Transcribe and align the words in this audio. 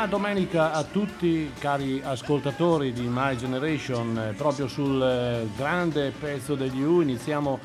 Buona 0.00 0.16
domenica 0.16 0.72
a 0.72 0.82
tutti 0.82 1.52
cari 1.58 2.00
ascoltatori 2.02 2.90
di 2.90 3.06
My 3.06 3.36
Generation, 3.36 4.32
proprio 4.34 4.66
sul 4.66 4.98
eh, 5.02 5.46
grande 5.54 6.10
pezzo 6.18 6.54
degli 6.54 6.80
U 6.80 7.02
iniziamo 7.02 7.58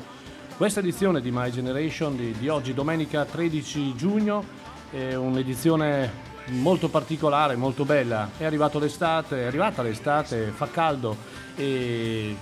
questa 0.58 0.80
edizione 0.80 1.22
di 1.22 1.30
My 1.30 1.50
Generation 1.50 2.14
di, 2.14 2.32
di 2.32 2.48
oggi, 2.48 2.74
domenica 2.74 3.24
13 3.24 3.94
giugno, 3.96 4.44
è 4.90 5.14
un'edizione 5.14 6.12
molto 6.48 6.90
particolare, 6.90 7.56
molto 7.56 7.86
bella, 7.86 8.28
è 8.36 8.44
arrivato 8.44 8.78
l'estate, 8.78 9.40
è 9.40 9.46
arrivata 9.46 9.80
l'estate, 9.80 10.52
fa 10.54 10.68
caldo 10.70 11.16
e 11.56 12.36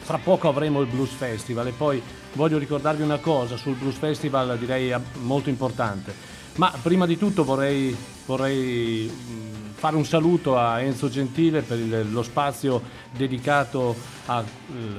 fra 0.00 0.18
poco 0.18 0.48
avremo 0.48 0.82
il 0.82 0.86
Blues 0.86 1.12
Festival. 1.12 1.66
E 1.68 1.72
poi 1.72 2.02
voglio 2.34 2.58
ricordarvi 2.58 3.00
una 3.00 3.16
cosa 3.16 3.56
sul 3.56 3.76
Blues 3.76 3.96
Festival 3.96 4.58
direi 4.58 4.94
molto 5.22 5.48
importante 5.48 6.39
ma 6.56 6.72
prima 6.82 7.06
di 7.06 7.16
tutto 7.16 7.44
vorrei, 7.44 7.96
vorrei 8.26 9.10
mm, 9.10 9.70
fare 9.74 9.96
un 9.96 10.04
saluto 10.04 10.58
a 10.58 10.80
Enzo 10.80 11.08
Gentile 11.08 11.62
per 11.62 11.78
il, 11.78 12.12
lo 12.12 12.22
spazio 12.22 12.82
dedicato 13.10 13.94
al 14.26 14.44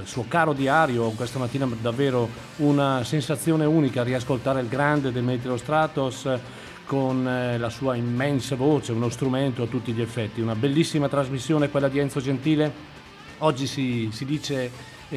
suo 0.03 0.25
caro 0.27 0.53
diario. 0.53 1.09
Questa 1.11 1.39
mattina 1.39 1.69
davvero 1.79 2.27
una 2.57 3.03
sensazione 3.03 3.65
unica 3.65 4.03
riascoltare 4.03 4.61
il 4.61 4.67
grande 4.67 5.11
Demetrio 5.11 5.57
Stratos 5.57 6.27
con 6.85 7.25
eh, 7.25 7.57
la 7.57 7.69
sua 7.69 7.95
immensa 7.95 8.55
voce, 8.55 8.91
uno 8.91 9.07
strumento 9.09 9.63
a 9.63 9.67
tutti 9.67 9.93
gli 9.93 10.01
effetti. 10.01 10.41
Una 10.41 10.55
bellissima 10.55 11.07
trasmissione 11.07 11.69
quella 11.69 11.87
di 11.87 11.99
Enzo 11.99 12.19
Gentile. 12.19 12.89
Oggi 13.37 13.65
si, 13.65 14.09
si 14.11 14.25
dice 14.25 14.69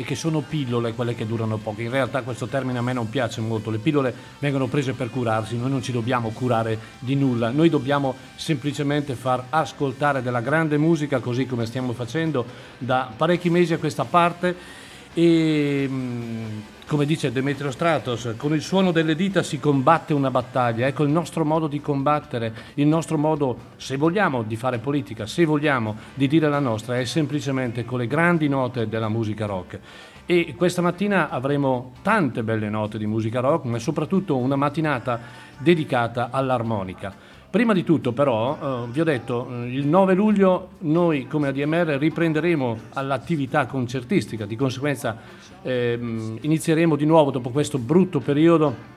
che 0.02 0.14
sono 0.14 0.40
pillole 0.40 0.92
quelle 0.92 1.14
che 1.14 1.26
durano 1.26 1.58
poco. 1.58 1.80
In 1.80 1.90
realtà 1.90 2.22
questo 2.22 2.46
termine 2.46 2.78
a 2.78 2.82
me 2.82 2.92
non 2.92 3.08
piace 3.08 3.40
molto, 3.40 3.70
le 3.70 3.78
pillole 3.78 4.14
vengono 4.38 4.66
prese 4.66 4.92
per 4.92 5.10
curarsi, 5.10 5.56
noi 5.56 5.70
non 5.70 5.82
ci 5.82 5.92
dobbiamo 5.92 6.30
curare 6.30 6.78
di 6.98 7.14
nulla, 7.14 7.50
noi 7.50 7.68
dobbiamo 7.68 8.14
semplicemente 8.34 9.14
far 9.14 9.46
ascoltare 9.50 10.22
della 10.22 10.40
grande 10.40 10.78
musica 10.78 11.20
così 11.20 11.46
come 11.46 11.66
stiamo 11.66 11.92
facendo 11.92 12.44
da 12.78 13.12
parecchi 13.16 13.50
mesi 13.50 13.72
a 13.72 13.78
questa 13.78 14.04
parte 14.04 14.82
e 15.14 15.86
mm, 15.88 16.60
come 16.86 17.06
dice 17.06 17.32
Demetrio 17.32 17.70
Stratos, 17.70 18.34
con 18.36 18.54
il 18.54 18.60
suono 18.60 18.92
delle 18.92 19.14
dita 19.14 19.42
si 19.42 19.58
combatte 19.58 20.12
una 20.12 20.30
battaglia. 20.30 20.86
Ecco 20.86 21.02
il 21.02 21.10
nostro 21.10 21.44
modo 21.44 21.66
di 21.66 21.80
combattere, 21.80 22.52
il 22.74 22.86
nostro 22.86 23.16
modo, 23.16 23.56
se 23.76 23.96
vogliamo, 23.96 24.42
di 24.42 24.56
fare 24.56 24.78
politica, 24.78 25.26
se 25.26 25.46
vogliamo, 25.46 25.96
di 26.12 26.28
dire 26.28 26.48
la 26.48 26.58
nostra, 26.58 26.98
è 26.98 27.04
semplicemente 27.04 27.84
con 27.84 27.98
le 27.98 28.06
grandi 28.06 28.48
note 28.48 28.88
della 28.88 29.08
musica 29.08 29.46
rock. 29.46 29.78
E 30.26 30.54
questa 30.56 30.82
mattina 30.82 31.30
avremo 31.30 31.92
tante 32.02 32.42
belle 32.42 32.68
note 32.68 32.98
di 32.98 33.06
musica 33.06 33.40
rock, 33.40 33.64
ma 33.64 33.78
soprattutto 33.78 34.36
una 34.36 34.56
mattinata 34.56 35.20
dedicata 35.58 36.28
all'armonica. 36.30 37.32
Prima 37.54 37.72
di 37.72 37.84
tutto 37.84 38.10
però, 38.10 38.58
eh, 38.84 38.90
vi 38.90 39.00
ho 39.00 39.04
detto, 39.04 39.48
eh, 39.48 39.72
il 39.72 39.86
9 39.86 40.14
luglio 40.14 40.70
noi 40.80 41.28
come 41.28 41.46
ADMR 41.46 41.86
riprenderemo 42.00 42.78
all'attività 42.94 43.66
concertistica, 43.66 44.44
di 44.44 44.56
conseguenza 44.56 45.16
eh, 45.64 45.98
inizieremo 46.40 46.94
di 46.94 47.06
nuovo 47.06 47.30
dopo 47.30 47.50
questo 47.50 47.78
brutto 47.78 48.20
periodo 48.20 48.92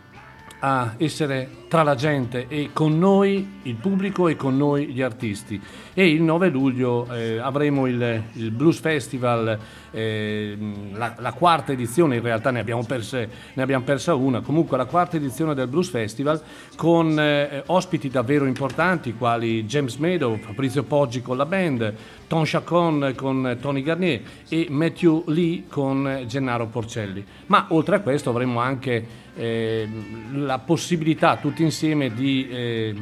a 0.59 0.95
essere 0.97 1.49
tra 1.67 1.83
la 1.83 1.95
gente 1.95 2.47
e 2.47 2.69
con 2.73 2.97
noi 2.97 3.59
il 3.63 3.75
pubblico 3.75 4.27
e 4.27 4.35
con 4.35 4.57
noi 4.57 4.87
gli 4.87 5.01
artisti. 5.01 5.59
E 5.93 6.09
il 6.09 6.21
9 6.21 6.49
luglio 6.49 7.07
eh, 7.11 7.37
avremo 7.37 7.85
il, 7.85 8.23
il, 8.33 8.51
Blues 8.51 8.79
Festival, 8.79 9.59
eh, 9.91 10.57
la, 10.93 11.15
la, 11.17 11.33
quarta 11.33 11.71
edizione, 11.71 12.15
in 12.15 12.21
realtà 12.21 12.51
ne 12.51 12.59
abbiamo, 12.59 12.83
perse, 12.83 13.29
ne 13.53 13.61
abbiamo, 13.61 13.83
persa 13.83 14.15
una, 14.15 14.41
comunque 14.41 14.77
la 14.77 14.85
quarta 14.85 15.17
edizione 15.17 15.53
del 15.53 15.67
Blues 15.67 15.89
Festival 15.89 16.41
con 16.75 17.19
eh, 17.19 17.63
ospiti 17.67 18.09
davvero 18.09 18.45
importanti 18.45 19.13
quali 19.13 19.65
James 19.65 19.95
Meadow, 19.95 20.37
Fabrizio 20.37 20.83
Poggi 20.83 21.21
con 21.21 21.37
la 21.37 21.45
band, 21.45 21.93
Tom 22.27 22.43
Chacon 22.45 23.13
con 23.15 23.57
Tony 23.61 23.81
Garnier 23.81 24.21
e 24.49 24.67
Matthew 24.69 25.23
Lee 25.27 25.63
con 25.67 26.23
Gennaro 26.27 26.67
Porcelli. 26.67 27.25
Ma 27.47 27.67
oltre 27.69 27.97
a 27.97 27.99
questo 28.01 28.29
avremo 28.29 28.59
anche 28.59 29.25
eh, 29.35 29.87
la 30.33 30.59
possibilità 30.59 31.37
tutti 31.37 31.63
insieme 31.63 32.13
di, 32.13 32.47
eh, 32.49 32.95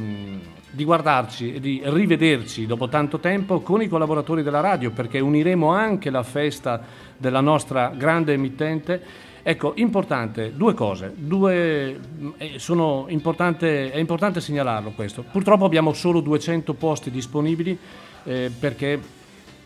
di 0.75 0.83
guardarci 0.83 1.53
e 1.53 1.59
di 1.61 1.81
rivederci 1.85 2.65
dopo 2.65 2.89
tanto 2.89 3.19
tempo 3.19 3.61
con 3.61 3.81
i 3.81 3.87
collaboratori 3.87 4.43
della 4.43 4.59
radio 4.59 4.91
perché 4.91 5.19
uniremo 5.19 5.69
anche 5.69 6.09
la 6.09 6.21
festa 6.21 6.81
della 7.17 7.39
nostra 7.39 7.93
grande 7.95 8.33
emittente. 8.33 9.01
Ecco, 9.41 9.73
importante, 9.75 10.53
due 10.55 10.73
cose, 10.73 11.13
due, 11.15 11.97
eh, 12.37 12.59
importante, 13.07 13.91
è 13.91 13.97
importante 13.97 14.41
segnalarlo 14.41 14.91
questo. 14.91 15.23
Purtroppo 15.23 15.63
abbiamo 15.63 15.93
solo 15.93 16.19
200 16.19 16.73
posti 16.73 17.09
disponibili 17.09 17.77
eh, 18.23 18.51
perché 18.59 18.99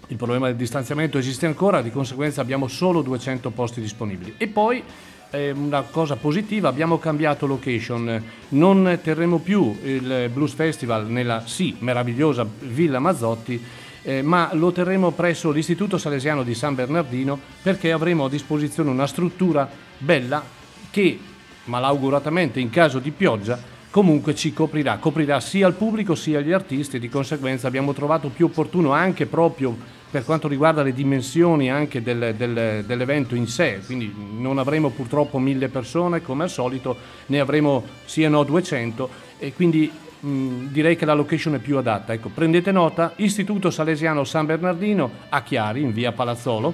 il 0.07 0.17
problema 0.17 0.47
del 0.47 0.57
distanziamento 0.57 1.17
esiste 1.17 1.45
ancora, 1.45 1.81
di 1.81 1.91
conseguenza 1.91 2.41
abbiamo 2.41 2.67
solo 2.67 3.01
200 3.01 3.49
posti 3.51 3.81
disponibili. 3.81 4.35
E 4.37 4.47
poi 4.47 4.83
eh, 5.31 5.51
una 5.51 5.81
cosa 5.83 6.15
positiva, 6.15 6.69
abbiamo 6.69 6.97
cambiato 6.97 7.45
location, 7.45 8.23
non 8.49 8.99
terremo 9.01 9.39
più 9.39 9.77
il 9.83 10.29
Blues 10.33 10.53
Festival 10.53 11.07
nella 11.07 11.43
sì 11.45 11.75
meravigliosa 11.79 12.47
Villa 12.59 12.99
Mazzotti, 12.99 13.63
eh, 14.01 14.21
ma 14.21 14.49
lo 14.53 14.71
terremo 14.71 15.11
presso 15.11 15.51
l'Istituto 15.51 15.97
Salesiano 15.97 16.43
di 16.43 16.55
San 16.55 16.75
Bernardino 16.75 17.39
perché 17.61 17.91
avremo 17.91 18.25
a 18.25 18.29
disposizione 18.29 18.89
una 18.89 19.07
struttura 19.07 19.69
bella 19.97 20.43
che, 20.89 21.19
malauguratamente 21.65 22.59
in 22.59 22.69
caso 22.69 22.99
di 22.99 23.11
pioggia, 23.11 23.77
comunque 23.89 24.35
ci 24.35 24.53
coprirà, 24.53 24.97
coprirà 24.97 25.39
sia 25.39 25.67
il 25.67 25.73
pubblico 25.73 26.15
sia 26.15 26.41
gli 26.41 26.51
artisti 26.51 26.97
e 26.97 26.99
di 26.99 27.09
conseguenza 27.09 27.67
abbiamo 27.67 27.93
trovato 27.93 28.29
più 28.29 28.45
opportuno 28.45 28.91
anche 28.91 29.25
proprio 29.25 29.75
per 30.09 30.25
quanto 30.25 30.47
riguarda 30.47 30.81
le 30.81 30.93
dimensioni 30.93 31.69
anche 31.69 32.01
del, 32.01 32.33
del, 32.35 32.83
dell'evento 32.85 33.35
in 33.35 33.47
sé, 33.47 33.79
quindi 33.85 34.11
non 34.37 34.57
avremo 34.57 34.89
purtroppo 34.89 35.37
mille 35.37 35.69
persone 35.69 36.21
come 36.21 36.43
al 36.43 36.49
solito, 36.49 36.97
ne 37.27 37.39
avremo 37.39 37.83
sì 38.05 38.23
e 38.23 38.27
no 38.27 38.43
200 38.43 39.09
e 39.37 39.53
quindi 39.53 39.91
mh, 40.19 40.65
direi 40.71 40.95
che 40.95 41.05
la 41.05 41.13
location 41.13 41.55
è 41.55 41.59
più 41.59 41.77
adatta. 41.77 42.13
Ecco, 42.13 42.29
prendete 42.29 42.71
nota, 42.71 43.13
Istituto 43.17 43.69
Salesiano 43.69 44.23
San 44.23 44.47
Bernardino 44.47 45.11
a 45.29 45.43
Chiari, 45.43 45.81
in 45.81 45.93
via 45.93 46.11
Palazzolo, 46.11 46.73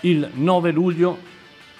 il 0.00 0.28
9 0.34 0.70
luglio 0.70 1.18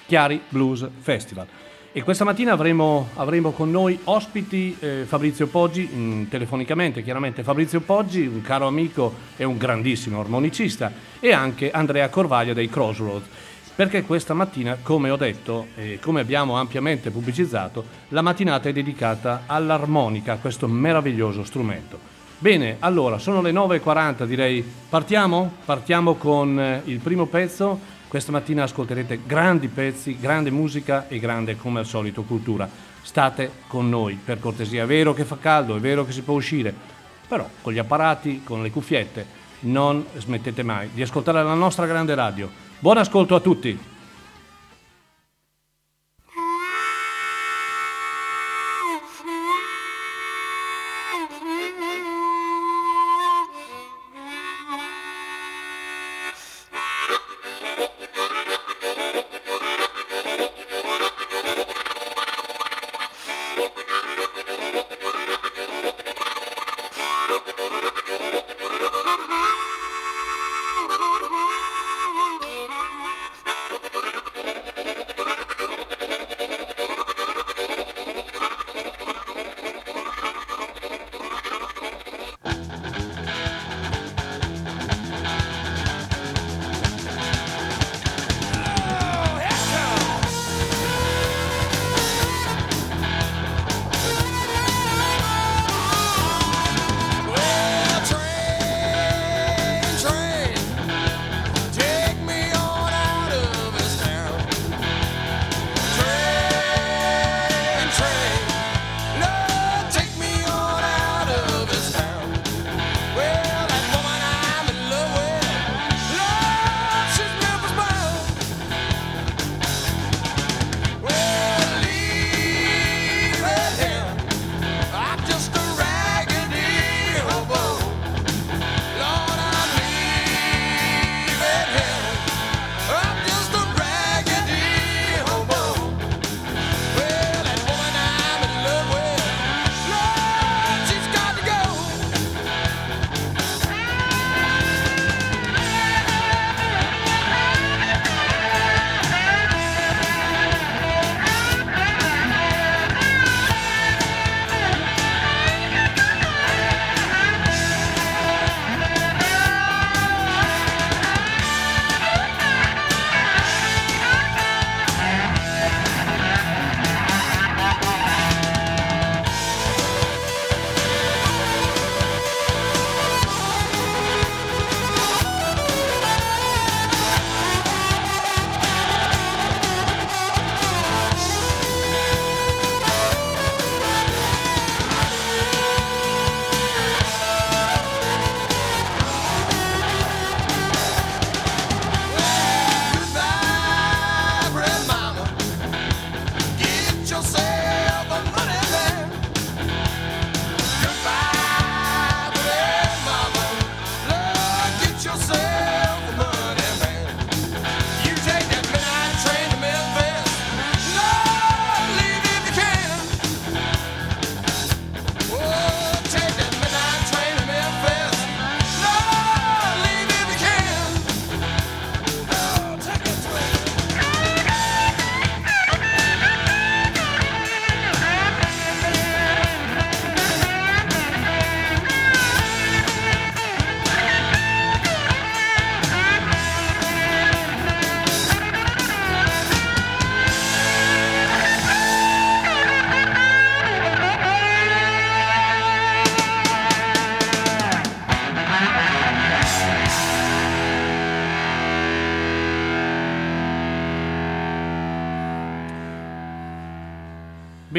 Chiari 0.07 0.41
Blues 0.49 0.87
Festival. 0.99 1.45
E 1.91 2.03
questa 2.03 2.23
mattina 2.23 2.51
avremo, 2.51 3.09
avremo 3.15 3.49
con 3.49 3.71
noi 3.71 3.99
ospiti 4.03 4.77
eh, 4.79 5.05
Fabrizio 5.07 5.47
Poggi, 5.47 5.89
mh, 5.91 5.99
mm, 5.99 6.23
telefonicamente 6.25 7.01
chiaramente 7.01 7.41
Fabrizio 7.41 7.81
Poggi, 7.81 8.27
un 8.27 8.43
caro 8.43 8.67
amico 8.67 9.15
e 9.35 9.43
un 9.43 9.57
grandissimo 9.57 10.19
armonicista, 10.19 10.91
e 11.19 11.33
anche 11.33 11.71
Andrea 11.71 12.07
Corvaglia 12.09 12.53
dei 12.53 12.69
Crossroads. 12.69 13.27
Perché 13.73 14.03
questa 14.03 14.35
mattina, 14.35 14.77
come 14.83 15.09
ho 15.09 15.15
detto 15.15 15.69
e 15.75 15.97
come 15.99 16.21
abbiamo 16.21 16.57
ampiamente 16.57 17.09
pubblicizzato, 17.09 17.83
la 18.09 18.21
mattinata 18.21 18.69
è 18.69 18.73
dedicata 18.73 19.45
all'armonica, 19.47 20.35
questo 20.35 20.67
meraviglioso 20.67 21.43
strumento. 21.43 21.97
Bene, 22.37 22.75
allora 22.79 23.17
sono 23.17 23.41
le 23.41 23.51
9.40 23.51 24.25
direi, 24.25 24.63
partiamo? 24.87 25.53
Partiamo 25.65 26.13
con 26.13 26.59
eh, 26.59 26.81
il 26.85 26.99
primo 26.99 27.25
pezzo 27.25 27.97
questa 28.09 28.31
mattina 28.31 28.63
ascolterete 28.63 29.21
grandi 29.27 29.67
pezzi, 29.67 30.17
grande 30.19 30.49
musica 30.49 31.07
e 31.07 31.19
grande, 31.19 31.55
come 31.55 31.77
al 31.77 31.85
solito, 31.85 32.23
cultura. 32.23 32.67
State 33.01 33.51
con 33.67 33.87
noi, 33.87 34.19
per 34.21 34.39
cortesia. 34.39 34.83
È 34.83 34.87
vero 34.87 35.13
che 35.13 35.25
fa 35.25 35.37
caldo, 35.39 35.75
è 35.75 35.79
vero 35.79 36.03
che 36.03 36.11
si 36.11 36.23
può 36.23 36.33
uscire, 36.33 36.73
però 37.27 37.47
con 37.61 37.71
gli 37.71 37.77
apparati, 37.77 38.41
con 38.43 38.63
le 38.63 38.71
cuffiette, 38.71 39.37
non 39.61 40.03
smettete 40.17 40.63
mai 40.63 40.89
di 40.91 41.03
ascoltare 41.03 41.43
la 41.43 41.53
nostra 41.53 41.85
grande 41.85 42.15
radio. 42.15 42.49
Buon 42.79 42.97
ascolto 42.97 43.35
a 43.35 43.39
tutti! 43.39 43.79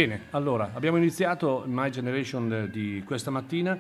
Bene, 0.01 0.29
allora 0.31 0.71
abbiamo 0.73 0.97
iniziato 0.97 1.65
My 1.67 1.91
Generation 1.91 2.71
di 2.73 3.03
questa 3.05 3.31
mattina 3.31 3.79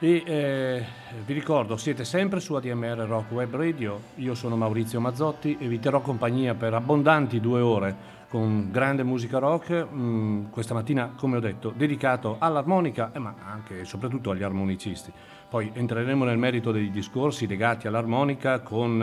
e 0.00 0.22
eh, 0.26 0.84
vi 1.24 1.32
ricordo, 1.32 1.76
siete 1.76 2.04
sempre 2.04 2.40
su 2.40 2.54
ADMR 2.54 3.06
Rock 3.06 3.30
Web 3.30 3.54
Radio, 3.54 4.00
io 4.16 4.34
sono 4.34 4.56
Maurizio 4.56 4.98
Mazzotti 4.98 5.58
e 5.60 5.68
vi 5.68 5.78
terrò 5.78 6.00
compagnia 6.00 6.54
per 6.56 6.74
abbondanti 6.74 7.38
due 7.38 7.60
ore 7.60 7.94
con 8.26 8.72
grande 8.72 9.04
musica 9.04 9.38
rock, 9.38 9.70
mh, 9.70 9.96
mm, 9.96 10.44
questa 10.50 10.74
mattina 10.74 11.12
come 11.14 11.36
ho 11.36 11.40
detto 11.40 11.72
dedicato 11.72 12.38
all'armonica 12.40 13.12
eh, 13.12 13.20
ma 13.20 13.36
anche 13.44 13.82
e 13.82 13.84
soprattutto 13.84 14.32
agli 14.32 14.42
armonicisti. 14.42 15.12
Poi 15.48 15.70
entreremo 15.72 16.24
nel 16.24 16.38
merito 16.38 16.72
dei 16.72 16.90
discorsi 16.90 17.46
legati 17.46 17.86
all'armonica 17.86 18.58
con 18.58 19.00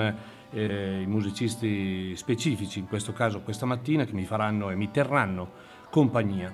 eh, 0.50 1.02
i 1.02 1.08
musicisti 1.08 2.14
specifici, 2.18 2.80
in 2.80 2.90
questo 2.90 3.14
caso 3.14 3.40
questa 3.40 3.66
mattina, 3.66 4.04
che 4.04 4.12
mi 4.12 4.26
faranno 4.26 4.70
e 4.70 4.76
mi 4.76 4.92
terranno 4.92 5.69
compagnia. 5.90 6.54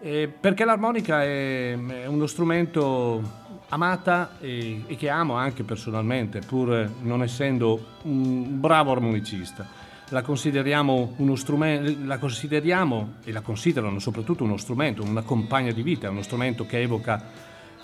Eh, 0.00 0.28
perché 0.28 0.64
l'armonica 0.64 1.22
è, 1.22 1.78
è, 1.78 2.06
uno 2.06 2.26
strumento 2.26 3.22
amata 3.68 4.36
e, 4.40 4.82
e, 4.86 4.96
che 4.96 5.08
amo 5.08 5.34
anche 5.34 5.62
personalmente, 5.62 6.40
pur 6.40 6.90
non 7.02 7.22
essendo 7.22 7.98
un 8.02 8.58
bravo 8.58 8.90
armonicista. 8.90 9.64
la 10.08 10.22
consideriamo 10.22 11.14
uno 11.18 11.36
strumento, 11.36 12.04
la 12.04 12.18
consideriamo 12.18 13.14
e 13.24 13.32
la 13.32 13.40
considerano 13.40 13.98
soprattutto 14.00 14.44
uno 14.44 14.56
strumento, 14.56 15.02
una 15.02 15.22
compagna 15.22 15.70
di 15.70 15.82
vita, 15.82 16.10
uno 16.10 16.22
strumento 16.22 16.66
che 16.66 16.80
evoca 16.80 17.24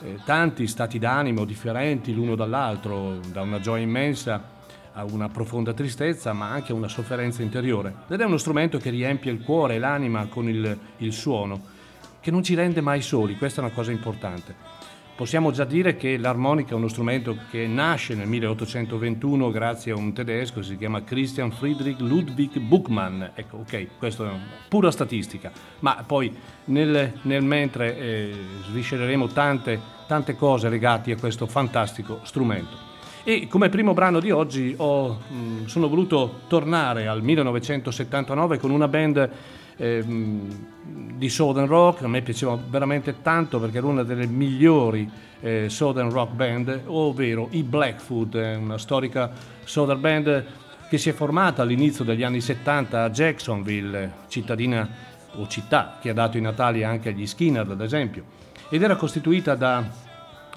eh, 0.02 0.18
tanti 0.24 0.66
stati 0.66 0.98
d'animo 0.98 1.44
differenti 1.44 2.12
l'uno 2.12 2.34
dall'altro, 2.34 3.20
da 3.32 3.42
una 3.42 3.60
gioia 3.60 3.82
immensa 3.82 4.56
a 4.92 5.04
una 5.04 5.28
profonda 5.28 5.72
tristezza, 5.72 6.32
ma 6.32 6.50
anche 6.50 6.72
a 6.72 6.74
una 6.74 6.88
sofferenza 6.88 7.42
interiore. 7.42 7.94
Ed 8.08 8.20
è 8.20 8.24
uno 8.24 8.36
strumento 8.36 8.78
che 8.78 8.90
riempie 8.90 9.32
il 9.32 9.42
cuore 9.42 9.74
e 9.74 9.78
l'anima 9.78 10.26
con 10.26 10.48
il, 10.48 10.78
il 10.98 11.12
suono, 11.12 11.60
che 12.20 12.30
non 12.30 12.42
ci 12.42 12.54
rende 12.54 12.80
mai 12.80 13.02
soli, 13.02 13.36
questa 13.36 13.60
è 13.60 13.64
una 13.64 13.72
cosa 13.72 13.90
importante. 13.90 14.76
Possiamo 15.18 15.50
già 15.50 15.64
dire 15.64 15.96
che 15.96 16.16
l'armonica 16.16 16.70
è 16.70 16.74
uno 16.76 16.86
strumento 16.86 17.36
che 17.50 17.66
nasce 17.66 18.14
nel 18.14 18.28
1821 18.28 19.50
grazie 19.50 19.90
a 19.90 19.96
un 19.96 20.12
tedesco, 20.12 20.62
si 20.62 20.76
chiama 20.76 21.02
Christian 21.02 21.50
Friedrich 21.50 21.98
Ludwig 21.98 22.56
Buchmann. 22.60 23.24
Ecco, 23.34 23.56
ok, 23.56 23.98
questo 23.98 24.26
è 24.26 24.32
pura 24.68 24.92
statistica, 24.92 25.50
ma 25.80 26.04
poi 26.06 26.32
nel, 26.66 27.14
nel 27.22 27.42
mentre 27.42 27.98
eh, 27.98 28.32
sviscereremo 28.66 29.26
tante, 29.26 29.80
tante 30.06 30.36
cose 30.36 30.68
legate 30.68 31.10
a 31.10 31.16
questo 31.16 31.46
fantastico 31.46 32.20
strumento. 32.22 32.87
E 33.28 33.46
come 33.46 33.68
primo 33.68 33.92
brano 33.92 34.20
di 34.20 34.30
oggi 34.30 34.72
ho, 34.78 35.20
mm, 35.30 35.66
sono 35.66 35.86
voluto 35.86 36.40
tornare 36.46 37.08
al 37.08 37.22
1979 37.22 38.56
con 38.56 38.70
una 38.70 38.88
band 38.88 39.30
eh, 39.76 40.02
di 40.02 41.28
Southern 41.28 41.66
Rock, 41.66 42.04
a 42.04 42.08
me 42.08 42.22
piaceva 42.22 42.58
veramente 42.70 43.20
tanto 43.20 43.60
perché 43.60 43.76
era 43.76 43.86
una 43.86 44.02
delle 44.02 44.26
migliori 44.26 45.06
eh, 45.40 45.66
Southern 45.68 46.08
Rock 46.08 46.32
band, 46.32 46.84
ovvero 46.86 47.48
i 47.50 47.62
Blackfoot, 47.64 48.32
una 48.32 48.78
storica 48.78 49.30
Southern 49.62 50.00
band 50.00 50.44
che 50.88 50.96
si 50.96 51.10
è 51.10 51.12
formata 51.12 51.60
all'inizio 51.60 52.04
degli 52.04 52.22
anni 52.22 52.40
70 52.40 53.02
a 53.04 53.10
Jacksonville, 53.10 54.10
cittadina 54.28 54.88
o 55.34 55.46
città 55.48 55.98
che 56.00 56.08
ha 56.08 56.14
dato 56.14 56.38
i 56.38 56.40
natali 56.40 56.82
anche 56.82 57.10
agli 57.10 57.26
Skinner 57.26 57.70
ad 57.70 57.82
esempio, 57.82 58.24
ed 58.70 58.82
era 58.82 58.96
costituita 58.96 59.54
da 59.54 60.06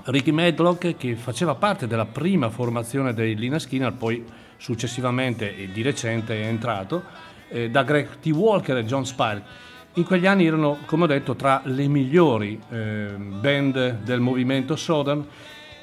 Ricky 0.06 0.32
Medlock 0.32 0.98
che 0.98 1.16
faceva 1.16 1.56
parte 1.56 1.88
della 1.88 2.06
prima 2.06 2.50
formazione 2.50 3.14
dei 3.14 3.36
Lina 3.36 3.60
Skinner, 3.60 3.94
poi 3.94 4.26
successivamente 4.58 5.56
e 5.56 5.72
di 5.72 5.82
recente 5.82 6.42
è 6.42 6.46
entrato, 6.46 7.04
eh, 7.50 7.70
da 7.70 7.84
Greg 7.84 8.20
T. 8.20 8.28
Walker 8.28 8.78
e 8.78 8.86
John 8.86 9.06
Spire. 9.06 9.44
In 9.96 10.04
quegli 10.04 10.26
anni 10.26 10.46
erano, 10.46 10.80
come 10.86 11.04
ho 11.04 11.08
detto, 11.08 11.36
tra 11.36 11.62
le 11.66 11.88
migliori 11.88 12.60
eh, 12.70 13.14
band 13.18 14.00
del 14.04 14.20
movimento 14.22 14.76
Southern 14.76 15.26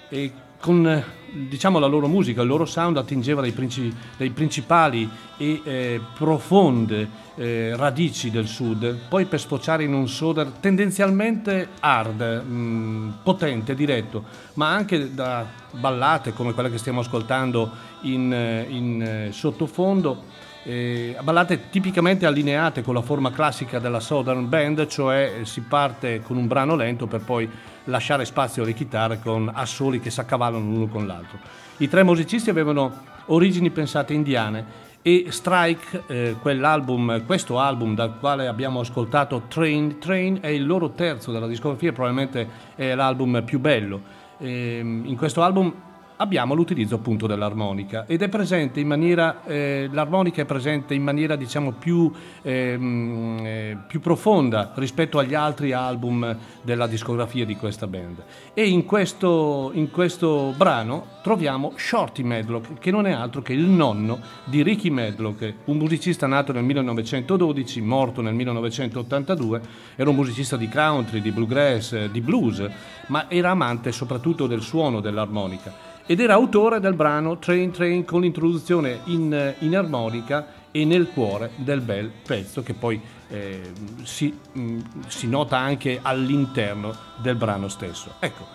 e 0.09 0.33
con 0.61 1.05
diciamo, 1.31 1.79
la 1.79 1.87
loro 1.87 2.09
musica, 2.09 2.43
il 2.43 2.49
loro 2.49 2.65
sound 2.65 2.97
attingeva 2.97 3.41
dai, 3.41 3.53
principi, 3.53 3.95
dai 4.17 4.31
principali 4.31 5.09
e 5.37 5.61
eh, 5.63 6.01
profonde 6.15 7.27
eh, 7.37 7.77
radici 7.77 8.31
del 8.31 8.47
sud, 8.47 8.97
poi 9.09 9.27
per 9.27 9.39
sfociare 9.39 9.85
in 9.85 9.93
un 9.93 10.09
soda 10.09 10.45
tendenzialmente 10.45 11.69
hard, 11.81 12.21
mh, 12.45 12.53
mm, 12.53 13.11
potente, 13.23 13.75
diretto, 13.75 14.25
ma 14.55 14.71
anche 14.71 15.15
da 15.15 15.47
ballate 15.73 16.33
come 16.33 16.55
quella 16.55 16.71
che 16.71 16.79
stiamo 16.79 17.01
ascoltando 17.01 17.71
in, 18.03 18.33
eh, 18.33 18.67
in 18.69 19.03
eh, 19.03 19.33
sottofondo 19.33 20.37
eh, 20.65 21.17
ballate 21.23 21.71
tipicamente 21.71 22.27
allineate 22.27 22.83
con 22.83 22.95
la 22.95 23.03
forma 23.03 23.31
classica 23.31 23.79
della 23.79 24.01
Southern 24.01 24.49
Band, 24.49 24.87
cioè 24.87 25.41
si 25.43 25.63
parte 25.63 26.21
con 26.23 26.37
un 26.37 26.47
brano 26.47 26.75
lento 26.75 27.07
per 27.07 27.21
poi 27.21 27.49
lasciare 27.85 28.25
spazio 28.25 28.63
alle 28.63 28.75
chitarre 28.75 29.21
con 29.21 29.51
assoli 29.53 30.01
che 30.01 30.11
si 30.11 30.21
accavallano 30.21 30.65
l'uno 30.65 30.87
con 30.87 31.07
l'altro. 31.07 31.39
I 31.79 31.89
tre 31.89 32.03
musicisti 32.03 32.51
avevano 32.51 33.05
origini 33.27 33.71
pensate 33.71 34.13
indiane 34.13 34.87
e 35.01 35.27
Strike, 35.29 36.03
eh, 36.07 36.37
quell'album, 36.41 37.25
questo 37.25 37.59
album 37.59 37.95
dal 37.95 38.19
quale 38.19 38.47
abbiamo 38.47 38.81
ascoltato 38.81 39.45
Train, 39.49 39.99
Train 39.99 40.39
è 40.41 40.49
il 40.49 40.67
loro 40.67 40.91
terzo 40.91 41.33
della 41.33 41.47
discografia, 41.47 41.93
probabilmente 41.93 42.47
è 42.75 42.95
l'album 42.95 43.43
più 43.45 43.59
bello. 43.61 44.01
Eh, 44.39 44.81
in 44.81 45.17
questo 45.17 45.43
album 45.43 45.73
abbiamo 46.19 46.55
l'utilizzo 46.55 46.97
appunto 46.97 47.27
dell'armonica 47.27 48.05
ed 48.07 48.23
è 48.23 48.29
presente 48.29 48.81
in 48.81 48.87
maniera, 48.87 49.45
eh, 49.45 49.89
l'armonica 49.91 50.43
è 50.43 50.45
presente 50.45 50.95
in 50.95 51.03
maniera 51.03 51.37
diciamo 51.37 51.73
più, 51.73 52.11
ehm, 52.43 53.39
eh, 53.45 53.79
più, 53.87 54.01
profonda 54.01 54.73
rispetto 54.77 55.19
agli 55.19 55.35
altri 55.35 55.73
album 55.73 56.37
della 56.63 56.87
discografia 56.87 57.45
di 57.45 57.57
questa 57.57 57.87
band. 57.87 58.23
E 58.55 58.67
in 58.69 58.85
questo, 58.85 59.71
in 59.75 59.91
questo 59.91 60.55
brano 60.57 61.17
troviamo 61.23 61.73
Shorty 61.77 62.23
Medlock, 62.23 62.79
che 62.79 62.91
non 62.91 63.07
è 63.07 63.13
altro 63.13 63.43
che 63.43 63.53
il 63.53 63.65
nonno 63.65 64.21
di 64.45 64.63
Ricky 64.63 64.91
Medlock, 64.91 65.55
un 65.65 65.77
musicista 65.77 66.27
nato 66.27 66.53
nel 66.53 66.65
1912, 66.65 67.81
morto 67.81 68.23
nel 68.23 68.35
1982, 68.35 69.61
era 69.97 70.11
un 70.11 70.17
musicista 70.17 70.57
di 70.57 70.69
country, 70.69 71.21
di 71.21 71.31
bluegrass, 71.31 72.07
di 72.07 72.21
blues, 72.21 72.67
ma 73.09 73.29
era 73.29 73.51
amante 73.51 73.93
soprattutto 73.93 74.47
del 74.47 74.63
suono 74.63 75.01
dell'armonica 75.01 75.88
ed 76.11 76.21
era 76.21 76.33
autore 76.33 76.81
del 76.81 76.95
brano 76.95 77.37
Train 77.37 77.71
Train 77.71 78.03
con 78.07 78.23
l'introduzione 78.23 79.01
in, 79.05 79.55
in 79.59 79.77
armonica 79.77 80.47
e 80.71 80.87
nel 80.87 81.09
cuore 81.09 81.51
del 81.57 81.83
bel 81.83 82.11
pezzo 82.25 82.63
che 82.63 82.73
poi 82.73 82.99
eh, 83.29 83.61
si, 84.05 84.35
mh, 84.53 84.61
mm, 84.61 84.81
si, 85.07 85.29
nota 85.29 85.59
anche 85.59 85.99
all'interno 86.01 86.97
del 87.19 87.35
brano 87.35 87.69
stesso. 87.69 88.15
Ecco, 88.21 88.47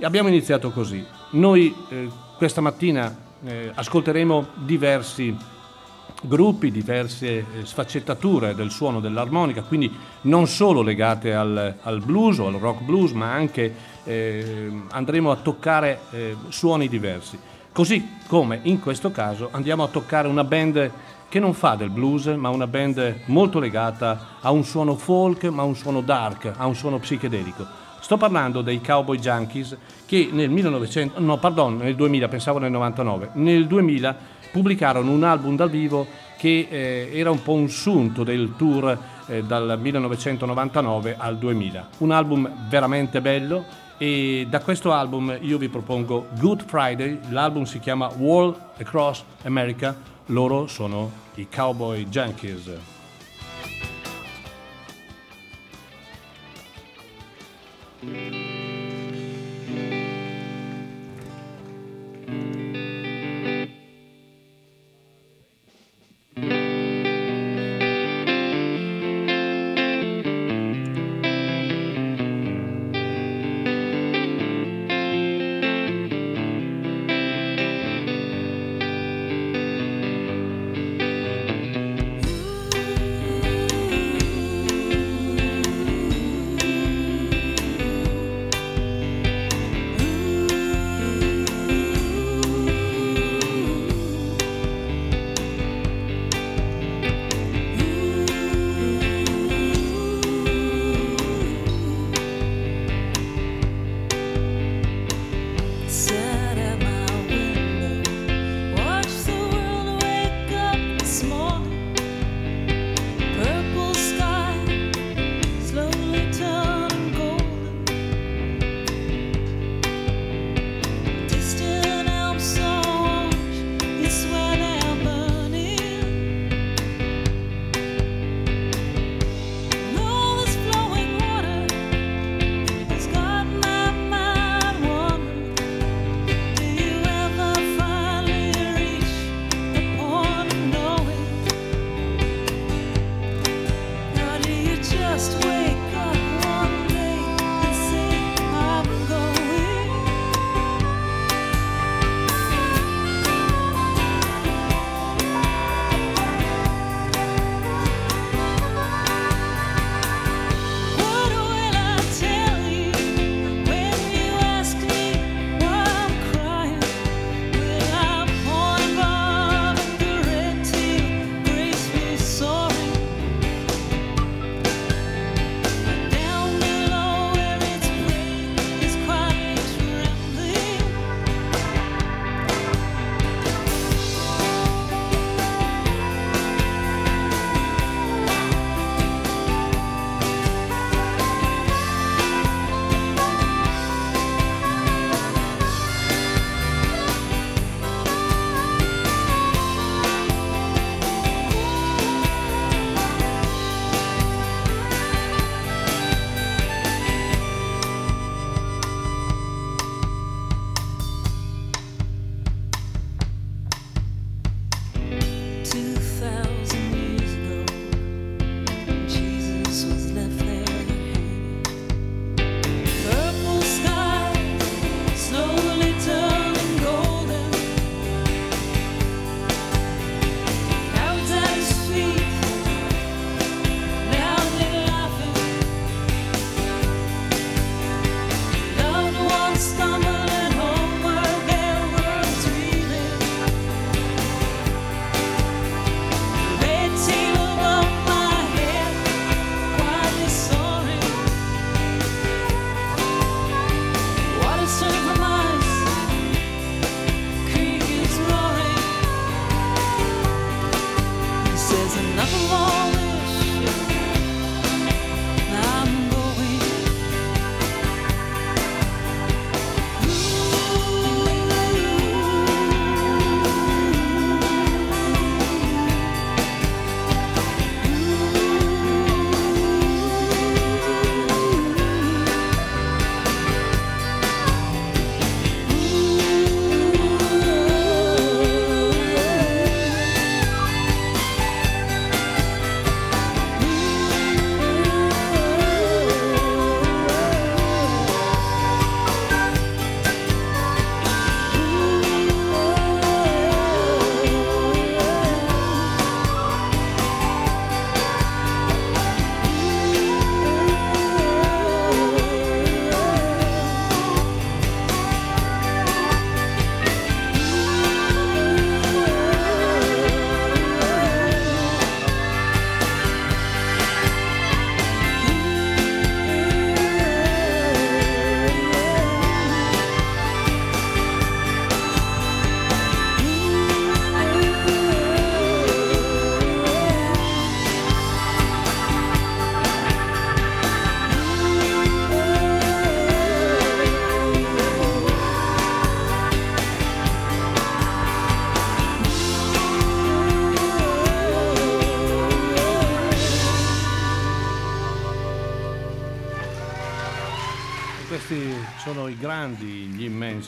abbiamo 0.00 0.28
iniziato 0.28 0.70
così. 0.70 1.04
Noi 1.32 1.74
eh, 1.90 2.08
questa 2.38 2.62
mattina 2.62 3.14
eh, 3.44 3.70
ascolteremo 3.74 4.46
diversi 4.54 5.36
gruppi, 6.22 6.70
diverse 6.70 7.26
eh, 7.26 7.44
sfaccettature 7.64 8.54
del 8.54 8.70
suono 8.70 9.00
dell'armonica, 9.00 9.60
quindi 9.60 9.94
non 10.22 10.46
solo 10.46 10.80
legate 10.80 11.34
al, 11.34 11.74
al 11.82 12.00
blues 12.00 12.38
o 12.38 12.46
al 12.46 12.54
rock 12.54 12.80
blues, 12.80 13.12
ma 13.12 13.32
anche 13.32 13.94
eh, 14.06 14.70
andremo 14.90 15.30
a 15.30 15.36
toccare 15.36 16.00
eh, 16.10 16.36
suoni 16.48 16.88
diversi. 16.88 17.38
Così 17.72 18.16
come 18.26 18.60
in 18.62 18.80
questo 18.80 19.10
caso 19.10 19.50
andiamo 19.52 19.82
a 19.82 19.88
toccare 19.88 20.28
una 20.28 20.44
band 20.44 20.90
che 21.28 21.40
non 21.40 21.52
fa 21.52 21.74
del 21.74 21.90
blues, 21.90 22.26
ma 22.26 22.48
una 22.48 22.66
band 22.66 23.22
molto 23.26 23.58
legata 23.58 24.38
a 24.40 24.50
un 24.50 24.64
suono 24.64 24.94
folk, 24.94 25.44
ma 25.44 25.62
a 25.62 25.66
un 25.66 25.74
suono 25.74 26.00
dark, 26.00 26.52
a 26.56 26.66
un 26.66 26.74
suono 26.74 26.98
psichedelico. 26.98 27.66
Sto 28.00 28.16
parlando 28.16 28.62
dei 28.62 28.80
Cowboy 28.80 29.18
Junkies 29.18 29.76
che 30.06 30.28
nel 30.30 30.48
1900, 30.48 31.20
no, 31.20 31.38
pardon, 31.38 31.78
nel 31.78 31.96
2000, 31.96 32.28
pensavo 32.28 32.58
nel 32.58 32.70
99, 32.70 33.30
nel 33.34 33.66
2000 33.66 34.16
pubblicarono 34.52 35.10
un 35.10 35.24
album 35.24 35.56
dal 35.56 35.68
vivo 35.68 36.06
che 36.38 36.68
eh, 36.70 37.10
era 37.12 37.30
un 37.30 37.42
po' 37.42 37.54
un 37.54 37.68
sunto 37.68 38.22
del 38.22 38.54
tour 38.56 38.96
eh, 39.26 39.42
dal 39.42 39.78
1999 39.80 41.16
al 41.18 41.36
2000. 41.36 41.88
Un 41.98 42.10
album 42.12 42.50
veramente 42.68 43.20
bello, 43.20 43.64
e 43.98 44.46
da 44.48 44.60
questo 44.60 44.92
album 44.92 45.36
io 45.40 45.58
vi 45.58 45.68
propongo 45.68 46.26
Good 46.38 46.64
Friday, 46.66 47.18
l'album 47.30 47.64
si 47.64 47.78
chiama 47.78 48.08
Wall 48.16 48.54
Across 48.78 49.24
America, 49.44 49.96
loro 50.26 50.66
sono 50.66 51.10
i 51.34 51.48
Cowboy 51.48 52.06
Junkies. 52.08 52.70
thank 57.98 58.55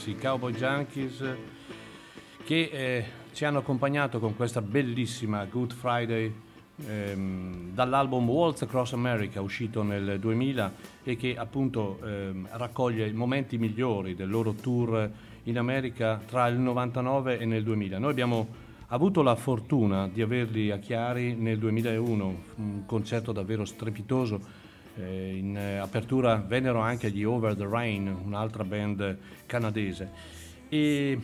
immensi 0.09 0.17
Cowboy 0.17 0.53
Junkies 0.53 1.37
che 2.45 2.71
eh, 2.73 3.05
ci 3.33 3.45
hanno 3.45 3.59
accompagnato 3.59 4.19
con 4.19 4.35
questa 4.35 4.63
bellissima 4.63 5.45
Good 5.45 5.73
Friday 5.73 6.33
ehm, 6.87 7.73
dall'album 7.73 8.29
Waltz 8.29 8.63
Across 8.63 8.95
America 8.95 9.41
uscito 9.41 9.83
nel 9.83 10.19
2000 10.19 10.73
e 11.03 11.17
che 11.17 11.37
appunto 11.37 11.99
ehm, 12.03 12.49
raccoglie 12.53 13.07
i 13.07 13.13
momenti 13.13 13.59
migliori 13.59 14.15
del 14.15 14.31
loro 14.31 14.55
tour 14.55 15.11
in 15.45 15.59
America 15.59 16.21
tra 16.27 16.47
il 16.47 16.59
99 16.59 17.39
e 17.39 17.45
nel 17.45 17.63
2000. 17.63 17.99
Noi 17.99 18.11
abbiamo 18.11 18.49
avuto 18.89 19.23
la 19.23 19.35
fortuna 19.35 20.09
di 20.09 20.23
averli 20.23 20.71
a 20.71 20.79
Chiari 20.79 21.35
nel 21.35 21.59
2001, 21.59 22.43
un 22.57 22.87
concerto 22.87 23.33
davvero 23.33 23.65
strepitoso. 23.65 24.58
Eh, 24.99 25.37
in 25.37 25.57
eh, 25.57 25.77
apertura 25.77 26.43
vennero 26.45 26.81
anche 26.81 27.11
gli 27.11 27.23
Over 27.23 27.55
the 27.55 27.67
Rain, 27.67 28.09
un'altra 28.09 28.65
band 28.65 29.17
canadese. 29.47 30.11
E 30.69 31.19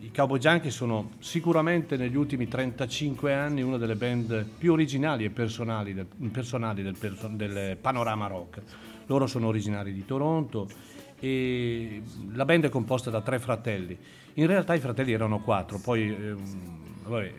i 0.00 0.10
Cowboy 0.10 0.38
Junkie 0.38 0.70
sono 0.70 1.12
sicuramente 1.20 1.96
negli 1.96 2.16
ultimi 2.16 2.48
35 2.48 3.32
anni 3.32 3.62
una 3.62 3.76
delle 3.76 3.94
band 3.94 4.44
più 4.58 4.72
originali 4.72 5.24
e 5.24 5.30
personali 5.30 5.94
del, 5.94 6.06
personali 6.32 6.82
del, 6.82 6.96
del 7.30 7.76
panorama 7.80 8.26
rock. 8.26 8.62
Loro 9.06 9.28
sono 9.28 9.46
originari 9.46 9.92
di 9.92 10.04
Toronto 10.04 10.68
e 11.20 12.02
la 12.32 12.44
band 12.44 12.64
è 12.64 12.68
composta 12.68 13.10
da 13.10 13.20
tre 13.20 13.38
fratelli. 13.38 13.96
In 14.34 14.46
realtà 14.48 14.74
i 14.74 14.80
fratelli 14.80 15.12
erano 15.12 15.40
quattro, 15.40 15.78
poi 15.78 16.10
eh, 16.10 16.34
vabbè, 17.04 17.24
eh, 17.24 17.32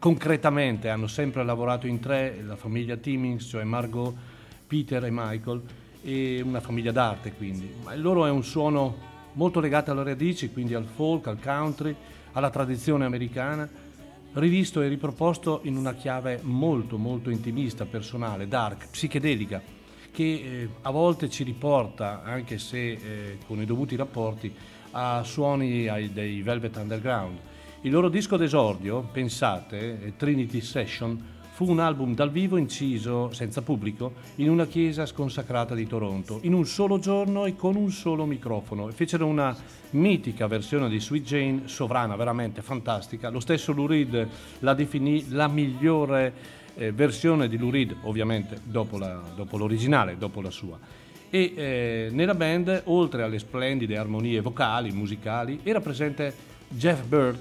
concretamente 0.00 0.88
hanno 0.88 1.06
sempre 1.06 1.44
lavorato 1.44 1.86
in 1.86 2.00
tre, 2.00 2.42
la 2.42 2.56
famiglia 2.56 2.96
Timmins, 2.96 3.44
cioè 3.44 3.62
Margot, 3.62 4.14
Peter 4.70 5.04
e 5.04 5.10
Michael, 5.10 5.62
e 6.02 6.40
una 6.44 6.60
famiglia 6.60 6.92
d'arte 6.92 7.32
quindi. 7.32 7.68
Ma 7.82 7.92
il 7.92 8.00
loro 8.00 8.24
è 8.24 8.30
un 8.30 8.44
suono 8.44 9.08
molto 9.32 9.58
legato 9.58 9.90
alle 9.90 10.04
radici, 10.04 10.52
quindi 10.52 10.74
al 10.74 10.84
folk, 10.84 11.26
al 11.26 11.40
country, 11.40 11.94
alla 12.32 12.50
tradizione 12.50 13.04
americana, 13.04 13.68
rivisto 14.34 14.80
e 14.80 14.86
riproposto 14.86 15.60
in 15.64 15.76
una 15.76 15.94
chiave 15.94 16.38
molto 16.42 16.98
molto 16.98 17.30
intimista, 17.30 17.84
personale, 17.84 18.46
dark, 18.46 18.90
psichedelica, 18.90 19.60
che 20.12 20.22
eh, 20.22 20.68
a 20.82 20.90
volte 20.90 21.28
ci 21.28 21.42
riporta, 21.42 22.22
anche 22.22 22.58
se 22.58 22.92
eh, 22.92 23.38
con 23.48 23.60
i 23.60 23.66
dovuti 23.66 23.96
rapporti, 23.96 24.54
a 24.92 25.24
suoni 25.24 25.88
ai, 25.88 26.12
dei 26.12 26.42
Velvet 26.42 26.76
Underground. 26.76 27.38
Il 27.82 27.90
loro 27.90 28.08
disco 28.08 28.36
d'esordio, 28.36 29.08
pensate, 29.10 30.12
Trinity 30.16 30.60
Session, 30.60 31.38
fu 31.60 31.70
un 31.70 31.78
album 31.78 32.14
dal 32.14 32.30
vivo 32.30 32.56
inciso 32.56 33.34
senza 33.34 33.60
pubblico 33.60 34.14
in 34.36 34.48
una 34.48 34.66
chiesa 34.66 35.04
sconsacrata 35.04 35.74
di 35.74 35.86
Toronto, 35.86 36.38
in 36.44 36.54
un 36.54 36.64
solo 36.64 36.98
giorno 36.98 37.44
e 37.44 37.54
con 37.54 37.76
un 37.76 37.90
solo 37.90 38.24
microfono. 38.24 38.88
Fecero 38.92 39.26
una 39.26 39.54
mitica 39.90 40.46
versione 40.46 40.88
di 40.88 40.98
Sweet 40.98 41.22
Jane, 41.22 41.62
sovrana, 41.66 42.16
veramente 42.16 42.62
fantastica. 42.62 43.28
Lo 43.28 43.40
stesso 43.40 43.74
Lou 43.74 43.86
Reed 43.86 44.26
la 44.60 44.72
definì 44.72 45.28
la 45.28 45.48
migliore 45.48 46.32
eh, 46.76 46.92
versione 46.92 47.46
di 47.46 47.58
Lou 47.58 47.68
Reed, 47.68 47.94
ovviamente 48.04 48.58
dopo, 48.64 48.96
la, 48.96 49.22
dopo 49.34 49.58
l'originale, 49.58 50.16
dopo 50.16 50.40
la 50.40 50.50
sua. 50.50 50.78
E 51.28 51.52
eh, 51.54 52.08
nella 52.10 52.34
band, 52.34 52.84
oltre 52.86 53.22
alle 53.22 53.38
splendide 53.38 53.98
armonie 53.98 54.40
vocali, 54.40 54.92
musicali, 54.92 55.60
era 55.62 55.82
presente 55.82 56.34
Jeff 56.68 57.04
Bird 57.04 57.38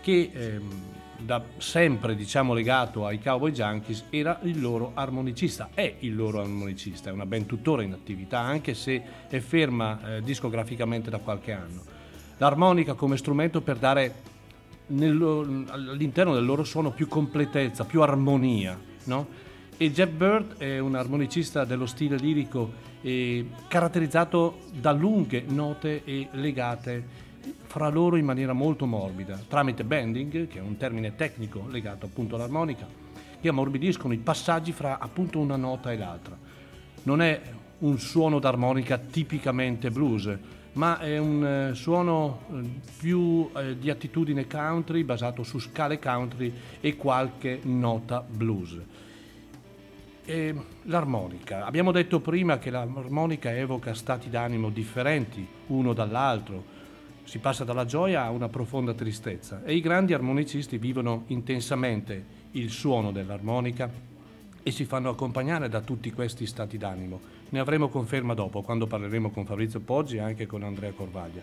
che... 0.00 0.30
Ehm, 0.32 0.87
da 1.18 1.42
sempre 1.58 2.14
diciamo 2.14 2.54
legato 2.54 3.04
ai 3.04 3.20
Cowboy 3.20 3.50
Junkies 3.50 4.04
era 4.10 4.38
il 4.42 4.60
loro 4.60 4.92
armonicista, 4.94 5.70
è 5.74 5.96
il 6.00 6.14
loro 6.14 6.40
armonicista, 6.40 7.10
è 7.10 7.12
una 7.12 7.26
band 7.26 7.46
tuttora 7.46 7.82
in 7.82 7.92
attività 7.92 8.38
anche 8.38 8.74
se 8.74 9.02
è 9.28 9.38
ferma 9.40 10.16
eh, 10.16 10.22
discograficamente 10.22 11.10
da 11.10 11.18
qualche 11.18 11.52
anno. 11.52 11.82
L'armonica 12.38 12.94
come 12.94 13.16
strumento 13.16 13.60
per 13.60 13.78
dare 13.78 14.14
nello, 14.88 15.64
all'interno 15.68 16.34
del 16.34 16.44
loro 16.44 16.64
suono 16.64 16.92
più 16.92 17.08
completezza, 17.08 17.84
più 17.84 18.00
armonia, 18.02 18.78
no? 19.04 19.46
E 19.76 19.92
Jeff 19.92 20.10
Bird 20.10 20.56
è 20.56 20.78
un 20.78 20.94
armonicista 20.94 21.64
dello 21.64 21.86
stile 21.86 22.16
lirico 22.16 22.72
eh, 23.00 23.48
caratterizzato 23.68 24.58
da 24.72 24.92
lunghe 24.92 25.44
note 25.46 26.02
e 26.04 26.28
legate 26.32 27.26
fra 27.68 27.90
loro 27.90 28.16
in 28.16 28.24
maniera 28.24 28.54
molto 28.54 28.86
morbida, 28.86 29.38
tramite 29.46 29.84
bending, 29.84 30.48
che 30.48 30.58
è 30.58 30.62
un 30.62 30.78
termine 30.78 31.14
tecnico 31.14 31.66
legato 31.68 32.06
appunto 32.06 32.34
all'armonica, 32.34 32.86
che 33.40 33.48
ammorbidiscono 33.48 34.14
i 34.14 34.18
passaggi 34.18 34.72
fra 34.72 34.98
appunto 34.98 35.38
una 35.38 35.56
nota 35.56 35.92
e 35.92 35.98
l'altra. 35.98 36.36
Non 37.02 37.20
è 37.20 37.40
un 37.80 37.98
suono 37.98 38.38
d'armonica 38.38 38.96
tipicamente 38.96 39.90
blues, 39.90 40.34
ma 40.72 40.98
è 40.98 41.18
un 41.18 41.44
eh, 41.44 41.74
suono 41.74 42.40
eh, 42.50 42.62
più 42.96 43.50
eh, 43.54 43.78
di 43.78 43.90
attitudine 43.90 44.46
country, 44.46 45.04
basato 45.04 45.42
su 45.42 45.58
scale 45.58 45.98
country 45.98 46.50
e 46.80 46.96
qualche 46.96 47.60
nota 47.64 48.24
blues. 48.26 48.78
E 50.24 50.54
l'armonica. 50.84 51.66
Abbiamo 51.66 51.92
detto 51.92 52.20
prima 52.20 52.58
che 52.58 52.70
l'armonica 52.70 53.54
evoca 53.54 53.92
stati 53.92 54.30
d'animo 54.30 54.70
differenti 54.70 55.46
uno 55.66 55.92
dall'altro, 55.92 56.76
si 57.28 57.40
passa 57.40 57.62
dalla 57.62 57.84
gioia 57.84 58.24
a 58.24 58.30
una 58.30 58.48
profonda 58.48 58.94
tristezza 58.94 59.62
e 59.62 59.74
i 59.74 59.82
grandi 59.82 60.14
armonicisti 60.14 60.78
vivono 60.78 61.24
intensamente 61.26 62.24
il 62.52 62.70
suono 62.70 63.12
dell'armonica 63.12 63.90
e 64.62 64.70
si 64.70 64.86
fanno 64.86 65.10
accompagnare 65.10 65.68
da 65.68 65.82
tutti 65.82 66.10
questi 66.10 66.46
stati 66.46 66.78
d'animo. 66.78 67.20
Ne 67.50 67.58
avremo 67.58 67.90
conferma 67.90 68.32
dopo, 68.32 68.62
quando 68.62 68.86
parleremo 68.86 69.28
con 69.28 69.44
Fabrizio 69.44 69.80
Poggi 69.80 70.16
e 70.16 70.20
anche 70.20 70.46
con 70.46 70.62
Andrea 70.62 70.92
Corvaglia. 70.92 71.42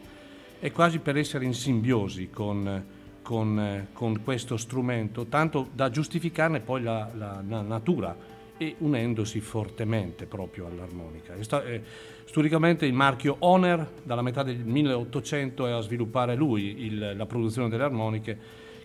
È 0.58 0.72
quasi 0.72 0.98
per 0.98 1.18
essere 1.18 1.46
in 1.46 1.54
simbiosi 1.54 2.32
con, 2.32 2.84
con, 3.22 3.88
con 3.94 4.24
questo 4.24 4.58
strumento, 4.58 5.28
tanto 5.28 5.70
da 5.72 5.92
giustificarne 5.92 6.62
poi 6.62 6.82
la, 6.82 7.12
la, 7.14 7.44
la 7.48 7.62
natura 7.62 8.18
e 8.58 8.76
unendosi 8.80 9.40
fortemente 9.40 10.26
proprio 10.26 10.66
all'armonica. 10.66 11.36
Eh, 11.36 11.84
storicamente 12.26 12.86
il 12.86 12.94
marchio 12.94 13.38
Honor 13.40 13.88
dalla 14.04 14.22
metà 14.22 14.44
del 14.44 14.58
1800 14.58 15.68
è 15.68 15.72
a 15.72 15.80
sviluppare 15.80 16.36
lui 16.36 16.84
il, 16.86 17.14
la 17.16 17.26
produzione 17.26 17.70
delle 17.70 17.84
armoniche 17.84 18.38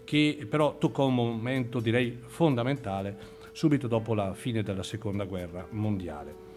che 0.05 0.47
però 0.49 0.79
toccò 0.79 1.07
un 1.07 1.15
momento 1.15 1.81
direi 1.81 2.19
fondamentale 2.27 3.39
subito 3.53 3.89
dopo 3.89 4.15
la 4.15 4.35
fine 4.35 4.63
della 4.63 4.83
seconda 4.83 5.25
guerra 5.25 5.67
mondiale. 5.71 6.49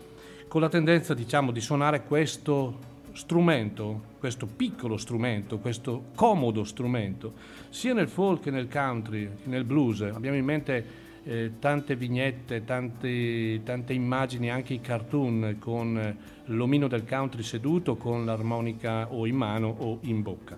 Con 0.48 0.62
la 0.62 0.70
tendenza 0.70 1.14
diciamo 1.14 1.52
di 1.52 1.62
suonare 1.62 2.04
questo 2.04 2.92
strumento, 3.14 4.02
questo 4.20 4.46
piccolo 4.46 4.98
strumento, 4.98 5.60
questo 5.60 6.06
comodo 6.16 6.64
strumento, 6.64 7.34
sia 7.70 7.94
nel 7.94 8.08
folk 8.08 8.44
che 8.44 8.52
nel 8.52 8.68
country, 8.68 9.30
nel 9.44 9.64
blues, 9.64 10.02
abbiamo 10.02 10.38
in 10.38 10.46
mente 10.46 10.86
eh, 11.26 11.54
tante 11.60 11.96
vignette, 11.96 12.64
tante, 12.66 13.62
tante, 13.64 13.94
immagini, 13.94 14.50
anche 14.50 14.74
i 14.74 14.82
cartoon 14.82 15.58
con 15.60 16.18
l'omino 16.46 16.88
del 16.88 17.06
country 17.06 17.44
seduto 17.44 17.96
con 17.96 18.26
l'armonica 18.26 19.12
o 19.12 19.26
in 19.26 19.36
mano 19.36 19.74
o 19.78 20.00
in 20.02 20.22
bocca. 20.22 20.58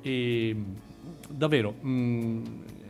E, 0.00 0.56
davvero 1.28 1.74
mh, 1.80 1.90
mm, 1.90 2.44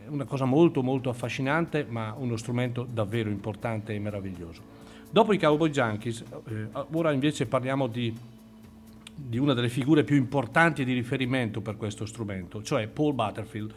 una 0.09 0.25
cosa 0.25 0.45
molto 0.45 0.81
molto 0.81 1.09
affascinante 1.09 1.85
ma 1.87 2.15
uno 2.17 2.35
strumento 2.37 2.87
davvero 2.89 3.29
importante 3.29 3.93
e 3.93 3.99
meraviglioso. 3.99 4.77
Dopo 5.11 5.33
i 5.33 5.39
Cowboy 5.39 5.69
Junkies, 5.69 6.23
eh, 6.49 6.67
ora 6.91 7.11
invece 7.11 7.47
parliamo 7.47 7.87
di, 7.87 8.15
di 9.15 9.37
una 9.37 9.53
delle 9.53 9.69
figure 9.69 10.03
più 10.03 10.15
importanti 10.15 10.85
di 10.85 10.93
riferimento 10.93 11.61
per 11.61 11.77
questo 11.77 12.05
strumento, 12.05 12.61
cioè 12.61 12.87
Paul 12.87 13.13
Butterfield 13.13 13.73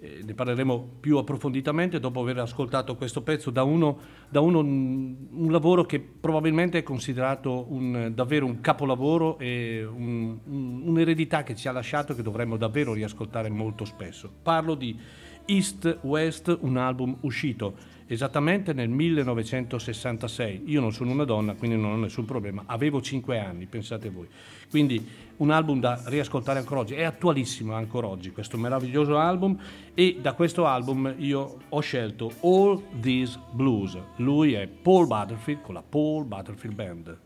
eh, 0.00 0.20
ne 0.24 0.34
parleremo 0.34 0.96
più 1.00 1.16
approfonditamente 1.18 1.98
dopo 1.98 2.20
aver 2.20 2.38
ascoltato 2.38 2.96
questo 2.96 3.22
pezzo 3.22 3.50
da 3.50 3.62
uno, 3.62 3.98
da 4.28 4.40
uno 4.40 4.60
un 4.60 5.48
lavoro 5.50 5.84
che 5.84 6.00
probabilmente 6.00 6.78
è 6.78 6.82
considerato 6.82 7.66
un, 7.68 8.12
davvero 8.14 8.46
un 8.46 8.60
capolavoro 8.60 9.38
e 9.38 9.84
un, 9.84 10.38
un, 10.44 10.82
un'eredità 10.84 11.42
che 11.42 11.54
ci 11.54 11.68
ha 11.68 11.72
lasciato 11.72 12.14
che 12.14 12.22
dovremmo 12.22 12.56
davvero 12.56 12.92
riascoltare 12.92 13.48
molto 13.48 13.84
spesso. 13.84 14.30
Parlo 14.42 14.74
di 14.74 14.98
East 15.46 15.98
West, 16.02 16.56
un 16.60 16.76
album 16.76 17.16
uscito 17.20 17.94
esattamente 18.06 18.72
nel 18.72 18.88
1966. 18.88 20.62
Io 20.66 20.80
non 20.80 20.92
sono 20.92 21.10
una 21.10 21.24
donna, 21.24 21.54
quindi 21.54 21.76
non 21.76 21.92
ho 21.92 21.96
nessun 21.96 22.24
problema. 22.24 22.62
Avevo 22.66 23.00
5 23.00 23.38
anni, 23.38 23.66
pensate 23.66 24.10
voi. 24.10 24.28
Quindi 24.70 25.06
un 25.36 25.50
album 25.50 25.80
da 25.80 26.02
riascoltare 26.06 26.58
ancora 26.58 26.80
oggi, 26.80 26.94
è 26.94 27.02
attualissimo 27.02 27.74
ancora 27.74 28.06
oggi 28.06 28.30
questo 28.30 28.56
meraviglioso 28.56 29.18
album 29.18 29.58
e 29.94 30.18
da 30.20 30.32
questo 30.32 30.66
album 30.66 31.14
io 31.18 31.58
ho 31.68 31.80
scelto 31.80 32.32
All 32.40 32.82
These 33.00 33.38
Blues. 33.52 33.98
Lui 34.16 34.54
è 34.54 34.66
Paul 34.66 35.06
Butterfield 35.06 35.60
con 35.62 35.74
la 35.74 35.82
Paul 35.82 36.24
Butterfield 36.24 36.74
Band. 36.74 37.25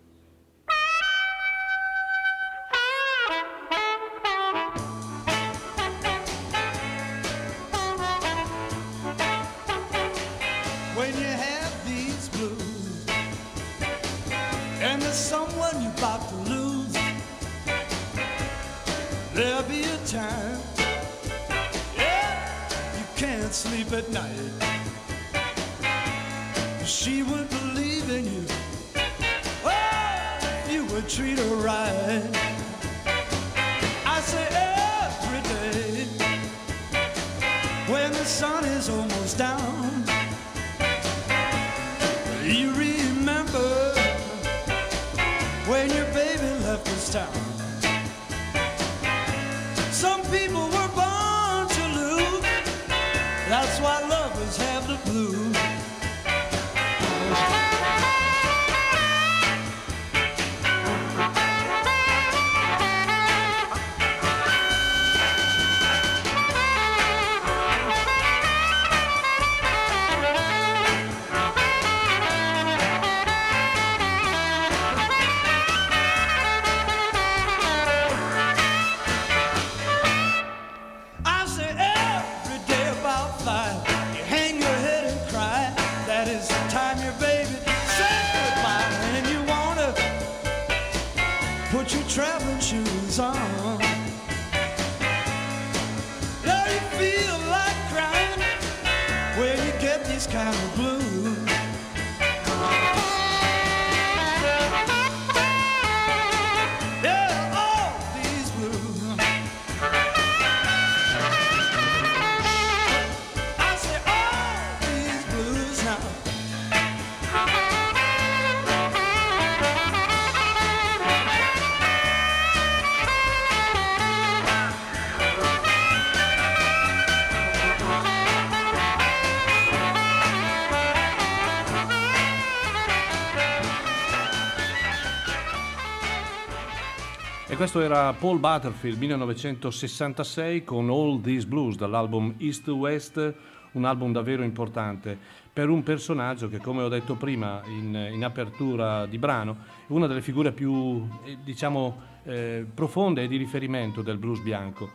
Questo 137.73 137.89
era 137.89 138.13
Paul 138.15 138.41
Butterfield 138.41 138.99
1966 138.99 140.65
con 140.65 140.91
All 140.91 141.21
These 141.21 141.47
Blues 141.47 141.77
dall'album 141.77 142.35
East 142.39 142.65
to 142.65 142.75
West, 142.75 143.35
un 143.73 143.85
album 143.85 144.11
davvero 144.11 144.43
importante 144.43 145.17
per 145.53 145.69
un 145.69 145.85
personaggio 145.85 146.49
che 146.49 146.59
come 146.59 146.83
ho 146.83 146.89
detto 146.89 147.15
prima 147.15 147.63
in, 147.67 148.09
in 148.13 148.25
apertura 148.25 149.07
di 149.07 149.19
brano 149.19 149.59
è 149.87 149.93
una 149.93 150.09
delle 150.09 150.21
figure 150.21 150.51
più 150.51 151.07
eh, 151.25 151.39
diciamo 151.45 152.01
eh, 152.25 152.67
profonde 152.75 153.23
e 153.23 153.29
di 153.29 153.37
riferimento 153.37 154.03
del 154.03 154.19
blues 154.19 154.41
bianco. 154.41 154.91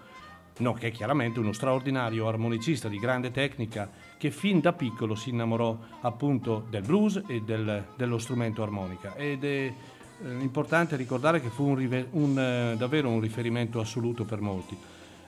No, 0.57 0.73
che 0.73 0.87
è 0.87 0.91
chiaramente 0.91 1.39
uno 1.39 1.53
straordinario 1.53 2.27
armonicista 2.27 2.89
di 2.89 2.99
grande 2.99 3.31
tecnica 3.31 3.89
che 4.17 4.31
fin 4.31 4.59
da 4.59 4.73
piccolo 4.73 5.15
si 5.15 5.29
innamorò 5.29 5.77
appunto 6.01 6.65
del 6.69 6.81
blues 6.81 7.21
e 7.25 7.41
del- 7.41 7.85
dello 7.95 8.17
strumento 8.17 8.63
armonica 8.63 9.15
ed 9.15 9.45
è 9.45 9.73
importante 10.39 10.95
ricordare 10.95 11.41
che 11.41 11.49
fu 11.49 11.63
un 11.63 12.05
un, 12.11 12.39
eh, 12.39 12.75
davvero 12.77 13.09
un 13.09 13.19
riferimento 13.19 13.79
assoluto 13.79 14.23
per 14.23 14.39
molti, 14.41 14.77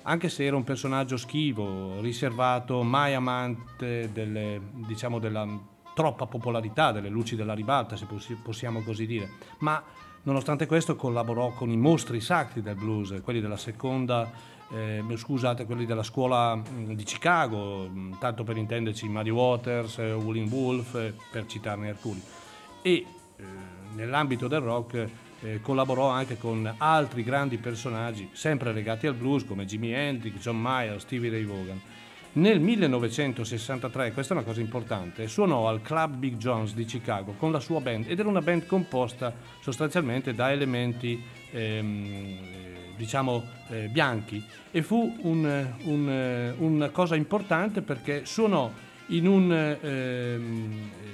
anche 0.03 0.29
se 0.29 0.45
era 0.45 0.55
un 0.55 0.63
personaggio 0.63 1.17
schivo, 1.17 1.99
riservato, 2.01 2.83
mai 2.83 3.13
amante 3.13 4.11
delle, 4.11 4.59
diciamo, 4.87 5.19
della 5.19 5.47
troppa 5.93 6.25
popolarità, 6.27 6.91
delle 6.91 7.09
luci 7.09 7.35
della 7.35 7.53
ribalta, 7.53 7.95
se 7.95 8.05
possi- 8.05 8.35
possiamo 8.35 8.81
così 8.81 9.05
dire, 9.05 9.29
ma 9.59 9.83
nonostante 10.23 10.65
questo 10.65 10.95
collaborò 10.95 11.51
con 11.53 11.69
i 11.69 11.77
mostri 11.77 12.21
sacri 12.21 12.61
del 12.61 12.75
blues, 12.75 13.19
quelli 13.23 13.41
della 13.41 13.57
seconda 13.57 14.55
eh, 14.69 15.03
scusate, 15.15 15.65
quelli 15.65 15.85
della 15.85 16.03
scuola 16.03 16.55
mh, 16.55 16.93
di 16.93 17.03
Chicago, 17.03 17.87
mh, 17.87 18.17
tanto 18.19 18.43
per 18.43 18.57
intenderci 18.57 19.07
Muddy 19.07 19.29
Waters, 19.29 19.99
eh, 19.99 20.13
Wooling 20.13 20.51
Wolf, 20.51 20.95
eh, 20.95 21.13
per 21.31 21.45
citarne 21.45 21.89
alcuni. 21.89 22.21
E 22.81 22.91
eh, 22.91 23.05
nell'ambito 23.93 24.47
del 24.47 24.61
rock 24.61 25.07
eh, 25.41 25.61
collaborò 25.61 26.09
anche 26.09 26.37
con 26.37 26.73
altri 26.77 27.23
grandi 27.23 27.57
personaggi, 27.57 28.29
sempre 28.33 28.73
legati 28.73 29.07
al 29.07 29.13
blues, 29.13 29.45
come 29.45 29.65
Jimi 29.65 29.91
Hendrix, 29.91 30.39
John 30.39 30.59
Mayer, 30.59 30.99
Stevie 30.99 31.29
Ray 31.29 31.45
Vaughan. 31.45 31.81
Nel 32.33 32.59
1963, 32.59 34.11
questa 34.11 34.33
è 34.33 34.37
una 34.37 34.45
cosa 34.45 34.61
importante, 34.61 35.27
suonò 35.27 35.67
al 35.67 35.81
Club 35.81 36.15
Big 36.17 36.35
John's 36.37 36.75
di 36.75 36.85
Chicago 36.85 37.33
con 37.33 37.51
la 37.51 37.59
sua 37.59 37.81
band 37.81 38.05
ed 38.07 38.19
era 38.19 38.27
una 38.29 38.41
band 38.41 38.67
composta 38.67 39.33
sostanzialmente 39.59 40.35
da 40.35 40.51
elementi 40.51 41.19
ehm, 41.51 42.05
eh, 42.05 42.93
diciamo 42.95 43.43
eh, 43.69 43.87
bianchi 43.87 44.43
e 44.69 44.83
fu 44.83 45.17
un- 45.21 45.73
un, 45.85 46.09
eh, 46.09 46.53
una 46.59 46.89
cosa 46.89 47.15
importante 47.15 47.81
perché 47.81 48.25
suonò 48.25 48.71
in 49.07 49.25
un 49.27 49.51
ehm, 49.51 50.89
eh, 51.01 51.06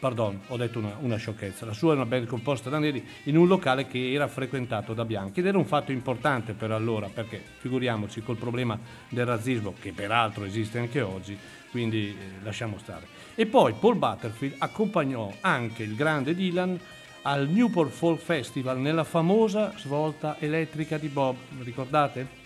Pardon, 0.00 0.40
ho 0.46 0.56
detto 0.56 0.78
una, 0.78 0.96
una 1.00 1.16
sciocchezza. 1.16 1.66
La 1.66 1.74
sua 1.74 1.92
è 1.92 1.94
una 1.94 2.06
band 2.06 2.26
composta 2.26 2.70
da 2.70 2.78
neri 2.78 3.06
in 3.24 3.36
un 3.36 3.46
locale 3.46 3.86
che 3.86 4.12
era 4.12 4.28
frequentato 4.28 4.94
da 4.94 5.04
bianchi 5.04 5.40
ed 5.40 5.46
era 5.46 5.58
un 5.58 5.66
fatto 5.66 5.92
importante 5.92 6.54
per 6.54 6.70
allora 6.70 7.10
perché 7.12 7.42
figuriamoci 7.58 8.22
col 8.22 8.38
problema 8.38 8.78
del 9.10 9.26
razzismo 9.26 9.74
che 9.78 9.92
peraltro 9.92 10.44
esiste 10.44 10.78
anche 10.78 11.02
oggi, 11.02 11.36
quindi 11.70 12.16
eh, 12.18 12.42
lasciamo 12.42 12.78
stare. 12.78 13.06
E 13.34 13.44
poi 13.44 13.74
Paul 13.74 13.96
Butterfield 13.96 14.54
accompagnò 14.56 15.34
anche 15.42 15.82
il 15.82 15.94
grande 15.94 16.34
Dylan 16.34 16.80
al 17.22 17.46
Newport 17.50 17.90
Folk 17.90 18.20
Festival 18.20 18.78
nella 18.78 19.04
famosa 19.04 19.74
svolta 19.76 20.36
elettrica 20.38 20.96
di 20.96 21.08
Bob, 21.08 21.36
ricordate? 21.62 22.38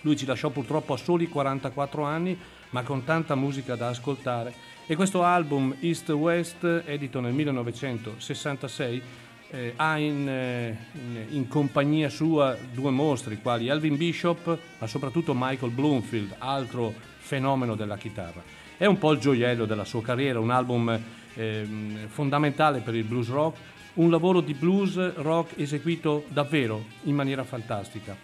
Lui 0.00 0.16
ci 0.16 0.26
lasciò 0.26 0.50
purtroppo 0.50 0.94
a 0.94 0.96
soli 0.96 1.28
44 1.28 2.02
anni, 2.02 2.36
ma 2.70 2.82
con 2.82 3.04
tanta 3.04 3.36
musica 3.36 3.76
da 3.76 3.88
ascoltare. 3.88 4.52
E 4.90 4.96
questo 4.96 5.22
album 5.22 5.76
East 5.80 6.08
West, 6.08 6.64
edito 6.86 7.20
nel 7.20 7.34
1966, 7.34 9.02
eh, 9.50 9.74
ha 9.76 9.98
in, 9.98 10.26
eh, 10.26 10.78
in- 10.94 11.26
in 11.36 11.46
compagnia 11.46 12.08
sua 12.08 12.56
due 12.72 12.90
mostri, 12.90 13.36
quali 13.36 13.68
Alvin 13.68 13.98
Bishop, 13.98 14.58
ma 14.78 14.86
soprattutto 14.86 15.34
Michael 15.36 15.72
Bloomfield, 15.72 16.36
altro 16.38 16.94
fenomeno 17.18 17.74
della 17.74 17.98
chitarra. 17.98 18.42
È 18.78 18.86
un 18.86 18.96
po' 18.96 19.12
il 19.12 19.18
gioiello 19.18 19.66
della 19.66 19.84
sua 19.84 20.00
carriera, 20.00 20.40
un 20.40 20.50
album 20.50 20.98
ehm, 21.34 22.08
fondamentale 22.08 22.80
per 22.80 22.94
il 22.94 23.04
blues 23.04 23.28
rock, 23.28 23.58
un 23.96 24.08
lavoro 24.08 24.40
di 24.40 24.54
blues 24.54 25.16
rock 25.16 25.52
eseguito 25.58 26.24
davvero 26.28 26.82
in 27.02 27.14
maniera 27.14 27.44
fantastica. 27.44 28.16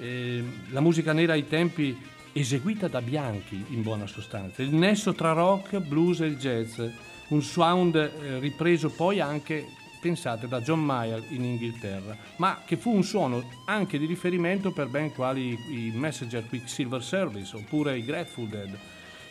Eh, 0.00 0.42
la 0.70 0.80
musica 0.80 1.12
nera 1.12 1.34
ai 1.34 1.46
tempi 1.46 1.94
eseguita 2.38 2.86
da 2.86 3.00
bianchi 3.00 3.64
in 3.70 3.80
buona 3.80 4.06
sostanza, 4.06 4.60
il 4.60 4.74
nesso 4.74 5.14
tra 5.14 5.32
rock, 5.32 5.78
blues 5.78 6.20
e 6.20 6.36
jazz, 6.36 6.78
un 7.28 7.42
sound 7.42 7.94
eh, 7.94 8.38
ripreso 8.38 8.90
poi 8.90 9.20
anche, 9.20 9.66
pensate, 10.02 10.46
da 10.46 10.60
John 10.60 10.84
Mayer 10.84 11.24
in 11.30 11.44
Inghilterra, 11.44 12.14
ma 12.36 12.60
che 12.66 12.76
fu 12.76 12.94
un 12.94 13.02
suono 13.02 13.42
anche 13.64 13.98
di 13.98 14.04
riferimento 14.04 14.70
per 14.70 14.88
ben 14.88 15.14
quali 15.14 15.58
i 15.70 15.90
Messenger 15.94 16.46
Quicksilver 16.46 17.02
Service 17.02 17.56
oppure 17.56 17.96
i 17.96 18.04
Grateful 18.04 18.48
Dead. 18.48 18.78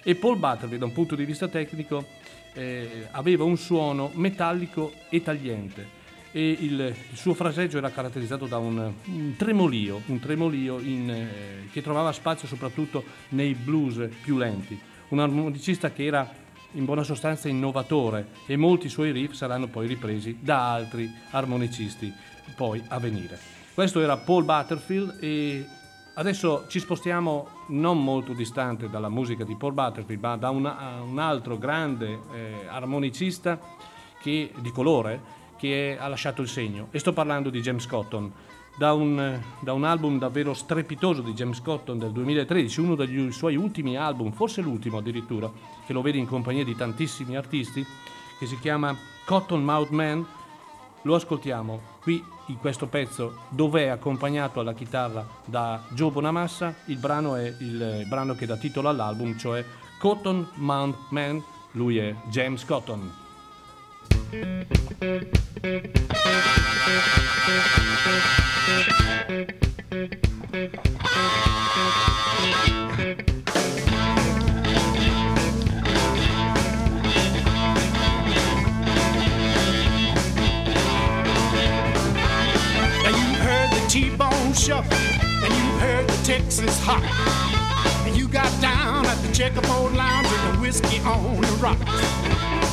E 0.02 0.16
Paul 0.16 0.38
Butterfield, 0.38 0.80
da 0.80 0.86
un 0.86 0.94
punto 0.94 1.16
di 1.16 1.26
vista 1.26 1.48
tecnico, 1.48 2.08
eh, 2.54 3.08
aveva 3.12 3.44
un 3.44 3.58
suono 3.58 4.10
metallico 4.16 4.94
e 5.10 5.22
tagliente 5.22 6.04
e 6.36 6.50
il, 6.50 6.82
il 6.82 7.18
suo 7.18 7.34
fraseggio 7.34 7.78
era 7.78 7.90
caratterizzato 7.92 8.46
da 8.46 8.58
un, 8.58 8.92
un 9.06 9.36
tremolio, 9.38 10.02
un 10.08 10.20
tremolio 10.20 10.80
in, 10.80 11.10
eh, 11.10 11.70
che 11.72 11.82
trovava 11.82 12.12
spazio 12.12 12.46
soprattutto 12.46 13.06
nei 13.30 13.54
blues 13.54 14.10
più 14.22 14.36
lenti. 14.36 14.78
Un 15.10 15.20
armonicista 15.20 15.94
che 15.94 16.04
era 16.04 16.30
in 16.74 16.84
buona 16.84 17.04
sostanza 17.04 17.48
innovatore 17.48 18.28
e 18.48 18.58
molti 18.58 18.90
suoi 18.90 19.12
riff 19.12 19.32
saranno 19.32 19.68
poi 19.68 19.88
ripresi 19.88 20.40
da 20.42 20.74
altri 20.74 21.10
armonicisti 21.30 22.14
poi 22.54 22.84
a 22.90 23.00
venire. 23.00 23.40
Questo 23.74 24.02
era 24.02 24.18
Paul 24.18 24.44
Butterfield 24.44 25.18
e 25.22 25.66
Adesso 26.18 26.68
ci 26.70 26.80
spostiamo 26.80 27.66
non 27.68 28.02
molto 28.02 28.32
distante 28.32 28.90
dalla 28.90 29.10
musica 29.10 29.44
di 29.44 29.58
Paul 29.58 29.74
Butterfield, 29.74 30.22
ma 30.22 30.38
da 30.38 30.50
una, 30.50 31.02
un 31.02 31.20
altro 31.20 31.58
grande 31.58 32.20
eh, 32.34 32.68
armonicista 32.70 33.60
che, 34.22 34.54
di 34.62 34.72
colore 34.72 35.44
che 35.66 35.98
ha 36.00 36.08
lasciato 36.08 36.42
il 36.42 36.48
segno. 36.48 36.88
E 36.92 37.00
sto 37.00 37.14
parlando 37.14 37.50
di 37.50 37.62
James 37.62 37.88
Cotton. 37.88 38.32
Da 38.78 38.94
un, 38.94 39.40
da 39.62 39.72
un, 39.72 39.84
album 39.86 40.20
davvero 40.20 40.54
strepitoso 40.54 41.22
di 41.22 41.34
James 41.34 41.62
Cotton 41.62 41.98
del 41.98 42.12
2013, 42.12 42.82
uno 42.82 42.96
degli 42.96 43.32
suoi 43.32 43.56
ultimi 43.56 43.96
album, 43.96 44.32
forse 44.32 44.62
l'ultimo 44.62 44.98
addirittura, 44.98 45.50
che 45.86 45.94
lo 45.94 46.02
vede 46.02 46.18
in 46.18 46.28
compagnia 46.28 46.66
di 46.66 46.76
tantissimi 46.76 47.38
artisti, 47.38 47.86
che 48.38 48.46
si 48.46 48.60
chiama 48.60 48.96
Cotton 49.26 49.64
Mouth 49.64 49.90
Man. 49.90 50.26
Lo 51.04 51.16
ascoltiamo 51.16 51.82
qui 52.02 52.22
in 52.48 52.58
questo 52.58 52.88
pezzo 52.88 53.44
dove 53.50 53.84
è 53.84 53.88
accompagnato 53.88 54.60
alla 54.60 54.74
chitarra 54.74 55.26
da 55.46 55.82
Joe 55.92 56.12
Bonamassa, 56.12 56.76
il 56.88 56.98
brano 56.98 57.36
è 57.36 57.46
il 57.60 58.06
brano 58.10 58.36
che 58.36 58.46
dà 58.46 58.58
titolo 58.58 58.90
all'album, 58.90 59.38
cioè 59.38 59.64
Cotton 60.00 60.50
Mount 60.56 60.98
Man, 61.10 61.42
lui 61.72 61.98
è 61.98 62.14
James 62.28 62.66
Cotton. 62.66 63.25
Texas 86.26 86.80
hot. 86.84 87.04
And 88.08 88.18
you 88.18 88.28
got 88.28 88.50
down 88.60 89.06
at 89.06 89.16
the 89.22 89.32
checkerboard 89.32 89.94
lounge 89.94 90.45
whiskey 90.66 91.00
on 91.02 91.42
the 91.42 91.58
rocks. 91.62 91.86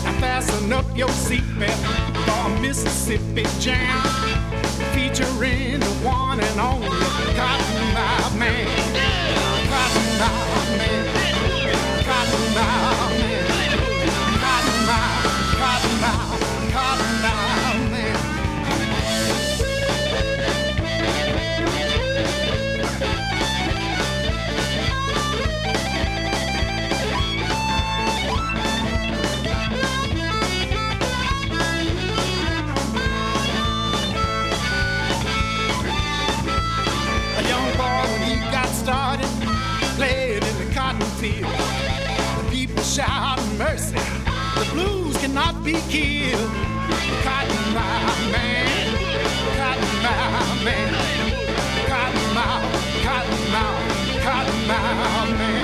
Now 0.02 0.18
fasten 0.18 0.72
up 0.72 0.86
your 0.96 1.10
seatbelt 1.10 1.76
for 2.24 2.50
a 2.50 2.60
Mississippi 2.62 3.44
jam, 3.60 4.02
featuring 4.94 5.78
the 5.78 5.94
one 6.02 6.40
and 6.40 6.58
only 6.58 6.88
Cotton 7.36 7.94
Eye 7.94 8.32
Man. 8.38 8.66
Cotton 9.68 10.22
Eye 10.22 10.76
Man. 10.78 12.04
Cotton 12.06 12.56
Eye 12.56 12.81
mercy. 43.62 43.94
The 44.58 44.66
blues 44.72 45.16
cannot 45.18 45.62
be 45.64 45.74
killed. 45.94 46.50
Cotton 47.26 47.64
Mouth 47.76 48.22
Man, 48.34 48.66
Cotton 49.58 49.94
Mouth 50.06 50.64
Man, 50.66 50.92
Cotton 51.90 52.26
Mouth, 52.38 52.66
Cotton 53.06 53.42
Mouth, 53.54 54.22
Cotton 54.24 54.66
Mouth 54.66 55.38
Man. 55.38 55.61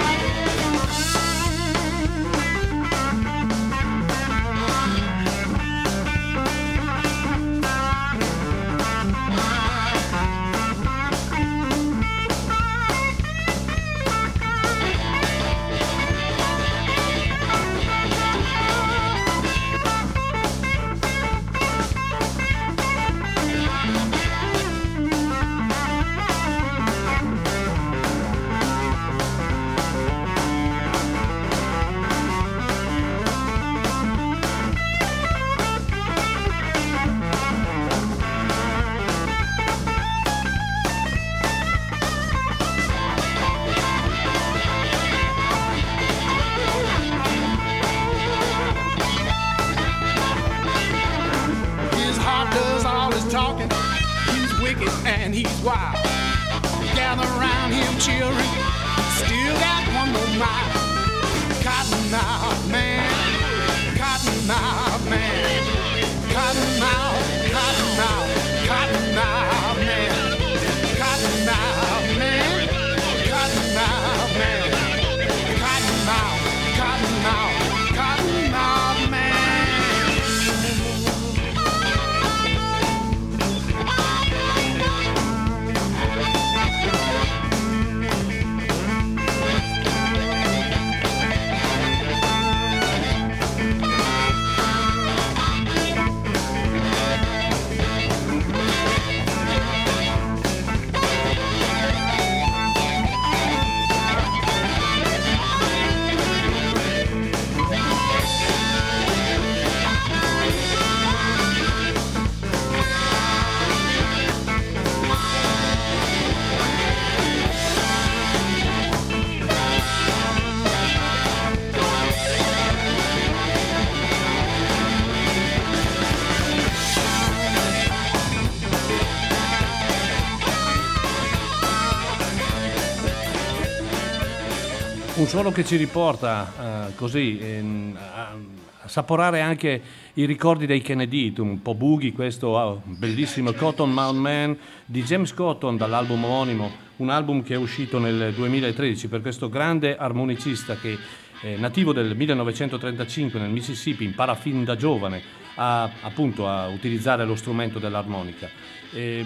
Suono 135.39 135.55
che 135.55 135.65
ci 135.65 135.77
riporta 135.77 136.89
eh, 136.89 136.95
così 136.97 137.39
ehm, 137.39 137.97
a, 137.97 138.35
assaporare 138.83 139.41
anche 139.41 139.81
i 140.15 140.25
ricordi 140.25 140.67
dei 140.67 140.83
Kennedy, 140.83 141.33
un 141.39 141.63
po' 141.63 141.77
boogie 141.77 142.13
questo 142.13 142.59
ah, 142.59 142.77
bellissimo 142.83 143.53
Cotton 143.53 143.89
Mount 143.89 144.19
Man 144.19 144.59
di 144.85 145.05
James 145.05 145.33
Cotton 145.33 145.77
dall'album 145.77 146.25
omonimo, 146.25 146.73
un 146.97 147.11
album 147.11 147.45
che 147.45 147.55
è 147.55 147.57
uscito 147.57 148.01
nel 148.01 148.35
2013 148.35 149.07
per 149.07 149.21
questo 149.21 149.49
grande 149.49 149.97
armonicista 149.97 150.75
che 150.75 150.99
eh, 151.43 151.57
nativo 151.57 151.93
del 151.93 152.17
1935 152.17 153.39
nel 153.39 153.51
Mississippi, 153.51 154.03
impara 154.03 154.35
fin 154.35 154.65
da 154.65 154.75
giovane 154.75 155.23
a, 155.59 155.91
appunto 156.03 156.49
a 156.49 156.69
utilizzare 156.69 157.25
lo 157.25 157.35
strumento 157.35 157.79
dell'armonica. 157.79 158.49
E, 158.93 159.25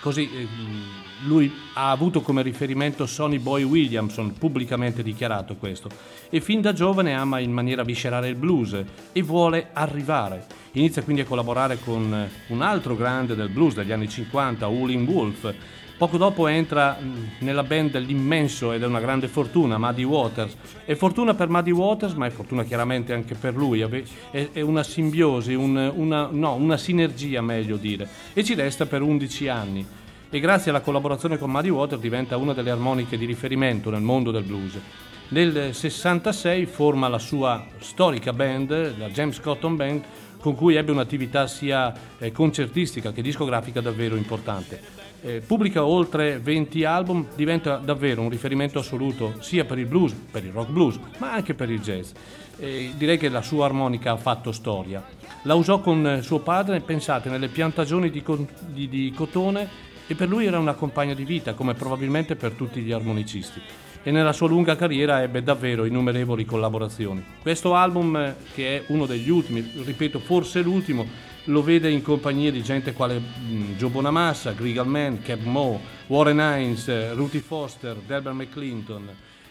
così 0.00 0.28
eh, 0.30 0.46
lui 1.24 1.52
ha 1.74 1.90
avuto 1.90 2.20
come 2.20 2.42
riferimento 2.42 3.06
Sonny 3.06 3.38
Boy 3.38 3.62
Williamson, 3.62 4.34
pubblicamente 4.34 5.02
dichiarato 5.02 5.56
questo, 5.56 5.88
e 6.28 6.40
fin 6.40 6.60
da 6.60 6.72
giovane 6.72 7.14
ama 7.14 7.38
in 7.38 7.52
maniera 7.52 7.82
viscerale 7.82 8.28
il 8.28 8.34
blues 8.34 8.76
e 9.12 9.22
vuole 9.22 9.70
arrivare. 9.72 10.46
Inizia 10.72 11.02
quindi 11.02 11.22
a 11.22 11.24
collaborare 11.24 11.78
con 11.78 12.28
un 12.48 12.62
altro 12.62 12.94
grande 12.94 13.34
del 13.34 13.48
blues 13.48 13.74
degli 13.74 13.92
anni 13.92 14.08
50, 14.08 14.68
Howlin' 14.68 15.06
Wolf, 15.06 15.54
Poco 15.98 16.16
dopo 16.16 16.46
entra 16.46 16.96
nella 17.40 17.64
band 17.64 17.98
l'immenso 17.98 18.72
ed 18.72 18.84
è 18.84 18.86
una 18.86 19.00
grande 19.00 19.26
fortuna 19.26 19.78
Muddy 19.78 20.04
Waters. 20.04 20.56
È 20.84 20.94
fortuna 20.94 21.34
per 21.34 21.48
Muddy 21.48 21.72
Waters, 21.72 22.12
ma 22.12 22.26
è 22.26 22.30
fortuna 22.30 22.62
chiaramente 22.62 23.12
anche 23.12 23.34
per 23.34 23.56
lui. 23.56 23.80
È, 23.80 24.60
una 24.60 24.84
simbiosi, 24.84 25.54
un, 25.54 25.92
una, 25.96 26.28
no, 26.30 26.54
una 26.54 26.76
sinergia 26.76 27.42
meglio 27.42 27.76
dire. 27.76 28.08
E 28.32 28.44
ci 28.44 28.54
resta 28.54 28.86
per 28.86 29.02
11 29.02 29.48
anni. 29.48 29.84
E 30.30 30.38
grazie 30.38 30.70
alla 30.70 30.82
collaborazione 30.82 31.36
con 31.36 31.50
Muddy 31.50 31.70
Waters 31.70 32.00
diventa 32.00 32.36
una 32.36 32.52
delle 32.52 32.70
armoniche 32.70 33.18
di 33.18 33.24
riferimento 33.24 33.90
nel 33.90 34.02
mondo 34.02 34.30
del 34.30 34.44
blues. 34.44 34.78
Nel 35.30 35.74
66 35.74 36.64
forma 36.66 37.08
la 37.08 37.18
sua 37.18 37.66
storica 37.80 38.32
band, 38.32 38.98
la 38.98 39.08
James 39.08 39.40
Cotton 39.40 39.74
Band, 39.74 40.04
con 40.38 40.54
cui 40.54 40.76
ebbe 40.76 40.92
un'attività 40.92 41.48
sia 41.48 41.92
eh, 42.18 42.30
concertistica 42.30 43.10
che 43.10 43.20
discografica 43.20 43.80
davvero 43.80 44.14
importante 44.14 45.07
eh, 45.22 45.42
pubblica 45.44 45.84
oltre 45.84 46.38
20 46.38 46.84
album, 46.84 47.26
diventa 47.34 47.76
davvero 47.76 48.22
un 48.22 48.30
riferimento 48.30 48.78
assoluto 48.78 49.34
sia 49.40 49.64
per 49.64 49.78
il 49.78 49.86
blues, 49.86 50.12
per 50.12 50.44
il 50.44 50.52
rock 50.52 50.70
blues, 50.70 50.98
ma 51.18 51.32
anche 51.32 51.54
per 51.54 51.70
il 51.70 51.80
jazz. 51.80 52.12
Eh, 52.58 52.92
direi 52.96 53.18
che 53.18 53.28
la 53.28 53.42
sua 53.42 53.66
armonica 53.66 54.12
ha 54.12 54.16
fatto 54.16 54.52
storia. 54.52 55.04
La 55.42 55.54
usò 55.54 55.80
con 55.80 56.20
suo 56.22 56.40
padre, 56.40 56.80
pensate, 56.80 57.28
nelle 57.28 57.48
piantagioni 57.48 58.10
di, 58.10 58.22
di, 58.66 58.88
di 58.88 59.12
cotone 59.14 59.86
e 60.06 60.14
per 60.14 60.28
lui 60.28 60.46
era 60.46 60.58
una 60.58 60.74
compagna 60.74 61.14
di 61.14 61.24
vita, 61.24 61.54
come 61.54 61.74
probabilmente 61.74 62.34
per 62.34 62.52
tutti 62.52 62.80
gli 62.80 62.92
armonicisti. 62.92 63.60
E 64.02 64.10
nella 64.10 64.32
sua 64.32 64.48
lunga 64.48 64.74
carriera 64.74 65.22
ebbe 65.22 65.42
davvero 65.42 65.84
innumerevoli 65.84 66.44
collaborazioni. 66.44 67.22
Questo 67.42 67.74
album, 67.74 68.16
eh, 68.16 68.34
che 68.54 68.78
è 68.78 68.84
uno 68.88 69.06
degli 69.06 69.28
ultimi, 69.28 69.70
ripeto, 69.84 70.18
forse 70.18 70.62
l'ultimo, 70.62 71.06
lo 71.48 71.62
vede 71.62 71.90
in 71.90 72.02
compagnia 72.02 72.50
di 72.50 72.62
gente 72.62 72.92
quale 72.92 73.18
mm, 73.18 73.76
Joe 73.76 73.90
Bonamassa, 73.90 74.52
Grigal 74.52 74.86
Mann, 74.86 75.16
Cap 75.22 75.40
Moe, 75.40 75.78
Warren 76.06 76.38
Hines, 76.38 77.14
Ruthie 77.14 77.40
Foster, 77.40 77.96
Delbert 77.96 78.34
McClinton 78.34 79.08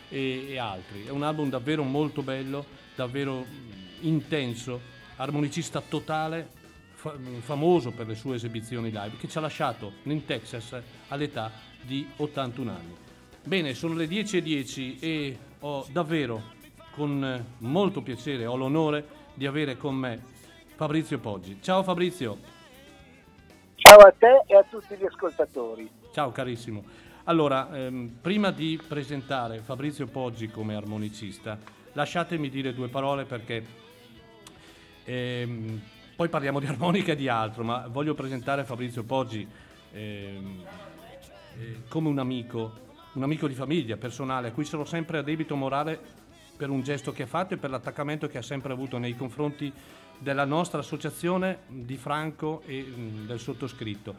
e, 0.10 0.46
e, 0.50 0.58
altri. 0.58 1.06
È 1.06 1.10
un 1.10 1.24
album 1.24 1.50
davvero 1.50 1.84
molto 1.84 2.22
bello, 2.22 2.66
davvero 2.96 3.40
mm, 3.40 3.72
intenso, 4.02 4.80
armonicista 5.16 5.82
totale, 5.82 6.48
fa- 6.94 7.16
mm, 7.18 7.40
famoso 7.40 7.92
per 7.92 8.08
le 8.08 8.16
sue 8.16 8.36
esibizioni 8.36 8.90
live, 8.90 9.18
che 9.20 9.28
ci 9.28 9.38
ha 9.38 9.42
lasciato 9.42 9.94
in 10.04 10.24
Texas 10.26 10.80
all'età 11.08 11.52
di 11.82 12.08
81 12.18 12.72
anni. 12.72 12.96
Bene, 13.44 13.74
sono 13.74 13.96
le 13.96 14.08
10.10 14.08 14.98
e 15.00 15.38
ho 15.62 15.88
davvero 15.92 16.56
con 16.92 17.46
molto 17.60 18.02
piacere, 18.02 18.46
ho 18.46 18.56
l'onore 18.56 19.16
di 19.34 19.46
avere 19.48 19.78
con 19.78 19.96
me 19.96 20.36
Fabrizio 20.78 21.18
Poggi. 21.18 21.58
Ciao 21.60 21.82
Fabrizio. 21.82 22.38
Ciao 23.74 23.98
a 23.98 24.14
te 24.16 24.44
e 24.46 24.56
a 24.56 24.64
tutti 24.64 24.96
gli 24.96 25.06
ascoltatori. 25.06 25.90
Ciao 26.14 26.32
carissimo. 26.32 26.84
Allora, 27.24 27.76
ehm, 27.76 28.20
prima 28.22 28.52
di 28.52 28.80
presentare 28.88 29.62
Fabrizio 29.62 30.06
Poggi 30.06 30.50
come 30.52 30.76
armonicista, 30.76 31.58
lasciatemi 31.94 32.48
dire 32.50 32.76
due 32.76 32.90
parole 32.90 33.26
perché 33.26 33.66
ehm, 35.04 35.82
poi 36.16 36.30
parliamo 36.30 36.60
di 36.60 36.68
armonica 36.68 37.14
e 37.14 37.16
di 37.16 37.28
altro, 37.28 37.64
ma 37.64 37.88
voglio 37.88 38.14
presentare 38.14 38.64
Fabrizio 38.64 39.04
Poggi 39.04 39.48
ehm, 39.94 40.64
eh, 41.58 41.82
come 41.90 42.08
un 42.08 42.20
amico, 42.20 42.72
un 43.14 43.24
amico 43.24 43.48
di 43.48 43.56
famiglia, 43.56 43.98
personale, 43.98 44.50
a 44.50 44.52
cui 44.52 44.64
sarò 44.64 44.86
sempre 44.86 45.18
a 45.18 45.24
debito 45.24 45.56
morale 45.56 46.26
per 46.56 46.70
un 46.70 46.82
gesto 46.82 47.12
che 47.12 47.24
ha 47.24 47.28
fatto 47.28 47.56
e 47.56 47.58
per 47.58 47.72
l'attaccamento 47.72 48.28
che 48.28 48.38
ha 48.38 48.44
sempre 48.44 48.74
avuto 48.74 48.98
nei 48.98 49.16
confronti 49.16 49.72
della 50.20 50.46
nostra 50.46 50.80
associazione 50.80 51.60
di 51.68 51.98
Franco 51.98 52.62
e 52.66 52.84
mm, 52.84 53.26
del 53.26 53.40
sottoscritto. 53.40 54.16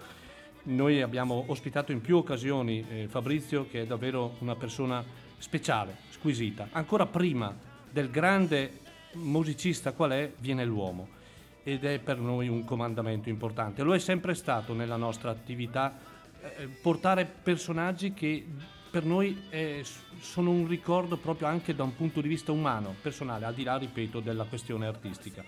Noi 0.64 1.02
abbiamo 1.02 1.44
ospitato 1.48 1.92
in 1.92 2.00
più 2.00 2.16
occasioni 2.16 2.84
eh, 2.88 3.06
Fabrizio 3.08 3.66
che 3.68 3.82
è 3.82 3.86
davvero 3.86 4.36
una 4.40 4.54
persona 4.54 5.02
speciale, 5.38 5.96
squisita. 6.10 6.68
Ancora 6.72 7.06
prima 7.06 7.54
del 7.90 8.10
grande 8.10 8.80
musicista 9.14 9.92
qual 9.92 10.10
è, 10.10 10.32
viene 10.38 10.64
l'uomo 10.64 11.16
ed 11.62 11.84
è 11.84 11.98
per 11.98 12.18
noi 12.18 12.48
un 12.48 12.64
comandamento 12.64 13.28
importante. 13.28 13.82
Lo 13.82 13.94
è 13.94 13.98
sempre 13.98 14.34
stato 14.34 14.74
nella 14.74 14.96
nostra 14.96 15.30
attività 15.30 15.98
eh, 16.40 16.66
portare 16.66 17.24
personaggi 17.24 18.12
che 18.12 18.46
per 18.90 19.04
noi 19.04 19.44
eh, 19.50 19.84
sono 20.20 20.50
un 20.50 20.66
ricordo 20.66 21.16
proprio 21.16 21.48
anche 21.48 21.74
da 21.74 21.82
un 21.82 21.94
punto 21.94 22.20
di 22.20 22.28
vista 22.28 22.52
umano, 22.52 22.94
personale, 23.00 23.44
al 23.44 23.54
di 23.54 23.62
là, 23.62 23.76
ripeto, 23.76 24.20
della 24.20 24.44
questione 24.44 24.86
artistica. 24.86 25.44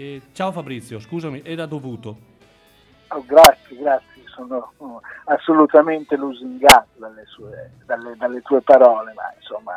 Eh, 0.00 0.22
ciao 0.30 0.52
Fabrizio, 0.52 1.00
scusami, 1.00 1.42
era 1.44 1.66
dovuto. 1.66 2.16
Oh, 3.08 3.24
grazie, 3.26 3.76
grazie, 3.76 4.22
sono 4.26 4.72
assolutamente 5.24 6.16
lusingato 6.16 7.00
dalle, 7.00 7.24
sue, 7.26 7.72
dalle, 7.84 8.14
dalle, 8.16 8.40
tue 8.42 8.60
parole, 8.60 9.12
ma 9.14 9.34
insomma 9.36 9.76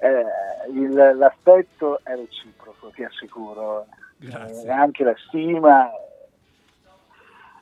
eh, 0.00 0.70
il, 0.70 1.16
l'aspetto 1.16 2.00
è 2.02 2.14
reciproco, 2.14 2.90
ti 2.90 3.04
assicuro, 3.04 3.86
grazie. 4.18 4.68
Eh, 4.68 4.70
anche 4.70 5.02
la 5.02 5.14
stima 5.28 5.88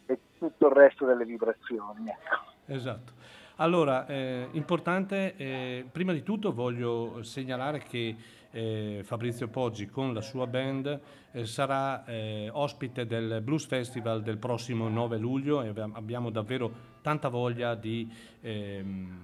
e 0.04 0.18
tutto 0.40 0.66
il 0.66 0.74
resto 0.74 1.06
delle 1.06 1.24
vibrazioni. 1.24 2.08
Ecco. 2.08 2.50
Esatto. 2.66 3.12
Allora, 3.56 4.06
eh, 4.06 4.48
importante, 4.54 5.36
eh, 5.36 5.86
prima 5.92 6.12
di 6.12 6.24
tutto 6.24 6.52
voglio 6.52 7.22
segnalare 7.22 7.78
che 7.78 8.16
eh, 8.52 9.00
Fabrizio 9.02 9.48
Poggi 9.48 9.86
con 9.88 10.14
la 10.14 10.20
sua 10.20 10.46
band 10.46 11.00
eh, 11.32 11.46
sarà 11.46 12.04
eh, 12.04 12.48
ospite 12.52 13.06
del 13.06 13.40
Blues 13.42 13.66
Festival 13.66 14.22
del 14.22 14.38
prossimo 14.38 14.88
9 14.88 15.18
luglio 15.18 15.62
e 15.62 15.72
abbiamo 15.92 16.30
davvero 16.30 16.90
tanta 17.00 17.28
voglia 17.28 17.74
di, 17.74 18.08
ehm, 18.40 19.18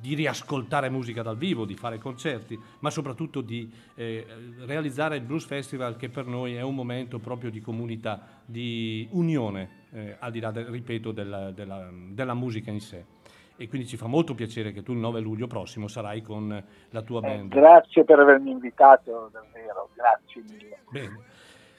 di 0.00 0.14
riascoltare 0.14 0.90
musica 0.90 1.22
dal 1.22 1.36
vivo, 1.36 1.64
di 1.64 1.74
fare 1.74 1.98
concerti, 1.98 2.58
ma 2.80 2.90
soprattutto 2.90 3.40
di 3.40 3.70
eh, 3.94 4.26
realizzare 4.66 5.16
il 5.16 5.22
Blues 5.22 5.44
Festival 5.44 5.96
che 5.96 6.08
per 6.08 6.26
noi 6.26 6.54
è 6.54 6.62
un 6.62 6.74
momento 6.74 7.18
proprio 7.18 7.50
di 7.50 7.60
comunità, 7.60 8.42
di 8.44 9.06
unione, 9.12 9.86
eh, 9.92 10.16
al 10.18 10.32
di 10.32 10.40
là, 10.40 10.50
del, 10.50 10.66
ripeto, 10.66 11.12
della, 11.12 11.50
della, 11.52 11.88
della 12.10 12.34
musica 12.34 12.70
in 12.70 12.80
sé 12.80 13.16
e 13.58 13.68
quindi 13.68 13.88
ci 13.88 13.96
fa 13.96 14.06
molto 14.06 14.34
piacere 14.34 14.72
che 14.72 14.82
tu 14.82 14.92
il 14.92 14.98
9 14.98 15.20
luglio 15.20 15.48
prossimo 15.48 15.88
sarai 15.88 16.22
con 16.22 16.64
la 16.90 17.02
tua 17.02 17.18
eh, 17.18 17.22
band. 17.22 17.52
Eh, 17.52 17.56
grazie 17.56 18.04
per 18.04 18.20
avermi 18.20 18.52
invitato, 18.52 19.28
davvero, 19.32 19.90
grazie 19.94 20.42
mille. 20.48 20.78
Bene. 20.88 21.22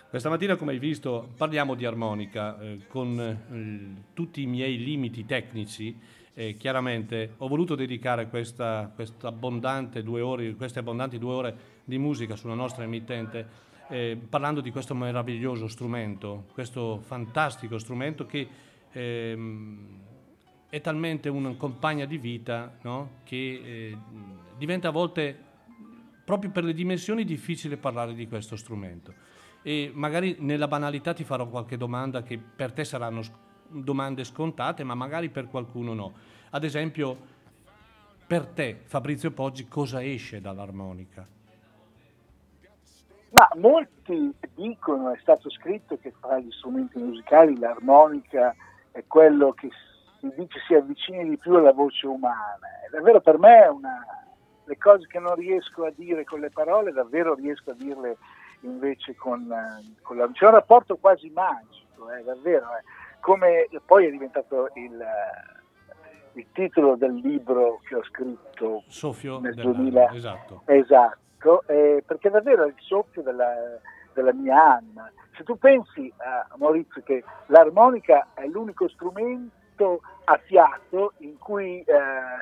Questa 0.09 0.30
mattina, 0.30 0.55
come 0.55 0.71
hai 0.71 0.80
visto, 0.80 1.30
parliamo 1.38 1.75
di 1.75 1.86
armonica 1.86 2.59
eh, 2.59 2.80
con 2.88 3.19
eh, 3.19 4.03
tutti 4.13 4.41
i 4.41 4.45
miei 4.45 4.77
limiti 4.77 5.25
tecnici. 5.25 5.97
Eh, 6.34 6.57
chiaramente 6.57 7.36
ho 7.38 7.47
voluto 7.47 7.75
dedicare 7.75 8.27
questa, 8.27 8.91
questa 8.93 9.27
abbondante 9.27 10.03
ore, 10.07 10.55
queste 10.55 10.80
abbondanti 10.80 11.17
due 11.17 11.34
ore 11.34 11.55
di 11.84 11.97
musica 11.97 12.36
sulla 12.36 12.53
nostra 12.53 12.84
emittente 12.84 13.67
eh, 13.89 14.17
parlando 14.30 14.61
di 14.61 14.71
questo 14.71 14.93
meraviglioso 14.93 15.67
strumento, 15.67 16.45
questo 16.53 16.99
fantastico 16.99 17.77
strumento 17.80 18.25
che 18.25 18.47
ehm, 18.91 20.07
è 20.70 20.82
talmente 20.82 21.30
un 21.30 21.57
compagna 21.57 22.05
di 22.05 22.17
vita 22.17 22.72
no? 22.82 23.09
che 23.24 23.61
eh, 23.63 23.97
diventa 24.55 24.89
a 24.89 24.91
volte, 24.91 25.38
proprio 26.24 26.51
per 26.51 26.63
le 26.63 26.74
dimensioni, 26.74 27.26
difficile 27.26 27.78
parlare 27.78 28.13
di 28.13 28.28
questo 28.28 28.55
strumento. 28.55 29.13
E 29.63 29.91
magari 29.93 30.38
nella 30.39 30.67
banalità 30.67 31.13
ti 31.13 31.24
farò 31.24 31.47
qualche 31.47 31.76
domanda 31.76 32.22
che 32.22 32.38
per 32.38 32.72
te 32.72 32.86
saranno 32.86 33.22
domande 33.67 34.24
scontate, 34.24 34.84
ma 34.84 34.93
magari 34.93 35.30
per 35.30 35.47
qualcuno 35.47 35.93
no. 35.93 36.13
Ad 36.51 36.63
esempio, 36.63 37.17
per 38.26 38.45
te, 38.45 38.82
Fabrizio 38.86 39.32
Poggi, 39.32 39.67
cosa 39.67 40.03
esce 40.03 40.39
dall'armonica? 40.39 41.28
Ma 43.32 43.47
molti 43.55 44.34
dicono, 44.55 45.11
è 45.11 45.17
stato 45.20 45.49
scritto 45.49 45.97
che 45.99 46.13
fra 46.20 46.39
gli 46.39 46.51
strumenti 46.51 46.97
musicali 46.97 47.57
l'armonica 47.57 48.55
è 48.91 49.03
quello 49.05 49.53
che 49.53 49.70
si 50.20 50.32
dice 50.36 50.59
si 50.67 50.74
avvicini 50.74 51.30
di 51.30 51.38
più 51.38 51.55
alla 51.55 51.74
voce 51.74 52.05
umana. 52.05 52.59
È 52.86 52.89
davvero 52.91 53.22
per 53.22 53.38
me 53.38 53.67
una, 53.67 54.05
le 54.65 54.78
cose 54.78 55.07
che 55.07 55.20
non 55.20 55.36
riesco 55.36 55.86
a 55.86 55.91
dire 55.95 56.24
con 56.24 56.39
le 56.39 56.49
parole, 56.49 56.91
davvero 56.91 57.34
riesco 57.34 57.72
a 57.72 57.76
dirle 57.76 58.17
invece 58.61 59.15
con, 59.15 59.47
con 60.01 60.17
la... 60.17 60.30
C'è 60.32 60.45
un 60.45 60.51
rapporto 60.51 60.97
quasi 60.97 61.30
magico, 61.30 62.11
eh, 62.11 62.24
davvero. 62.24 62.65
Eh. 62.78 62.84
Come 63.22 63.67
poi 63.86 64.07
è 64.07 64.11
diventato 64.11 64.70
il, 64.76 65.03
il, 66.34 66.45
titolo 66.51 66.95
del 66.95 67.15
libro 67.15 67.80
che 67.88 67.95
ho 67.95 68.03
scritto 68.03 68.84
soffio 68.88 69.39
nel 69.39 69.55
della, 69.55 69.72
2000. 69.72 70.11
Esatto. 70.11 70.61
Esatto, 70.65 71.63
eh, 71.67 72.03
perché 72.05 72.30
davvero 72.30 72.65
è 72.65 72.67
il 72.67 72.76
soffio 72.78 73.22
della, 73.22 73.80
della 74.13 74.34
mia 74.34 74.76
anima. 74.76 75.11
Se 75.36 75.43
tu 75.43 75.57
pensi 75.57 76.11
a 76.17 76.47
Maurizio 76.57 77.01
che 77.01 77.24
l'armonica 77.47 78.28
è 78.34 78.45
l'unico 78.45 78.89
strumento 78.89 79.57
momento 79.80 80.01
a 80.25 80.39
fiato 80.45 81.13
in 81.19 81.38
cui 81.38 81.82
eh, 81.82 81.86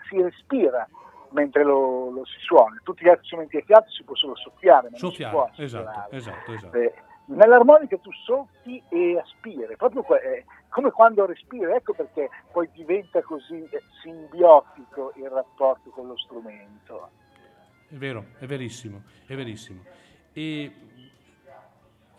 si 0.10 0.22
respira 0.22 0.88
mentre 1.32 1.64
lo, 1.64 2.10
lo, 2.10 2.26
si 2.26 2.40
suona. 2.40 2.80
Tutti 2.84 3.04
gli 3.04 3.10
altri 3.10 3.26
strumenti 3.26 3.58
a 3.58 3.62
fiato 3.62 3.90
si 3.92 4.04
possono 4.04 4.36
soffiare, 4.36 4.90
ma 4.90 4.98
soffiare, 4.98 5.34
non 5.34 5.46
si 5.46 5.56
può 5.56 5.64
esatto, 5.64 6.16
esatto, 6.16 6.52
esatto. 6.54 6.78
Eh, 6.78 6.94
nell'armonica 7.28 7.98
tu 7.98 8.12
soffi 8.12 8.82
e 8.90 9.20
aspiri, 9.20 9.76
proprio 9.76 10.04
que- 10.04 10.46
come 10.70 10.92
quando 10.92 11.26
respiri, 11.26 11.72
ecco 11.72 11.94
perché 11.94 12.30
poi 12.52 12.70
diventa 12.74 13.22
così 13.22 13.68
eh, 13.70 13.82
simbiotico 14.02 15.14
il 15.16 15.30
rapporto 15.30 15.90
con 15.90 16.08
lo 16.08 16.18
strumento. 16.18 17.10
È 17.90 17.96
vero, 17.96 18.26
è 18.40 18.46
verissimo, 18.46 19.04
è 19.26 19.36
verissimo. 19.36 19.82
E 20.34 20.72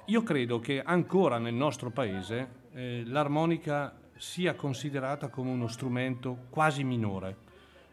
io 0.04 0.22
credo 0.22 0.58
che 0.58 0.80
ancora 0.82 1.38
nel 1.38 1.52
nostro 1.54 1.90
paese 1.90 2.66
eh, 2.72 3.02
l'armonica 3.04 3.94
sia 4.18 4.54
considerata 4.54 5.28
come 5.28 5.50
uno 5.50 5.68
strumento 5.68 6.46
quasi 6.50 6.84
minore 6.84 7.46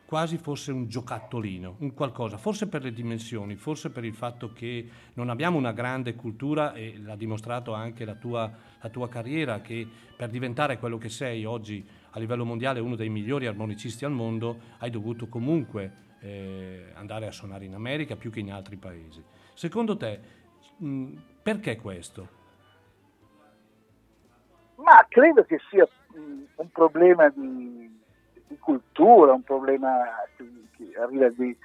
quasi 0.05 0.37
fosse 0.37 0.71
un 0.71 0.87
giocattolino, 0.87 1.77
un 1.79 1.93
qualcosa, 1.93 2.37
forse 2.37 2.67
per 2.67 2.83
le 2.83 2.93
dimensioni, 2.93 3.55
forse 3.55 3.89
per 3.89 4.05
il 4.05 4.13
fatto 4.13 4.53
che 4.53 4.87
non 5.13 5.29
abbiamo 5.29 5.57
una 5.57 5.71
grande 5.71 6.13
cultura 6.13 6.73
e 6.73 6.99
l'ha 7.03 7.15
dimostrato 7.15 7.73
anche 7.73 8.05
la 8.05 8.13
tua, 8.13 8.51
la 8.79 8.89
tua 8.89 9.09
carriera, 9.09 9.61
che 9.61 9.87
per 10.15 10.29
diventare 10.29 10.77
quello 10.77 10.97
che 10.97 11.09
sei 11.09 11.43
oggi 11.43 11.85
a 12.11 12.19
livello 12.19 12.45
mondiale 12.45 12.79
uno 12.79 12.95
dei 12.95 13.09
migliori 13.09 13.47
armonicisti 13.47 14.05
al 14.05 14.11
mondo, 14.11 14.59
hai 14.77 14.91
dovuto 14.91 15.27
comunque 15.27 16.03
eh, 16.19 16.91
andare 16.93 17.25
a 17.25 17.31
suonare 17.31 17.65
in 17.65 17.73
America 17.73 18.15
più 18.15 18.29
che 18.29 18.39
in 18.39 18.51
altri 18.51 18.77
paesi. 18.77 19.23
Secondo 19.53 19.97
te, 19.97 20.19
mh, 20.77 21.13
perché 21.41 21.77
questo? 21.77 22.43
Ma 24.75 25.05
credo 25.09 25.43
che 25.45 25.59
sia 25.69 25.87
un 26.55 26.71
problema 26.71 27.29
di 27.29 27.95
di 28.47 28.57
cultura, 28.59 29.33
un 29.33 29.43
problema 29.43 30.05
che, 30.35 30.99
arriva 30.99 31.29
di, 31.29 31.55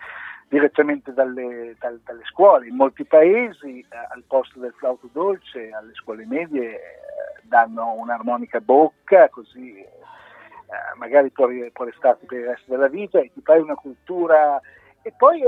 direttamente 0.48 1.12
dalle, 1.12 1.76
dal, 1.78 2.00
dalle, 2.04 2.24
scuole. 2.24 2.68
In 2.68 2.76
molti 2.76 3.04
paesi 3.04 3.80
eh, 3.80 3.86
al 4.10 4.22
posto 4.26 4.58
del 4.58 4.74
flauto 4.76 5.08
dolce 5.12 5.70
alle 5.70 5.94
scuole 5.94 6.24
medie 6.24 6.74
eh, 6.74 6.80
danno 7.42 7.94
un'armonica 7.94 8.58
a 8.58 8.62
bocca, 8.62 9.28
così 9.28 9.78
eh, 9.78 9.88
magari 10.96 11.30
può, 11.30 11.48
può 11.72 11.84
restarti 11.84 12.26
per 12.26 12.38
il 12.38 12.46
resto 12.46 12.70
della 12.70 12.88
vita 12.88 13.20
e 13.20 13.30
ti 13.32 13.40
fai 13.42 13.60
una 13.60 13.76
cultura. 13.76 14.60
E 15.02 15.14
poi 15.16 15.40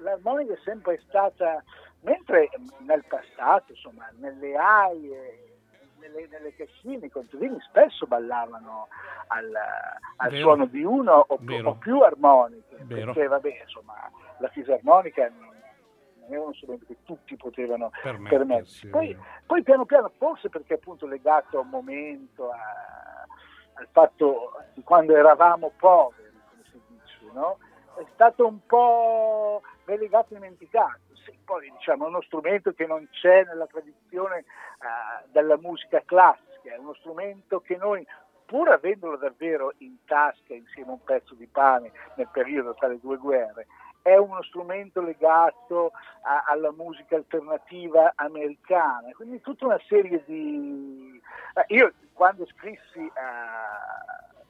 l'armonica 0.00 0.52
è 0.52 0.58
sempre 0.64 1.00
stata, 1.08 1.62
mentre 2.00 2.50
nel 2.80 3.04
passato, 3.08 3.72
insomma, 3.72 4.06
nelle 4.18 4.54
aie 4.54 5.51
nelle, 6.02 6.26
nelle 6.28 6.54
cascine 6.54 7.06
i 7.06 7.10
contadini 7.10 7.56
spesso 7.60 8.06
ballavano 8.06 8.88
al, 9.28 9.52
al 10.16 10.34
suono 10.36 10.66
di 10.66 10.82
uno 10.82 11.12
o, 11.12 11.38
o 11.64 11.74
più 11.74 12.00
armoniche, 12.00 12.76
Vero. 12.82 13.12
perché 13.12 13.28
vabbè, 13.28 13.60
insomma, 13.62 14.10
la 14.38 14.48
fisarmonica 14.48 15.30
non 15.30 15.50
è 16.28 16.36
uno 16.36 16.52
strumento 16.54 16.86
che 16.86 16.96
tutti 17.04 17.36
potevano 17.36 17.90
permettersi. 18.02 18.88
Poi, 18.88 19.16
poi, 19.46 19.62
piano 19.62 19.84
piano, 19.84 20.10
forse 20.18 20.48
perché 20.48 20.74
appunto 20.74 21.06
legato 21.06 21.58
a 21.58 21.60
un 21.60 21.68
momento, 21.68 22.50
a, 22.50 23.26
al 23.74 23.88
fatto 23.90 24.52
di 24.74 24.82
quando 24.82 25.14
eravamo 25.14 25.72
poveri, 25.76 26.30
come 26.48 26.62
si 26.70 26.80
dice, 26.88 27.32
no? 27.32 27.58
è 27.96 28.06
stato 28.14 28.46
un 28.46 28.64
po' 28.66 29.62
relegato 29.84 30.32
e 30.32 30.36
dimenticato 30.36 31.11
poi 31.44 31.70
diciamo, 31.70 32.04
è 32.04 32.08
uno 32.08 32.22
strumento 32.22 32.72
che 32.72 32.86
non 32.86 33.08
c'è 33.10 33.44
nella 33.44 33.66
tradizione 33.66 34.44
uh, 34.78 35.28
della 35.30 35.56
musica 35.58 36.02
classica, 36.04 36.74
è 36.74 36.78
uno 36.78 36.94
strumento 36.94 37.60
che 37.60 37.76
noi, 37.76 38.06
pur 38.46 38.68
avendolo 38.70 39.16
davvero 39.16 39.74
in 39.78 40.04
tasca 40.04 40.54
insieme 40.54 40.90
a 40.90 40.94
un 40.94 41.04
pezzo 41.04 41.34
di 41.34 41.46
pane 41.46 41.92
nel 42.16 42.28
periodo 42.32 42.74
tra 42.74 42.88
le 42.88 42.98
due 43.00 43.16
guerre, 43.16 43.66
è 44.02 44.16
uno 44.16 44.42
strumento 44.42 45.00
legato 45.00 45.92
a, 46.22 46.44
alla 46.46 46.72
musica 46.72 47.16
alternativa 47.16 48.12
americana, 48.16 49.08
quindi 49.14 49.40
tutta 49.40 49.66
una 49.66 49.80
serie 49.86 50.22
di... 50.26 51.20
Uh, 51.54 51.74
io 51.74 51.92
quando 52.12 52.46
scrissi 52.46 53.00
uh, 53.00 54.42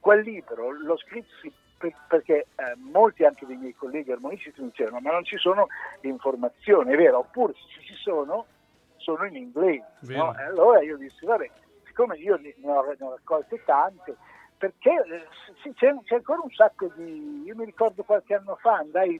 quel 0.00 0.20
libro 0.22 0.70
lo 0.70 0.96
scrissi 0.96 1.52
perché 2.06 2.46
eh, 2.56 2.76
molti 2.76 3.24
anche 3.24 3.46
dei 3.46 3.56
miei 3.56 3.74
colleghi 3.74 4.12
armonicisti 4.12 4.60
mi 4.60 4.68
dicevano 4.68 5.00
ma 5.00 5.12
non 5.12 5.24
ci 5.24 5.38
sono 5.38 5.68
informazioni, 6.02 6.92
è 6.92 6.96
vero, 6.96 7.18
oppure 7.18 7.54
se 7.54 7.80
ci 7.82 7.94
sono, 7.94 8.46
sono 8.96 9.24
in 9.24 9.36
inglese. 9.36 9.84
No? 10.00 10.34
allora 10.36 10.82
io 10.82 10.98
dissi, 10.98 11.24
vabbè, 11.24 11.50
siccome 11.86 12.16
io 12.18 12.36
ne 12.36 12.54
ho, 12.64 12.84
ne 12.84 12.96
ho 12.98 13.10
raccolte 13.10 13.62
tante, 13.64 14.16
perché 14.58 14.90
eh, 14.90 15.26
sì, 15.62 15.72
c'è, 15.72 15.94
c'è, 16.04 16.16
ancora 16.16 16.40
un 16.42 16.50
sacco 16.50 16.90
di... 16.94 17.44
Io 17.44 17.56
mi 17.56 17.64
ricordo 17.64 18.02
qualche 18.02 18.34
anno 18.34 18.56
fa 18.60 18.74
andai 18.74 19.18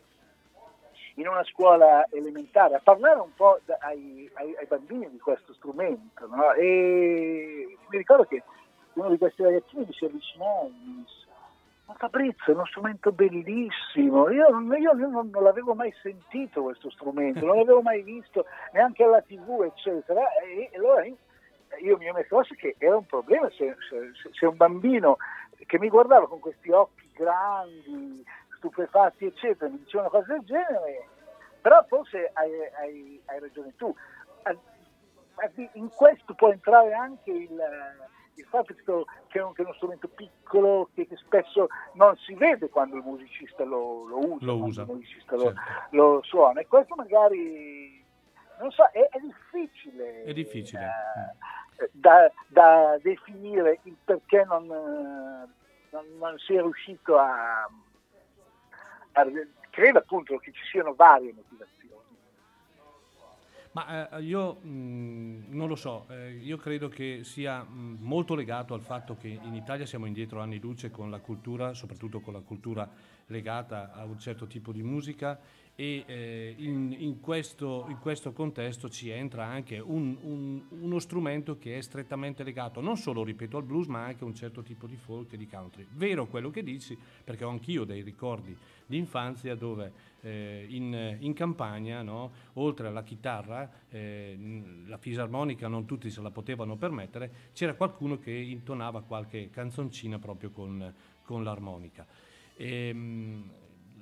in 1.14 1.26
una 1.26 1.44
scuola 1.44 2.06
elementare 2.11 2.76
a 2.76 2.80
parlare 2.82 3.20
un 3.20 3.34
po' 3.34 3.58
da, 3.64 3.78
ai, 3.80 4.30
ai, 4.34 4.54
ai, 4.56 4.66
bambini 4.66 5.11
di 5.11 5.18
questo 5.18 5.52
strumento 5.54 6.26
no? 6.28 6.52
e 6.52 7.76
mi 7.88 7.96
ricordo 7.98 8.24
che 8.24 8.42
uno 8.94 9.08
di 9.11 9.18
questi 9.18 9.42
ragazzini 9.42 9.86
mi 9.86 9.92
si 9.92 10.04
avvicinò 10.04 10.66
e 10.66 10.70
mi 10.70 11.04
ma 11.91 11.97
Fabrizio 11.97 12.53
è 12.53 12.55
uno 12.55 12.66
strumento 12.66 13.11
bellissimo, 13.11 14.30
io, 14.30 14.47
io, 14.61 14.76
io 14.76 14.93
non, 14.93 15.28
non, 15.30 15.43
l'avevo 15.43 15.74
mai 15.74 15.93
sentito 16.01 16.62
questo 16.62 16.88
strumento, 16.91 17.45
non 17.45 17.57
l'avevo 17.57 17.82
mai 17.82 18.03
visto 18.03 18.47
neanche 18.72 19.03
alla 19.03 19.20
tv 19.22 19.62
eccetera. 19.64 20.20
E, 20.41 20.68
e 20.70 20.76
allora 20.76 21.05
io 21.05 21.97
mi 21.97 22.09
ho 22.09 22.12
messo 22.12 22.28
forse 22.28 22.55
che 22.55 22.76
era 22.78 22.97
un 22.97 23.07
problema 23.07 23.51
se, 23.51 23.76
se, 23.88 24.12
se, 24.32 24.47
un 24.47 24.57
bambino 24.57 25.16
che 25.66 25.78
mi 25.80 25.88
guardava 25.88 26.28
con 26.28 26.38
questi 26.38 26.70
occhi 26.70 27.11
grandi, 27.12 28.24
stupefatti 28.57 29.26
eccetera, 29.26 29.68
mi 29.68 29.78
diceva 29.78 30.05
una 30.05 30.12
cosa 30.12 30.32
del 30.32 30.45
genere, 30.45 31.09
però 31.61 31.84
forse 31.88 32.30
hai, 32.34 32.51
hai, 32.78 33.20
hai 33.24 33.41
ragione 33.41 33.74
tu, 33.76 33.93
in 35.72 35.88
questo 35.88 36.34
può 36.34 36.51
entrare 36.51 36.93
anche 36.93 37.32
il 37.32 37.61
il 38.41 38.47
fatto 38.47 38.74
che 39.28 39.38
è, 39.38 39.43
uno 39.43 39.72
strumento 39.74 40.09
piccolo 40.09 40.91
che, 40.95 41.07
che, 41.07 41.16
spesso 41.16 41.68
non 41.95 42.16
si 42.16 42.34
vede 42.34 42.68
quando 42.68 42.97
il 42.97 43.03
musicista 43.03 43.64
lo, 43.64 44.07
lo 44.07 44.18
usa, 44.18 44.45
lo 44.47 44.57
usa. 44.57 44.82
il 44.82 44.88
musicista 44.88 45.38
certo. 45.38 45.61
lo, 45.91 46.14
lo, 46.14 46.22
suona 46.22 46.61
e 46.61 46.66
questo 46.66 46.95
magari 46.95 48.05
non 48.59 48.70
so, 48.72 48.84
è, 48.93 49.09
è 49.11 49.18
difficile, 49.20 50.24
è 50.24 50.32
difficile. 50.32 50.84
Eh, 51.78 51.88
da, 51.93 52.30
da, 52.49 52.99
definire 53.01 53.80
il 53.84 53.97
perché 54.05 54.45
non, 54.45 54.66
non, 54.66 56.05
non 56.18 56.38
si 56.38 56.55
è 56.55 56.61
riuscito 56.61 57.16
a, 57.16 57.68
a 59.12 59.26
credo 59.70 59.99
appunto 59.99 60.36
che 60.38 60.53
ci 60.53 60.62
siano 60.70 60.95
varie 60.95 61.32
motivazioni 61.32 61.80
ma 63.73 64.11
eh, 64.11 64.23
io 64.23 64.61
mh, 64.62 64.68
mm, 64.68 65.43
non 65.49 65.68
lo 65.68 65.77
so, 65.77 66.07
eh, 66.09 66.33
io 66.33 66.57
credo 66.57 66.89
che 66.89 67.21
sia 67.23 67.62
mh, 67.62 67.73
mm, 67.73 67.97
molto 68.01 68.35
legato 68.35 68.75
al 68.75 68.83
fatto 68.83 69.16
che 69.16 69.29
in 69.29 69.55
Italia 69.55 69.87
siamo 69.87 70.07
indietro 70.07 70.41
anni 70.41 70.59
luce 70.59 70.91
con 70.91 71.11
la 71.11 71.21
cultura, 71.21 71.73
soprattutto 71.75 72.21
con 72.21 72.33
la 72.33 72.41
cultura 72.41 72.91
legata 73.27 73.93
a 73.93 74.05
un 74.05 74.18
certo 74.18 74.47
tipo 74.47 74.73
di 74.73 74.83
musica 74.83 75.39
e 75.81 76.05
eh, 76.05 76.55
in, 76.59 76.95
in, 76.99 77.20
questo, 77.20 77.87
in, 77.89 77.99
questo, 78.01 78.33
contesto 78.33 78.91
ci 78.91 79.09
entra 79.09 79.47
anche 79.47 79.78
un, 79.78 80.14
un, 80.20 80.62
uno 80.68 80.99
strumento 80.99 81.57
che 81.57 81.78
è 81.78 81.81
strettamente 81.81 82.43
legato 82.43 82.83
non 82.83 82.99
solo, 82.99 83.24
ripeto, 83.24 83.57
al 83.57 83.62
blues 83.62 83.87
ma 83.87 84.05
anche 84.05 84.22
a 84.22 84.26
un 84.26 84.35
certo 84.35 84.62
tipo 84.62 84.87
di 84.87 84.97
folk 84.97 85.33
e 85.33 85.39
di 85.39 85.47
country. 85.47 85.87
Vero 85.93 86.26
quello 86.26 86.51
che 86.51 86.62
dici 86.62 86.99
perché 87.24 87.45
ho 87.45 87.49
anch'io 87.49 87.85
dei 87.85 88.03
ricordi 88.03 88.55
di 88.85 88.99
infanzia 88.99 89.55
dove 89.55 89.91
eh, 90.20 90.66
in, 90.68 91.16
in, 91.20 91.33
campagna, 91.33 92.03
no, 92.03 92.31
oltre 92.55 92.89
alla 92.89 93.03
chitarra, 93.03 93.70
eh, 93.89 94.37
la 94.85 94.99
fisarmonica 94.99 95.66
non 95.66 95.87
tutti 95.87 96.11
se 96.11 96.20
la 96.20 96.31
potevano 96.31 96.76
permettere, 96.76 97.33
c'era 97.55 97.72
qualcuno 97.72 98.18
che 98.18 98.33
intonava 98.33 99.01
qualche 99.01 99.49
canzoncina 99.49 100.18
proprio 100.18 100.51
con, 100.51 100.93
con 101.22 101.43
l'armonica. 101.43 102.07
E, 102.55 102.89
ehm, 102.89 103.51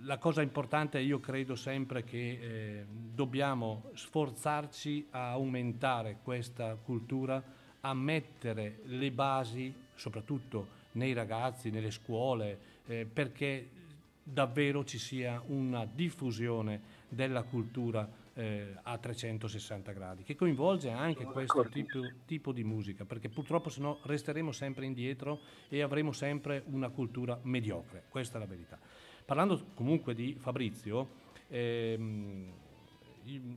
la 0.03 0.19
cosa 0.19 0.43
importante 0.43 1.01
io 1.01 1.21
credo 1.21 1.55
sempre 1.55 2.05
che 2.05 2.39
eh, 2.41 2.87
dobbiamo 2.89 3.91
sforzarci 3.95 5.09
a 5.11 5.31
aumentare 5.31 6.19
questa 6.23 6.75
cultura, 6.75 7.43
a 7.81 7.95
mettere 7.95 8.81
le 8.85 9.11
basi, 9.11 9.73
soprattutto 9.95 10.77
nei 10.93 11.13
ragazzi, 11.13 11.71
nelle 11.71 11.91
scuole, 11.91 12.59
eh, 12.87 13.07
perché 13.11 13.69
davvero 14.23 14.85
ci 14.85 14.99
sia 14.99 15.43
una 15.47 15.87
diffusione 15.87 16.81
della 17.09 17.43
cultura 17.43 18.09
eh, 18.35 18.75
a 18.83 18.99
360 18.99 19.93
gradi, 19.93 20.23
che 20.23 20.37
coinvolge 20.37 20.91
anche 20.91 21.25
questo 21.25 21.65
tipo, 21.69 22.01
tipo, 22.25 22.53
di 22.53 22.63
musica, 22.63 23.05
perché 23.05 23.29
purtroppo 23.29 23.69
se 23.69 23.81
no 23.81 23.99
resteremo 24.05 24.53
sempre 24.53 24.87
indietro 24.87 25.41
e 25.69 25.83
avremo 25.83 26.13
sempre 26.13 26.63
una 26.67 26.89
cultura 26.89 27.39
mediocre, 27.43 28.05
questa 28.09 28.37
è 28.37 28.41
la 28.41 28.47
verità. 28.47 28.79
Parlando 29.29 29.61
comunque 29.75 30.15
di 30.15 30.37
Fabrizio, 30.39 31.07
ehm, 31.49 32.51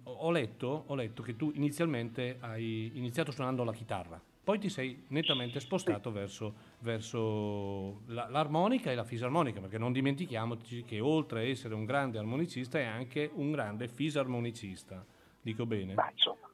ho, 0.03 0.29
letto, 0.29 0.83
ho, 0.87 0.95
letto, 0.95 1.23
che 1.23 1.37
tu 1.37 1.49
inizialmente 1.55 2.35
hai 2.41 2.91
iniziato 2.95 3.31
suonando 3.31 3.63
la 3.63 3.71
chitarra, 3.71 4.19
poi 4.43 4.59
ti 4.59 4.67
sei 4.67 5.05
nettamente 5.07 5.61
spostato 5.61 6.11
verso, 6.11 6.53
verso 6.79 8.01
la, 8.07 8.27
l'armonica 8.27 8.91
e 8.91 8.95
la 8.95 9.05
fisarmonica, 9.05 9.61
perché 9.61 9.77
non 9.77 9.93
dimentichiamoci 9.93 10.83
che 10.83 10.99
oltre 10.99 11.39
a 11.39 11.43
essere 11.43 11.73
un 11.73 11.85
grande 11.85 12.17
armonicista 12.17 12.77
è 12.77 12.83
anche 12.83 13.31
un 13.33 13.51
grande 13.51 13.87
fisarmonicista. 13.87 15.05
Dico 15.41 15.65
bene? 15.65 15.93
Ma 15.93 16.11
insomma, 16.11 16.49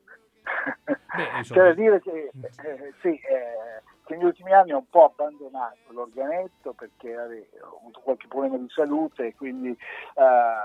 Beh, 0.86 1.42
C'è 1.42 1.56
da 1.56 1.74
dire 1.74 2.00
che, 2.02 2.30
eh, 2.36 2.94
sì, 3.02 3.10
eh, 3.10 3.82
che 4.08 4.16
negli 4.16 4.26
ultimi 4.26 4.54
anni 4.54 4.72
ho 4.72 4.78
un 4.78 4.90
po' 4.90 5.04
abbandonato 5.04 5.92
l'organetto 5.92 6.72
perché 6.72 7.16
ho 7.16 7.78
avuto 7.80 8.00
qualche 8.00 8.28
problema 8.28 8.58
di 8.58 8.70
salute 8.70 9.28
e 9.28 9.36
quindi 9.36 9.70
eh, 9.70 10.56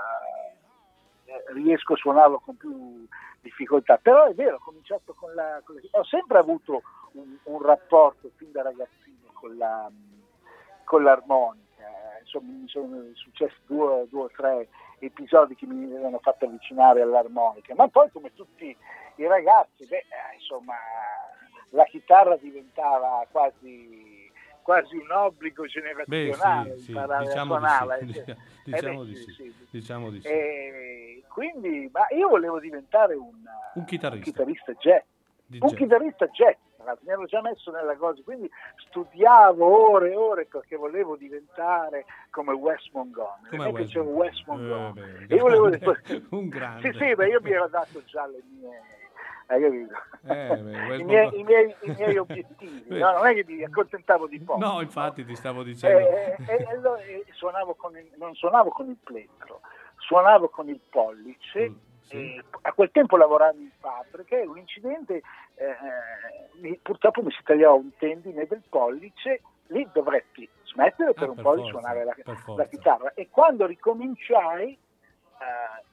riesco 1.53 1.93
a 1.93 1.97
suonarlo 1.97 2.39
con 2.39 2.55
più 2.55 3.05
difficoltà. 3.41 3.97
Però 3.97 4.25
è 4.25 4.33
vero, 4.33 4.55
ho 4.55 4.63
cominciato 4.63 5.13
con 5.13 5.33
la... 5.33 5.61
Con 5.63 5.75
la 5.75 5.81
ho 5.99 6.03
sempre 6.05 6.37
avuto 6.37 6.81
un, 7.11 7.37
un, 7.43 7.61
rapporto 7.61 8.31
fin 8.37 8.51
da 8.51 8.61
ragazzino 8.61 9.29
con, 9.33 9.57
la, 9.57 9.91
con 10.85 11.03
l'armonica. 11.03 11.61
Insomma, 12.21 12.51
mi 12.53 12.67
sono 12.69 13.03
successi 13.13 13.57
due, 13.67 14.07
o 14.09 14.29
tre 14.33 14.69
episodi 14.99 15.55
che 15.55 15.65
mi 15.65 15.93
hanno 15.97 16.19
fatto 16.19 16.45
avvicinare 16.45 17.01
all'armonica, 17.01 17.75
ma 17.75 17.89
poi 17.89 18.09
come 18.09 18.33
tutti 18.33 18.75
i 19.15 19.27
ragazzi, 19.27 19.85
beh, 19.85 20.05
insomma, 20.35 20.75
la 21.73 21.85
chitarra 21.85 22.37
diventava 22.37 23.25
quasi, 23.31 24.31
quasi 24.61 24.95
un 24.95 25.11
obbligo 25.11 25.65
generazionale 25.65 26.69
beh, 26.69 26.77
sì, 26.77 26.91
imparare 26.91 27.25
diciamo 27.25 27.55
a 27.55 27.59
suonarla. 27.59 27.97
Di 27.97 28.13
sì. 28.13 28.35
Diciamo, 28.63 29.03
di 29.03 29.15
sì. 29.15 29.53
diciamo 29.71 30.09
di 30.09 30.21
sì. 30.21 30.27
E 30.29 31.23
quindi, 31.27 31.89
ma 31.91 32.05
io 32.15 32.29
volevo 32.29 32.61
diventare 32.61 33.13
un, 33.13 33.43
un 33.73 33.83
chitarrista. 33.83 34.29
un 34.29 34.33
chitarrista 34.33 34.71
jazz. 34.79 35.03
Di 35.45 35.57
un 35.61 35.67
jazz. 35.67 35.77
chitarrista 35.77 36.27
jazz, 36.27 36.55
mi 37.01 37.11
ero 37.11 37.25
già 37.25 37.41
messo 37.41 37.71
nella 37.71 37.97
cosa, 37.97 38.21
quindi 38.23 38.49
studiavo 38.87 39.91
ore 39.91 40.11
e 40.11 40.15
ore 40.15 40.45
perché 40.45 40.77
volevo 40.77 41.17
diventare 41.17 42.05
come 42.29 42.53
Wes 42.53 42.87
Montgomery. 42.93 43.49
Come 43.49 43.63
A 43.63 43.71
me 43.71 43.79
Wes 43.81 43.93
Wes 43.95 44.43
Montgomery. 44.45 45.23
Eh, 45.23 45.25
beh, 45.25 45.25
un 45.25 45.25
E 45.27 45.35
io 45.35 45.41
volevo 45.41 45.97
un 46.37 46.47
grande. 46.47 46.91
Sì, 46.93 46.97
sì, 46.97 47.15
beh, 47.15 47.27
io 47.27 47.41
mi 47.41 47.51
ero 47.51 47.67
dato 47.67 48.01
già 48.05 48.25
le 48.27 48.41
mie 48.49 49.01
hai 49.53 49.61
capito? 49.61 49.93
Eh, 50.25 50.57
beh, 50.57 50.95
I, 50.97 51.03
miei, 51.03 51.39
i, 51.39 51.43
miei, 51.43 51.75
i 51.81 51.91
miei 51.91 52.17
obiettivi, 52.17 52.97
no, 52.99 53.11
non 53.11 53.25
è 53.27 53.33
che 53.33 53.43
mi 53.47 53.63
accontentavo 53.63 54.27
di 54.27 54.39
poco. 54.39 54.59
No, 54.59 54.81
infatti 54.81 55.23
ti 55.25 55.35
stavo 55.35 55.63
dicendo. 55.63 55.97
Eh, 56.07 56.35
e, 56.45 56.53
e 56.53 56.65
allora, 56.69 57.01
eh, 57.01 57.25
suonavo 57.31 57.75
con 57.75 57.95
il- 57.97 58.11
non 58.17 58.33
suonavo 58.35 58.69
con 58.69 58.89
il 58.89 58.97
plettro, 59.03 59.61
suonavo 59.97 60.49
con 60.49 60.67
il 60.69 60.79
pollice. 60.89 61.69
Mm, 61.69 61.75
e 62.09 62.43
a 62.63 62.73
quel 62.73 62.91
tempo 62.91 63.15
lavoravo 63.17 63.57
in 63.57 63.69
fabbrica 63.79 64.37
e 64.37 64.45
un 64.45 64.57
incidente, 64.57 65.21
eh, 65.55 66.79
purtroppo 66.81 67.23
mi 67.23 67.31
si 67.31 67.41
tagliava 67.43 67.73
un 67.73 67.95
tendine 67.97 68.45
del 68.45 68.61
pollice, 68.69 69.41
lì 69.67 69.87
dovetti 69.91 70.47
smettere 70.65 71.13
per 71.13 71.23
Ah, 71.23 71.29
un 71.29 71.35
per 71.35 71.43
po' 71.43 71.55
di 71.55 71.61
forza, 71.61 71.79
suonare 71.79 72.03
la, 72.03 72.15
la 72.55 72.65
chitarra 72.65 73.13
e 73.13 73.29
quando 73.31 73.65
ricominciai 73.65 74.73
eh, 74.73 75.83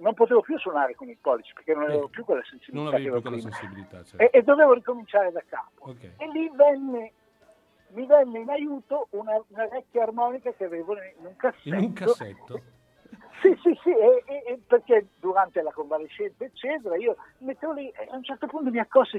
non 0.00 0.14
potevo 0.14 0.40
più 0.40 0.58
suonare 0.58 0.94
con 0.94 1.08
il 1.08 1.18
pollice 1.20 1.52
perché 1.54 1.74
non 1.74 1.84
avevo 1.84 2.06
Eh, 2.06 2.10
più 2.10 2.24
quella 2.24 2.42
sensibilità 2.44 2.96
più 2.96 3.20
quella 3.20 3.38
sensibilità. 3.38 4.02
certo. 4.04 4.18
e, 4.18 4.30
e 4.32 4.42
dovevo 4.42 4.72
ricominciare 4.74 5.30
da 5.30 5.42
capo 5.46 5.90
Ok. 5.90 6.02
e 6.16 6.28
lì 6.32 6.50
venne 6.54 7.12
mi 7.92 8.06
venne 8.06 8.38
in 8.38 8.48
aiuto 8.48 9.08
una, 9.10 9.42
una 9.48 9.66
vecchia 9.66 10.04
armonica 10.04 10.52
che 10.52 10.64
avevo 10.64 10.94
in 10.94 11.26
un 11.26 11.36
cassetto. 11.36 11.68
In 11.68 11.74
un 11.76 11.92
cassetto? 11.92 12.62
Sì, 13.40 13.56
sì, 13.62 13.76
sì, 13.82 13.88
e, 13.90 14.22
e- 14.26 14.60
perché 14.66 15.06
durante 15.18 15.62
la 15.62 15.72
convalescenza, 15.72 16.44
eccetera, 16.44 16.94
io 16.96 17.16
mettevo 17.38 17.72
lì 17.72 17.88
e 17.88 18.06
a 18.10 18.14
un 18.16 18.22
certo 18.22 18.46
punto 18.46 18.70
mi 18.70 18.78
accorsi, 18.78 19.18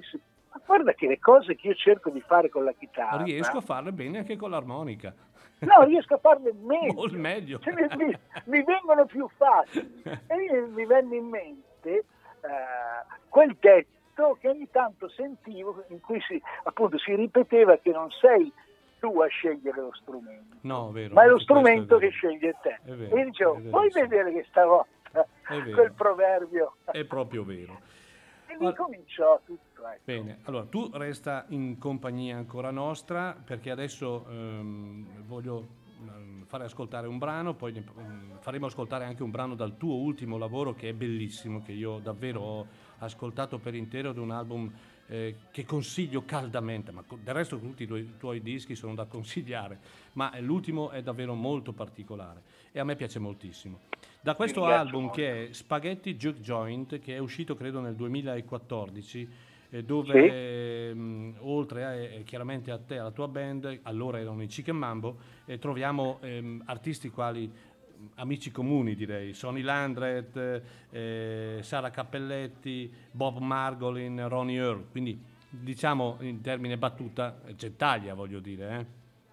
ma 0.51 0.61
guarda 0.63 0.93
che 0.93 1.07
le 1.07 1.17
cose 1.17 1.55
che 1.55 1.69
io 1.69 1.73
cerco 1.73 2.11
di 2.11 2.21
fare 2.21 2.47
con 2.49 2.63
la 2.63 2.71
chitarra, 2.71 3.23
Riesco 3.23 3.57
a 3.57 3.61
farle 3.61 3.91
bene 3.91 4.19
anche 4.19 4.37
con 4.37 4.51
l'armonica. 4.51 5.13
No, 5.61 5.83
riesco 5.83 6.15
a 6.15 6.17
farle 6.17 6.53
meglio, 6.53 7.07
meglio. 7.11 7.59
Cioè, 7.59 7.73
mi, 7.95 8.17
mi- 8.45 8.63
vengono 8.63 9.05
più 9.05 9.27
facili. 9.35 10.01
E 10.27 10.61
mi, 10.67 10.85
venne 10.85 11.15
in 11.15 11.25
mente 11.27 11.89
eh, 11.89 12.03
quel 13.29 13.55
detto 13.59 14.37
che 14.39 14.49
ogni 14.49 14.69
tanto 14.71 15.07
sentivo, 15.09 15.83
in 15.87 15.99
cui 16.01 16.19
si, 16.21 16.41
appunto 16.63 16.97
si 16.97 17.15
ripeteva 17.15 17.77
che 17.77 17.91
non 17.91 18.09
sei 18.11 18.51
tu 18.99 19.19
a 19.19 19.27
scegliere 19.27 19.81
lo 19.81 19.93
strumento, 19.93 20.57
No, 20.61 20.91
vero. 20.91 21.13
ma 21.15 21.23
è 21.23 21.27
lo 21.27 21.39
strumento 21.39 21.95
è 21.97 21.99
che 21.99 22.05
vero. 22.07 22.17
sceglie 22.17 22.55
te. 22.61 22.79
Vero, 22.83 23.15
e 23.15 23.25
dicevo, 23.25 23.53
vuoi 23.53 23.89
verissimo. 23.89 24.07
vedere 24.07 24.31
che 24.33 24.45
stavolta 24.49 25.25
vero. 25.49 25.71
quel 25.71 25.91
proverbio? 25.93 26.75
È 26.85 27.03
proprio 27.05 27.43
vero. 27.43 27.79
E 28.51 28.65
lì 28.65 28.75
cominciò 28.75 29.39
tutto. 29.45 29.87
ecco. 29.87 30.01
Bene, 30.03 30.39
allora 30.43 30.65
tu 30.65 30.89
resta 30.93 31.45
in 31.49 31.77
compagnia 31.77 32.35
ancora 32.35 32.69
nostra 32.69 33.33
perché 33.33 33.71
adesso 33.71 34.25
ehm, 34.29 35.25
voglio 35.25 35.67
ehm, 36.01 36.45
fare 36.45 36.65
ascoltare 36.65 37.07
un 37.07 37.17
brano, 37.17 37.53
poi 37.53 37.71
mm, 37.71 38.37
faremo 38.39 38.65
ascoltare 38.65 39.05
anche 39.05 39.23
un 39.23 39.31
brano 39.31 39.55
dal 39.55 39.77
tuo 39.77 39.95
ultimo 39.95 40.37
lavoro 40.37 40.73
che 40.73 40.89
è 40.89 40.93
bellissimo, 40.93 41.61
che 41.61 41.71
io 41.71 41.99
davvero 41.99 42.41
ho 42.41 42.67
ascoltato 42.99 43.57
per 43.57 43.73
intero, 43.73 44.11
di 44.11 44.19
un 44.19 44.31
album 44.31 44.71
eh, 45.07 45.35
che 45.49 45.65
consiglio 45.65 46.25
caldamente, 46.25 46.91
ma 46.91 47.03
del 47.07 47.33
resto 47.33 47.57
tutti 47.57 47.83
i 47.83 47.87
tuoi, 47.87 48.17
tuoi 48.17 48.41
dischi 48.41 48.75
sono 48.75 48.95
da 48.95 49.05
consigliare, 49.05 49.79
ma 50.13 50.37
l'ultimo 50.39 50.89
è 50.89 51.01
davvero 51.01 51.35
molto 51.35 51.71
particolare 51.71 52.41
e 52.73 52.79
a 52.79 52.83
me 52.83 52.95
piace 52.97 53.17
moltissimo. 53.17 53.79
Da 54.23 54.35
questo 54.35 54.59
ringrazio 54.59 54.85
album 54.85 55.01
molto. 55.05 55.15
che 55.17 55.47
è 55.47 55.53
Spaghetti 55.53 56.15
Juke 56.15 56.41
Joint, 56.41 56.99
che 56.99 57.15
è 57.15 57.17
uscito 57.17 57.55
credo 57.55 57.79
nel 57.79 57.95
2014, 57.95 59.29
eh, 59.71 59.83
dove 59.83 60.13
Sì. 60.13 60.29
ehm, 60.31 61.35
oltre 61.39 61.83
a, 61.85 61.93
eh, 61.95 62.21
chiaramente 62.23 62.69
a 62.69 62.77
te 62.77 62.95
e 62.95 62.97
alla 62.99 63.09
tua 63.09 63.27
band, 63.27 63.79
allora 63.81 64.19
erano 64.19 64.43
i 64.43 64.47
Chicken 64.47 64.75
Mambo, 64.75 65.17
eh, 65.45 65.57
troviamo 65.57 66.19
ehm, 66.21 66.61
artisti 66.65 67.09
quali 67.09 67.47
mm, 67.49 68.05
amici 68.15 68.51
comuni 68.51 68.93
direi, 68.93 69.33
Sonny 69.33 69.61
Landret, 69.61 70.61
eh, 70.91 71.57
Sara 71.61 71.89
Cappelletti, 71.89 72.93
Bob 73.09 73.39
Margolin, 73.39 74.27
Ronnie 74.27 74.59
Earl, 74.59 74.85
quindi 74.91 75.19
diciamo 75.49 76.17
in 76.19 76.41
termine 76.41 76.77
battuta 76.77 77.41
eh, 77.45 77.55
Gentaglia 77.55 78.13
voglio 78.13 78.39
dire, 78.39 78.87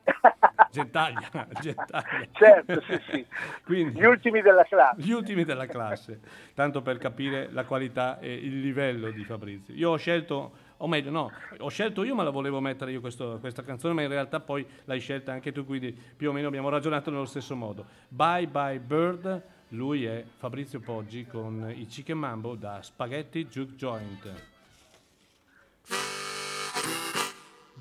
eh? 0.05 0.13
Gentaglia, 0.71 1.29
Gentaglia. 1.61 2.27
Certo, 2.33 2.81
sì, 2.83 3.01
sì. 3.11 3.27
Quindi- 3.65 3.99
Gli 4.01 4.05
ultimi 4.05 4.41
della 4.43 4.65
classe. 4.65 5.01
gli 5.01 5.11
ultimi 5.13 5.45
della 5.45 5.67
classe, 5.67 6.21
tanto 6.55 6.83
per 6.83 6.99
capire 6.99 7.49
la 7.53 7.65
qualità 7.65 8.19
e 8.21 8.33
il 8.35 8.61
livello 8.61 9.11
di 9.11 9.25
Fabrizio. 9.25 9.75
Io 9.75 9.91
ho 9.91 9.97
scelto, 9.97 10.53
o 10.79 10.87
meglio, 10.87 11.11
no, 11.11 11.31
ho 11.59 11.69
scelto 11.69 12.05
io, 12.05 12.15
ma 12.15 12.23
la 12.23 12.31
volevo 12.31 12.61
mettere 12.61 12.93
io 12.93 13.01
questo- 13.01 13.39
questa 13.41 13.63
canzone, 13.63 13.95
ma 13.95 14.03
in 14.03 14.09
realtà 14.09 14.41
poi 14.41 14.67
l'hai 14.85 15.01
scelta 15.01 15.33
anche 15.33 15.53
tu, 15.53 15.65
quindi 15.65 15.93
più 16.17 16.29
o 16.31 16.33
meno 16.33 16.49
abbiamo 16.49 16.69
ragionato 16.69 17.11
nello 17.11 17.25
stesso 17.27 17.57
modo. 17.57 17.87
Bye 18.09 18.47
Bye 18.47 18.79
Bird, 18.79 19.43
lui 19.69 20.05
è 20.05 20.25
Fabrizio 20.37 20.81
Poggi 20.81 21.27
con 21.27 21.71
i 21.75 21.87
Chicken 21.87 22.19
Mambo 22.19 22.55
da 22.55 22.81
Spaghetti 22.83 23.47
Juke 23.47 23.75
Joint. 23.75 24.33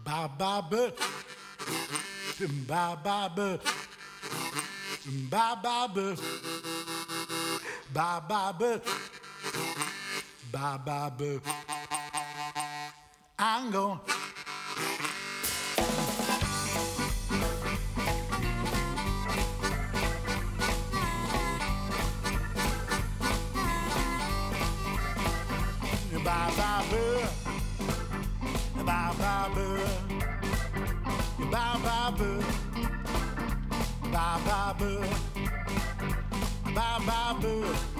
Ba 0.03 0.29
ba 0.37 0.61
ba. 0.61 0.93
Ba 2.39 2.95
ba 3.03 3.29
ba. 3.35 3.57
Ba 5.31 5.55
ba 5.63 5.87
ba. 5.87 6.15
Ba 7.91 8.21
ba 8.29 8.53
ba. 8.53 8.81
Ba 10.51 10.77
ba 10.77 11.09
ba. 11.17 11.41
I'm 13.39 13.71
going. 13.71 14.16
boo. 32.11 32.41
Bye 34.11 34.39
bye 34.45 34.73
boo. 34.79 35.01
Bye 36.75 36.99
bye 37.05 37.35
boo. 37.41 37.96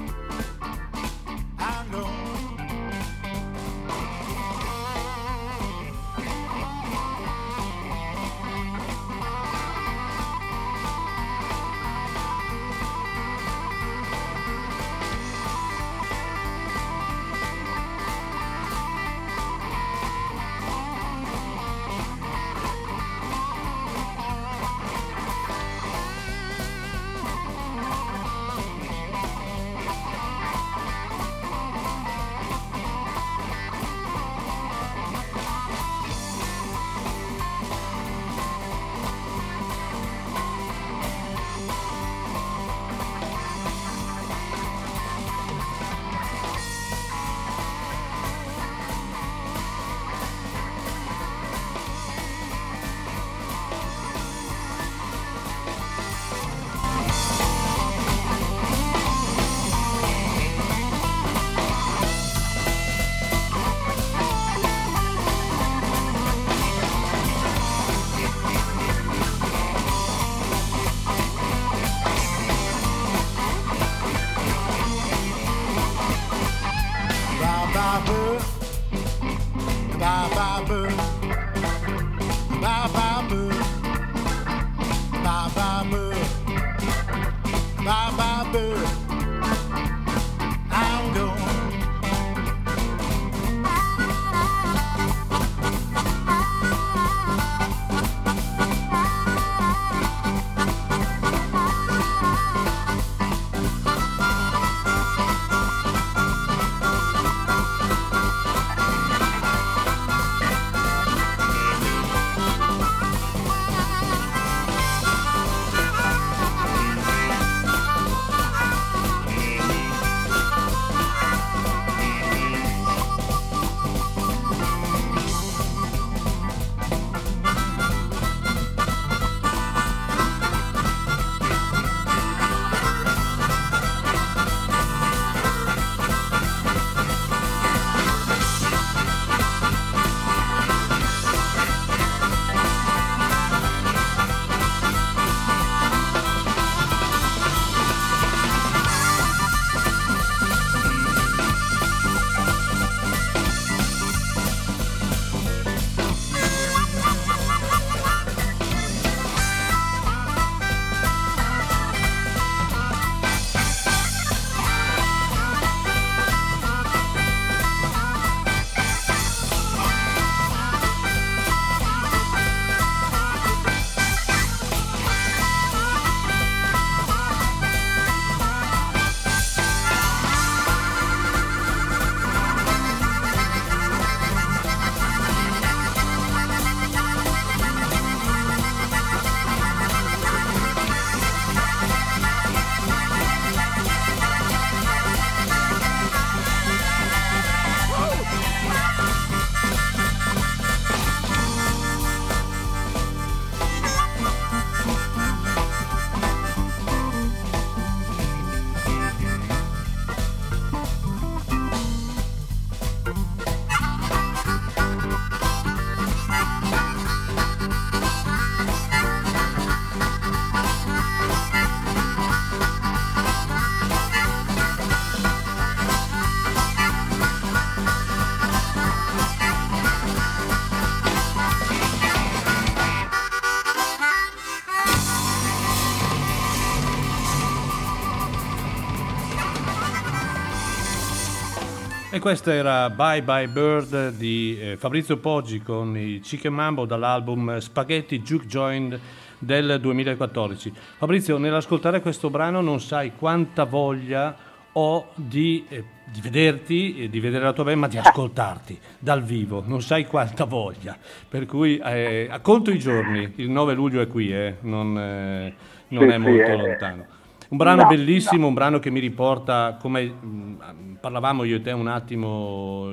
Questo 242.28 242.52
era 242.52 242.90
Bye 242.90 243.24
Bye 243.24 243.48
Bird 243.48 244.10
di 244.10 244.58
eh, 244.60 244.76
Fabrizio 244.76 245.16
Poggi 245.16 245.62
con 245.62 245.96
i 245.96 246.20
Chicken 246.20 246.54
Mambo 246.54 246.84
dall'album 246.84 247.58
Spaghetti 247.60 248.22
Juke 248.22 248.48
Joint 248.48 249.00
del 249.40 249.80
2014. 249.80 250.74
Fabrizio, 250.98 251.38
nell'ascoltare 251.38 252.02
questo 252.02 252.30
brano 252.30 252.60
non 252.60 252.82
sai 252.82 253.14
quanta 253.16 253.64
voglia 253.64 254.36
ho 254.74 255.12
di, 255.16 255.66
eh, 255.70 255.86
di 256.04 256.20
vederti, 256.20 257.08
di 257.10 257.20
vedere 257.22 257.46
la 257.46 257.54
tua 257.54 257.64
band, 257.64 257.78
ma 257.78 257.88
di 257.88 257.98
ascoltarti 257.98 258.78
dal 259.00 259.24
vivo, 259.24 259.64
non 259.66 259.82
sai 259.82 260.06
quanta 260.06 260.44
voglia. 260.44 260.98
Per 261.30 261.46
cui 261.46 261.78
eh, 261.78 262.30
conto 262.42 262.72
i 262.72 262.78
giorni, 262.78 263.36
il 263.38 263.50
9 263.50 263.74
luglio 263.74 264.02
è 264.02 264.08
qui, 264.08 264.34
eh, 264.34 264.58
non, 264.64 265.00
eh, 265.00 265.54
non 265.88 266.04
Sì, 266.04 266.10
è 266.10 266.12
sì, 266.12 266.20
molto 266.20 266.52
eh. 266.52 266.58
lontano. 266.58 267.06
Un 267.50 267.58
brano 267.58 267.84
No, 267.84 267.88
bellissimo, 267.88 268.48
un 268.48 268.54
brano 268.54 268.80
che 268.80 268.90
mi 268.90 269.00
riporta, 269.00 269.78
come 269.80 270.04
mh, 270.04 270.98
parlavamo 271.00 271.46
io 271.46 271.58
e 271.58 271.62
te 271.62 271.72
un 271.72 271.88
attimo, 271.88 272.92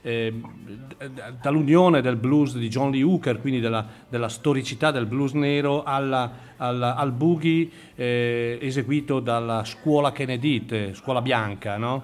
eh, 0.00 0.32
d- 0.32 1.34
dall'unione 1.40 2.00
del 2.00 2.16
blues 2.16 2.56
di 2.56 2.68
John 2.68 2.90
Lee 2.90 3.02
Hooker, 3.04 3.40
quindi 3.40 3.60
della, 3.60 3.86
della 4.08 4.28
storicità 4.28 4.90
del 4.90 5.06
blues 5.06 5.34
nero, 5.34 5.84
alla- 5.84 6.30
alla- 6.56 6.96
al 6.96 7.12
boogie 7.12 7.68
eh, 7.94 8.58
eseguito 8.60 9.20
dalla 9.20 9.64
scuola 9.64 10.10
Kennedy, 10.10 10.94
scuola 10.94 11.22
bianca, 11.22 11.76
no? 11.76 12.02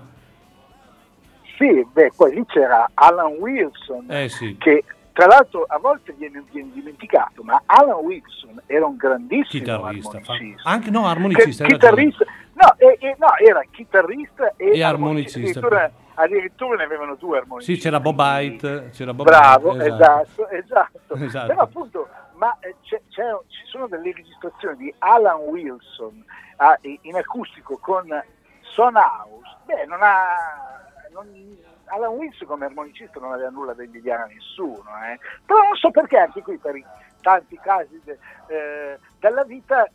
Sì, 1.56 1.84
beh, 1.92 2.12
poi 2.14 2.34
lì 2.34 2.44
c'era 2.46 2.88
Alan 2.94 3.32
Wilson, 3.40 4.04
Eh 4.08 4.28
sì. 4.28 4.54
che 4.56 4.84
tra 5.18 5.26
l'altro 5.26 5.64
a 5.66 5.78
volte 5.80 6.12
viene, 6.12 6.44
viene 6.52 6.70
dimenticato, 6.72 7.42
ma 7.42 7.60
Alan 7.66 7.96
Wilson 8.04 8.62
era 8.66 8.86
un 8.86 8.94
grandissimo 8.96 9.64
Chitarrista, 9.64 10.18
armonicista. 10.18 10.68
anche 10.70 10.90
no, 10.90 11.06
armonicista, 11.08 11.64
Che- 11.64 11.72
chitarrista, 11.72 12.24
no, 12.52 12.74
e- 12.76 12.98
e- 13.00 13.16
no, 13.18 13.26
era 13.44 13.60
chitarrista 13.68 14.52
e, 14.54 14.76
E 14.76 14.82
armonicista. 14.84 15.38
Addirittura, 15.58 15.90
addirittura 16.14 16.76
ne 16.76 16.84
avevano 16.84 17.16
due 17.16 17.38
armonicisti. 17.38 17.74
Sì, 17.74 17.80
c'era 17.80 17.98
Bob 17.98 18.16
Hyde, 18.20 18.90
c'era 18.92 19.12
Bob 19.12 19.26
Bravo, 19.26 19.72
Hyde, 19.74 19.86
esatto, 19.86 20.48
esatto. 20.50 21.14
Esatto. 21.14 21.46
Però 21.50 21.60
appunto, 21.62 22.08
ma 22.34 22.56
eh, 22.60 22.76
c'è- 22.82 23.02
c'è- 23.08 23.24
ci 23.48 23.66
sono 23.66 23.88
delle 23.88 24.12
registrazioni 24.14 24.76
di 24.76 24.94
Alan 24.98 25.38
Wilson 25.40 26.24
ah, 26.58 26.78
in 26.80 27.16
acustico 27.16 27.76
con 27.78 28.06
Son 28.60 28.94
House. 28.94 29.56
Beh, 29.64 29.84
non 29.86 29.98
ha... 30.00 30.86
non- 31.12 31.56
Alan 31.90 32.14
Wilson 32.14 32.46
come 32.46 32.64
armonicista 32.66 33.20
non 33.20 33.32
aveva 33.32 33.50
nulla 33.50 33.72
da 33.74 33.82
invidiare 33.82 34.22
a 34.22 34.26
nessuno, 34.26 34.84
eh. 35.10 35.18
però 35.44 35.60
non 35.62 35.76
so 35.76 35.90
perché 35.90 36.16
anche 36.18 36.42
qui 36.42 36.56
per 36.58 36.76
i 36.76 36.84
tanti 37.20 37.58
casi 37.58 38.00
de- 38.04 38.18
eh, 38.48 38.98
della 39.18 39.44
vita 39.44 39.88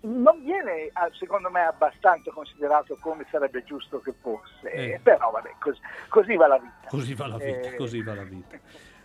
non 0.00 0.40
viene 0.44 0.92
secondo 1.18 1.50
me 1.50 1.62
abbastanza 1.62 2.30
considerato 2.30 2.96
come 3.00 3.26
sarebbe 3.30 3.64
giusto 3.64 3.98
che 4.00 4.14
fosse, 4.20 4.70
Eh. 4.70 5.00
però 5.02 5.30
vabbè, 5.32 5.54
così, 5.58 5.80
così 6.08 6.36
va 6.36 6.46
la 6.46 6.58
vita. 6.58 6.88
Così 6.88 7.14
va 7.14 7.26
la 7.26 7.36
vita, 7.36 7.68
Eh, 7.70 7.76
così 7.76 8.02
va 8.02 8.14
la 8.14 8.22
vita. 8.22 8.58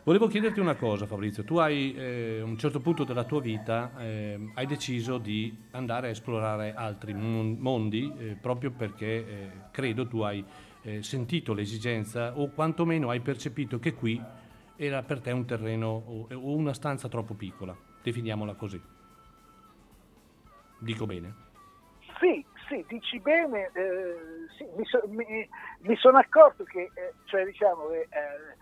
Volevo 0.04 0.28
chiederti 0.28 0.60
una 0.60 0.76
cosa 0.76 1.06
Fabrizio, 1.06 1.46
tu 1.46 1.58
hai 1.58 1.96
eh, 1.96 2.40
a 2.42 2.44
un 2.44 2.58
certo 2.58 2.82
punto 2.82 3.06
della 3.06 3.24
tua 3.24 3.40
vita 3.40 3.92
eh, 4.00 4.52
hai 4.54 4.66
deciso 4.68 5.18
di 5.18 5.68
andare 5.72 6.08
a 6.08 6.10
esplorare 6.12 6.74
altri 6.76 7.14
mon- 7.14 7.56
mondi 7.58 8.14
eh, 8.20 8.38
proprio 8.40 8.70
perché 8.72 9.06
eh, 9.08 9.50
credo 9.72 10.06
tu 10.06 10.20
hai 10.20 10.46
eh, 10.84 11.02
sentito 11.04 11.54
l'esigenza 11.54 12.38
o 12.38 12.50
quantomeno 12.50 13.10
hai 13.10 13.20
percepito 13.22 13.80
che 13.80 13.94
qui 13.94 14.22
era 14.76 15.02
per 15.04 15.22
te 15.22 15.32
un 15.32 15.46
terreno 15.46 15.88
o, 15.88 16.28
o 16.32 16.56
una 16.56 16.74
stanza 16.74 17.08
troppo 17.08 17.34
piccola, 17.36 17.76
definiamola 18.02 18.54
così. 18.54 18.82
Dico 20.80 21.06
bene? 21.06 21.34
Sì, 22.20 22.46
sì, 22.68 22.84
dici 22.88 23.20
bene, 23.20 23.72
eh, 23.74 24.16
sì, 24.58 24.66
mi, 24.76 24.86
so- 24.86 25.04
mi- 25.08 25.48
mi 25.80 25.96
sono 25.98 26.18
accorto 26.18 26.64
che 26.64 26.92
eh, 26.94 27.14
cioè, 27.26 27.46
diciamo, 27.46 27.88
che, 27.88 28.00
eh, 28.02 28.58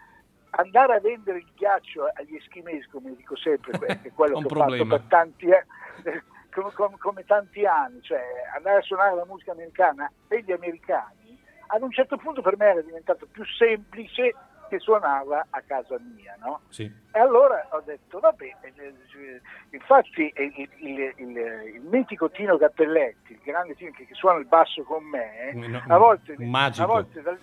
andare 0.51 0.95
a 0.95 0.99
vendere 0.99 1.39
il 1.39 1.47
ghiaccio 1.55 2.05
agli 2.13 2.35
eschimesi, 2.35 2.87
come 2.89 3.15
dico 3.15 3.35
sempre, 3.35 3.73
è 4.01 4.11
quello 4.13 4.35
Un 4.35 4.41
che 4.41 4.47
ho 4.47 4.49
problema. 4.49 4.83
fatto 4.95 4.97
per 4.97 5.07
tanti 5.09 5.45
anni, 5.51 6.21
come, 6.51 6.71
come- 6.73 6.97
come 6.97 7.23
tanti 7.25 7.65
anni, 7.65 8.01
cioè 8.01 8.21
andare 8.55 8.77
a 8.79 8.81
suonare 8.81 9.15
la 9.15 9.25
musica 9.25 9.51
americana 9.51 10.11
per 10.27 10.43
gli 10.43 10.51
americani, 10.51 11.20
ad 11.73 11.81
un 11.81 11.91
certo 11.91 12.17
punto 12.17 12.41
per 12.41 12.57
me 12.57 12.65
era 12.65 12.81
diventato 12.81 13.25
più 13.31 13.43
semplice 13.45 14.35
che 14.69 14.79
suonava 14.79 15.47
a 15.49 15.61
casa 15.61 15.97
mia, 16.15 16.35
no? 16.39 16.61
Sì. 16.69 16.83
E 17.11 17.19
allora 17.19 17.67
ho 17.71 17.81
detto, 17.81 18.19
va 18.19 18.31
bene, 18.31 18.57
eh, 18.61 19.41
infatti 19.71 20.31
il, 20.35 20.69
il, 20.77 21.13
il, 21.17 21.37
il 21.75 21.81
mitico 21.81 22.29
Tino 22.29 22.57
Cappelletti, 22.57 23.33
il 23.33 23.39
grande 23.43 23.75
Tino 23.75 23.91
che, 23.91 24.05
che 24.05 24.13
suona 24.13 24.39
il 24.39 24.45
basso 24.45 24.83
con 24.83 25.03
me, 25.03 25.51
No, 25.53 25.83
a 25.87 25.97
volte, 25.97 26.35
magico. 26.37 26.83
a 26.83 26.87
volte 26.87 27.21
dal, 27.21 27.37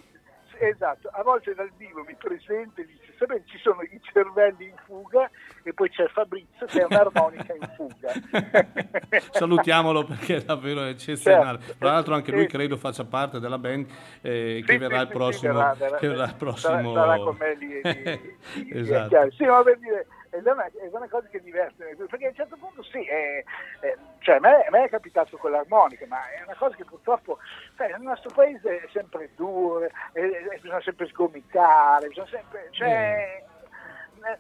esatto, 0.59 1.09
a 1.13 1.23
volte 1.23 1.55
dal 1.55 1.71
vivo 1.77 2.03
mi 2.05 2.15
presenta 2.15 2.81
e 2.81 2.87
dice, 2.87 3.08
sapete 3.19 3.43
ci 3.47 3.59
sono 3.59 3.83
i 3.83 4.01
cervelli 4.13 4.67
in 4.67 4.75
fuga 4.87 5.29
e 5.63 5.73
poi 5.75 5.91
c'è 5.91 6.07
Fabrizio 6.09 6.67
che 6.67 6.81
è 6.81 6.85
un'armonica 6.89 7.53
in 7.55 7.71
fuga. 7.77 8.13
Salutiamolo 9.33 10.05
perché 10.05 10.37
è 10.37 10.43
davvero 10.43 10.85
eccezionale. 10.85 11.59
Certo. 11.61 11.75
Tra 11.79 11.93
l'altro 11.93 12.15
anche 12.15 12.31
lui 12.33 12.43
Sì. 12.43 12.47
credo 12.49 12.77
faccia 12.77 13.05
parte 13.05 13.41
della 13.41 13.59
band 13.59 13.87
eh, 14.23 14.57
Sì, 14.61 14.65
che 14.67 14.73
sì, 14.73 14.79
verrà 14.79 15.07
prossimo. 15.07 15.53
verrà, 15.55 15.75
verrà, 15.75 15.97
che 15.99 16.09
verrà 16.09 16.23
il 16.23 16.29
sarà- 16.29 16.39
prossimo... 16.39 16.95
sarà 16.95 17.17
con 17.19 17.37
me 17.39 17.55
lì, 17.57 17.81
lì- 17.83 18.63
lì- 18.65 18.79
Esatto. 18.79 19.31
Sì, 19.33 19.45
ma 19.45 19.63
per 19.63 19.79
dire, 19.79 20.07
ed 20.31 20.47
è 20.47 20.51
una, 20.53 20.67
è 20.67 20.89
una 20.91 21.09
cosa 21.09 21.27
che 21.29 21.41
diverte, 21.41 21.97
perché 22.09 22.27
a 22.27 22.29
un 22.29 22.35
certo 22.35 22.57
punto 22.57 22.83
sì, 22.83 23.03
è- 23.05 23.43
è- 23.81 23.97
cioè, 24.21 24.37
a, 24.37 24.41
me, 24.41 24.65
a 24.67 24.71
me 24.71 24.85
è 24.85 24.89
capitato 24.89 25.37
con 25.37 25.51
l'armonica, 25.51 26.05
ma 26.07 26.19
è 26.31 26.43
una 26.45 26.57
cosa 26.57 26.75
che 26.77 26.85
purtroppo 26.85 27.39
sai, 27.77 27.91
nel 27.93 28.01
nostro 28.03 28.31
paese 28.35 28.81
è 28.83 28.89
sempre 28.93 29.31
duro, 29.37 29.85
e 30.13 30.59
bisogna 30.61 30.81
sempre 30.83 31.07
sgomitare, 31.09 32.09
bisogna 32.09 32.29
sempre... 32.29 32.69
Cioè, 32.71 33.43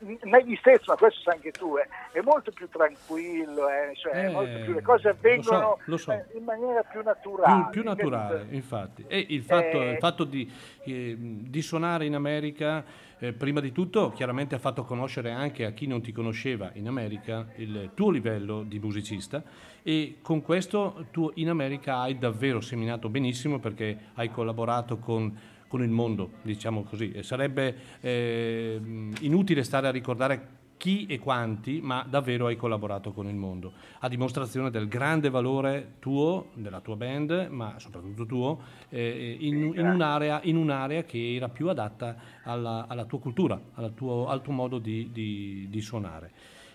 ne- 0.01 0.19
negli 0.25 0.57
stessi, 0.57 0.83
ma 0.89 0.97
questo 0.97 1.21
sai 1.21 1.35
anche 1.37 1.53
tu, 1.53 1.77
eh, 1.79 1.87
è 2.11 2.21
molto 2.21 2.51
più 2.51 2.69
tranquillo, 2.69 3.69
eh, 3.69 3.93
cioè, 3.95 4.13
è 4.13 4.25
Eh, 4.27 4.31
molto 4.31 4.59
più- 4.65 4.75
le 4.75 4.83
cose 4.83 5.09
lo 5.09 5.15
so, 5.15 5.19
avvengono 5.19 5.79
lo 5.85 5.97
so. 5.97 6.13
eh, 6.13 6.25
in 6.33 6.43
maniera 6.43 6.83
più 6.83 7.01
naturale. 7.03 7.63
più, 7.71 7.81
più 7.81 7.89
naturale, 7.89 8.47
infatti. 8.51 9.05
E 9.07 9.25
il 9.29 9.43
fatto, 9.43 9.81
Eh, 9.81 9.91
il 9.93 9.99
fatto 9.99 10.25
di, 10.25 10.53
eh, 10.85 11.15
di 11.17 11.63
suonare 11.63 12.07
in 12.07 12.15
America, 12.17 12.85
eh, 13.21 13.33
prima 13.33 13.61
di 13.61 13.73
tutto, 13.73 14.11
chiaramente 14.11 14.55
ha 14.55 14.59
fatto 14.59 14.85
conoscere 14.85 15.31
anche 15.31 15.65
a 15.65 15.73
chi 15.73 15.87
non 15.87 16.01
ti 16.01 16.13
conosceva 16.13 16.71
in 16.75 16.87
America 16.87 17.49
il 17.57 17.91
tuo 17.95 18.11
livello 18.11 18.63
di 18.63 18.79
musicista 18.79 19.43
e 19.83 20.19
con 20.23 20.43
questo 20.43 21.07
tu 21.11 21.31
in 21.35 21.49
America 21.49 21.99
hai 21.99 22.19
davvero 22.19 22.61
seminato 22.61 23.09
benissimo 23.09 23.59
perché 23.59 24.11
hai 24.15 24.31
collaborato 24.31 24.99
con, 24.99 25.37
con 25.67 25.83
il 25.83 25.91
mondo, 25.91 26.33
diciamo 26.43 26.85
così. 26.85 27.23
Sarebbe 27.23 27.77
eh, 28.01 28.81
inutile 29.21 29.65
stare 29.65 29.89
a 29.89 29.91
ricordare 29.91 30.58
chi 30.79 31.05
e 31.07 31.19
quanti, 31.19 31.81
ma 31.83 32.07
davvero 32.09 32.47
hai 32.47 32.57
collaborato 32.57 33.13
con 33.13 33.27
il 33.29 33.35
mondo, 33.35 33.73
a 33.99 34.09
dimostrazione 34.09 34.71
del 34.71 34.89
grande 34.89 35.29
valore 35.29 35.97
tuo, 35.99 36.47
della 36.55 36.81
tua 36.81 36.97
band, 36.97 37.49
ma 37.51 37.75
soprattutto 37.79 38.25
tuo, 38.25 38.61
eh, 38.89 39.37
in, 39.41 39.73
in 39.75 39.87
un'area, 39.87 40.41
in 40.45 40.57
un'area 40.57 41.03
che 41.03 41.35
era 41.35 41.49
più 41.49 41.69
adatta 41.69 42.17
alla, 42.45 42.87
alla 42.89 43.05
tua 43.05 43.19
cultura, 43.19 43.61
alla 43.75 43.91
tuo- 43.91 44.29
al 44.29 44.41
tuo 44.41 44.53
modo 44.55 44.79
di, 44.79 45.11
di- 45.13 45.67
di 45.69 45.81
suonare. 45.83 46.31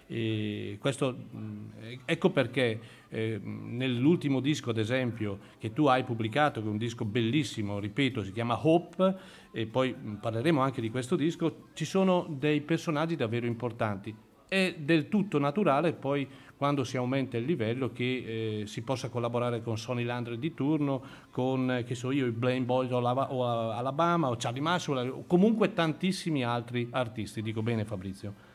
E 0.08 0.78
questo, 0.80 1.12
mh, 1.12 2.02
ecco 2.06 2.30
perché 2.30 2.80
eh, 3.10 3.40
nell'ultimo 3.42 4.40
disco, 4.40 4.70
ad 4.70 4.78
esempio, 4.78 5.40
che 5.58 5.74
tu 5.74 5.86
hai 5.86 6.04
pubblicato, 6.04 6.62
che 6.62 6.68
è 6.68 6.70
un 6.70 6.78
disco 6.78 7.06
bellissimo, 7.06 7.80
ripeto, 7.80 8.24
si 8.24 8.32
chiama 8.32 8.60
Hope, 8.68 9.16
e 9.52 9.66
poi 9.66 9.94
mh, 9.94 10.16
parleremo 10.16 10.62
anche 10.62 10.82
di 10.82 10.90
questo 10.90 11.16
disco, 11.16 11.68
ci 11.74 11.86
sono 11.86 12.28
dei 12.30 12.62
personaggi 12.62 13.16
davvero 13.16 13.46
importanti. 13.46 14.16
È 14.48 14.76
del 14.78 15.10
tutto 15.10 15.40
naturale 15.40 15.94
poi 15.94 16.28
quando 16.56 16.84
si 16.84 16.96
aumenta 16.96 17.38
il 17.38 17.46
livello 17.46 17.92
che 17.92 18.62
eh, 18.62 18.68
si 18.68 18.84
possa 18.84 19.10
collaborare 19.10 19.64
con 19.64 19.78
Sonny 19.78 20.04
Landry 20.04 20.38
di 20.38 20.54
turno, 20.54 21.04
con 21.32 21.72
eh, 21.72 21.84
che 21.84 21.96
so 21.96 22.12
io, 22.12 22.28
i 22.28 22.32
Blaine 22.32 22.64
Boys 22.64 22.92
o, 22.92 22.98
Alaba- 22.98 23.34
o, 23.34 23.72
Alabama 23.72 24.30
o 24.30 24.36
Charlie 24.38 24.62
Maxwell, 24.62 25.10
o 25.10 25.26
comunque 25.26 25.74
tantissimi 25.74 26.44
altri 26.44 26.88
artisti. 26.92 27.42
Dico 27.42 27.64
bene 27.64 27.84
Fabrizio? 27.84 28.52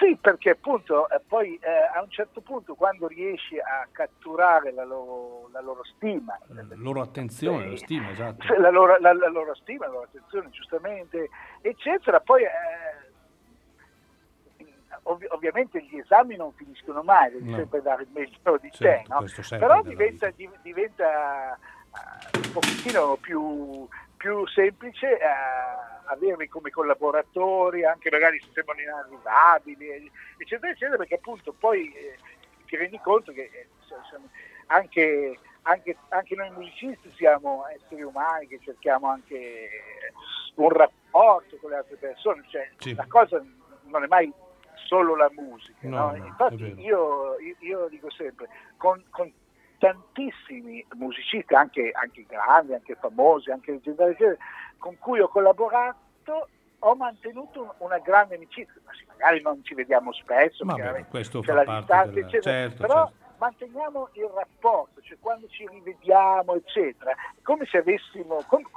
Sì, 0.00 0.16
perché 0.20 0.50
appunto 0.50 1.08
eh, 1.10 1.20
poi 1.26 1.54
eh, 1.62 1.70
a 1.94 2.02
un 2.02 2.10
certo 2.10 2.40
punto 2.40 2.74
quando 2.74 3.06
riesci 3.06 3.56
a 3.58 3.86
catturare 3.92 4.72
la 4.72 4.84
loro, 4.84 5.48
la 5.52 5.60
loro 5.60 5.84
stima, 5.84 6.36
La 6.48 6.64
loro 6.74 7.00
attenzione, 7.02 7.70
la 7.70 7.76
stima, 7.76 8.10
esatto. 8.10 8.52
La 8.58 8.70
loro, 8.70 8.96
la- 8.98 9.12
la 9.12 9.28
loro 9.28 9.54
stima, 9.54 9.86
la 9.86 9.92
loro 9.92 10.04
attenzione, 10.04 10.50
giustamente, 10.50 11.28
eccetera, 11.60 12.18
poi 12.20 12.42
eh, 12.42 12.48
ovvi- 15.04 15.26
ovviamente 15.30 15.80
gli 15.82 15.98
esami 15.98 16.36
non 16.36 16.52
finiscono 16.54 17.02
mai, 17.02 17.30
devi 17.30 17.50
No. 17.50 17.56
sempre 17.58 17.82
dare 17.82 18.02
il 18.02 18.08
meglio 18.12 18.58
di 18.60 18.70
Certo, 18.72 18.78
te, 18.78 19.04
no? 19.08 19.58
però 19.58 19.82
diventa, 19.82 20.30
diventa 20.62 21.52
eh, 21.54 22.38
un 22.44 22.52
pochettino 22.52 23.16
più, 23.20 23.86
più 24.20 24.46
semplice 24.48 25.18
eh, 25.18 25.24
averli 26.04 26.46
come 26.46 26.68
collaboratori, 26.68 27.86
anche 27.86 28.10
magari 28.10 28.38
se 28.38 28.50
sembrano 28.52 28.80
inarrivabili, 28.82 30.10
eccetera, 30.36 30.70
eccetera, 30.72 30.98
perché 30.98 31.14
appunto 31.14 31.54
poi 31.58 31.90
eh, 31.94 32.18
ti 32.66 32.76
rendi 32.76 33.00
conto 33.02 33.32
che 33.32 33.48
eh, 33.50 33.68
anche, 34.66 35.38
anche- 35.62 35.96
anche 36.10 36.34
noi 36.34 36.50
musicisti 36.50 37.10
siamo 37.12 37.64
esseri 37.68 38.02
umani 38.02 38.46
che 38.46 38.60
cerchiamo 38.62 39.08
anche 39.08 39.70
un 40.56 40.68
rapporto 40.68 41.56
con 41.56 41.70
le 41.70 41.76
altre 41.76 41.96
persone, 41.96 42.44
cioè 42.50 42.68
Sì. 42.76 42.94
la 42.94 43.06
cosa 43.08 43.42
non 43.84 44.04
è 44.04 44.06
mai 44.06 44.30
solo 44.86 45.16
la 45.16 45.30
musica. 45.32 45.88
No, 45.88 46.10
no? 46.14 46.26
Infatti 46.26 46.74
io- 46.78 47.36
io 47.60 47.88
dico 47.88 48.10
sempre, 48.10 48.48
con, 48.76 49.02
con 49.08 49.32
tantissimi 49.80 50.84
musicisti, 50.94 51.54
anche, 51.54 51.90
anche 51.92 52.24
grandi, 52.28 52.74
anche 52.74 52.94
famosi, 52.94 53.50
anche 53.50 53.72
leggendari, 53.72 54.14
con 54.78 54.96
cui 54.98 55.20
ho 55.20 55.28
collaborato, 55.28 56.48
ho 56.78 56.94
mantenuto 56.94 57.62
un- 57.62 57.70
una 57.78 57.98
grande 57.98 58.34
amicizia. 58.36 58.80
Ma 58.84 58.92
sì, 58.92 59.04
magari 59.08 59.40
non 59.40 59.64
ci 59.64 59.74
vediamo 59.74 60.12
spesso, 60.12 60.64
Vabbè, 60.64 60.80
veramente 60.80 61.08
questo 61.10 61.40
c'è 61.40 61.46
fa 61.46 61.52
la 61.54 61.64
parte 61.64 61.78
distanza, 61.80 62.10
della- 62.12 62.26
eccetera, 62.26 62.50
certo, 62.56 62.86
però 62.86 63.06
certo. 63.06 63.34
manteniamo 63.38 64.08
il 64.12 64.30
rapporto, 64.34 65.00
cioè 65.00 65.16
quando 65.18 65.48
ci 65.48 65.66
rivediamo, 65.66 66.54
eccetera, 66.54 67.12
come 67.42 67.64
se 67.66 67.78
avessimo, 67.78 68.42
com- 68.46 68.68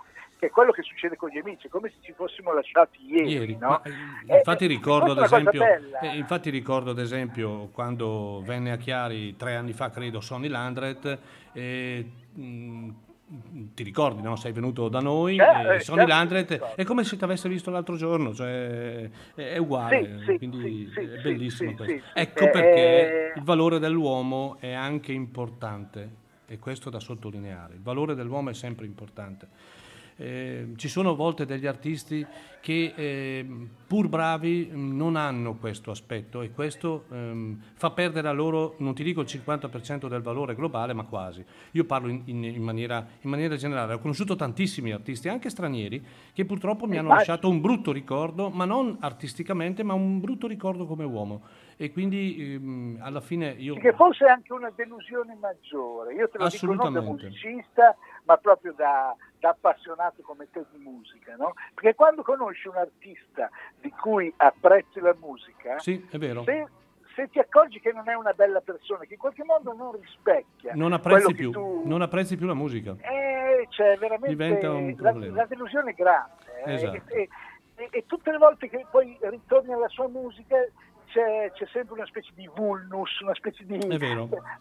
che 0.44 0.48
è 0.48 0.52
quello 0.52 0.72
che 0.72 0.82
succede 0.82 1.16
con 1.16 1.30
gli 1.30 1.38
amici, 1.38 1.68
è 1.68 1.70
come 1.70 1.90
se 1.90 1.96
ci 2.02 2.12
fossimo 2.12 2.54
lasciati 2.54 3.00
ieri. 3.06 3.32
Ieri, 3.32 3.58
no? 3.58 3.70
ma, 3.70 3.82
eh, 3.84 3.92
Eh, 4.28 4.38
infatti, 4.38 4.66
eh, 4.66 4.68
ricordo 4.68 5.22
esempio, 5.24 5.64
eh, 6.02 6.18
infatti 6.18 6.50
ricordo 6.50 6.92
ad 6.92 7.00
esempio 7.00 7.70
quando 7.72 8.42
venne 8.46 8.72
a 8.72 8.78
Chiari 8.78 9.38
tre 9.38 9.56
anni 9.56 9.72
fa 9.72 9.90
credo 9.90 10.20
Sonny 10.20 10.50
Landret 10.50 11.20
eh, 11.54 12.10
mh, 12.34 12.90
ti 13.74 13.84
ricordi 13.84 14.22
no? 14.22 14.36
sei 14.36 14.52
venuto 14.52 14.90
da 14.90 15.00
noi 15.00 15.38
Certo, 15.38 15.72
eh, 15.72 15.76
eh, 15.76 15.80
Sonny 15.80 16.00
certo, 16.00 16.14
Landret 16.14 16.60
è 16.76 16.84
come 16.84 17.04
se 17.04 17.16
ti 17.18 17.24
avesse 17.24 17.48
visto 17.48 17.72
l'altro 17.72 17.96
giorno 17.96 18.34
cioè, 18.34 19.10
è, 19.36 19.58
uguale 19.58 20.24
Sì, 20.26 20.38
quindi 20.38 20.92
sì, 20.94 21.00
è 21.00 21.22
bellissimo 21.22 21.70
sì, 21.72 21.76
questo 21.76 22.04
ecco 22.14 22.50
perché 22.50 23.32
eh, 23.32 23.34
il 23.36 23.44
valore 23.44 23.80
dell'uomo 23.80 24.58
è 24.60 24.74
anche 24.74 25.14
importante 25.14 26.22
e 26.48 26.60
questo 26.60 26.90
da 26.90 27.00
sottolineare 27.00 27.76
il 27.76 27.82
valore 27.82 28.14
dell'uomo 28.14 28.50
è 28.50 28.54
sempre 28.54 28.86
importante 28.86 29.48
eh, 30.18 30.68
ci 30.76 30.88
sono 30.88 31.12
a 31.12 31.16
volte 31.16 31.46
degli 31.46 31.66
artisti 31.66 32.26
che 32.64 32.94
eh, 32.96 33.46
pur 33.86 34.08
bravi 34.08 34.70
non 34.72 35.18
hanno 35.18 35.56
questo 35.56 35.92
aspetto 35.92 36.42
e 36.42 36.52
questo 36.52 37.06
ehm, 37.12 37.62
fa 37.74 37.92
perdere 37.92 38.30
a 38.30 38.32
loro, 38.32 38.76
non 38.78 38.94
ti 38.94 39.04
dico 39.04 39.20
il 39.20 39.28
50% 39.28 40.08
del 40.08 40.22
valore 40.22 40.56
globale, 40.56 40.94
ma 40.94 41.04
quasi. 41.04 41.44
Io 41.72 41.84
parlo 41.84 42.08
in, 42.08 42.22
in- 42.26 42.44
in 42.46 42.64
maniera, 42.64 43.06
in 43.22 43.30
maniera 43.30 43.58
generale, 43.58 43.94
ho 43.96 44.00
conosciuto 44.00 44.36
tantissimi 44.36 44.92
artisti, 44.94 45.28
anche 45.28 45.50
stranieri, 45.50 46.02
che 46.32 46.46
purtroppo 46.46 46.88
mi 46.88 46.98
hanno 46.98 47.10
lasciato 47.10 47.50
un 47.50 47.60
brutto 47.60 47.92
ricordo, 47.92 48.50
ma 48.50 48.64
non 48.64 48.98
artisticamente, 49.02 49.84
ma 49.84 49.94
un 49.94 50.22
brutto 50.22 50.48
ricordo 50.48 50.86
come 50.86 51.04
uomo. 51.04 51.42
E 51.76 51.92
quindi 51.92 52.54
ehm, 52.54 53.00
alla 53.02 53.20
fine 53.20 53.54
io... 53.58 53.76
Che 53.76 53.94
forse 53.94 54.26
è 54.26 54.30
anche 54.30 54.54
una 54.54 54.72
delusione 54.74 55.36
maggiore. 55.36 56.14
Io 56.14 56.30
te 56.30 56.38
lo 56.38 56.48
dico 56.48 56.74
non 56.74 56.94
da 56.94 57.02
musicista, 57.02 57.96
ma 58.26 58.38
proprio 58.38 58.74
da, 58.74 59.16
da 59.40 59.50
appassionato 59.50 60.22
come 60.22 60.48
te 60.52 60.64
di 60.72 60.78
musica, 60.78 61.36
no? 61.36 61.54
Perché 61.74 61.96
quando 61.96 62.24
conosci 62.24 62.68
un 62.68 62.78
artista 62.78 63.50
di 63.82 63.90
cui 63.92 64.34
apprezzi 64.38 65.00
la 65.00 65.16
musica, 65.20 65.80
Sì, 65.80 66.06
è 66.10 66.18
vero. 66.18 66.44
se, 66.44 66.68
se 67.16 67.30
ti 67.30 67.40
accorgi 67.40 67.80
che 67.80 67.92
non 67.92 68.08
è 68.10 68.14
una 68.14 68.34
bella 68.34 68.62
persona, 68.62 69.04
che 69.06 69.14
in 69.14 69.20
qualche 69.20 69.44
modo 69.44 69.74
non 69.74 69.92
rispecchia 70.00 70.74
Non 70.76 70.94
apprezzi 70.94 71.34
più, 71.34 71.52
tu... 71.52 71.84
non 71.86 72.02
apprezzi 72.02 72.38
più 72.38 72.48
la 72.48 72.54
musica. 72.54 72.96
Eh, 73.02 73.68
cioè, 73.70 73.98
veramente 73.98 74.30
Diventa 74.30 74.72
un 74.72 74.96
la, 74.98 75.10
problema. 75.12 75.36
la 75.36 75.46
delusione 75.46 75.92
è 75.92 75.94
grande. 75.94 76.32
eh, 76.66 76.74
Esatto. 76.74 77.14
e, 77.14 77.30
e- 77.76 77.88
e 77.92 78.06
tutte 78.06 78.32
le 78.32 78.38
volte 78.38 78.70
che 78.70 78.86
poi 78.90 79.18
ritorni 79.22 79.74
alla 79.74 79.88
sua 79.90 80.08
musica 80.08 80.56
c'è, 81.14 81.52
c'è 81.54 81.68
sempre 81.72 81.94
una 81.94 82.06
specie 82.08 82.32
di 82.34 82.50
vulnus, 82.56 83.20
una 83.20 83.36
specie 83.36 83.64
di 83.66 83.78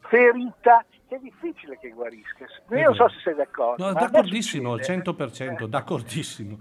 ferita 0.01 0.85
che 1.09 1.17
è 1.17 1.19
difficile 1.19 1.79
che 1.79 1.89
guarisca. 1.89 2.45
Io 2.71 2.85
non 2.85 2.95
so 2.95 3.09
se 3.09 3.17
sei 3.25 3.35
d'accordo. 3.35 3.87
No, 3.87 3.93
d'accordissimo, 3.95 4.73
al 4.73 4.85
succede. 4.85 5.03
100%, 5.03 5.65
Eh. 5.65 5.69
d'accordissimo. 5.69 6.61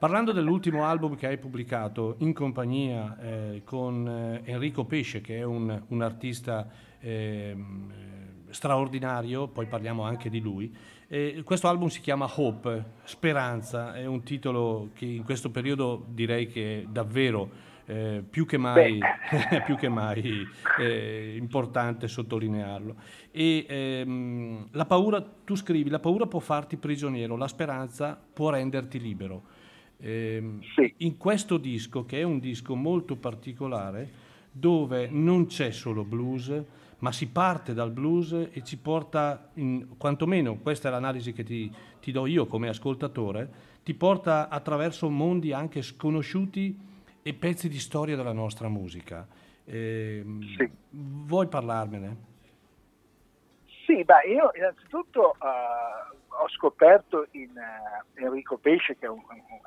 Parlando 0.00 0.32
dell'ultimo 0.32 0.84
album 0.84 1.14
che 1.14 1.28
hai 1.28 1.38
pubblicato 1.38 2.16
in 2.18 2.34
compagnia 2.34 3.16
eh, 3.20 3.62
con 3.64 4.06
eh, 4.44 4.50
Enrico 4.50 4.84
Pesce, 4.84 5.20
che 5.20 5.38
è 5.38 5.44
un, 5.44 5.82
un 5.86 6.02
artista 6.02 6.68
eh, 6.98 7.56
straordinario, 8.50 9.46
poi 9.46 9.66
parliamo 9.66 10.02
anche 10.02 10.28
di 10.28 10.40
lui. 10.40 10.76
Eh, 11.06 11.40
questo 11.44 11.68
album 11.68 11.86
si 11.88 12.00
chiama 12.00 12.28
Hope, 12.34 12.84
Speranza, 13.04 13.94
è 13.94 14.04
un 14.06 14.24
titolo 14.24 14.90
che 14.92 15.04
in 15.04 15.22
questo 15.22 15.50
periodo 15.50 16.04
direi 16.08 16.48
che 16.48 16.80
è 16.80 16.86
davvero 16.88 17.72
eh, 17.86 18.22
più 18.28 18.46
che 18.46 18.56
mai, 18.56 18.98
più 19.64 19.76
che 19.76 19.88
mai 19.88 20.46
eh, 20.78 21.36
importante 21.38 22.08
sottolinearlo. 22.08 22.94
E 23.30 23.66
ehm, 23.68 24.68
la 24.72 24.86
paura, 24.86 25.22
tu 25.44 25.54
scrivi, 25.54 25.90
la 25.90 26.00
paura 26.00 26.26
può 26.26 26.40
farti 26.40 26.76
prigioniero, 26.76 27.36
la 27.36 27.48
speranza 27.48 28.18
può 28.32 28.50
renderti 28.50 29.00
libero. 29.00 29.42
Eh, 29.98 30.58
Sì. 30.74 30.94
In 30.98 31.16
questo 31.16 31.56
disco, 31.56 32.04
che 32.04 32.20
è 32.20 32.22
un 32.22 32.38
disco 32.38 32.74
molto 32.74 33.16
particolare, 33.16 34.22
dove 34.50 35.08
non 35.10 35.46
c'è 35.46 35.70
solo 35.70 36.04
blues, 36.04 36.62
ma 36.98 37.12
si 37.12 37.26
parte 37.26 37.74
dal 37.74 37.90
blues 37.90 38.32
e 38.32 38.62
ci 38.64 38.78
porta, 38.78 39.50
in, 39.54 39.96
quantomeno 39.98 40.56
questa 40.58 40.88
è 40.88 40.90
l'analisi 40.90 41.32
che 41.32 41.42
ti, 41.42 41.70
ti 42.00 42.12
do 42.12 42.26
io 42.26 42.46
come 42.46 42.68
ascoltatore, 42.68 43.72
ti 43.82 43.94
porta 43.94 44.48
attraverso 44.48 45.10
mondi 45.10 45.52
anche 45.52 45.82
sconosciuti 45.82 46.92
e 47.26 47.32
pezzi 47.32 47.70
di 47.70 47.78
storia 47.78 48.16
della 48.16 48.32
nostra 48.34 48.68
musica. 48.68 49.26
Ehm, 49.64 50.42
Sì. 50.58 50.70
Vuoi 50.90 51.48
parlarmene? 51.48 52.32
Sì, 53.86 54.04
beh, 54.04 54.28
io 54.28 54.50
innanzitutto 54.54 55.32
eh, 55.34 56.16
ho 56.28 56.48
scoperto 56.50 57.28
in 57.32 57.56
eh, 57.56 58.22
Enrico 58.22 58.58
Pesce, 58.58 58.96
che 58.98 59.06
è 59.06 59.08
un, 59.08 59.22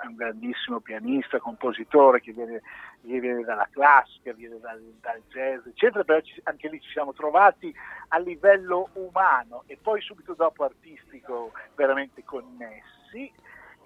un 0.08 0.16
grandissimo 0.16 0.80
pianista, 0.82 1.40
compositore, 1.40 2.22
che 2.22 2.32
viene, 2.32 2.62
che 3.02 3.20
viene 3.20 3.42
dalla 3.44 3.68
classica, 3.72 4.34
viene 4.34 4.60
dal, 4.60 4.80
dal 5.02 5.22
jazz, 5.30 5.66
eccetera, 5.66 6.04
però 6.04 6.22
ci- 6.22 6.40
anche 6.44 6.70
lì 6.70 6.80
ci 6.80 6.92
siamo 6.92 7.14
trovati 7.14 7.74
a 8.10 8.20
livello 8.20 8.90
umano 8.94 9.64
e 9.66 9.78
poi 9.82 10.00
subito 10.02 10.36
dopo 10.36 10.64
artistico 10.64 11.54
veramente 11.76 12.24
connessi. 12.24 13.32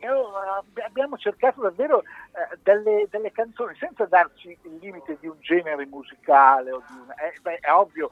Abbiamo 0.08 1.18
cercato 1.18 1.62
davvero 1.62 2.02
eh, 2.02 2.58
delle, 2.64 3.08
delle 3.10 3.32
canzoni 3.32 3.76
senza 3.78 4.06
darci 4.06 4.58
il 4.64 4.78
limite 4.80 5.18
di 5.20 5.28
un 5.28 5.38
genere 5.40 5.86
musicale 5.86 6.72
o 6.72 6.84
di 6.88 6.98
una, 7.00 7.14
eh, 7.16 7.34
beh, 7.42 7.58
è 7.60 7.72
ovvio 7.72 8.10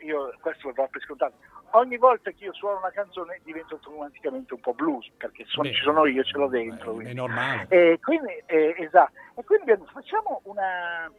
io 0.00 0.32
questo 0.40 0.68
lo 0.68 0.74
do 0.74 0.88
per 0.90 1.00
scontato. 1.02 1.34
Ogni 1.70 1.96
volta 1.96 2.30
che 2.30 2.44
io 2.44 2.52
suono 2.52 2.78
una 2.78 2.90
canzone 2.90 3.40
divento 3.42 3.74
automaticamente 3.74 4.54
un 4.54 4.60
po' 4.60 4.72
blues, 4.74 5.10
perché 5.16 5.44
sono- 5.46 5.68
Beh, 5.68 5.74
ci 5.74 5.82
sono 5.82 6.06
io, 6.06 6.22
ce 6.22 6.36
l'ho 6.38 6.46
dentro. 6.48 6.92
È 6.92 6.94
quindi. 6.94 7.14
normale. 7.14 7.66
E 7.68 7.98
quindi, 8.00 8.32
eh, 8.46 8.74
esatto. 8.78 9.12
E 9.34 9.44
quindi 9.44 9.74
facciamo 9.92 10.40
una, 10.44 11.10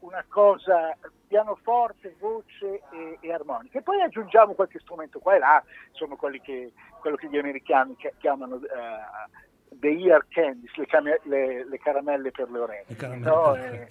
una 0.00 0.24
cosa 0.28 0.96
pianoforte, 1.28 2.14
voce 2.18 2.80
e, 2.90 3.18
e 3.20 3.32
armonica. 3.32 3.78
E 3.78 3.82
poi 3.82 4.00
aggiungiamo 4.00 4.54
qualche 4.54 4.78
strumento 4.80 5.18
qua 5.20 5.34
e 5.34 5.38
là, 5.38 5.62
sono 5.92 6.16
quelli 6.16 6.40
che, 6.40 6.72
quello 7.00 7.16
che 7.16 7.28
gli 7.28 7.38
americani 7.38 7.94
chi- 7.96 8.12
chiamano 8.18 8.56
eh, 8.56 9.48
the 9.80 9.88
ear 10.06 10.26
candies, 10.28 10.74
le, 10.76 10.86
cam- 10.86 11.18
le- 11.24 11.64
le 11.64 11.78
caramelle 11.78 12.30
per 12.30 12.50
le 12.50 12.58
orecchie. 12.58 12.84
Le 12.88 12.96
caramelle 12.96 13.24
no? 13.30 13.54
Eh, 13.56 13.88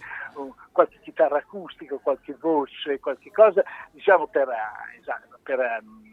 qualche 0.71 0.99
chitarra 1.01 1.37
acustica, 1.39 1.97
qualche 1.97 2.35
voce, 2.39 2.99
qualche 2.99 3.31
cosa, 3.31 3.63
diciamo 3.91 4.27
per... 4.27 4.47
eh, 4.49 4.99
esatto, 4.99 5.39
per 5.43 5.59
ehm, 5.59 6.07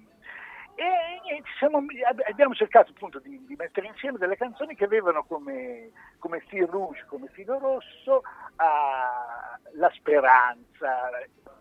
e 0.79 1.43
siamo- 1.59 1.79
ab- 1.79 2.23
abbiamo 2.27 2.55
cercato 2.55 2.91
appunto 2.95 3.19
di, 3.19 3.43
di 3.47 3.55
mettere 3.57 3.87
insieme 3.87 4.19
delle 4.19 4.37
canzoni 4.37 4.75
che 4.75 4.85
avevano 4.85 5.25
come, 5.25 5.91
come 6.19 6.41
fil 6.41 6.67
rouge, 6.67 7.05
come 7.09 7.29
filo 7.29 7.59
rosso, 7.59 8.23
ah, 8.57 9.59
la 9.73 9.91
speranza. 9.95 11.11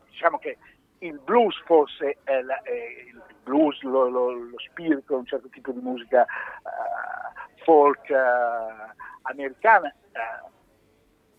Diciamo 0.10 0.38
che 0.38 0.58
il 1.00 1.20
blues 1.24 1.56
forse 1.66 2.18
è, 2.24 2.42
la- 2.42 2.62
è 2.62 2.72
il 3.08 3.22
blues, 3.44 3.82
lo, 3.82 4.08
lo- 4.10 4.32
lo 4.32 4.60
spirito, 4.60 5.18
un 5.18 5.26
certo 5.26 5.50
tipo 5.50 5.72
di 5.72 5.80
musica 5.80 6.22
ah, 6.22 7.34
folk 7.64 8.10
ah, 8.12 8.94
americana 9.24 9.94
ah, 10.14 10.50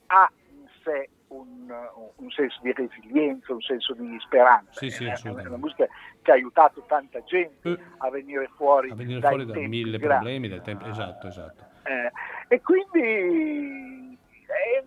ha 0.09 0.31
in 0.51 0.67
sé 0.83 1.09
un, 1.29 1.73
un 2.17 2.31
senso 2.31 2.61
di 2.63 2.73
resilienza, 2.73 3.53
un 3.53 3.61
senso 3.61 3.95
di 3.95 4.17
speranza. 4.21 4.79
Sì, 4.79 4.91
sì, 4.91 5.05
è, 5.05 5.15
una, 5.29 5.57
musica 5.57 5.87
che 6.23 6.31
ha 6.31 6.35
aiutato 6.35 6.85
tanta 6.87 7.23
gente 7.25 7.69
Eh, 7.69 7.79
a 7.99 8.11
venire 8.11 8.49
fuori, 8.57 8.91
a 8.91 8.95
venire 8.95 9.19
dai 9.21 9.31
fuori 9.31 9.47
da 9.47 9.69
mille 9.69 9.99
grandi. 9.99 10.25
problemi, 10.25 10.49
dai 10.49 10.63
tempi, 10.63 10.89
esatto, 10.89 11.27
esatto. 11.27 11.65
Eh, 11.83 12.13
e 12.49 12.61
quindi 12.61 14.19
eh, 14.47 14.85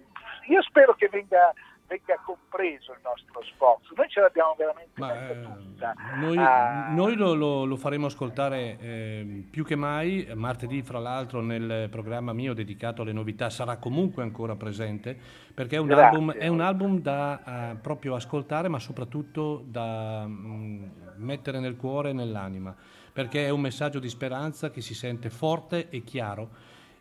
io 0.48 0.62
spero 0.64 0.94
che 0.96 1.10
venga, 1.10 1.54
venga 1.90 2.22
compreso 2.24 2.92
il 2.94 3.00
nostro 3.04 3.42
sforzo. 3.44 3.94
Noi 3.96 4.08
ce 4.08 4.22
l'abbiamo 4.22 4.54
veramente 4.56 4.92
Ma, 4.94 5.30
eh, 5.30 5.42
tutta. 5.42 5.94
noi, 6.20 6.38
Ah, 6.38 6.94
noi 6.94 7.16
lo, 7.16 7.34
lo- 7.34 7.66
lo 7.66 7.76
faremo 7.76 8.06
ascoltare 8.06 8.78
eh, 8.80 9.44
più 9.50 9.66
che 9.66 9.76
mai, 9.76 10.30
martedì 10.36 10.84
fra 10.84 11.00
l'altro 11.00 11.42
nel 11.42 11.90
programma 11.90 12.32
mio 12.32 12.54
dedicato 12.54 13.02
alle 13.02 13.12
novità 13.12 13.50
sarà 13.50 13.78
comunque 13.78 14.22
ancora 14.22 14.56
presente 14.56 15.18
perché 15.54 15.78
è 15.78 15.80
un 15.80 15.92
album, 15.92 16.32
è 16.34 16.48
un 16.48 16.62
album 16.62 17.02
da 17.02 17.72
eh, 17.72 17.76
proprio 17.76 18.14
ascoltare 18.16 18.68
ma 18.68 18.80
soprattutto 18.80 19.64
da 19.66 20.26
mm, 20.28 20.84
mettere 21.18 21.60
nel 21.60 21.76
cuore 21.76 22.12
e 22.12 22.14
nell'anima 22.14 22.74
perché 23.12 23.46
è 23.46 23.50
un 23.50 23.62
messaggio 23.62 24.00
di 24.00 24.08
speranza 24.08 24.70
che 24.70 24.82
si 24.82 24.94
sente 24.94 25.30
forte 25.30 25.90
e 25.90 26.04
chiaro 26.04 26.50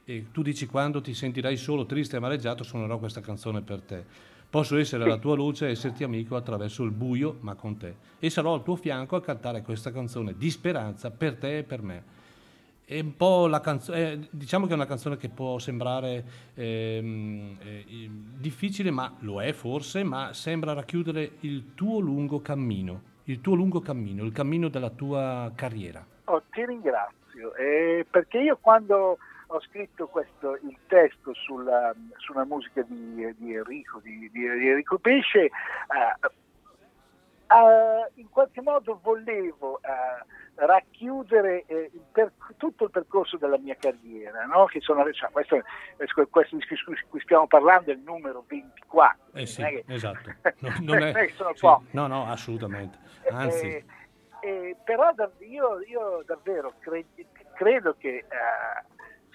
e 0.04 0.28
tu 0.32 0.40
dici 0.40 0.64
quando 0.66 1.02
ti 1.02 1.12
sentirai 1.12 1.58
solo, 1.58 1.84
triste 1.84 2.14
e 2.14 2.18
amareggiato 2.18 2.64
suonerò 2.64 2.98
questa 2.98 3.20
canzone 3.20 3.60
per 3.60 3.82
te. 3.82 4.04
Posso 4.50 4.78
essere 4.78 5.06
la 5.06 5.18
tua 5.18 5.34
luce 5.34 5.66
e 5.66 5.72
esserti 5.72 6.04
amico 6.04 6.34
attraverso 6.34 6.82
il 6.82 6.90
buio, 6.90 7.36
ma 7.40 7.54
con 7.54 7.76
te. 7.76 7.94
E 8.18 8.30
sarò 8.30 8.54
al 8.54 8.62
tuo 8.62 8.76
fianco 8.76 9.14
a 9.14 9.20
cantare 9.20 9.60
questa 9.60 9.92
canzone 9.92 10.34
di 10.38 10.48
speranza 10.48 11.10
per 11.10 11.36
te 11.36 11.58
e 11.58 11.62
per 11.64 11.82
me. 11.82 12.02
È 12.82 12.98
un 12.98 13.14
po' 13.14 13.46
la 13.46 13.60
canzone, 13.60 14.26
diciamo 14.30 14.64
che 14.64 14.72
è 14.72 14.74
una 14.74 14.86
canzone 14.86 15.18
che 15.18 15.28
può 15.28 15.58
sembrare 15.58 16.24
ehm, 16.54 17.58
eh, 17.62 18.10
difficile, 18.38 18.90
ma 18.90 19.14
lo 19.18 19.42
è 19.42 19.52
forse, 19.52 20.02
ma 20.02 20.32
sembra 20.32 20.72
racchiudere 20.72 21.32
il 21.40 21.74
tuo 21.74 21.98
lungo 21.98 22.40
cammino, 22.40 23.02
il 23.24 23.42
tuo 23.42 23.54
lungo 23.54 23.80
cammino, 23.80 24.24
il 24.24 24.32
cammino 24.32 24.68
della 24.68 24.88
tua 24.88 25.52
carriera. 25.54 26.02
oh, 26.24 26.42
ti 26.50 26.64
ringrazio, 26.64 27.54
eh, 27.54 28.06
perché 28.10 28.38
io 28.38 28.56
quando 28.58 29.18
ho 29.50 29.60
scritto 29.62 30.06
questo, 30.08 30.54
il 30.62 30.76
testo 30.86 31.32
sulla, 31.34 31.94
sulla 32.16 32.44
musica 32.44 32.82
di, 32.82 33.34
di 33.38 33.54
Enrico, 33.54 33.98
di, 34.00 34.28
di- 34.30 34.46
Enrico 34.46 34.98
Pesce, 34.98 35.44
eh, 35.44 35.50
eh, 37.50 38.10
in 38.16 38.28
qualche 38.28 38.60
modo 38.60 38.98
volevo 39.02 39.80
eh, 39.82 40.24
racchiudere 40.66 41.64
eh, 41.66 41.90
il 41.94 42.02
per- 42.12 42.32
tutto 42.58 42.84
il 42.84 42.90
percorso 42.90 43.38
della 43.38 43.56
mia 43.58 43.74
carriera, 43.78 44.44
no? 44.44 44.66
che 44.66 44.80
sono, 44.80 45.10
cioè, 45.12 45.30
questo, 45.30 45.62
questo 46.30 46.56
di 46.56 46.64
cui 47.08 47.20
stiamo 47.20 47.46
parlando 47.46 47.90
è 47.90 47.94
il 47.94 48.00
numero 48.00 48.44
24. 48.46 49.18
Eh 49.32 49.46
sì, 49.46 49.62
non 49.62 49.70
è 49.70 49.72
che- 49.84 49.92
esatto. 49.94 50.30
No, 50.60 50.74
non 50.80 51.02
è 51.02 51.28
sono 51.34 51.54
sì, 51.54 51.66
no, 51.92 52.06
no, 52.06 52.26
assolutamente. 52.26 52.98
Anzi, 53.30 53.66
Eh, 53.66 53.84
eh, 54.42 54.76
però 54.84 55.12
io, 55.40 55.80
io 55.86 56.22
davvero 56.26 56.74
cre- 56.80 57.06
credo 57.54 57.94
che 57.98 58.16
eh, 58.18 58.26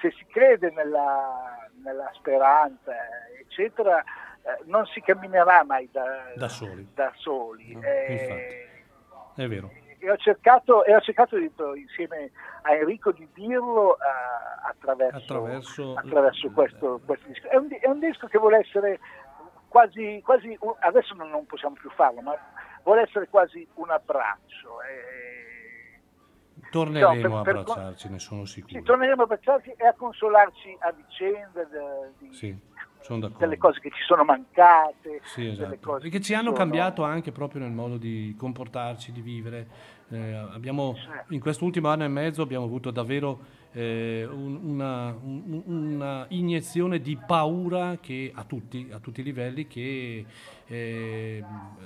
se 0.03 0.11
si 0.17 0.25
crede 0.25 0.69
nella, 0.71 1.65
nella 1.81 2.09
speranza, 2.13 2.91
eccetera, 3.39 3.99
eh, 4.01 4.59
non 4.65 4.85
si 4.87 4.99
camminerà 5.01 5.63
mai 5.63 5.87
da, 5.93 6.03
Da 6.35 6.49
soli. 6.49 6.85
da 6.93 7.09
soli. 7.15 7.73
No, 7.73 7.81
Eh, 7.83 8.67
è 9.37 9.47
vero. 9.47 9.71
e 9.99 10.11
ho 10.11 10.17
cercato, 10.17 10.83
e 10.83 10.93
ho 10.93 10.99
cercato 10.99 11.37
di- 11.37 11.49
insieme 11.77 12.31
a 12.63 12.73
Enrico 12.75 13.13
di 13.13 13.25
dirlo 13.33 13.95
eh, 13.97 14.01
attraverso, 14.67 15.15
Attraverso- 15.17 15.93
attraverso 15.95 16.51
questo, 16.51 16.99
questo 17.05 17.27
disco. 17.27 17.47
È 17.47 17.55
un, 17.55 17.67
è 17.79 17.87
un 17.87 17.99
disco 17.99 18.27
che 18.27 18.37
vuole 18.37 18.57
essere 18.57 18.99
quasi, 19.69 20.21
quasi 20.21 20.57
adesso 20.79 21.13
non, 21.15 21.29
non 21.29 21.45
possiamo 21.45 21.75
più 21.75 21.89
farlo, 21.91 22.19
ma 22.19 22.37
vuole 22.83 23.03
essere 23.03 23.29
quasi 23.29 23.65
un 23.75 23.89
abbraccio. 23.89 24.81
eh. 24.81 25.21
Torneremo 26.83 27.27
No, 27.35 27.39
a 27.39 27.43
per- 27.43 27.53
per- 27.53 27.61
abbracciarci, 27.61 28.09
ne 28.09 28.17
sono 28.19 28.45
Sì, 28.45 28.53
sicuro. 28.65 28.81
torneremo 28.81 29.21
a 29.21 29.23
abbracciarci 29.25 29.75
e 29.77 29.85
a 29.85 29.93
consolarci 29.93 30.75
a 30.79 30.91
vicenda 30.91 31.63
de- 31.65 32.13
di- 32.17 32.33
Sì, 32.33 32.57
delle 33.37 33.57
cose 33.59 33.79
che 33.79 33.91
ci 33.91 34.01
sono 34.07 34.23
mancate, 34.23 35.21
Sì, 35.23 35.41
delle 35.43 35.51
esatto. 35.75 35.77
cose 35.91 36.07
E 36.07 36.09
che 36.09 36.19
ci 36.19 36.33
hanno 36.33 36.45
sono- 36.45 36.57
cambiato 36.57 37.03
anche 37.03 37.31
proprio 37.31 37.61
nel 37.61 37.71
modo 37.71 37.97
di 37.97 38.33
comportarci, 38.35 39.11
di 39.11 39.21
vivere. 39.21 39.67
Eh, 40.09 40.33
abbiamo, 40.33 40.95
in 41.29 41.39
quest'ultimo 41.39 41.89
anno 41.89 42.05
e 42.05 42.07
mezzo 42.07 42.41
abbiamo 42.41 42.65
avuto 42.65 42.89
davvero 42.89 43.61
eh, 43.75 44.27
un- 44.31 44.59
una, 44.63 45.15
un- 45.19 45.63
una 45.65 46.25
iniezione 46.29 46.99
di 46.99 47.17
paura 47.17 47.97
che 47.99 48.31
a 48.33 48.43
tutti, 48.43 48.87
a 48.91 48.99
tutti 48.99 49.21
i 49.21 49.23
livelli 49.23 49.65
che 49.65 50.23
eh, 50.67 51.43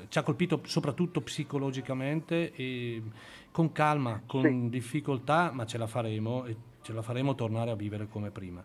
ci 0.10 0.18
ha 0.18 0.24
colpito 0.24 0.62
soprattutto 0.66 1.22
psicologicamente 1.22 2.54
e 2.54 3.02
con 3.52 3.72
calma, 3.72 4.22
con 4.26 4.42
Sì. 4.44 4.70
difficoltà, 4.70 5.52
ma 5.54 5.66
ce 5.66 5.78
la 5.78 5.88
faremo 5.88 6.46
e 6.46 6.56
ce 6.82 6.94
la 6.94 7.02
faremo 7.02 7.36
tornare 7.36 7.72
a 7.72 7.76
vivere 7.76 8.08
come 8.08 8.30
prima. 8.32 8.64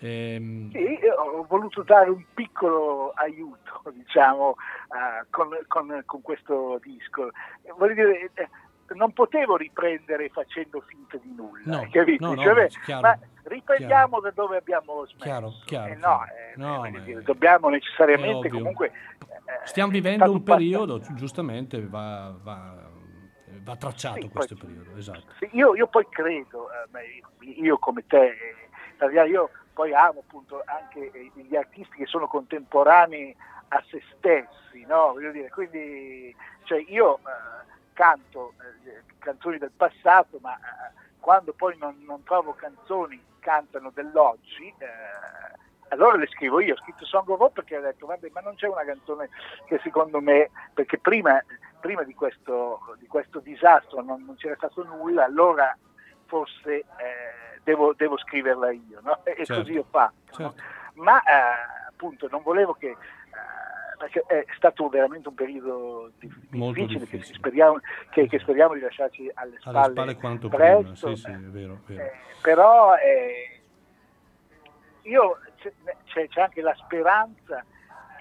Ehm, 0.00 0.70
Sì, 0.72 0.98
ho 1.16 1.44
voluto 1.48 1.82
dare 1.82 2.10
un 2.10 2.22
piccolo 2.34 3.12
aiuto, 3.14 3.82
diciamo, 3.94 4.56
eh, 4.92 5.26
con, 5.30 5.48
con- 5.66 6.02
con 6.04 6.20
questo 6.20 6.78
disco. 6.82 7.30
Voglio 7.78 7.94
dire, 7.94 8.30
eh, 8.34 8.48
non 8.94 9.12
potevo 9.12 9.56
riprendere 9.56 10.28
facendo 10.28 10.80
finta 10.86 11.16
di 11.16 11.32
nulla, 11.34 11.80
No, 11.80 11.88
no, 12.18 12.34
no, 12.34 12.42
Cioè, 12.42 12.68
chiaro, 12.84 13.00
ma 13.02 13.18
riprendiamo 13.44 14.20
da 14.20 14.30
dove 14.30 14.56
abbiamo 14.56 15.04
smesso. 15.06 15.24
Chiaro, 15.24 15.52
chiaro, 15.64 15.92
Eh, 15.92 15.96
no, 15.96 16.00
chiaro. 16.00 16.24
eh, 16.24 16.52
No, 16.56 16.84
è- 17.18 17.22
dobbiamo 17.22 17.68
necessariamente 17.68 18.48
comunque... 18.48 18.92
eh, 19.20 19.66
Stiamo 19.66 19.90
vivendo 19.90 20.30
un 20.30 20.42
passato- 20.42 20.56
periodo, 20.56 21.00
giustamente 21.14 21.84
va, 21.86 22.34
va- 22.42 22.88
va 23.62 23.76
tracciato 23.76 24.20
Sì, 24.20 24.28
questo 24.28 24.54
poi- 24.56 24.66
periodo, 24.72 24.96
esatto. 24.96 25.32
Sì, 25.38 25.48
io, 25.52 25.74
io 25.74 25.86
poi 25.88 26.06
credo, 26.08 26.68
eh, 26.70 27.22
io, 27.40 27.78
come 27.78 28.04
te, 28.06 28.34
eh, 28.98 29.24
io 29.28 29.50
poi 29.72 29.92
amo 29.92 30.20
appunto 30.20 30.62
anche 30.64 31.10
eh, 31.12 31.30
gli 31.34 31.54
artisti 31.56 31.96
che 31.96 32.06
sono 32.06 32.26
contemporanei 32.28 33.34
a 33.68 33.82
se 33.90 34.00
stessi, 34.16 34.84
no? 34.86 35.12
Voglio 35.12 35.32
dire, 35.32 35.48
quindi 35.50 36.34
cioè 36.64 36.82
io 36.88 37.18
eh, 37.18 37.20
canto 37.96 38.52
eh, 38.84 39.02
canzoni 39.18 39.56
del 39.56 39.72
passato, 39.74 40.38
ma 40.40 40.54
eh, 40.54 40.92
quando 41.18 41.54
poi 41.54 41.76
non, 41.78 41.96
non 42.04 42.22
trovo 42.22 42.52
canzoni 42.52 43.16
che 43.16 43.24
cantano 43.40 43.90
dell'oggi, 43.90 44.72
eh, 44.78 44.86
allora 45.88 46.16
le 46.16 46.26
scrivo 46.26 46.60
io, 46.60 46.74
ho 46.74 46.78
scritto 46.78 47.06
Song 47.06 47.28
of 47.28 47.40
Hope 47.40 47.62
perché 47.62 47.78
ho 47.78 47.80
detto, 47.80 48.06
vabbè, 48.06 48.28
ma 48.32 48.40
non 48.40 48.54
c'è 48.56 48.68
una 48.68 48.84
canzone 48.84 49.30
che 49.66 49.80
secondo 49.82 50.20
me, 50.20 50.50
perché 50.74 50.98
prima, 50.98 51.42
prima 51.80 52.02
di, 52.02 52.14
questo, 52.14 52.96
di 52.98 53.06
questo 53.06 53.40
disastro 53.40 54.02
non, 54.02 54.24
non 54.24 54.36
c'era 54.36 54.56
stato 54.56 54.84
nulla, 54.84 55.24
allora 55.24 55.76
forse 56.26 56.78
eh, 56.78 57.60
devo, 57.62 57.94
devo 57.94 58.18
scriverla 58.18 58.70
io, 58.72 59.00
no? 59.02 59.20
e 59.24 59.44
Certo. 59.44 59.62
così 59.62 59.76
ho 59.76 59.86
fatto. 59.88 60.42
no? 60.42 60.54
Certo. 60.54 60.62
Ma 60.94 61.22
eh, 61.22 61.88
appunto 61.88 62.28
non 62.30 62.42
volevo 62.42 62.74
che, 62.74 62.90
eh, 62.90 62.96
perché 63.96 64.22
è 64.26 64.44
stato 64.56 64.88
veramente 64.88 65.28
un 65.28 65.34
periodo 65.34 66.10
di- 66.18 66.30
Molto 66.50 66.80
difficile, 66.80 67.04
che, 67.06 67.16
difficile. 67.16 67.38
speriamo, 67.38 67.80
che, 68.10 68.26
che 68.28 68.38
speriamo 68.38 68.74
di 68.74 68.80
lasciarci 68.80 69.30
alle 69.34 69.56
spalle, 69.58 69.78
Alle 69.78 69.90
spalle 69.92 70.16
quanto 70.16 70.48
prima, 70.48 70.78
presto, 70.80 71.14
sì, 71.14 71.22
sì, 71.22 71.30
è 71.30 71.34
vero, 71.36 71.74
è 71.74 71.92
vero. 71.92 72.02
eh, 72.02 72.12
però 72.42 72.94
eh, 72.96 73.60
io 75.02 75.38
c'è, 76.04 76.28
c'è- 76.28 76.40
anche 76.40 76.60
la 76.60 76.74
speranza 76.74 77.64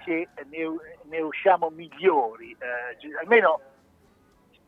che 0.04 0.28
ne, 0.50 0.66
ne 1.04 1.20
usciamo 1.22 1.70
migliori, 1.70 2.56
eh, 2.60 3.18
almeno 3.20 3.60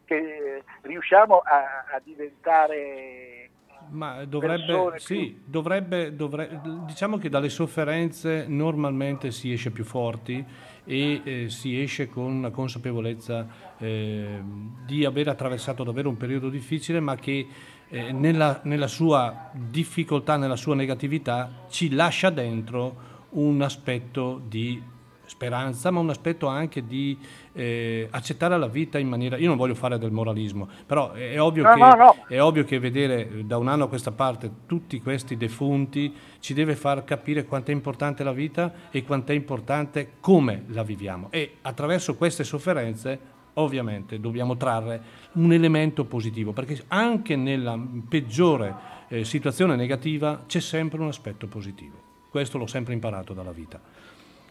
che 0.05 0.63
riusciamo 0.81 1.39
a, 1.39 1.85
a 1.91 1.99
diventare 2.03 3.49
Ma 3.89 4.25
dovrebbe, 4.25 4.93
sì, 4.97 5.39
dovrebbe, 5.45 6.15
dovre- 6.15 6.59
diciamo 6.85 7.17
che 7.17 7.29
dalle 7.29 7.49
sofferenze 7.49 8.45
normalmente 8.47 9.31
si 9.31 9.51
esce 9.51 9.71
più 9.71 9.83
forti 9.83 10.43
e 10.83 11.21
eh, 11.23 11.49
si 11.49 11.79
esce 11.81 12.07
con 12.07 12.25
una 12.25 12.49
consapevolezza 12.49 13.47
eh, 13.77 14.41
di 14.85 15.05
aver 15.05 15.29
attraversato 15.29 15.83
davvero 15.83 16.09
un 16.09 16.17
periodo 16.17 16.49
difficile, 16.49 16.99
ma 16.99 17.15
che 17.15 17.47
eh, 17.89 18.11
nella, 18.11 18.61
nella 18.63 18.87
sua 18.87 19.49
difficoltà, 19.53 20.37
nella 20.37 20.55
sua 20.55 20.75
negatività, 20.75 21.65
ci 21.69 21.89
lascia 21.93 22.29
dentro 22.29 23.05
un 23.31 23.61
aspetto 23.61 24.41
di 24.47 24.81
speranza, 25.27 25.91
ma 25.91 25.99
un 25.99 26.09
aspetto 26.09 26.47
anche 26.47 26.85
di 26.85 27.17
eh, 27.53 28.07
accettare 28.09 28.57
la 28.57 28.67
vita 28.67 28.97
in 28.97 29.07
maniera... 29.07 29.37
Io 29.37 29.47
non 29.47 29.57
voglio 29.57 29.75
fare 29.75 29.99
del 29.99 30.11
moralismo, 30.11 30.67
però 30.85 31.11
è, 31.11 31.39
ovvio 31.39 31.63
No, 31.63 31.73
che, 31.73 31.79
no, 31.79 31.95
no. 31.95 32.15
è 32.27 32.41
ovvio 32.41 32.63
che 32.63 32.79
vedere 32.79 33.29
eh, 33.29 33.43
da 33.43 33.57
un 33.57 33.67
anno 33.67 33.85
a 33.85 33.87
questa 33.87 34.11
parte 34.11 34.49
tutti 34.65 34.99
questi 35.01 35.37
defunti 35.37 36.13
ci 36.39 36.53
deve 36.53 36.75
far 36.75 37.03
capire 37.03 37.45
quanto 37.45 37.71
è 37.71 37.73
importante 37.73 38.23
la 38.23 38.31
vita 38.31 38.73
e 38.89 39.03
quanto 39.03 39.31
è 39.31 39.35
importante 39.35 40.13
come 40.19 40.63
la 40.67 40.83
viviamo. 40.83 41.27
E 41.29 41.57
attraverso 41.61 42.15
queste 42.15 42.43
sofferenze 42.43 43.35
ovviamente 43.57 44.19
dobbiamo 44.19 44.55
trarre 44.55 45.01
un 45.33 45.51
elemento 45.51 46.05
positivo, 46.05 46.53
perché 46.53 46.83
anche 46.87 47.35
nella 47.35 47.79
peggiore 48.07 48.75
eh, 49.07 49.23
situazione 49.23 49.75
negativa 49.75 50.43
c'è 50.47 50.59
sempre 50.59 50.99
un 50.99 51.07
aspetto 51.07 51.47
positivo. 51.47 52.05
Questo 52.29 52.57
l'ho 52.57 52.67
sempre 52.67 52.93
imparato 52.93 53.33
dalla 53.33 53.51
vita. 53.51 53.79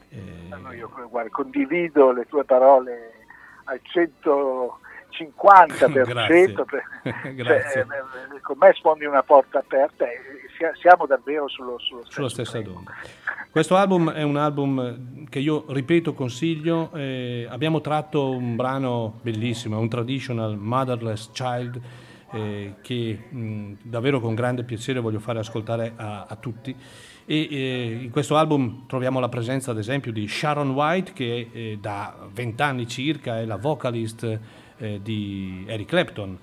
Eh, 0.09 0.77
io 0.77 0.89
guarda, 1.11 1.31
condivido 1.31 2.13
le 2.13 2.27
tue 2.27 2.45
parole 2.45 3.13
al 3.65 3.81
150%, 3.83 4.73
Grazie. 6.07 6.53
per- 6.53 6.83
Grazie. 7.35 7.87
cioè, 7.87 7.99
eh, 8.35 8.41
con 8.41 8.57
me 8.59 8.73
sfondi 8.75 9.05
una 9.05 9.23
porta 9.23 9.59
aperta 9.59 10.05
e 10.05 10.19
sia- 10.57 10.73
siamo 10.81 11.07
davvero 11.07 11.49
sullo, 11.49 11.79
sullo 11.79 12.03
sulla 12.07 12.29
stessa 12.29 12.59
onda. 12.59 12.93
Questo 13.51 13.77
album 13.77 14.11
è 14.11 14.23
un 14.23 14.37
album 14.37 15.27
che 15.29 15.39
io 15.39 15.65
ripeto 15.69 16.15
consiglio, 16.15 16.91
eh, 16.95 17.47
abbiamo 17.49 17.81
tratto 17.81 18.31
un 18.31 18.57
brano 18.57 19.19
bellissimo, 19.23 19.79
un 19.79 19.89
traditional 19.89 20.57
Motherless 20.59 21.31
Child 21.33 21.81
eh, 22.33 22.75
che 22.83 23.19
mh, 23.31 23.73
davvero 23.83 24.21
con 24.21 24.35
grande 24.35 24.65
piacere 24.65 25.01
voglio 25.01 25.21
fare 25.21 25.39
ascoltare 25.39 25.93
a, 25.97 26.27
a 26.29 26.37
tutti. 26.37 26.77
E 27.29 27.49
eh, 27.51 27.99
in 28.03 28.11
questo 28.11 28.37
album 28.37 28.87
troviamo 28.87 29.19
la 29.19 29.29
presenza 29.29 29.73
ad 29.73 29.79
esempio 29.79 30.13
di 30.13 30.29
Sharon 30.29 30.71
White 30.71 31.13
che 31.13 31.49
eh, 31.53 31.79
da 31.81 32.17
vent'anni 32.33 32.87
circa 32.87 33.41
è 33.41 33.45
la 33.45 33.57
vocalist 33.57 34.41
eh, 34.79 35.01
di 35.03 35.65
Eric 35.67 35.89
Clapton, 35.89 36.39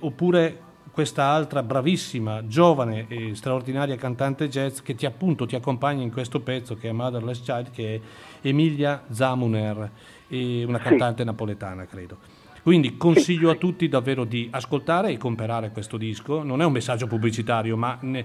oppure 0.00 0.68
questa 0.92 1.24
altra 1.24 1.62
bravissima, 1.62 2.46
giovane 2.46 3.06
e 3.08 3.34
straordinaria 3.34 3.96
cantante 3.96 4.48
jazz 4.48 4.80
che 4.80 4.94
ti 4.94 5.06
appunto 5.06 5.46
ti 5.46 5.56
accompagna 5.56 6.02
in 6.02 6.12
questo 6.12 6.40
pezzo 6.40 6.76
che 6.76 6.90
è 6.90 6.92
Motherless 6.92 7.42
Child, 7.42 7.70
che 7.70 7.94
è 7.94 8.00
Emilia 8.46 9.04
Zamuner, 9.10 9.90
una 10.28 10.78
cantante 10.78 11.24
napoletana, 11.24 11.86
credo. 11.86 12.39
Quindi 12.62 12.96
consiglio 12.96 13.50
a 13.50 13.54
tutti 13.54 13.88
davvero 13.88 14.24
di 14.24 14.48
ascoltare 14.50 15.10
e 15.10 15.16
comprare 15.16 15.70
questo 15.70 15.96
disco. 15.96 16.42
Non 16.42 16.60
è 16.60 16.64
un 16.64 16.72
messaggio 16.72 17.06
pubblicitario, 17.06 17.76
ma 17.76 17.96
ne- 18.02 18.24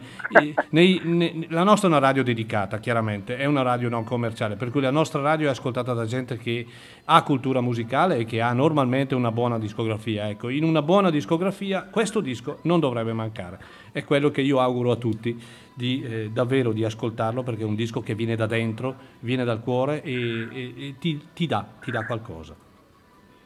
nei- 0.72 1.00
ne- 1.04 1.46
la 1.50 1.64
nostra 1.64 1.88
è 1.88 1.92
una 1.92 2.00
radio 2.00 2.24
dedicata, 2.24 2.80
chiaramente, 2.80 3.38
è 3.38 3.46
una 3.46 3.62
radio 3.62 3.88
non 3.90 4.04
commerciale, 4.04 4.56
per 4.56 4.72
cui 4.72 4.82
la 4.82 4.92
nostra 4.92 5.22
radio 5.22 5.48
è 5.48 5.52
ascoltata 5.52 5.94
da 5.94 6.06
gente 6.06 6.38
che 6.38 6.66
ha 7.06 7.24
cultura 7.24 7.62
musicale 7.62 8.18
e 8.18 8.26
che 8.26 8.42
ha 8.42 8.52
normalmente 8.52 9.16
una 9.16 9.32
buona 9.32 9.58
discografia. 9.58 10.28
Ecco, 10.30 10.50
in 10.50 10.64
una 10.64 10.82
buona 10.82 11.10
discografia 11.10 11.84
questo 11.90 12.20
disco 12.20 12.60
non 12.64 12.80
dovrebbe 12.80 13.14
mancare. 13.14 13.60
È 13.92 14.04
quello 14.04 14.32
che 14.32 14.42
io 14.42 14.60
auguro 14.60 14.92
a 14.92 14.96
tutti 14.98 15.40
di 15.74 16.04
eh, 16.04 16.30
davvero 16.32 16.72
di 16.74 16.84
ascoltarlo 16.84 17.44
perché 17.44 17.62
è 17.62 17.66
un 17.66 17.76
disco 17.76 18.02
che 18.02 18.16
viene 18.16 18.36
da 18.36 18.46
dentro, 18.48 18.96
viene 19.22 19.44
dal 19.46 19.62
cuore 19.62 20.04
e, 20.04 20.48
e- 20.52 20.74
e 20.78 20.96
ti, 21.00 21.22
ti 21.34 21.46
dà, 21.48 21.66
ti 21.82 21.92
dà 21.92 22.06
qualcosa. 22.06 22.56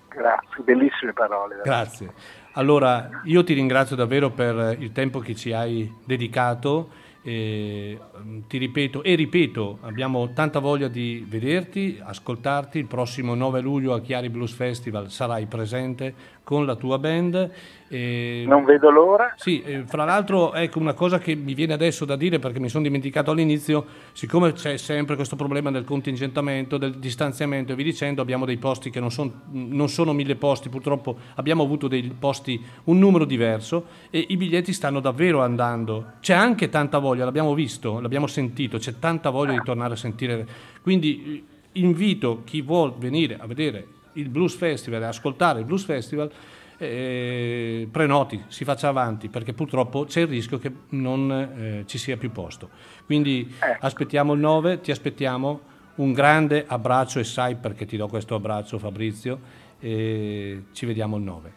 Grazie, 0.10 0.64
bellissime 0.64 1.14
parole. 1.14 1.56
veramente. 1.56 2.08
Grazie. 2.08 2.14
Allora, 2.54 3.22
io 3.24 3.44
ti 3.44 3.54
ringrazio 3.54 3.96
davvero 3.96 4.32
per 4.32 4.76
il 4.80 4.92
tempo 4.92 5.20
che 5.20 5.36
ci 5.36 5.54
hai 5.54 5.94
dedicato. 6.04 6.90
e, 7.22 8.00
mm, 8.00 8.09
ti 8.48 8.58
ripeto 8.58 9.04
e 9.04 9.16
ripeto, 9.16 9.80
abbiamo 9.82 10.32
tanta 10.34 10.60
voglia 10.60 10.88
di 10.88 11.26
vederti, 11.28 12.00
ascoltarti. 12.02 12.78
Il 12.80 12.86
prossimo 12.86 13.36
9 13.36 13.62
luglio 13.62 13.94
al 13.94 14.02
Chiari 14.02 14.30
Blues 14.30 14.54
Festival 14.54 15.10
sarai 15.12 15.46
presente 15.46 16.38
con 16.44 16.66
la 16.66 16.76
tua 16.76 16.98
band. 16.98 17.52
e- 17.92 18.44
Non 18.48 18.66
vedo 18.66 18.90
l'ora. 18.92 19.34
sì, 19.36 19.64
fra 19.86 20.04
l'altro 20.06 20.54
ecco 20.54 20.78
una 20.80 20.94
cosa 20.94 21.18
che 21.20 21.34
mi 21.36 21.54
viene 21.56 21.74
adesso 21.74 22.06
da 22.06 22.16
dire 22.16 22.38
perché 22.40 22.60
mi 22.60 22.70
sono 22.70 22.84
dimenticato 22.84 23.32
all'inizio, 23.32 23.86
siccome 24.14 24.54
c'è 24.54 24.78
sempre 24.78 25.16
questo 25.16 25.36
problema 25.36 25.70
del 25.72 25.84
contingentamento, 25.86 26.78
del 26.78 26.96
distanziamento 26.98 27.72
e 27.72 27.76
vi 27.76 27.84
dicendo, 27.84 28.22
abbiamo 28.22 28.46
dei 28.46 28.58
posti 28.58 28.90
che 28.92 29.00
non, 29.00 29.12
son- 29.12 29.32
non 29.52 29.90
sono 29.90 30.14
mille 30.14 30.36
posti, 30.36 30.70
purtroppo 30.70 31.18
abbiamo 31.36 31.64
avuto 31.64 31.88
dei 31.88 32.12
posti 32.18 32.60
un 32.86 32.98
numero 33.00 33.26
diverso 33.26 33.86
e 34.12 34.24
i 34.30 34.38
biglietti 34.38 34.74
stanno 34.74 35.00
davvero 35.00 35.42
andando. 35.42 36.14
C'è 36.20 36.34
anche 36.34 36.70
tanta 36.70 36.98
voglia, 37.00 37.26
l'abbiamo 37.26 37.54
visto, 37.56 38.00
l'abbiamo 38.10 38.26
sentito, 38.26 38.80
c'è 38.80 38.98
tanta 38.98 39.30
voglia 39.30 39.52
di 39.52 39.62
tornare 39.64 39.94
a 39.94 39.96
sentire. 39.96 40.48
Quindi 40.82 41.46
eh, 41.72 41.80
invito 41.80 42.42
chi 42.44 42.64
vuol 42.64 42.96
venire 42.98 43.38
a 43.40 43.46
vedere 43.46 43.86
il 44.14 44.30
Blues 44.30 44.56
Festival 44.56 45.04
e 45.04 45.06
ascoltare 45.06 45.60
il 45.60 45.66
Blues 45.66 45.84
Festival 45.86 46.32
eh, 46.80 47.88
prenoti, 47.92 48.44
si 48.48 48.64
faccia 48.64 48.88
avanti 48.88 49.28
perché 49.30 49.54
purtroppo 49.54 50.06
c'è 50.06 50.22
il 50.22 50.28
rischio 50.28 50.58
che 50.58 50.72
non 50.90 51.30
eh, 51.32 51.84
ci 51.86 52.00
sia 52.00 52.18
più 52.18 52.32
posto. 52.32 52.70
Quindi 53.06 53.54
Eh. 53.62 53.78
aspettiamo 53.80 54.34
il 54.34 54.40
9, 54.40 54.82
ti 54.82 54.90
aspettiamo. 54.90 55.68
Un 56.00 56.14
grande 56.14 56.64
abbraccio 56.66 57.20
e 57.20 57.26
sai 57.26 57.56
perché 57.58 57.86
ti 57.86 57.98
do 57.98 58.08
questo 58.08 58.34
abbraccio 58.34 58.80
Fabrizio 58.80 59.38
e 59.80 60.64
ci 60.72 60.86
vediamo 60.86 61.18
il 61.18 61.24
9. 61.24 61.54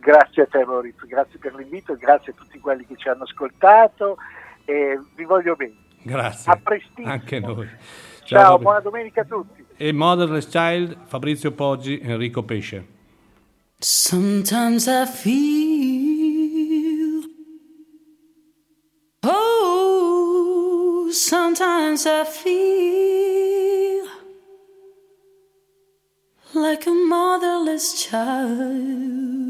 Grazie 0.00 0.44
a 0.44 0.46
te 0.46 0.64
Maurizio, 0.64 1.06
grazie 1.06 1.38
per 1.38 1.54
l'invito, 1.54 1.94
grazie 1.96 2.32
a 2.32 2.34
tutti 2.34 2.58
quelli 2.58 2.86
che 2.86 2.96
ci 2.96 3.10
hanno 3.10 3.24
ascoltato 3.24 4.16
e 4.70 5.00
vi 5.16 5.24
voglio 5.24 5.56
bene. 5.56 5.74
Grazie. 6.02 6.52
A 6.52 6.56
prestissimo. 6.56 7.10
Anche 7.10 7.40
noi. 7.40 7.68
Ciao, 8.24 8.40
Fabrizio. 8.42 8.58
buona 8.58 8.80
domenica 8.80 9.22
a 9.22 9.24
tutti. 9.24 9.64
E 9.76 9.92
Motherless 9.92 10.48
Child, 10.48 10.96
Fabrizio 11.06 11.50
Poggi, 11.52 11.98
Enrico 12.00 12.42
Pesce. 12.44 12.86
Sometimes 13.78 14.86
I 14.86 15.06
feel. 15.06 16.48
Oh, 19.22 21.08
sometimes 21.10 22.06
I 22.06 22.24
feel 22.24 24.06
like 26.54 26.86
a 26.86 26.92
motherless 26.92 27.94
child. 27.94 29.49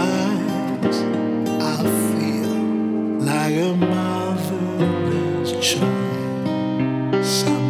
a 3.57 3.75
motherless 3.75 5.51
child. 5.59 7.60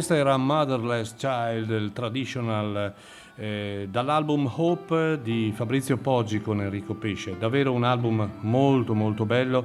Questa 0.00 0.16
era 0.16 0.38
Motherless 0.38 1.14
Child, 1.14 1.68
il 1.68 1.92
traditional 1.92 2.94
eh, 3.34 3.86
dall'album 3.90 4.50
Hope 4.50 5.20
di 5.22 5.52
Fabrizio 5.54 5.98
Poggi 5.98 6.40
con 6.40 6.62
Enrico 6.62 6.94
Pesce. 6.94 7.36
Davvero 7.38 7.72
un 7.72 7.84
album 7.84 8.26
molto 8.40 8.94
molto 8.94 9.26
bello, 9.26 9.62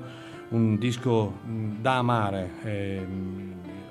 un 0.49 0.77
disco 0.77 1.39
mh, 1.41 1.79
da 1.79 1.99
amare. 1.99 2.51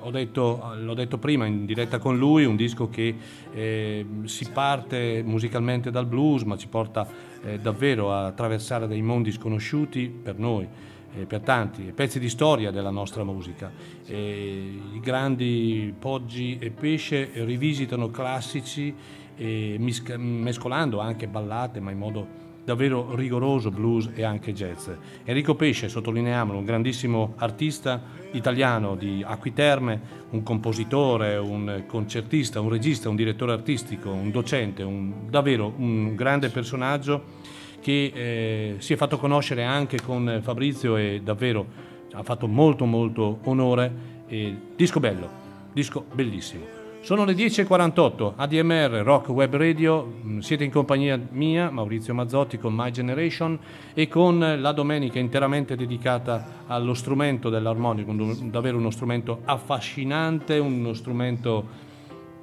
ho 0.00 0.10
detto, 0.10 0.74
l'ho 0.78 0.92
detto 0.92 1.16
prima 1.16 1.46
in 1.46 1.64
diretta 1.64 1.96
con 1.96 2.18
lui, 2.18 2.44
un 2.44 2.56
disco 2.56 2.90
che 2.90 3.16
eh, 3.50 4.06
si 4.24 4.50
parte 4.50 5.22
musicalmente 5.24 5.90
dal 5.90 6.04
blues 6.04 6.42
ma 6.42 6.58
ci 6.58 6.68
porta 6.68 7.08
eh, 7.42 7.58
davvero 7.58 8.12
a 8.12 8.26
attraversare 8.26 8.86
dei 8.86 9.00
mondi 9.00 9.32
sconosciuti 9.32 10.08
per 10.08 10.36
noi 10.36 10.68
eh, 11.16 11.24
per 11.26 11.40
tanti, 11.40 11.92
pezzi 11.94 12.18
di 12.18 12.28
storia 12.28 12.70
della 12.70 12.90
nostra 12.90 13.24
musica. 13.24 13.70
Eh, 14.06 14.80
I 14.94 15.00
grandi 15.00 15.94
Poggi 15.98 16.58
e 16.60 16.70
Pesce 16.70 17.30
rivisitano 17.34 18.08
classici 18.08 18.94
eh, 19.36 19.76
misca- 19.78 20.16
mescolando 20.16 21.00
anche 21.00 21.26
ballate, 21.26 21.80
ma 21.80 21.90
in 21.90 21.98
modo 21.98 22.42
davvero 22.64 23.14
rigoroso, 23.14 23.70
blues 23.70 24.10
e 24.14 24.24
anche 24.24 24.54
jazz. 24.54 24.88
Enrico 25.24 25.54
Pesce, 25.54 25.88
sottolineiamolo, 25.88 26.58
un 26.58 26.64
grandissimo 26.64 27.34
artista 27.36 28.00
italiano 28.32 28.96
di 28.96 29.22
Acquiterme, 29.24 30.00
un 30.30 30.42
compositore, 30.42 31.36
un 31.36 31.84
concertista, 31.86 32.60
un 32.60 32.70
regista, 32.70 33.10
un 33.10 33.16
direttore 33.16 33.52
artistico, 33.52 34.10
un 34.10 34.30
docente, 34.30 34.82
un- 34.82 35.28
davvero 35.28 35.74
un 35.76 36.14
grande 36.14 36.48
personaggio 36.48 37.42
che 37.84 38.12
eh, 38.14 38.74
si 38.78 38.94
è 38.94 38.96
fatto 38.96 39.18
conoscere 39.18 39.62
anche 39.62 40.00
con 40.00 40.40
Fabrizio 40.42 40.96
e 40.96 41.20
davvero 41.22 41.66
ha 42.12 42.22
fatto 42.22 42.46
molto 42.46 42.86
molto 42.86 43.40
onore. 43.44 44.12
E 44.26 44.56
disco 44.74 45.00
bello, 45.00 45.28
disco 45.70 46.06
bellissimo. 46.10 46.64
Sono 47.02 47.26
le 47.26 47.34
10.48, 47.34 48.32
ADMR 48.36 49.02
Rock 49.04 49.28
Web 49.28 49.56
Radio, 49.56 50.14
mm, 50.24 50.38
siete 50.38 50.64
in 50.64 50.70
compagnia 50.70 51.20
mia, 51.32 51.68
Maurizio 51.68 52.14
Mazzotti 52.14 52.56
con 52.56 52.72
My 52.72 52.90
Generation 52.90 53.58
e 53.92 54.08
con 54.08 54.38
la 54.38 54.72
domenica 54.72 55.18
interamente 55.18 55.76
dedicata 55.76 56.64
allo 56.66 56.94
strumento 56.94 57.50
dell'armonico, 57.50 58.14
davvero 58.44 58.78
uno 58.78 58.88
strumento 58.88 59.40
affascinante, 59.44 60.56
uno 60.56 60.94
strumento 60.94 61.66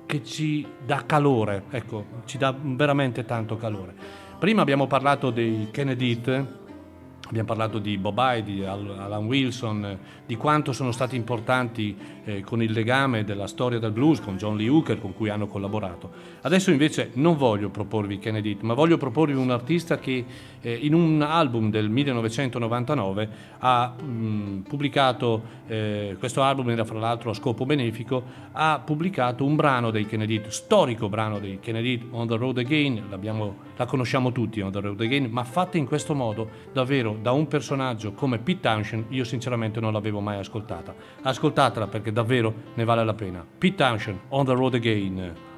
che 0.05 0.23
ci 0.23 0.67
dà 0.85 1.03
calore, 1.07 1.63
ecco, 1.71 2.05
ci 2.25 2.37
dà 2.37 2.55
veramente 2.55 3.25
tanto 3.25 3.57
calore. 3.57 4.20
Prima 4.41 4.63
abbiamo 4.63 4.87
parlato 4.87 5.29
dei 5.29 5.67
Kennedy, 5.69 6.19
abbiamo 6.19 7.47
parlato 7.47 7.77
di 7.77 7.95
Bob 7.99 8.17
Hyde, 8.17 8.51
di 8.51 8.65
Al- 8.65 8.97
Alan 8.97 9.25
Wilson, 9.25 9.99
di 10.25 10.35
quanto 10.35 10.73
sono 10.73 10.91
stati 10.91 11.15
importanti 11.15 11.95
eh, 12.25 12.41
con 12.41 12.61
il 12.61 12.71
legame 12.71 13.23
della 13.23 13.47
storia 13.47 13.79
del 13.79 13.91
blues, 13.91 14.19
con 14.19 14.37
John 14.37 14.57
Lee 14.57 14.69
Hooker 14.69 14.99
con 14.99 15.13
cui 15.13 15.29
hanno 15.29 15.47
collaborato. 15.47 16.09
Adesso 16.41 16.71
invece 16.71 17.11
non 17.13 17.37
voglio 17.37 17.69
proporvi 17.69 18.19
Kennedy, 18.19 18.57
ma 18.61 18.73
voglio 18.73 18.97
proporvi 18.97 19.33
un 19.33 19.51
artista 19.51 19.97
che 19.97 20.25
eh, 20.61 20.73
in 20.73 20.93
un 20.93 21.21
album 21.21 21.69
del 21.69 21.89
1999 21.89 23.29
ha 23.59 23.87
mh, 23.99 24.59
pubblicato, 24.67 25.41
eh, 25.67 26.15
questo 26.19 26.41
album 26.43 26.69
era 26.69 26.85
fra 26.85 26.99
l'altro 26.99 27.31
a 27.31 27.33
scopo 27.33 27.65
benefico, 27.65 28.23
ha 28.51 28.81
pubblicato 28.83 29.45
un 29.45 29.55
brano 29.55 29.91
dei 29.91 30.05
Kennedy, 30.05 30.41
storico 30.47 31.09
brano 31.09 31.39
dei 31.39 31.59
Kennedy, 31.59 32.07
On 32.11 32.27
the 32.27 32.35
Road 32.35 32.57
Again, 32.59 33.03
la 33.09 33.85
conosciamo 33.85 34.31
tutti 34.31 34.61
On 34.61 34.71
the 34.71 34.79
Road 34.79 35.01
Again, 35.01 35.29
ma 35.31 35.43
fatta 35.43 35.77
in 35.77 35.85
questo 35.85 36.13
modo 36.13 36.49
davvero 36.71 37.17
da 37.19 37.31
un 37.31 37.47
personaggio 37.47 38.13
come 38.13 38.37
Pete 38.37 38.59
Townshend 38.61 39.05
io 39.09 39.23
sinceramente 39.23 39.79
non 39.79 39.93
l'avevo 39.93 40.19
mai 40.19 40.37
ascoltata. 40.37 40.93
Ascoltatela 41.21 41.87
perché 41.87 42.10
davvero 42.11 42.53
ne 42.73 42.83
vale 42.83 43.03
la 43.03 43.13
pena. 43.13 43.45
Pete 43.57 43.75
Townshend, 43.75 44.19
On 44.29 44.45
the 44.45 44.53
Road 44.53 44.75
Again. 44.75 45.50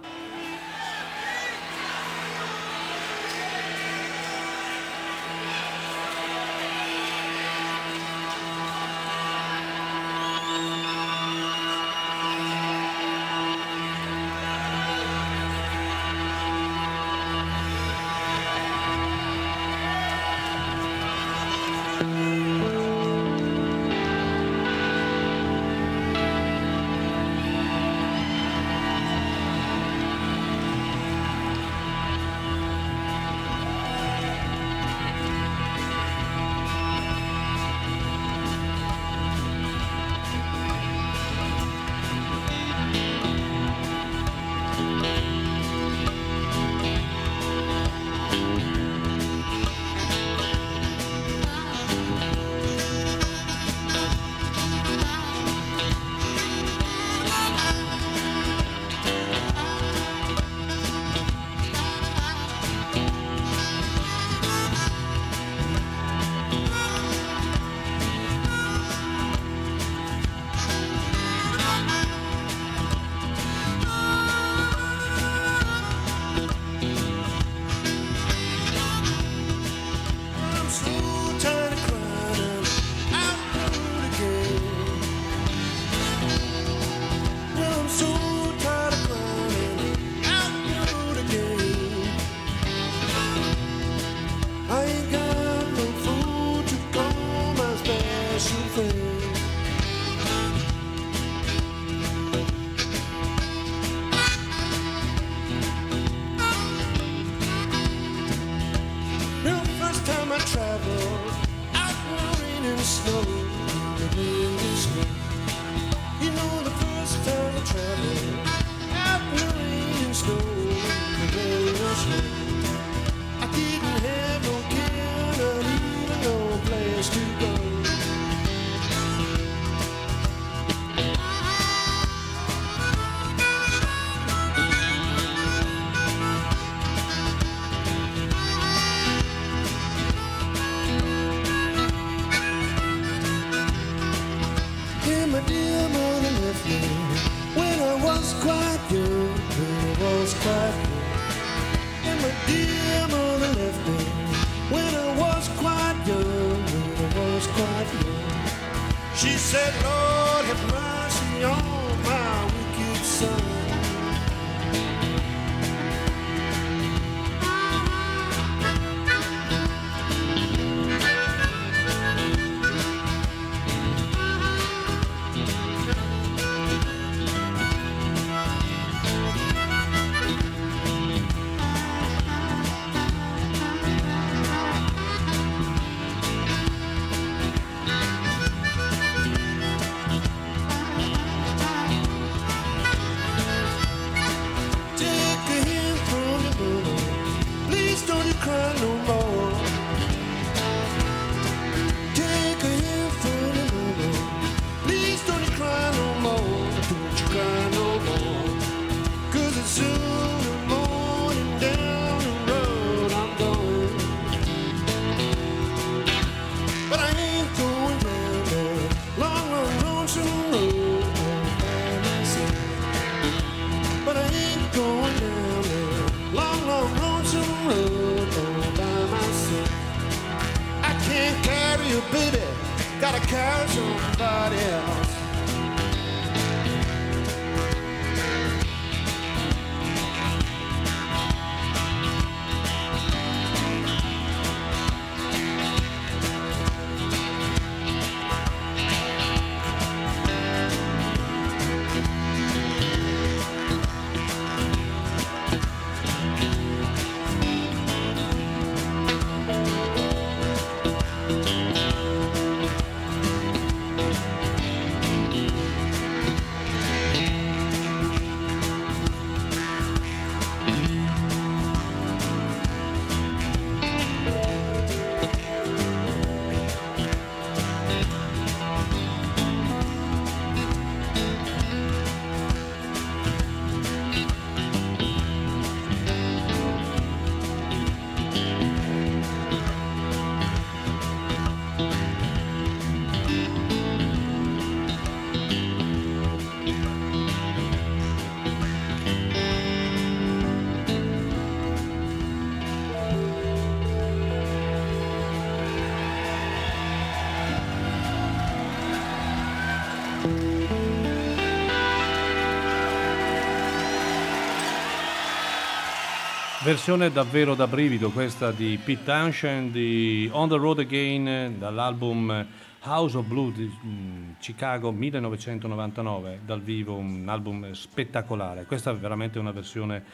Versione 316.64 317.12
davvero 317.12 317.56
da 317.56 317.68
brivido 317.68 318.10
questa 318.10 318.52
di 318.52 318.80
Pete 318.82 319.04
Townshend 319.04 319.74
di 319.74 320.30
On 320.32 320.48
the 320.48 320.56
Road 320.56 320.80
Again 320.80 321.56
dall'album 321.60 322.48
House 322.84 323.18
of 323.18 323.26
Blue 323.26 323.52
di 323.52 323.70
mm, 323.86 324.32
Chicago 324.40 324.94
1999 324.94 326.40
dal 326.46 326.62
vivo, 326.62 326.96
un 326.96 327.26
album 327.28 327.74
spettacolare. 327.74 328.64
Questa 328.64 328.92
è 328.92 328.96
veramente 328.96 329.40
una 329.40 329.52
versione, 329.52 330.06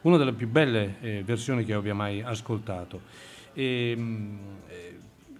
una 0.00 0.16
delle 0.16 0.32
più 0.32 0.48
belle 0.48 0.96
eh, 1.02 1.22
versioni 1.22 1.62
che 1.66 1.74
abbia 1.74 1.94
mai 1.94 2.22
ascoltato. 2.22 3.02
E, 3.52 3.94
mm, 3.94 4.38
eh, 4.66 4.98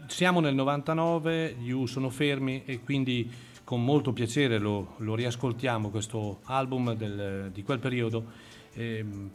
siamo 0.08 0.40
nel 0.40 0.54
99, 0.54 1.56
gli 1.60 1.70
U 1.70 1.86
sono 1.86 2.10
fermi 2.10 2.64
e 2.66 2.80
quindi 2.80 3.32
con 3.64 3.82
molto 3.82 4.12
piacere 4.12 4.58
lo, 4.58 4.96
lo 4.98 5.14
riascoltiamo 5.14 5.88
questo 5.88 6.40
album 6.44 6.92
del- 6.92 7.50
di 7.54 7.62
quel 7.62 7.78
periodo. 7.78 8.26
Ehm, 8.74 9.30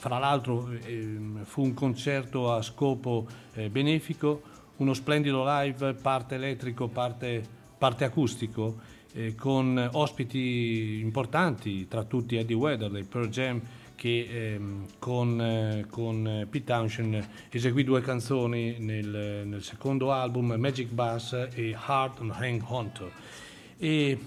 fra 0.00 0.18
l'altro 0.18 0.70
ehm, 0.70 1.44
fu 1.44 1.62
un 1.62 1.74
concerto 1.74 2.54
a 2.54 2.62
scopo 2.62 3.26
eh, 3.52 3.68
benefico, 3.68 4.40
uno 4.76 4.94
splendido 4.94 5.44
live, 5.44 5.92
parte 5.92 6.36
elettrico, 6.36 6.88
parte, 6.88 7.44
parte 7.76 8.04
acustico, 8.04 8.78
eh, 9.12 9.34
con 9.34 9.90
ospiti 9.92 11.00
importanti, 11.02 11.86
tra 11.86 12.04
tutti 12.04 12.36
Eddie 12.36 12.56
Weather 12.56 12.90
dei 12.90 13.04
Pearl 13.04 13.28
Jam, 13.28 13.60
che 13.94 14.54
ehm, 14.54 14.86
con, 14.98 15.38
eh, 15.38 15.84
con 15.90 16.46
Pete 16.48 16.64
Townshend 16.64 17.28
eseguì 17.50 17.84
due 17.84 18.00
canzoni 18.00 18.76
nel, 18.78 19.42
nel 19.44 19.62
secondo 19.62 20.12
album, 20.12 20.54
Magic 20.54 20.88
Bass 20.88 21.34
e 21.52 21.76
Heart 21.78 22.20
and 22.20 22.32
Hang 22.38 22.62
Hunter. 22.66 23.12
E 23.76 24.18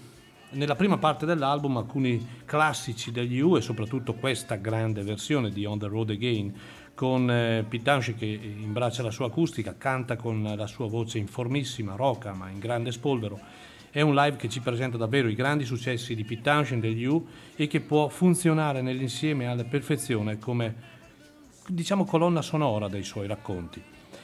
nella 0.54 0.76
prima 0.76 0.98
parte 0.98 1.26
dell'album 1.26 1.78
alcuni 1.78 2.42
classici 2.46 3.12
degli 3.12 3.40
U 3.40 3.56
e 3.56 3.62
soprattutto 3.62 4.14
questa 4.14 4.56
grande 4.56 5.04
versione 5.04 5.50
di 5.50 5.66
On 5.66 5.78
the 5.78 5.88
Road 5.88 6.12
Again 6.12 6.54
con 6.96 7.30
eh, 7.30 7.66
Townshend 7.82 8.18
che 8.18 8.26
imbraccia 8.26 9.02
la 9.04 9.12
sua 9.12 9.28
acustica, 9.28 9.76
canta 9.78 10.16
con 10.16 10.44
la 10.56 10.68
sua 10.68 10.88
voce 10.88 11.18
informissima, 11.18 11.96
roca 11.96 12.34
ma 12.34 12.50
in 12.50 12.60
grande 12.60 12.92
spolvero. 12.92 13.40
È 13.90 14.02
un 14.02 14.16
live 14.16 14.38
che 14.38 14.50
ci 14.50 14.60
presenta 14.60 14.98
davvero 14.98 15.28
i 15.28 15.36
grandi 15.36 15.66
successi 15.66 16.16
di 16.16 16.42
Townshend 16.42 16.82
degli 16.82 17.04
U 17.04 17.28
e 17.56 17.68
che 17.68 17.80
può 17.82 18.08
funzionare 18.08 18.82
nell'insieme 18.82 19.48
alla 19.48 19.64
perfezione 19.64 20.40
come 20.40 20.92
diciamo 21.68 22.04
colonna 22.04 22.42
sonora 22.42 22.88
dei 22.88 23.04
suoi 23.04 23.28
racconti. 23.28 23.82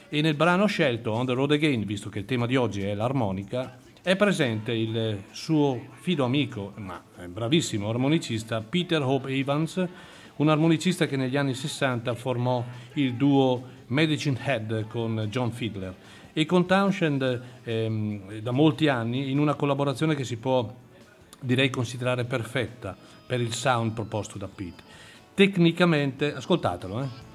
E 0.08 0.20
nel 0.20 0.34
brano 0.34 0.66
scelto 0.66 1.12
On 1.12 1.24
the 1.24 1.32
Road 1.32 1.52
Again, 1.52 1.84
visto 1.84 2.08
che 2.08 2.18
il 2.18 2.24
tema 2.24 2.46
di 2.46 2.56
oggi 2.56 2.82
è 2.82 2.94
l'armonica, 2.94 3.78
è 4.02 4.16
presente 4.16 4.72
il 4.72 5.24
suo 5.30 5.78
fido 6.00 6.24
amico, 6.24 6.72
ma 6.76 7.02
bravissimo 7.26 7.88
armonicista, 7.88 8.62
Peter 8.62 9.02
Hope 9.02 9.30
Evans, 9.30 9.86
un 10.36 10.48
armonicista 10.48 11.06
che 11.06 11.16
negli 11.16 11.36
anni 11.36 11.52
60 11.52 12.14
formò 12.14 12.64
il 12.94 13.14
duo 13.14 13.62
Medicine 13.88 14.38
Head 14.42 14.86
con 14.86 15.26
John 15.30 15.52
Fiedler 15.52 15.94
e 16.32 16.46
con 16.46 16.66
Townshend 16.66 17.42
ehm, 17.62 18.38
da 18.38 18.50
molti 18.52 18.88
anni 18.88 19.30
in 19.30 19.38
una 19.38 19.54
collaborazione 19.54 20.14
che 20.14 20.24
si 20.24 20.38
può 20.38 20.72
direi 21.38 21.68
considerare 21.68 22.24
perfetta 22.24 22.96
per 23.26 23.40
il 23.40 23.52
sound 23.52 23.92
proposto 23.92 24.38
da 24.38 24.48
Pete. 24.48 24.82
Tecnicamente, 25.34 26.34
ascoltatelo, 26.34 27.02
eh. 27.02 27.29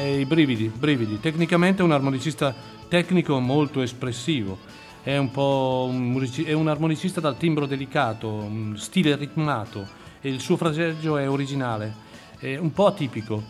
I 0.00 0.24
brividi, 0.24 0.68
brividi. 0.68 1.20
Tecnicamente 1.20 1.82
è 1.82 1.84
un 1.84 1.92
armonicista 1.92 2.54
tecnico 2.88 3.38
molto 3.38 3.82
espressivo. 3.82 4.58
È 5.02 5.16
un 5.16 5.30
un, 5.34 6.10
musici- 6.10 6.44
è 6.44 6.52
un 6.52 6.68
armonicista 6.68 7.20
dal 7.20 7.36
timbro 7.36 7.66
delicato, 7.66 8.50
stile 8.74 9.16
ritmato 9.16 9.86
e 10.20 10.28
il 10.28 10.40
suo 10.40 10.56
fraseggio 10.56 11.16
è 11.16 11.28
originale. 11.28 12.08
È 12.38 12.56
un 12.56 12.72
po' 12.72 12.86
atipico, 12.86 13.42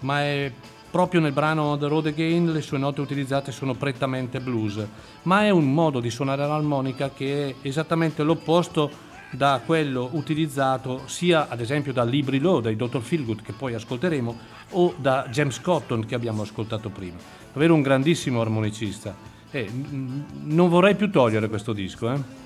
ma 0.00 0.22
è 0.22 0.52
proprio 0.90 1.20
nel 1.20 1.32
brano 1.32 1.78
The 1.78 1.88
Road 1.88 2.06
Again 2.06 2.52
le 2.52 2.60
sue 2.60 2.78
note 2.78 3.00
utilizzate 3.00 3.50
sono 3.50 3.74
prettamente 3.74 4.40
blues, 4.40 4.86
ma 5.22 5.44
è 5.44 5.50
un 5.50 5.72
modo 5.72 6.00
di 6.00 6.10
suonare 6.10 6.46
l'armonica 6.46 7.10
che 7.10 7.48
è 7.48 7.54
esattamente 7.66 8.22
l'opposto 8.22 8.90
da 9.32 9.62
quello 9.64 10.10
utilizzato 10.12 11.02
sia 11.06 11.48
ad 11.48 11.60
esempio 11.60 11.92
da 11.92 12.04
Libri 12.04 12.38
Low 12.38 12.60
dei 12.60 12.76
Dr. 12.76 13.00
Feelgood 13.00 13.42
che 13.42 13.52
poi 13.52 13.74
ascolteremo 13.74 14.38
o 14.70 14.94
da 14.96 15.26
James 15.30 15.60
Cotton 15.60 16.04
che 16.04 16.14
abbiamo 16.14 16.42
ascoltato 16.42 16.90
prima. 16.90 17.16
Davvero 17.52 17.74
un 17.74 17.82
grandissimo 17.82 18.40
armonicista. 18.40 19.14
Eh, 19.50 19.70
non 19.70 20.68
vorrei 20.68 20.94
più 20.94 21.10
togliere 21.10 21.48
questo 21.48 21.72
disco, 21.72 22.12
eh. 22.12 22.40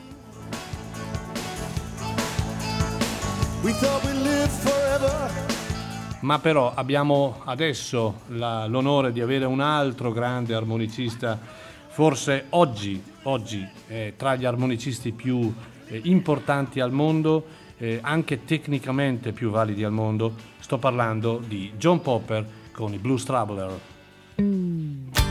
Ma 6.21 6.39
però 6.39 6.73
abbiamo 6.75 7.43
adesso 7.45 8.21
la- 8.29 8.67
l'onore 8.67 9.13
di 9.13 9.21
avere 9.21 9.45
un 9.45 9.61
altro 9.61 10.13
grande 10.13 10.55
armonicista, 10.55 11.39
forse 11.89 12.47
oggi, 12.51 13.01
oggi 13.25 13.67
eh, 13.89 14.15
tra 14.17 14.35
gli 14.35 14.45
armonicisti 14.45 15.13
più 15.13 15.53
eh, 15.89 16.01
importanti 16.05 16.81
al 16.81 16.93
mondo, 16.93 17.45
eh, 17.79 17.99
anche 18.03 18.45
tecnicamente 18.45 19.33
più 19.33 19.51
validi 19.51 19.85
al 19.85 19.93
mondo. 19.93 20.35
Sto 20.59 20.79
parlando 20.79 21.43
di 21.45 21.73
John 21.77 22.01
Popper 22.01 22.47
con 22.73 22.93
i 22.93 22.99
Blues 22.99 23.25
Traveler. 23.25 23.81
Oh, 24.37 25.26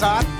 hot 0.00 0.39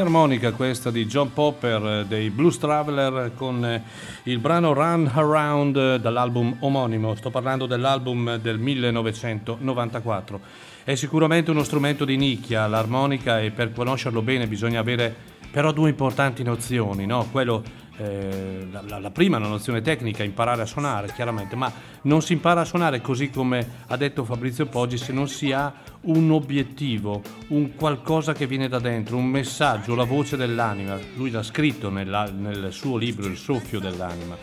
armonica 0.00 0.52
questa 0.52 0.90
di 0.90 1.06
John 1.06 1.32
Popper 1.32 1.84
eh, 1.84 2.04
dei 2.06 2.30
Blues 2.30 2.58
Traveler 2.58 3.32
con 3.34 3.64
eh, 3.64 3.82
il 4.24 4.38
brano 4.38 4.72
Run 4.72 5.10
Around 5.12 5.76
eh, 5.76 6.00
dall'album 6.00 6.56
omonimo. 6.60 7.14
Sto 7.14 7.30
parlando 7.30 7.66
dell'album 7.66 8.36
del 8.36 8.58
1994. 8.58 10.40
È 10.84 10.94
sicuramente 10.94 11.50
uno 11.50 11.62
strumento 11.62 12.04
di 12.04 12.16
nicchia, 12.16 12.66
l'armonica, 12.66 13.40
e 13.40 13.50
per 13.50 13.72
conoscerlo 13.72 14.22
bene 14.22 14.46
bisogna 14.46 14.80
avere 14.80 15.14
però 15.50 15.72
due 15.72 15.88
importanti 15.90 16.42
nozioni, 16.42 17.06
no? 17.06 17.26
Quello, 17.30 17.62
eh, 17.96 18.66
la, 18.70 18.82
la- 18.86 18.98
la 18.98 19.10
prima 19.10 19.36
è 19.36 19.40
una 19.40 19.48
nozione 19.48 19.82
tecnica, 19.82 20.22
imparare 20.22 20.62
a 20.62 20.66
suonare 20.66 21.12
chiaramente, 21.12 21.56
ma 21.56 21.70
non 22.02 22.22
si 22.22 22.32
impara 22.32 22.62
a 22.62 22.64
suonare 22.64 23.00
così 23.00 23.30
come 23.30 23.66
ha 23.88 23.96
detto 23.96 24.24
Fabrizio 24.24 24.66
Poggi 24.66 24.96
se 24.96 25.12
non 25.12 25.28
si 25.28 25.52
ha 25.52 25.72
un 26.02 26.30
obiettivo, 26.30 27.22
un 27.48 27.74
qualcosa 27.74 28.32
che 28.32 28.46
viene 28.46 28.68
da 28.68 28.78
dentro, 28.78 29.16
un 29.16 29.26
messaggio, 29.26 29.94
la 29.94 30.04
voce 30.04 30.36
dell'anima. 30.36 30.98
Lui 31.16 31.30
l'ha 31.30 31.42
scritto 31.42 31.90
nella- 31.90 32.30
nel 32.30 32.68
suo 32.72 32.96
libro 32.96 33.26
Il 33.26 33.36
soffio 33.36 33.80
dell'anima. 33.80 34.36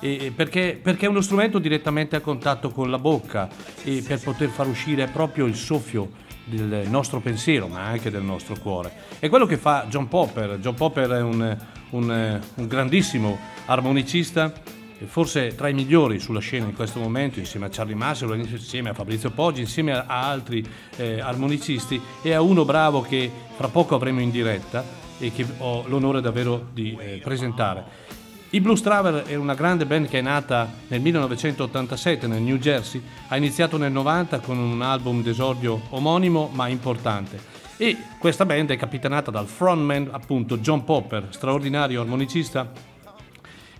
E- 0.00 0.32
perché, 0.34 0.78
perché 0.82 1.06
è 1.06 1.08
uno 1.08 1.20
strumento 1.20 1.58
direttamente 1.58 2.16
a 2.16 2.20
contatto 2.20 2.70
con 2.70 2.90
la 2.90 2.98
bocca 2.98 3.48
e 3.84 4.02
per 4.06 4.20
poter 4.20 4.48
far 4.48 4.66
uscire 4.66 5.06
proprio 5.06 5.46
il 5.46 5.54
soffio 5.54 6.10
del 6.46 6.86
nostro 6.90 7.20
pensiero, 7.20 7.68
ma 7.68 7.84
anche 7.86 8.10
del 8.10 8.22
nostro 8.22 8.54
cuore. 8.60 8.92
È 9.18 9.28
quello 9.28 9.46
che 9.46 9.56
fa 9.56 9.86
John 9.88 10.08
Popper. 10.08 10.58
John 10.58 10.74
Popper 10.74 11.08
è 11.10 11.22
un, 11.22 11.56
un- 11.90 12.40
un 12.56 12.66
grandissimo 12.66 13.38
armonicista, 13.66 14.52
forse 15.06 15.54
tra 15.54 15.68
i 15.68 15.74
migliori 15.74 16.18
sulla 16.18 16.40
scena 16.40 16.66
in 16.66 16.74
questo 16.74 17.00
momento, 17.00 17.38
insieme 17.38 17.66
a 17.66 17.68
Charlie 17.70 17.94
Massero, 17.94 18.34
insieme 18.34 18.90
a 18.90 18.94
Fabrizio 18.94 19.30
Poggi, 19.30 19.60
insieme 19.60 19.92
a, 19.92 20.04
altri 20.06 20.64
eh, 20.96 21.20
armonicisti 21.20 22.00
e 22.22 22.32
a 22.32 22.40
uno 22.40 22.64
bravo 22.64 23.02
che 23.02 23.30
fra 23.56 23.68
poco 23.68 23.94
avremo 23.94 24.20
in 24.20 24.30
diretta 24.30 24.84
e 25.18 25.32
che 25.32 25.46
ho 25.58 25.84
l'onore 25.86 26.20
davvero 26.20 26.68
di 26.72 26.96
eh, 26.98 27.20
presentare. 27.22 28.12
I 28.50 28.60
Blues 28.60 28.82
Traveler 28.82 29.24
è 29.24 29.34
una 29.34 29.54
grande 29.54 29.84
band 29.84 30.06
che 30.06 30.20
è 30.20 30.22
nata 30.22 30.72
nel 30.86 31.00
1987 31.00 32.28
nel 32.28 32.40
New 32.40 32.56
Jersey, 32.56 33.02
ha 33.28 33.36
iniziato 33.36 33.76
nel 33.76 33.90
90 33.90 34.38
con 34.38 34.58
un 34.58 34.80
album 34.80 35.22
d'esordio 35.22 35.80
omonimo 35.90 36.50
ma 36.52 36.68
importante. 36.68 37.52
E 37.76 37.96
questa 38.20 38.46
band 38.46 38.70
è 38.70 38.76
capitanata 38.76 39.32
dal 39.32 39.48
frontman, 39.48 40.08
appunto 40.12 40.58
John 40.58 40.84
Popper, 40.84 41.26
straordinario 41.30 42.00
armonicista 42.00 42.92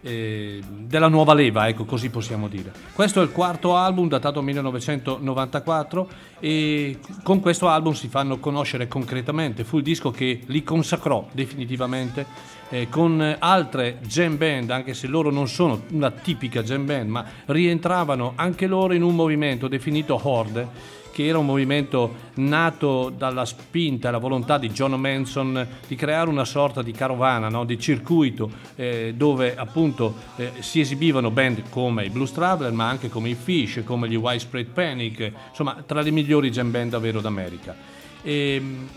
eh, 0.04 0.60
della 0.68 1.08
nuova 1.08 1.32
leva, 1.32 1.66
ecco 1.66 1.84
così 1.84 2.10
possiamo 2.10 2.46
dire. 2.46 2.70
Questo 2.92 3.20
è 3.20 3.24
il 3.24 3.32
quarto 3.32 3.74
album 3.74 4.08
datato 4.08 4.42
1994 4.42 6.08
e 6.40 6.98
con 7.22 7.40
questo 7.40 7.68
album 7.68 7.94
si 7.94 8.08
fanno 8.08 8.38
conoscere 8.38 8.86
concretamente, 8.86 9.64
fu 9.64 9.78
il 9.78 9.82
disco 9.82 10.10
che 10.10 10.42
li 10.44 10.62
consacrò 10.62 11.26
definitivamente 11.32 12.26
eh, 12.68 12.88
con 12.90 13.36
altre 13.38 13.98
jam 14.02 14.36
band, 14.36 14.70
anche 14.70 14.92
se 14.92 15.06
loro 15.06 15.30
non 15.30 15.48
sono 15.48 15.82
una 15.92 16.10
tipica 16.10 16.62
jam 16.62 16.84
band, 16.84 17.08
ma 17.08 17.24
rientravano 17.46 18.32
anche 18.36 18.66
loro 18.66 18.92
in 18.92 19.02
un 19.02 19.14
movimento 19.14 19.68
definito 19.68 20.20
Horde 20.22 21.02
che 21.14 21.26
era 21.26 21.38
un 21.38 21.46
movimento 21.46 22.12
nato 22.34 23.08
dalla 23.08 23.44
spinta 23.44 24.08
e 24.08 24.10
la 24.10 24.18
volontà 24.18 24.58
di 24.58 24.70
John 24.70 24.94
Manson 24.94 25.64
di 25.86 25.94
creare 25.94 26.28
una 26.28 26.44
sorta 26.44 26.82
di 26.82 26.90
carovana, 26.90 27.48
no? 27.48 27.64
di 27.64 27.78
circuito 27.78 28.50
eh, 28.74 29.14
dove 29.16 29.54
appunto 29.54 30.12
eh, 30.34 30.50
si 30.58 30.80
esibivano 30.80 31.30
band 31.30 31.68
come 31.70 32.04
i 32.04 32.10
Blues 32.10 32.32
Traveler 32.32 32.72
ma 32.72 32.88
anche 32.88 33.08
come 33.08 33.28
i 33.28 33.36
Fish, 33.36 33.82
come 33.84 34.08
gli 34.08 34.16
Widespread 34.16 34.66
Panic, 34.66 35.32
insomma 35.50 35.84
tra 35.86 36.00
le 36.00 36.10
migliori 36.10 36.50
jam 36.50 36.72
band 36.72 36.90
davvero 36.90 37.20
d'America. 37.20 37.76
E, 38.20 38.58
mh, 38.58 38.88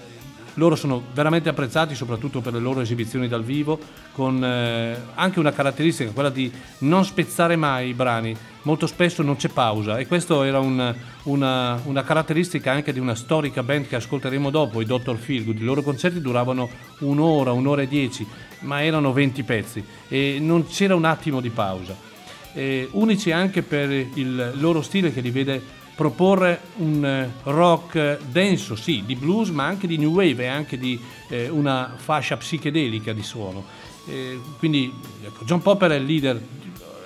loro 0.57 0.75
sono 0.75 1.01
veramente 1.13 1.49
apprezzati 1.49 1.95
soprattutto 1.95 2.41
per 2.41 2.53
le 2.53 2.59
loro 2.59 2.81
esibizioni 2.81 3.27
dal 3.27 3.43
vivo, 3.43 3.79
con 4.11 4.43
eh, 4.43 4.95
anche 5.15 5.39
una 5.39 5.51
caratteristica, 5.51 6.11
quella 6.11 6.29
di 6.29 6.51
non 6.79 7.05
spezzare 7.05 7.55
mai 7.55 7.89
i 7.89 7.93
brani. 7.93 8.35
Molto 8.63 8.85
spesso 8.87 9.23
non 9.23 9.37
c'è 9.37 9.47
pausa 9.49 9.97
e 9.97 10.07
questa 10.07 10.45
era 10.45 10.59
un- 10.59 10.93
una, 11.23 11.79
una 11.85 12.03
caratteristica 12.03 12.71
anche 12.71 12.91
di 12.91 12.99
una 12.99 13.15
storica 13.15 13.63
band 13.63 13.87
che 13.87 13.95
ascolteremo 13.95 14.49
dopo, 14.49 14.81
i 14.81 14.85
Dr. 14.85 15.15
Feelgood. 15.15 15.59
I 15.61 15.63
loro 15.63 15.81
concerti 15.81 16.19
duravano 16.21 16.69
un'ora, 16.99 17.51
un'ora 17.51 17.83
e 17.83 17.87
dieci, 17.87 18.27
ma 18.61 18.83
erano 18.83 19.13
20 19.13 19.43
pezzi 19.43 19.83
e 20.09 20.37
non 20.41 20.67
c'era 20.67 20.95
un 20.95 21.05
attimo 21.05 21.39
di 21.39 21.49
pausa. 21.49 21.95
Eh, 22.53 22.89
unici 22.93 23.31
anche 23.31 23.61
per 23.61 23.91
il 23.91 24.53
loro 24.55 24.81
stile 24.81 25.13
che 25.13 25.21
li 25.21 25.29
vede 25.29 25.61
proporre 25.97 26.61
un 26.75 27.03
eh, 27.03 27.31
rock 27.41 28.19
denso, 28.29 28.75
sì, 28.75 29.01
di 29.03 29.15
blues, 29.15 29.49
ma 29.49 29.65
anche 29.65 29.87
di 29.87 29.97
new 29.97 30.11
wave 30.11 30.43
e 30.43 30.45
anche 30.45 30.77
di 30.77 30.99
eh, 31.27 31.49
una 31.49 31.95
fascia 31.97 32.37
psichedelica 32.37 33.13
di 33.13 33.23
suono. 33.23 33.65
Eh, 34.05 34.39
quindi 34.59 34.93
ecco, 35.25 35.43
John 35.43 35.63
Popper 35.63 35.89
è 35.89 35.95
il 35.95 36.05
leader 36.05 36.39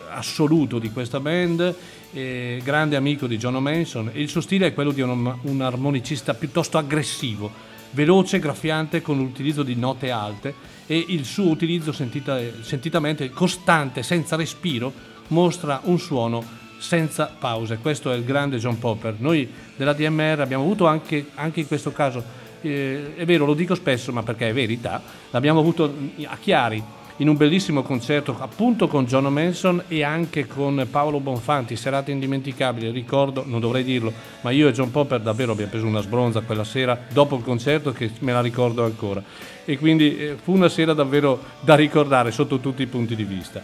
assoluto 0.10 0.78
di 0.78 0.92
questa 0.92 1.22
band, 1.22 1.74
eh, 2.12 2.60
grande 2.66 2.98
amico 2.98 3.28
di 3.28 3.38
John 3.38 3.56
Manson 3.64 4.12
e 4.14 4.22
il 4.22 4.28
suo 4.28 4.42
stile 4.42 4.68
è 4.68 4.74
quello 4.74 4.92
di 4.92 5.00
un, 5.00 5.38
un 5.42 5.62
armonicista 5.62 6.34
piuttosto 6.34 6.78
aggressivo, 6.78 7.50
veloce, 7.92 8.40
graffiante 8.40 9.02
con 9.02 9.16
l'utilizzo 9.16 9.64
di 9.64 9.76
note 9.76 10.12
alte 10.12 10.54
e 10.86 11.06
il 11.08 11.24
suo 11.24 11.48
utilizzo 11.48 11.94
sentita- 11.94 12.62
sentitamente 12.62 13.30
costante, 13.30 14.04
senza 14.04 14.36
respiro, 14.36 14.92
mostra 15.28 15.80
un 15.86 15.98
suono 15.98 16.60
senza 16.82 17.32
pause. 17.38 17.78
Questo 17.78 18.12
è 18.12 18.16
il 18.16 18.26
grande 18.26 18.58
John 18.58 18.80
Popper. 18.80 19.16
Noi 19.20 19.50
della 19.76 19.94
DMR 19.94 20.40
abbiamo 20.42 20.64
avuto 20.64 20.88
anche, 20.88 21.28
anche 21.36 21.60
in 21.60 21.68
questo 21.68 21.92
caso, 21.92 22.24
eh, 22.62 23.16
è 23.16 23.24
vero, 23.26 23.46
lo 23.46 23.54
dico 23.54 23.76
spesso, 23.76 24.12
ma 24.12 24.24
perché 24.24 24.50
è 24.50 24.54
verità, 24.54 25.02
l'abbiamo 25.30 25.60
avuto 25.60 25.94
a 26.26 26.38
Chiari 26.38 26.84
in 27.18 27.30
un 27.30 27.38
bellissimo 27.38 27.84
concerto 27.84 28.36
appunto 28.40 28.88
con 28.88 29.06
John 29.06 29.32
Manson 29.32 29.84
e 29.88 30.04
anche 30.04 30.48
con 30.48 30.88
Paolo 30.90 31.20
Bonfanti, 31.20 31.76
serata 31.76 32.10
indimenticabile, 32.10 32.90
ricordo, 32.90 33.44
non 33.46 33.60
dovrei 33.60 33.84
dirlo, 33.84 34.12
ma 34.42 34.50
io 34.50 34.68
e 34.68 34.72
John 34.72 34.90
Popper 34.90 35.20
davvero 35.20 35.52
abbiamo 35.52 35.70
preso 35.70 35.86
una 35.86 36.02
sbronza 36.02 36.42
quella 36.42 36.64
sera 36.64 37.00
dopo 37.14 37.36
il 37.36 37.44
concerto 37.44 37.92
che 37.92 38.10
me 38.20 38.32
la 38.32 38.42
ricordo 38.42 38.84
ancora 38.84 39.22
e 39.66 39.78
quindi 39.78 40.18
eh, 40.18 40.36
fu 40.42 40.54
una 40.54 40.70
sera 40.70 40.94
davvero 40.94 41.40
da 41.60 41.76
ricordare 41.76 42.32
sotto 42.32 42.58
tutti 42.58 42.82
i 42.82 42.88
punti 42.88 43.16
di 43.16 43.24
vista. 43.24 43.62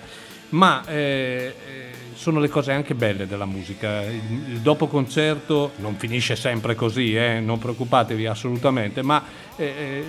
Ma 0.50 0.86
eh, 0.88 1.56
eh, 1.68 1.87
sono 2.28 2.42
le 2.42 2.50
cose 2.50 2.74
anche 2.74 2.94
belle 2.94 3.26
della 3.26 3.46
musica. 3.46 4.02
Il, 4.04 4.50
il 4.50 4.60
dopo 4.60 4.88
concerto 4.88 5.72
non 5.78 5.96
finisce 5.96 6.36
sempre 6.36 6.76
così, 6.76 7.16
eh, 7.16 7.40
non 7.40 7.58
preoccupatevi 7.58 8.26
assolutamente, 8.26 9.02
ma 9.02 9.24
eh, 9.56 9.64
eh, 9.64 10.04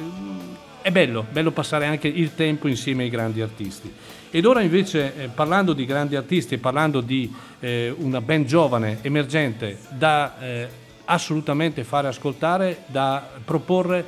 è 0.82 0.90
bello, 0.90 1.24
bello 1.30 1.52
passare 1.52 1.86
anche 1.86 2.08
il 2.08 2.34
tempo 2.34 2.66
insieme 2.66 3.04
ai 3.04 3.08
grandi 3.08 3.40
artisti. 3.40 3.94
Ed 4.30 4.44
ora 4.46 4.62
invece, 4.62 5.14
eh, 5.14 5.28
parlando 5.28 5.72
di 5.72 5.84
grandi 5.84 6.16
artisti 6.16 6.54
e 6.54 6.58
parlando 6.58 7.00
di 7.00 7.32
eh, 7.60 7.94
una 7.96 8.20
band 8.20 8.46
giovane, 8.46 8.98
emergente, 9.02 9.78
da 9.90 10.40
eh, 10.40 10.68
assolutamente 11.04 11.84
fare 11.84 12.08
ascoltare, 12.08 12.82
da 12.86 13.28
proporre 13.44 14.04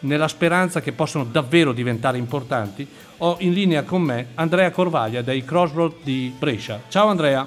nella 0.00 0.28
speranza 0.28 0.80
che 0.80 0.92
possano 0.92 1.24
davvero 1.24 1.72
diventare 1.72 2.18
importanti, 2.18 2.86
ho 3.18 3.36
in 3.40 3.52
linea 3.52 3.82
con 3.82 4.02
me 4.02 4.28
Andrea 4.34 4.70
Corvaglia 4.70 5.22
dei 5.22 5.44
Crossroad 5.44 5.96
di 6.02 6.34
Brescia. 6.38 6.80
Ciao 6.88 7.08
Andrea, 7.08 7.46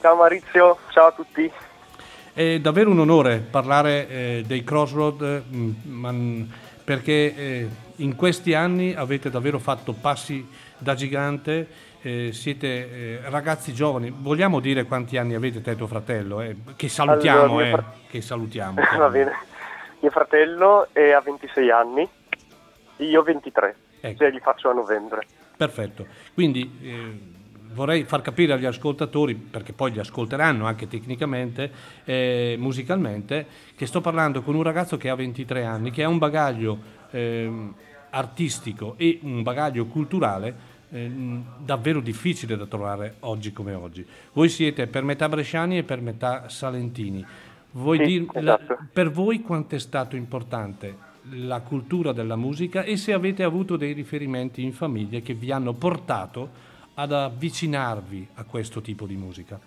Ciao 0.00 0.14
Maurizio, 0.16 0.78
ciao 0.90 1.06
a 1.08 1.12
tutti. 1.12 1.50
è 2.32 2.58
davvero 2.60 2.90
un 2.90 3.00
onore 3.00 3.38
parlare 3.38 4.08
eh, 4.08 4.44
dei 4.46 4.62
Crossroad 4.62 5.22
eh, 5.22 5.42
mh, 5.56 5.74
ma, 5.84 6.12
mh, 6.12 6.48
perché 6.84 7.34
eh, 7.34 7.68
in 7.96 8.14
questi 8.14 8.54
anni 8.54 8.94
avete 8.94 9.28
davvero 9.30 9.58
fatto 9.58 9.92
passi 9.92 10.46
da 10.78 10.94
gigante, 10.94 11.66
eh, 12.00 12.30
siete 12.32 12.66
eh, 12.68 13.20
ragazzi 13.24 13.74
giovani, 13.74 14.14
vogliamo 14.16 14.60
dire 14.60 14.84
quanti 14.84 15.16
anni 15.16 15.34
avete 15.34 15.60
te 15.60 15.72
e 15.72 15.76
tuo 15.76 15.88
fratello, 15.88 16.40
eh? 16.42 16.54
che 16.76 16.88
salutiamo, 16.88 17.42
Allora, 17.42 17.66
eh, 17.66 17.70
fra- 17.70 17.92
che 18.08 18.20
salutiamo. 18.20 18.80
Va 18.96 19.08
bene. 19.08 19.32
Mio 20.00 20.10
fratello 20.10 20.88
è 20.92 21.10
a 21.10 21.20
26 21.20 21.70
anni, 21.70 22.08
io 22.98 23.22
23, 23.22 23.76
Ecco. 24.00 24.18
cioè 24.18 24.30
li 24.30 24.38
faccio 24.40 24.70
a 24.70 24.72
novembre. 24.72 25.26
Perfetto, 25.56 26.06
quindi 26.34 26.78
eh, 26.82 27.18
vorrei 27.72 28.04
far 28.04 28.22
capire 28.22 28.52
agli 28.52 28.64
ascoltatori, 28.64 29.34
perché 29.34 29.72
poi 29.72 29.90
li 29.90 29.98
ascolteranno 29.98 30.66
anche 30.66 30.86
tecnicamente, 30.86 31.70
eh, 32.04 32.54
musicalmente, 32.58 33.46
che 33.76 33.86
sto 33.86 34.00
parlando 34.00 34.42
con 34.42 34.54
un 34.54 34.62
ragazzo 34.62 34.96
che 34.96 35.08
ha 35.08 35.16
23 35.16 35.64
anni, 35.64 35.90
che 35.90 36.04
ha 36.04 36.08
un 36.08 36.18
bagaglio 36.18 36.78
ehm, 37.10 37.74
artistico 38.10 38.94
e 38.96 39.18
un 39.22 39.42
bagaglio 39.42 39.86
culturale 39.86 40.54
ehm, 40.90 41.44
davvero 41.58 42.00
difficile 42.00 42.56
da 42.56 42.66
trovare 42.66 43.16
oggi 43.20 43.52
come 43.52 43.74
oggi. 43.74 44.06
Voi 44.32 44.48
siete 44.48 44.86
per 44.86 45.02
metà 45.02 45.28
bresciani 45.28 45.78
e 45.78 45.82
per 45.82 46.00
metà 46.00 46.48
salentini. 46.48 47.26
Vuoi 47.72 47.98
Sì, 47.98 48.04
dir- 48.04 48.40
la- 48.42 48.58
esatto. 48.60 48.78
per 48.92 49.10
voi 49.10 49.42
quanto 49.42 49.74
è 49.74 49.78
stato 49.78 50.16
importante 50.16 51.06
la 51.32 51.60
cultura 51.60 52.12
della 52.12 52.36
musica 52.36 52.82
e 52.82 52.96
se 52.96 53.12
avete 53.12 53.42
avuto 53.42 53.76
dei 53.76 53.92
riferimenti 53.92 54.62
in 54.64 54.72
famiglia 54.72 55.20
che 55.20 55.34
vi 55.34 55.52
hanno 55.52 55.74
portato 55.74 56.48
ad 56.94 57.12
avvicinarvi 57.12 58.28
a 58.36 58.44
questo 58.44 58.80
tipo 58.80 59.04
di 59.04 59.14
musica? 59.16 59.58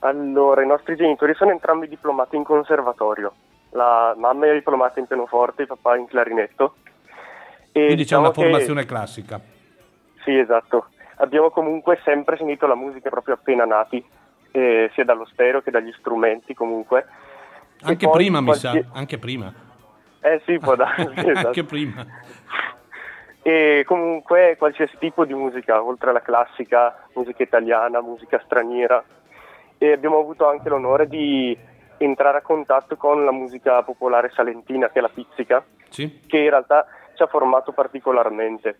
Allora, 0.00 0.62
i 0.62 0.66
nostri 0.66 0.96
genitori 0.96 1.34
sono 1.34 1.52
entrambi 1.52 1.88
diplomati 1.88 2.34
in 2.36 2.42
conservatorio. 2.42 3.32
La 3.70 4.14
mamma 4.18 4.46
è 4.50 4.52
diplomata 4.52 4.98
in 4.98 5.06
pianoforte, 5.06 5.62
il 5.62 5.68
papà 5.68 5.96
in 5.96 6.06
clarinetto. 6.06 6.74
E 7.70 7.86
Quindi 7.86 8.04
c'è 8.04 8.16
una 8.16 8.28
diciamo 8.28 8.30
che- 8.30 8.40
formazione 8.42 8.84
classica. 8.84 9.40
Sì, 10.24 10.36
esatto. 10.36 10.86
Abbiamo 11.16 11.50
comunque 11.50 12.00
sempre 12.04 12.36
sentito 12.36 12.66
la 12.66 12.74
musica 12.74 13.08
proprio 13.08 13.34
appena 13.34 13.64
nati, 13.64 14.04
eh, 14.52 14.90
sia 14.94 15.04
dallo 15.04 15.24
stereo 15.26 15.60
che 15.62 15.70
dagli 15.70 15.92
strumenti 15.98 16.54
comunque. 16.54 17.06
Anche 17.82 18.08
prima, 18.08 18.40
mi 18.40 18.54
sa, 18.54 18.72
anche 18.92 19.18
prima. 19.18 19.52
Eh 20.20 20.40
sì, 20.46 20.58
può 20.58 20.76
darsi, 20.76 21.02
esatto. 21.16 21.46
anche 21.48 21.64
prima. 21.64 22.06
E 23.42 23.82
comunque 23.86 24.54
qualsiasi 24.56 24.96
tipo 24.98 25.24
di 25.24 25.34
musica, 25.34 25.82
oltre 25.82 26.10
alla 26.10 26.22
classica, 26.22 27.08
musica 27.14 27.42
italiana, 27.42 28.00
musica 28.00 28.40
straniera. 28.44 29.02
E 29.78 29.90
abbiamo 29.92 30.20
avuto 30.20 30.48
anche 30.48 30.68
l'onore 30.68 31.08
di 31.08 31.58
entrare 31.96 32.38
a 32.38 32.42
contatto 32.42 32.96
con 32.96 33.24
la 33.24 33.32
musica 33.32 33.82
popolare 33.82 34.30
salentina, 34.32 34.90
che 34.90 35.00
è 35.00 35.02
la 35.02 35.08
pizzica, 35.08 35.64
Sì? 35.88 36.20
che 36.26 36.38
in 36.38 36.50
realtà 36.50 36.86
ci 37.14 37.22
ha 37.22 37.26
formato 37.26 37.72
particolarmente, 37.72 38.78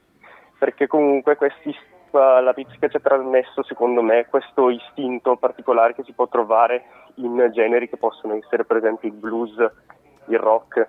perché 0.59 0.87
comunque 0.87 1.35
questi, 1.37 1.77
la 2.19 2.53
pizzica 2.55 2.89
ci 2.89 2.97
ha 2.97 3.01
trasmesso, 3.01 3.63
secondo 3.63 4.03
me, 4.03 4.27
questo 4.27 4.69
istinto 4.71 5.37
particolare 5.37 5.95
che 5.95 6.03
si 6.05 6.13
può 6.13 6.29
trovare 6.29 6.85
in 7.17 7.51
generi 7.53 7.89
che 7.89 7.97
possono 7.97 8.35
essere 8.35 8.65
per 8.65 8.79
esempio 8.79 9.09
il 9.09 9.15
blues, 9.15 9.55
il 10.27 10.39
rock 10.39 10.89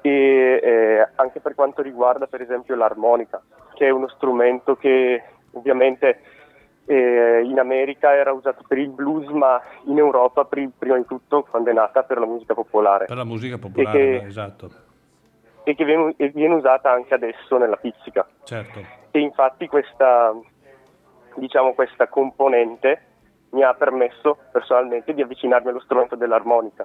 e 0.00 0.60
eh, 0.62 1.08
anche 1.16 1.40
per 1.40 1.54
quanto 1.54 1.80
riguarda 1.82 2.26
per 2.26 2.40
esempio 2.40 2.74
l'armonica, 2.74 3.40
che 3.74 3.86
è 3.86 3.90
uno 3.90 4.08
strumento 4.08 4.76
che 4.76 5.22
ovviamente 5.52 6.20
eh, 6.86 7.42
in 7.44 7.58
America 7.60 8.12
era 8.12 8.32
usato 8.32 8.64
per 8.66 8.78
il 8.78 8.88
blues, 8.90 9.28
ma 9.28 9.60
in 9.84 9.98
Europa 9.98 10.44
pri- 10.44 10.70
prima 10.76 10.96
di 10.96 11.06
tutto 11.06 11.44
quando 11.48 11.70
è 11.70 11.72
nata 11.72 12.02
per 12.02 12.18
la 12.18 12.26
musica 12.26 12.54
popolare 12.54 13.04
Per 13.06 13.16
la 13.16 13.24
musica 13.24 13.58
popolare, 13.58 13.98
E 13.98 14.18
che- 14.20 14.26
esatto. 14.26 14.70
e 15.62 15.74
che 15.76 15.84
viene, 15.84 16.14
e 16.16 16.28
viene 16.30 16.54
usata 16.54 16.90
anche 16.90 17.14
adesso 17.14 17.56
nella 17.58 17.76
pizzica. 17.76 18.26
Certo. 18.42 18.80
E 19.14 19.20
infatti 19.20 19.68
questa, 19.68 20.34
diciamo, 21.36 21.74
questa 21.74 22.08
componente 22.08 23.02
mi 23.50 23.62
ha 23.62 23.74
permesso 23.74 24.38
personalmente 24.50 25.12
di 25.12 25.20
avvicinarmi 25.20 25.68
allo 25.68 25.80
strumento 25.80 26.16
dell'armonica, 26.16 26.82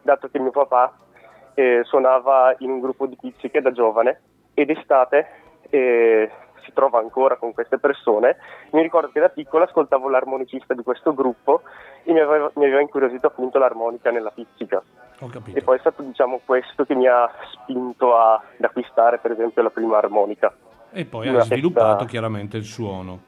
dato 0.00 0.28
che 0.28 0.38
mio 0.38 0.50
papà 0.50 0.96
eh, 1.54 1.82
suonava 1.84 2.54
in 2.58 2.70
un 2.70 2.80
gruppo 2.80 3.06
di 3.06 3.16
pizziche 3.20 3.60
da 3.60 3.72
giovane 3.72 4.20
ed 4.54 4.70
estate 4.70 5.26
eh, 5.68 6.30
si 6.64 6.72
trova 6.72 6.98
ancora 6.98 7.36
con 7.36 7.52
queste 7.52 7.78
persone. 7.78 8.38
Mi 8.72 8.80
ricordo 8.80 9.10
che 9.10 9.20
da 9.20 9.28
piccolo 9.28 9.64
ascoltavo 9.64 10.08
l'armonicista 10.08 10.72
di 10.72 10.82
questo 10.82 11.14
gruppo 11.14 11.60
e 12.02 12.12
mi 12.12 12.20
aveva, 12.20 12.50
mi 12.54 12.64
aveva 12.64 12.80
incuriosito 12.80 13.26
appunto 13.26 13.58
l'armonica 13.58 14.10
nella 14.10 14.30
pizzica. 14.30 14.82
E 15.58 15.62
poi 15.62 15.76
è 15.76 15.80
stato 15.80 16.02
diciamo 16.02 16.40
questo 16.44 16.84
che 16.84 16.94
mi 16.94 17.06
ha 17.06 17.30
spinto 17.52 18.16
ad 18.16 18.40
acquistare 18.60 19.18
per 19.18 19.32
esempio 19.32 19.62
la 19.62 19.70
prima 19.70 19.98
armonica. 19.98 20.52
E 20.96 21.04
poi 21.04 21.28
hai 21.28 21.42
sviluppato 21.42 21.88
festa- 21.88 22.04
chiaramente 22.06 22.56
il 22.56 22.64
suono. 22.64 23.20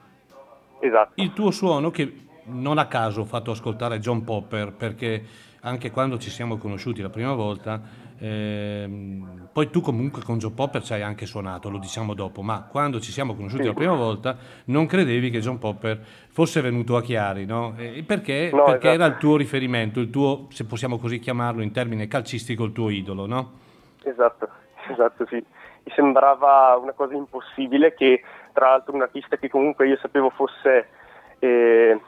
Esatto. 0.81 1.13
Il 1.17 1.35
tuo 1.35 1.51
suono 1.51 1.91
che 1.91 2.11
non 2.45 2.79
a 2.79 2.87
caso 2.87 3.21
ho 3.21 3.25
fatto 3.27 3.51
ascoltare 3.51 3.99
John 3.99 4.25
Popper 4.25 4.73
perché 4.73 5.23
anche 5.61 5.91
quando 5.91 6.17
ci 6.17 6.31
siamo 6.31 6.57
conosciuti 6.57 7.03
la 7.03 7.11
prima 7.11 7.35
volta, 7.35 7.79
ehm, 8.19 9.49
poi 9.53 9.69
tu 9.69 9.83
comunque 9.83 10.23
con 10.23 10.39
John 10.39 10.55
Popper 10.55 10.83
ci 10.83 10.95
hai 10.95 11.03
anche 11.03 11.27
suonato, 11.27 11.69
lo 11.69 11.77
diciamo 11.77 12.15
dopo, 12.15 12.41
ma 12.41 12.63
quando 12.63 13.01
ci 13.01 13.13
siamo 13.13 13.35
conosciuti 13.35 13.65
la 13.65 13.75
prima 13.75 13.95
volta 13.95 14.39
non 14.67 14.87
credevi 14.87 15.29
che 15.29 15.41
John 15.41 15.59
Popper 15.59 16.01
fosse 16.31 16.63
venuto 16.63 16.97
a 16.97 17.03
Chiari, 17.03 17.45
no? 17.45 17.75
E 17.77 18.03
perché? 18.03 18.51
No, 18.51 18.63
perché 18.65 18.89
esatto. 18.89 19.03
era 19.03 19.07
il 19.13 19.19
tuo 19.19 19.37
riferimento, 19.37 20.01
il 20.01 20.09
tuo, 20.09 20.47
se 20.49 20.65
possiamo 20.65 20.97
così 20.97 21.19
chiamarlo 21.19 21.61
in 21.61 21.73
termine 21.73 22.09
calcistico, 22.09 22.65
il 22.65 22.73
tuo 22.73 22.89
idolo, 22.89 23.27
no? 23.27 23.53
Esatto, 24.05 24.49
esatto, 24.91 25.27
sì. 25.29 25.45
Mi 25.89 25.95
sembrava 25.95 26.79
una 26.79 26.93
cosa 26.93 27.15
impossibile 27.15 27.95
che, 27.95 28.23
tra 28.53 28.69
l'altro, 28.69 28.95
un 28.95 29.01
artista 29.01 29.39
che 29.39 29.49
comunque 29.49 29.89
io 29.89 29.97
sapevo 29.97 30.29
fosse, 30.29 30.87
eh, 31.39 31.99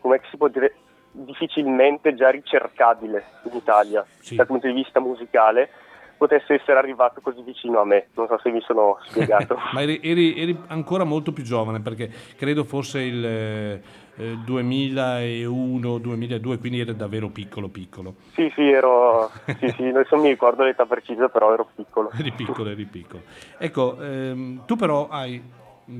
come 0.00 0.20
si 0.28 0.36
può 0.36 0.48
dire, 0.48 0.74
difficilmente 1.12 2.16
già 2.16 2.30
ricercabile 2.30 3.24
in 3.44 3.54
Italia 3.54 4.04
Sì. 4.18 4.34
dal 4.34 4.46
punto 4.46 4.66
di 4.66 4.72
vista 4.72 4.98
musicale, 4.98 5.70
potesse 6.18 6.54
essere 6.54 6.78
arrivato 6.78 7.20
così 7.22 7.40
vicino 7.42 7.80
a 7.80 7.84
me. 7.84 8.08
Non 8.14 8.26
so 8.26 8.38
se 8.42 8.50
mi 8.50 8.60
sono 8.60 8.98
spiegato. 9.08 9.56
Ma 9.72 9.80
eri, 9.80 10.00
eri- 10.02 10.36
eri 10.36 10.58
ancora 10.66 11.04
molto 11.04 11.32
più 11.32 11.44
giovane 11.44 11.80
perché 11.80 12.10
credo 12.36 12.64
fosse 12.64 13.00
il 13.00 13.24
eh, 13.24 13.80
eh, 14.16 14.34
2001-2002, 14.44 16.58
quindi 16.58 16.80
eri 16.80 16.94
davvero 16.96 17.28
piccolo 17.28 17.68
piccolo. 17.68 18.16
sì, 18.34 18.50
sì, 18.54 18.68
ero. 18.68 19.30
Sì, 19.58 19.72
sì, 19.76 19.90
non 19.90 20.04
mi 20.20 20.28
ricordo 20.28 20.64
l'età 20.64 20.84
precisa, 20.84 21.28
però 21.28 21.52
ero 21.52 21.68
piccolo. 21.74 22.10
Eri 22.12 22.32
piccolo, 22.32 22.70
eri 22.70 22.84
piccolo. 22.84 23.22
Ecco, 23.56 23.96
ehm, 24.02 24.64
tu 24.66 24.76
però 24.76 25.08
hai, 25.08 25.42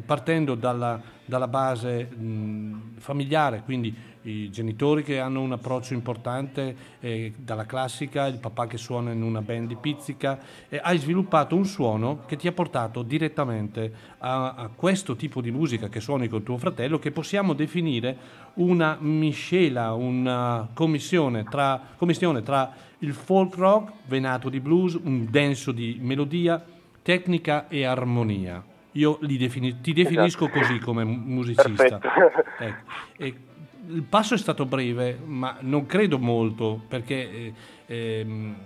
partendo 0.04 0.54
dalla, 0.54 1.00
dalla 1.24 1.48
base 1.48 2.04
mh, 2.04 2.98
familiare, 2.98 3.62
quindi 3.64 3.94
i 4.22 4.50
genitori 4.50 5.02
che 5.02 5.18
hanno 5.18 5.40
un 5.40 5.52
approccio 5.52 5.94
importante 5.94 6.76
eh, 7.00 7.32
dalla 7.36 7.66
classica, 7.66 8.26
il 8.26 8.38
papà 8.38 8.66
che 8.66 8.76
suona 8.76 9.12
in 9.12 9.22
una 9.22 9.42
band 9.42 9.68
di 9.68 9.76
pizzica, 9.76 10.38
eh, 10.68 10.80
hai 10.82 10.98
sviluppato 10.98 11.54
un 11.54 11.64
suono 11.64 12.24
che 12.26 12.36
ti 12.36 12.48
ha 12.48 12.52
portato 12.52 13.02
direttamente 13.02 13.92
a, 14.18 14.54
a 14.54 14.70
questo 14.74 15.16
tipo 15.16 15.40
di 15.40 15.50
musica 15.50 15.88
che 15.88 16.00
suoni 16.00 16.28
con 16.28 16.42
tuo 16.42 16.56
fratello, 16.56 16.98
che 16.98 17.10
possiamo 17.10 17.52
definire 17.52 18.16
una 18.54 18.96
miscela, 19.00 19.92
una 19.94 20.68
commissione 20.74 21.44
tra, 21.44 21.80
commissione 21.96 22.42
tra 22.42 22.72
il 23.00 23.12
folk 23.12 23.54
rock 23.54 23.92
venato 24.06 24.48
di 24.48 24.60
blues, 24.60 24.94
un 24.94 25.26
denso 25.30 25.72
di 25.72 25.98
melodia, 26.00 26.62
tecnica 27.02 27.68
e 27.68 27.84
armonia. 27.84 28.62
Io 28.92 29.18
li 29.22 29.36
defini- 29.36 29.80
ti 29.80 29.92
definisco 29.92 30.48
così 30.48 30.78
come 30.78 31.04
mu- 31.04 31.22
musicista. 31.22 31.98
Perfetto. 31.98 32.08
Ecco. 32.58 32.82
E 33.16 33.34
il 33.88 34.02
passo 34.02 34.34
è 34.34 34.38
stato 34.38 34.66
breve, 34.66 35.18
ma 35.24 35.56
non 35.60 35.86
credo 35.86 36.18
molto, 36.18 36.80
perché 36.86 37.14
eh, 37.14 37.54
ehm, 37.86 38.56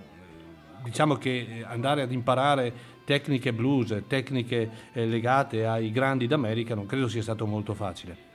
diciamo 0.82 1.14
che 1.16 1.64
andare 1.66 2.02
ad 2.02 2.12
imparare 2.12 2.72
tecniche 3.04 3.52
blues, 3.52 4.04
tecniche 4.06 4.70
eh, 4.92 5.06
legate 5.06 5.66
ai 5.66 5.90
grandi 5.90 6.26
d'America, 6.26 6.74
non 6.74 6.86
credo 6.86 7.08
sia 7.08 7.22
stato 7.22 7.46
molto 7.46 7.74
facile. 7.74 8.30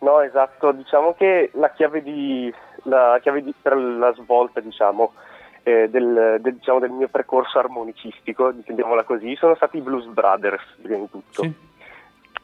No, 0.00 0.20
esatto, 0.20 0.72
diciamo 0.72 1.14
che 1.14 1.50
la 1.54 1.70
chiave, 1.70 2.02
di, 2.02 2.52
la 2.84 3.18
chiave 3.22 3.42
di- 3.42 3.54
per 3.60 3.76
la 3.76 4.12
svolta 4.14 4.60
diciamo, 4.60 5.12
eh, 5.62 5.88
del, 5.88 6.38
del- 6.40 6.56
diciamo, 6.56 6.78
del 6.78 6.90
mio 6.90 7.08
percorso 7.08 7.58
armonicistico, 7.58 8.50
intendiamola 8.50 9.04
così, 9.04 9.34
sono 9.36 9.54
stati 9.54 9.78
i 9.78 9.80
Blues 9.80 10.04
Brothers, 10.06 10.62
prima 10.82 10.98
di 10.98 11.10
tutto. 11.10 11.42
Sì? 11.42 11.54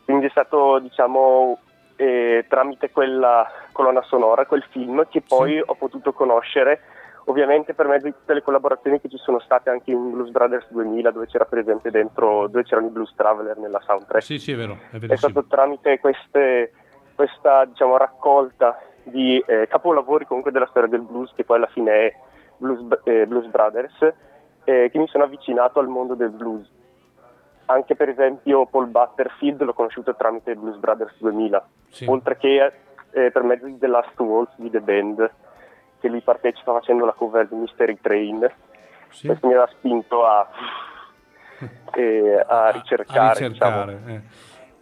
Quindi 0.05 0.27
è 0.27 0.31
stato 0.31 0.78
diciamo, 0.78 1.59
eh, 2.01 2.47
tramite 2.49 2.91
quella 2.91 3.47
colonna 3.73 4.01
sonora, 4.03 4.47
quel 4.47 4.65
film, 4.71 5.07
che 5.11 5.21
poi 5.27 5.53
Sì. 5.57 5.63
ho 5.67 5.75
potuto 5.75 6.13
conoscere, 6.15 6.81
ovviamente 7.27 7.75
per 7.75 7.87
mezzo 7.89 8.07
di 8.07 8.13
tutte 8.15 8.33
le 8.33 8.43
collaborazioni 8.43 9.01
che 9.01 9.11
ci 9.11 9.19
sono 9.19 9.39
state 9.41 9.69
anche 9.69 9.91
in 9.91 10.11
Blues 10.11 10.31
Brothers 10.31 10.67
2000, 10.71 11.11
dove 11.11 11.27
c'era 11.27 11.45
per 11.45 11.59
esempio 11.59 11.91
dentro, 11.91 12.47
dove 12.47 12.65
c'erano 12.65 12.87
i 12.87 12.91
Blues 12.91 13.13
Traveler 13.15 13.59
nella 13.59 13.81
soundtrack 13.81 14.23
Sì, 14.23 14.39
sì, 14.39 14.53
è 14.53 14.57
vero, 14.57 14.79
è 14.93 14.99
è 14.99 15.17
stato 15.17 15.45
tramite 15.45 16.01
queste- 16.01 16.73
questa 17.15 17.67
diciamo, 17.67 17.99
raccolta 17.99 18.79
di 19.03 19.43
eh, 19.47 19.67
capolavori 19.69 20.25
comunque 20.25 20.53
della 20.53 20.69
storia 20.71 20.89
del 20.89 21.03
blues, 21.03 21.33
che 21.35 21.45
poi 21.45 21.59
alla 21.59 21.67
fine 21.67 21.93
è 21.93 22.15
Blues, 22.57 22.81
eh, 23.05 23.27
Blues 23.27 23.47
Brothers, 23.49 24.13
eh, 24.65 24.89
che 24.91 24.99
mi 24.99 25.07
sono 25.09 25.25
avvicinato 25.25 25.81
al 25.81 25.89
mondo 25.89 26.15
del 26.15 26.31
blues. 26.31 26.67
Anche 27.71 27.95
per 27.95 28.09
esempio 28.09 28.67
Paul 28.67 28.87
Butterfield 28.89 29.63
l'ho 29.63 29.73
conosciuto 29.75 30.17
tramite 30.17 30.55
Blues 30.57 30.77
Brothers 30.79 31.15
2000, 31.19 31.69
Sì. 31.89 32.07
oltre 32.09 32.37
che 32.37 32.73
eh, 33.13 33.31
per 33.31 33.43
mezzo 33.45 33.67
di 33.67 33.79
The 33.79 33.87
Last 33.87 34.19
Waltz 34.19 34.55
di 34.57 34.71
The 34.71 34.81
Band, 34.81 35.31
che 36.01 36.09
lui 36.09 36.21
partecipa 36.21 36.73
facendo 36.73 37.05
la 37.05 37.13
cover 37.13 37.47
di 37.47 37.55
Mystery 37.55 37.99
Train. 38.01 38.51
Sì? 39.11 39.27
Questo 39.27 39.47
mi 39.47 39.55
ha 39.55 39.69
spinto 39.71 40.25
a, 40.27 40.49
eh, 41.95 42.45
a 42.47 42.71
ricercare. 42.71 43.19
a 43.21 43.33
ricercare, 43.33 43.93
diciamo. 43.99 44.09
eh. 44.17 44.21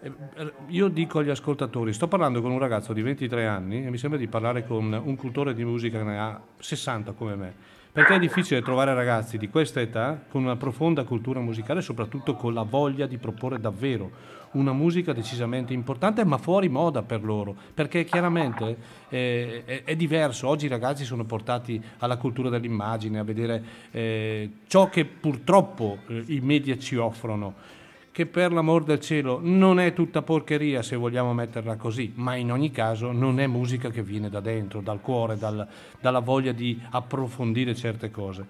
Eh, 0.00 0.52
Io 0.68 0.88
dico 0.88 1.18
agli 1.18 1.30
ascoltatori, 1.30 1.92
sto 1.92 2.06
parlando 2.06 2.40
con 2.40 2.52
un 2.52 2.58
ragazzo 2.58 2.92
di 2.92 3.02
23 3.02 3.46
anni 3.46 3.84
e 3.84 3.90
mi 3.90 3.98
sembra 3.98 4.18
di 4.18 4.28
parlare 4.28 4.64
con 4.64 4.92
un 4.92 5.16
cultore 5.16 5.54
di 5.54 5.64
musica 5.64 5.98
che 5.98 6.04
ne 6.04 6.18
ha 6.20 6.40
60 6.56 7.12
come 7.12 7.34
me, 7.34 7.54
perché 7.92 8.14
è 8.14 8.18
difficile 8.18 8.62
trovare 8.62 8.94
ragazzi 8.94 9.38
di 9.38 9.48
questa 9.48 9.80
età 9.80 10.22
con 10.28 10.42
una 10.42 10.56
profonda 10.56 11.04
cultura 11.04 11.40
musicale 11.40 11.80
soprattutto 11.80 12.34
con 12.34 12.54
la 12.54 12.62
voglia 12.62 13.06
di 13.06 13.18
proporre 13.18 13.58
davvero 13.58 14.36
una 14.52 14.72
musica 14.72 15.12
decisamente 15.12 15.72
importante 15.72 16.24
ma 16.24 16.38
fuori 16.38 16.68
moda 16.68 17.02
per 17.02 17.22
loro, 17.22 17.54
perché 17.74 18.04
chiaramente 18.04 18.76
eh, 19.08 19.62
è, 19.64 19.82
è 19.84 19.96
diverso, 19.96 20.48
oggi 20.48 20.66
i 20.66 20.68
ragazzi 20.68 21.04
sono 21.04 21.24
portati 21.24 21.82
alla 21.98 22.16
cultura 22.16 22.48
dell'immagine, 22.48 23.18
a 23.18 23.24
vedere 23.24 23.62
eh, 23.90 24.50
ciò 24.66 24.88
che 24.88 25.04
purtroppo 25.04 25.98
eh, 26.06 26.24
i 26.28 26.40
media 26.40 26.78
ci 26.78 26.96
offrono 26.96 27.76
che 28.18 28.26
per 28.26 28.52
l'amor 28.52 28.82
del 28.82 28.98
cielo 28.98 29.38
non 29.40 29.78
è 29.78 29.92
tutta 29.92 30.22
porcheria 30.22 30.82
se 30.82 30.96
vogliamo 30.96 31.32
metterla 31.32 31.76
così, 31.76 32.12
ma 32.16 32.34
in 32.34 32.50
ogni 32.50 32.72
caso 32.72 33.12
non 33.12 33.38
è 33.38 33.46
musica 33.46 33.90
che 33.90 34.02
viene 34.02 34.28
da 34.28 34.40
dentro, 34.40 34.80
dal 34.80 35.00
cuore, 35.00 35.36
dal- 35.36 35.64
dalla 36.00 36.18
voglia 36.18 36.50
di 36.50 36.76
approfondire 36.90 37.76
certe 37.76 38.10
cose. 38.10 38.44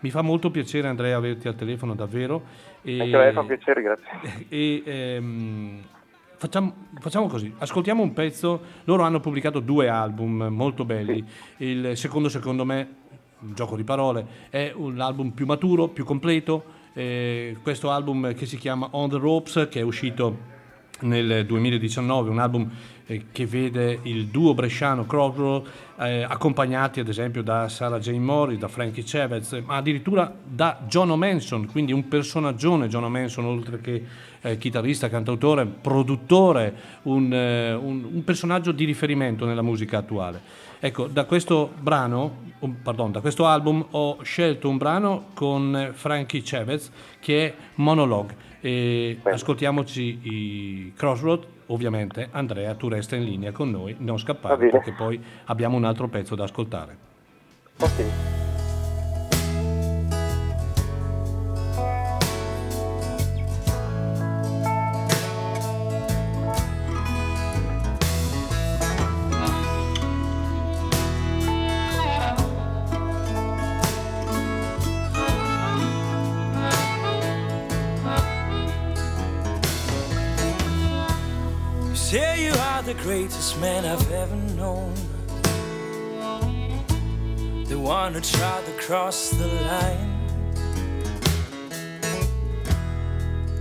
Mi 0.00 0.10
fa 0.10 0.20
molto 0.20 0.50
piacere 0.50 0.88
Andrea 0.88 1.16
averti 1.16 1.48
al 1.48 1.54
telefono 1.54 1.94
davvero. 1.94 2.42
E, 2.82 3.00
Anche 3.00 3.16
a 3.16 3.24
me 3.24 3.32
fa 3.32 3.44
piacere, 3.44 3.80
grazie. 3.80 4.44
e, 4.50 4.82
ehm, 4.84 5.78
facciamo, 6.36 6.74
facciamo 6.98 7.26
così, 7.26 7.50
ascoltiamo 7.56 8.02
un 8.02 8.12
pezzo. 8.12 8.60
Loro 8.84 9.04
hanno 9.04 9.20
pubblicato 9.20 9.60
due 9.60 9.88
album 9.88 10.48
molto 10.50 10.84
belli. 10.84 11.24
Il 11.56 11.96
secondo, 11.96 12.28
secondo 12.28 12.66
me, 12.66 12.88
un 13.38 13.54
gioco 13.54 13.74
di 13.74 13.84
parole, 13.84 14.26
è 14.50 14.70
un 14.74 15.00
album 15.00 15.30
più 15.30 15.46
maturo, 15.46 15.88
più 15.88 16.04
completo. 16.04 16.73
Eh, 16.94 17.56
questo 17.60 17.90
album 17.90 18.34
che 18.34 18.46
si 18.46 18.56
chiama 18.56 18.88
On 18.92 19.10
the 19.10 19.18
Ropes, 19.18 19.66
che 19.68 19.80
è 19.80 19.82
uscito 19.82 20.52
nel 21.00 21.44
2019, 21.46 22.30
un 22.30 22.38
album 22.38 22.70
eh, 23.06 23.26
che 23.32 23.46
vede 23.46 23.98
il 24.02 24.26
duo 24.26 24.54
bresciano 24.54 25.04
Crossroad 25.04 25.66
eh, 25.98 26.22
accompagnati 26.22 27.00
ad 27.00 27.08
esempio 27.08 27.42
da 27.42 27.68
Sarah 27.68 27.98
Jane 27.98 28.18
Morris, 28.18 28.58
da 28.58 28.68
Frankie 28.68 29.02
Chavez, 29.04 29.60
ma 29.64 29.76
addirittura 29.76 30.32
da 30.42 30.80
John 30.86 31.10
O'Manson, 31.10 31.66
quindi 31.66 31.92
un 31.92 32.08
personaggione 32.08 32.88
John 32.88 33.04
O'Manson, 33.04 33.44
oltre 33.44 33.80
che 33.80 34.04
eh, 34.40 34.58
chitarrista, 34.58 35.08
cantautore, 35.08 35.66
produttore, 35.66 36.74
un, 37.02 37.32
eh, 37.32 37.72
un- 37.72 38.08
un 38.12 38.24
personaggio 38.24 38.72
di 38.72 38.84
riferimento 38.84 39.46
nella 39.46 39.62
musica 39.62 39.98
attuale. 39.98 40.40
Ecco, 40.80 41.06
da 41.06 41.24
questo 41.24 41.72
brano, 41.80 42.42
um, 42.58 42.76
pardon, 42.82 43.10
da 43.10 43.20
questo 43.20 43.46
album 43.46 43.86
ho 43.92 44.18
scelto 44.22 44.68
un 44.68 44.76
brano 44.76 45.28
con 45.32 45.92
Frankie 45.94 46.42
Chavez 46.44 46.90
che 47.20 47.46
è 47.46 47.54
Monologue. 47.76 48.52
E 48.66 49.18
ascoltiamoci 49.24 50.20
i 50.22 50.92
Crossroad, 50.96 51.44
ovviamente 51.66 52.28
Andrea 52.30 52.74
tu 52.74 52.88
resta 52.88 53.14
in 53.14 53.24
linea 53.24 53.52
con 53.52 53.70
noi, 53.70 53.94
non 53.98 54.18
scappare 54.18 54.70
perché 54.70 54.92
poi 54.92 55.22
abbiamo 55.44 55.76
un 55.76 55.84
altro 55.84 56.08
pezzo 56.08 56.34
da 56.34 56.44
ascoltare. 56.44 56.96
Ok. 57.80 58.43
Man 83.64 83.86
I've 83.86 84.12
ever 84.12 84.36
known. 84.60 84.92
The 87.64 87.78
one 87.78 88.12
who 88.12 88.20
tried 88.20 88.64
to 88.66 88.72
cross 88.86 89.30
the 89.30 89.48
line. 89.70 90.10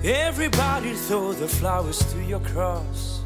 Everybody 0.04 0.92
throw 1.06 1.32
the 1.32 1.48
flowers 1.48 2.00
to 2.12 2.20
your 2.22 2.42
cross. 2.52 3.22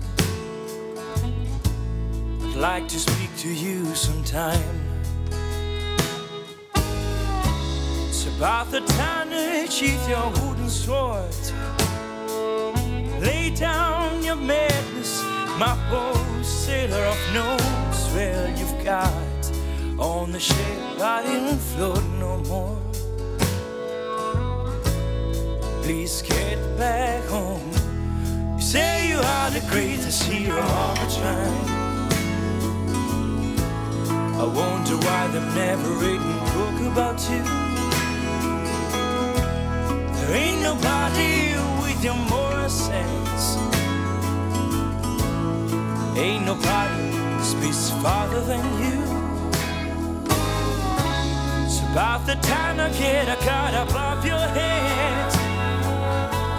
I'd 2.43 2.55
like 2.69 2.87
to 2.89 2.99
speak 2.99 3.31
to 3.45 3.51
you 3.65 3.95
sometime. 3.95 4.77
It's 8.07 8.27
about 8.35 8.69
the 8.69 8.81
time 8.81 9.29
to 9.31 9.71
sheath 9.71 10.07
your 10.07 10.29
wooden 10.39 10.69
sword. 10.69 11.41
Lay 13.27 13.49
down 13.55 14.23
your 14.23 14.35
madness, 14.53 15.23
my 15.59 15.75
poor 15.89 16.43
sailor 16.43 17.03
of 17.05 17.33
notes. 17.33 18.09
Well, 18.13 18.49
you've 18.57 18.83
got 18.83 19.11
on 19.97 20.31
the 20.31 20.39
ship, 20.39 20.99
I 20.99 21.23
didn't 21.23 21.57
float 21.57 22.03
no 22.19 22.37
more. 22.43 22.77
Please 25.81 26.21
get 26.21 26.59
back 26.77 27.23
home. 27.25 27.71
You 28.55 28.61
say 28.61 29.09
you 29.09 29.17
are 29.17 29.49
the 29.49 29.65
greatest 29.69 30.23
hero 30.23 30.61
of 30.61 30.99
the 30.99 31.07
time. 31.21 31.77
I 34.39 34.45
wonder 34.45 34.97
why 35.05 35.27
they've 35.31 35.55
never 35.55 35.89
written 36.01 36.31
a 36.37 36.45
book 36.53 36.77
about 36.91 37.19
you. 37.31 37.43
There 40.13 40.35
ain't 40.35 40.61
nobody 40.61 41.55
with 41.81 42.03
your 42.03 42.15
moral 42.29 42.69
sense. 42.69 43.76
Ain't 46.17 46.45
nobody 46.45 47.11
speaks 47.43 47.91
farther 48.01 48.41
than 48.41 48.65
you. 48.81 48.97
It's 51.63 51.79
about 51.91 52.25
the 52.25 52.33
time 52.41 52.79
I 52.79 52.89
get 52.97 53.29
a 53.29 53.35
cut 53.45 53.73
above 53.75 54.25
your 54.25 54.47
head. 54.57 55.31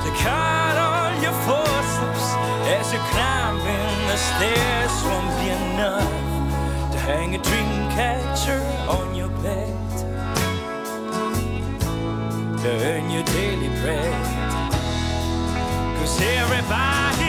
To 0.05 0.11
cut 0.23 0.77
all 0.79 1.11
your 1.21 1.37
footsteps 1.43 2.27
as 2.77 2.93
you 2.93 3.01
climb 3.11 3.59
in 3.59 3.97
the 4.07 4.17
stairs 4.31 4.95
won't 5.09 5.35
be 5.41 5.49
enough 5.51 6.93
to 6.93 6.99
hang 6.99 7.35
a 7.35 7.39
dream 7.39 7.91
catcher 7.99 8.63
on 8.89 9.17
your 9.17 9.31
bed 9.43 9.75
to 12.63 12.69
earn 12.87 13.11
your 13.11 13.25
daily 13.25 13.71
bread. 13.81 14.15
Cause 15.99 16.21
everybody 16.21 17.28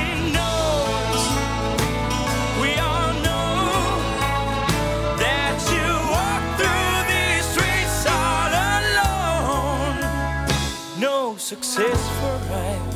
successful 11.50 12.38
rhyme 12.52 12.90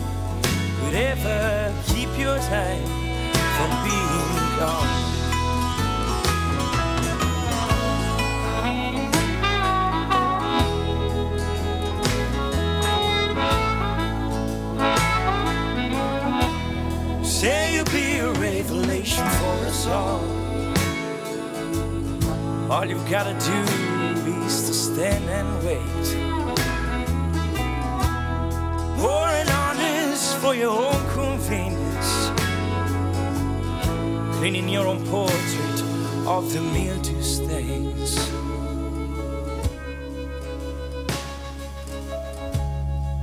would 0.84 0.94
ever 0.94 1.74
keep 1.88 2.10
your 2.20 2.38
time 2.38 2.86
from 3.56 3.70
being 3.84 4.36
gone. 4.60 4.94
Say 17.26 17.74
you'll 17.74 17.86
be 17.86 18.20
a 18.20 18.32
revelation 18.34 19.26
for 19.40 19.66
us 19.66 19.88
all. 19.88 20.22
All 22.72 22.86
you've 22.86 23.10
gotta 23.10 23.34
do 23.34 23.60
is 24.46 24.68
to 24.68 24.74
stand 24.76 25.28
and 25.28 25.66
wait. 25.66 26.03
Pouring 29.04 29.50
honest 29.50 30.38
for 30.38 30.56
your 30.56 30.72
own 30.72 31.10
convenience. 31.10 32.32
Cleaning 34.38 34.70
your 34.70 34.88
own 34.88 35.06
portrait 35.08 35.80
of 36.26 36.54
the 36.54 36.62
mildew 36.62 37.22
stains. 37.22 38.16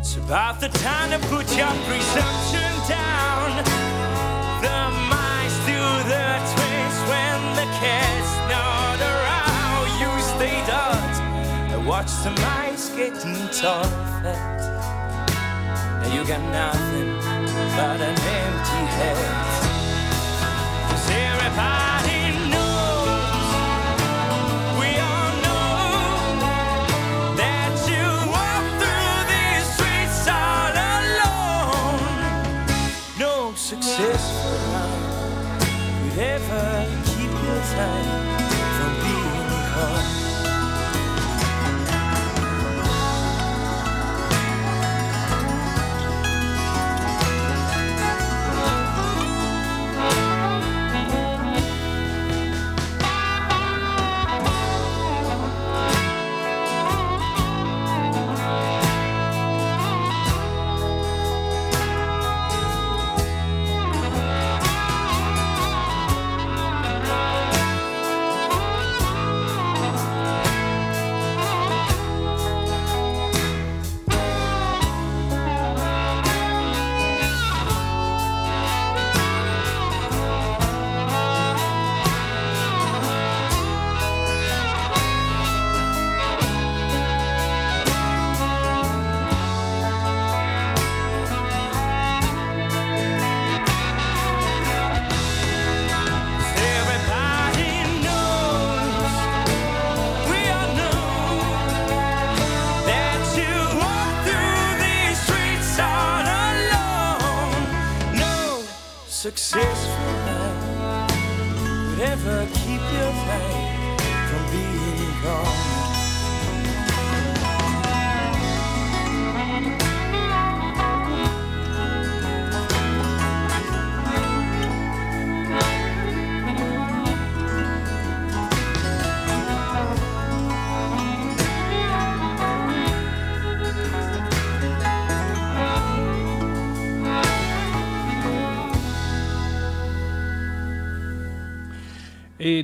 It's 0.01 0.17
about 0.17 0.61
the 0.61 0.69
time 0.69 1.13
to 1.13 1.19
put 1.29 1.49
your 1.57 1.73
presumption 1.89 2.73
down. 2.87 3.65
The 4.61 4.81
mice 5.09 5.57
do 5.65 5.81
the 6.13 6.29
twins 6.53 6.97
when 7.09 7.41
the 7.57 7.69
cat's 7.81 8.33
not 8.53 9.01
around. 9.01 9.87
You 9.99 10.11
stay 10.35 10.63
dot 10.67 11.15
and 11.73 11.87
watch 11.87 12.13
the 12.23 12.33
mice 12.33 12.91
getting. 12.91 13.33
Now 13.63 14.70
you 16.13 16.25
got 16.25 16.43
nothing 16.51 17.09
but 17.77 18.01
an 18.01 18.17
empty 18.19 18.83
head. 18.97 19.17
everybody 21.29 22.21
knows, 22.51 23.47
we 24.81 24.91
all 24.99 25.33
know 25.47 25.77
that 27.37 27.73
you 27.91 28.07
walk 28.37 28.65
through 28.81 29.19
these 29.31 29.67
streets 29.75 30.27
all 30.27 30.75
alone. 30.99 32.03
No 33.19 33.35
successful 33.55 34.59
ever 36.19 36.87
keep 37.07 37.31
your 37.31 37.63
time 37.77 38.40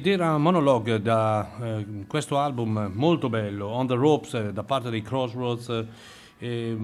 Ed 0.07 0.13
era 0.13 0.39
Monologue 0.39 1.03
da 1.03 1.51
eh, 1.61 2.05
questo 2.07 2.39
album 2.39 2.93
molto 2.95 3.29
bello, 3.29 3.67
On 3.67 3.89
the 3.89 3.97
Ropes, 3.97 4.35
eh, 4.35 4.53
da 4.53 4.63
parte 4.63 4.89
dei 4.89 5.03
Crossroads. 5.03 5.85
eh, 6.39 6.77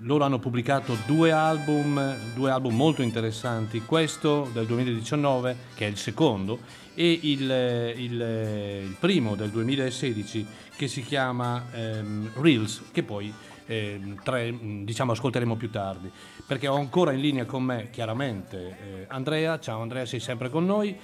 loro 0.00 0.24
hanno 0.24 0.40
pubblicato 0.40 0.96
due 1.06 1.30
album, 1.30 2.16
due 2.34 2.50
album 2.50 2.74
molto 2.74 3.02
interessanti, 3.02 3.82
questo 3.82 4.50
del 4.52 4.66
2019, 4.66 5.56
che 5.76 5.86
è 5.86 5.88
il 5.88 5.96
secondo, 5.96 6.58
e 6.96 7.16
il, 7.22 7.48
eh, 7.48 7.94
il, 7.96 8.20
eh, 8.20 8.80
il 8.82 8.96
primo 8.98 9.36
del 9.36 9.50
2016 9.50 10.44
che 10.74 10.88
si 10.88 11.02
chiama 11.04 11.66
ehm, 11.72 12.32
Reels, 12.40 12.82
che 12.90 13.04
poi 13.04 13.32
ehm, 13.66 14.20
tre, 14.24 14.50
mh, 14.50 14.84
diciamo, 14.84 15.12
ascolteremo 15.12 15.54
più 15.54 15.70
tardi, 15.70 16.10
perché 16.44 16.66
ho 16.66 16.74
ancora 16.74 17.12
in 17.12 17.20
linea 17.20 17.44
con 17.44 17.62
me 17.62 17.90
chiaramente 17.90 18.78
eh, 18.84 19.04
Andrea, 19.06 19.60
ciao 19.60 19.80
Andrea, 19.80 20.04
sei 20.06 20.18
sempre 20.18 20.50
con 20.50 20.66
noi. 20.66 20.98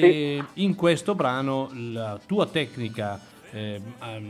E 0.00 0.44
in 0.54 0.74
questo 0.74 1.14
brano 1.14 1.70
la 1.92 2.18
tua 2.26 2.46
tecnica, 2.46 3.20
eh, 3.52 3.80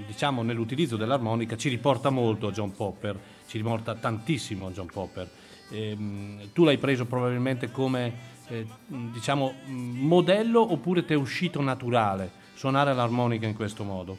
diciamo, 0.06 0.42
nell'utilizzo 0.42 0.96
dell'armonica 0.96 1.56
ci 1.56 1.70
riporta 1.70 2.10
molto 2.10 2.48
a 2.48 2.50
John 2.50 2.74
Popper, 2.74 3.16
ci 3.46 3.56
riporta 3.56 3.94
tantissimo 3.94 4.66
a 4.66 4.70
John 4.70 4.88
Popper. 4.92 5.28
Ehm, 5.70 6.52
tu 6.52 6.64
l'hai 6.64 6.76
preso 6.76 7.06
probabilmente 7.06 7.70
come, 7.70 8.12
eh, 8.48 8.66
diciamo, 8.86 9.54
modello 9.64 10.60
oppure 10.72 11.04
ti 11.04 11.14
è 11.14 11.16
uscito 11.16 11.62
naturale 11.62 12.42
suonare 12.54 12.92
l'armonica 12.92 13.46
in 13.46 13.54
questo 13.54 13.84
modo? 13.84 14.16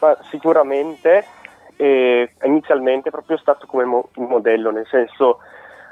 Ma 0.00 0.16
sicuramente 0.30 1.24
eh, 1.76 2.30
inizialmente 2.44 3.08
è 3.08 3.12
proprio 3.12 3.38
stato 3.38 3.66
come 3.66 3.84
mo- 3.84 4.10
un 4.16 4.26
modello, 4.26 4.70
nel 4.70 4.86
senso 4.90 5.38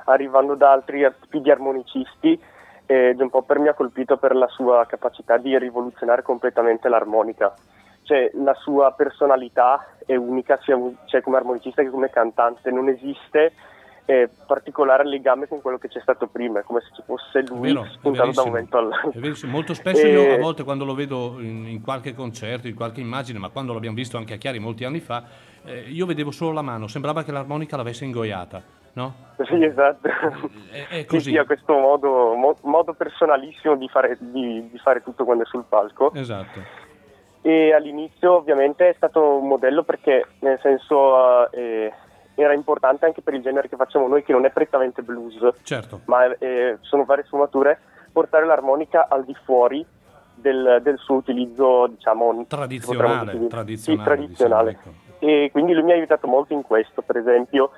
arrivando 0.04 0.54
da 0.54 0.72
altri 0.72 1.04
art- 1.04 1.20
tipi 1.22 1.40
di 1.40 1.50
armonicisti, 1.50 2.38
eh, 2.92 3.14
John 3.16 3.30
Popper 3.30 3.58
mi 3.58 3.68
ha 3.68 3.74
colpito 3.74 4.18
per 4.18 4.34
la 4.34 4.48
sua 4.48 4.84
capacità 4.86 5.38
di 5.38 5.58
rivoluzionare 5.58 6.22
completamente 6.22 6.90
l'armonica. 6.90 7.54
Cioè 8.02 8.32
la 8.34 8.54
sua 8.54 8.92
personalità 8.92 9.94
è 10.04 10.14
unica 10.16 10.58
sia 10.62 10.76
cioè, 11.06 11.22
come 11.22 11.36
armonicista 11.38 11.82
che 11.82 11.88
come 11.88 12.10
cantante, 12.10 12.70
non 12.70 12.88
esiste 12.88 13.52
eh, 14.04 14.28
particolare 14.46 15.06
legame 15.06 15.46
con 15.46 15.62
quello 15.62 15.78
che 15.78 15.88
c'è 15.88 16.00
stato 16.00 16.26
prima, 16.26 16.60
è 16.60 16.62
come 16.64 16.80
se 16.80 16.88
ci 16.96 17.02
fosse 17.06 17.38
È 17.38 17.44
lui 17.46 17.72
vero, 17.72 17.84
è 17.84 17.88
spuntato 17.88 18.32
da 18.32 18.42
un 18.42 18.48
momento 18.48 18.76
all'altro. 18.76 19.20
Molto 19.46 19.72
spesso 19.72 20.06
io 20.06 20.20
E- 20.28 20.34
a 20.34 20.38
volte 20.38 20.64
quando 20.64 20.84
lo 20.84 20.94
vedo 20.94 21.36
in, 21.38 21.66
in 21.68 21.80
qualche 21.80 22.12
concerto, 22.14 22.66
in 22.66 22.74
qualche 22.74 23.00
immagine, 23.00 23.38
ma 23.38 23.48
quando 23.48 23.72
l'abbiamo 23.72 23.96
visto 23.96 24.18
anche 24.18 24.34
a 24.34 24.36
Chiari 24.36 24.58
molti 24.58 24.84
anni 24.84 25.00
fa, 25.00 25.24
eh, 25.64 25.86
io 25.88 26.04
vedevo 26.04 26.30
solo 26.30 26.52
la 26.52 26.62
mano, 26.62 26.88
sembrava 26.88 27.22
che 27.22 27.32
l'armonica 27.32 27.76
l'avesse 27.76 28.04
ingoiata, 28.04 28.62
no? 28.94 29.14
Sì, 29.44 29.64
esatto. 29.64 30.08
È, 30.08 30.86
è 30.88 31.00
Sì, 31.00 31.06
così. 31.06 31.30
sì, 31.30 31.36
ha 31.38 31.44
questo 31.44 31.72
modo, 31.76 32.34
mo- 32.34 32.56
modo 32.62 32.92
personalissimo 32.92 33.74
di 33.76 33.88
fare, 33.88 34.16
di- 34.20 34.68
di 34.70 34.78
fare 34.78 35.02
tutto 35.02 35.24
quando 35.24 35.42
è 35.44 35.46
sul 35.46 35.64
palco. 35.68 36.12
Esatto. 36.14 36.60
E 37.44 37.72
all'inizio 37.72 38.36
ovviamente 38.36 38.88
è 38.88 38.94
stato 38.96 39.20
un 39.38 39.48
modello 39.48 39.82
perché 39.82 40.26
nel 40.40 40.60
senso 40.62 41.50
eh, 41.50 41.92
era 42.36 42.52
importante 42.52 43.04
anche 43.04 43.20
per 43.20 43.34
il 43.34 43.42
genere 43.42 43.68
che 43.68 43.74
facciamo 43.76 44.06
noi 44.06 44.22
che 44.22 44.32
non 44.32 44.44
è 44.44 44.50
prettamente 44.50 45.02
blues, 45.02 45.36
Certo. 45.64 46.02
ma 46.04 46.24
eh, 46.38 46.78
sono 46.82 47.04
varie 47.04 47.24
sfumature, 47.24 47.80
portare 48.12 48.46
l'armonica 48.46 49.06
al 49.08 49.24
di 49.24 49.34
fuori 49.44 49.84
del, 50.34 50.78
del 50.82 50.98
suo 50.98 51.16
utilizzo 51.16 51.88
diciamo 51.88 52.44
Tradizionale, 52.46 53.46
tradizionale, 53.48 53.76
sì, 53.76 53.96
tradizionale. 54.02 54.70
diciamo, 54.76 54.94
e 55.18 55.48
quindi 55.50 55.72
lui 55.74 55.82
mi 55.82 55.90
ha 55.92 55.94
aiutato 55.94 56.26
molto 56.28 56.52
in 56.52 56.62
questo 56.62 57.02
per 57.02 57.16
esempio 57.16 57.70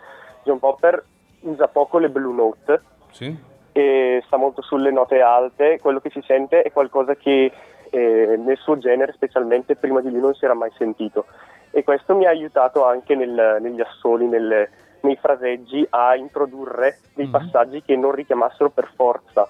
John 0.45 0.59
Popper 0.59 1.03
usa 1.41 1.69
poco 1.69 1.99
le 1.99 2.09
blue 2.11 2.35
note 2.35 2.81
Sì? 3.11 3.37
e 3.73 4.23
sta 4.27 4.37
molto 4.37 4.63
sulle 4.63 4.91
note 4.91 5.21
alte, 5.21 5.79
quello 5.81 6.01
che 6.01 6.11
si 6.11 6.23
sente 6.27 6.63
è 6.63 6.71
qualcosa 6.73 7.15
che 7.17 7.53
eh, 7.91 8.37
nel 8.39 8.57
suo 8.59 8.79
genere 8.79 9.13
specialmente 9.13 9.77
prima 9.77 10.01
di 10.01 10.11
lui 10.11 10.21
non 10.21 10.35
si 10.35 10.45
era 10.45 10.55
mai 10.55 10.71
sentito 10.77 11.27
e 11.71 11.83
questo 11.85 12.15
mi 12.17 12.25
ha 12.27 12.31
aiutato 12.31 12.85
anche 12.85 13.15
nel- 13.15 13.59
negli 13.61 13.81
assoli, 13.81 14.27
nelle- 14.27 14.71
nei 15.01 15.17
fraseggi 15.17 15.87
a 15.91 16.15
introdurre 16.17 16.99
dei 17.15 17.27
Mhm. 17.27 17.31
passaggi 17.33 17.83
che 17.83 17.95
non 17.97 18.13
richiamassero 18.13 18.71
per 18.71 18.91
forza 18.97 19.47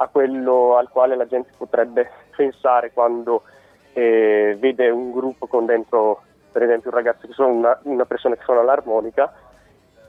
a 0.00 0.06
quello 0.08 0.76
al 0.76 0.88
quale 0.90 1.16
la 1.16 1.26
gente 1.26 1.50
potrebbe 1.56 2.10
pensare 2.36 2.92
quando 2.92 3.42
eh, 3.94 4.56
vede 4.60 4.90
un 4.90 5.10
gruppo 5.10 5.46
con 5.48 5.66
dentro 5.66 6.22
per 6.52 6.62
esempio 6.62 6.90
un 6.90 6.96
ragazzo 6.96 7.26
che 7.26 7.32
suona 7.32 7.50
una, 7.52 7.78
una 7.84 8.04
persona 8.04 8.36
che 8.36 8.44
suona 8.44 8.62
l'armonica 8.62 9.32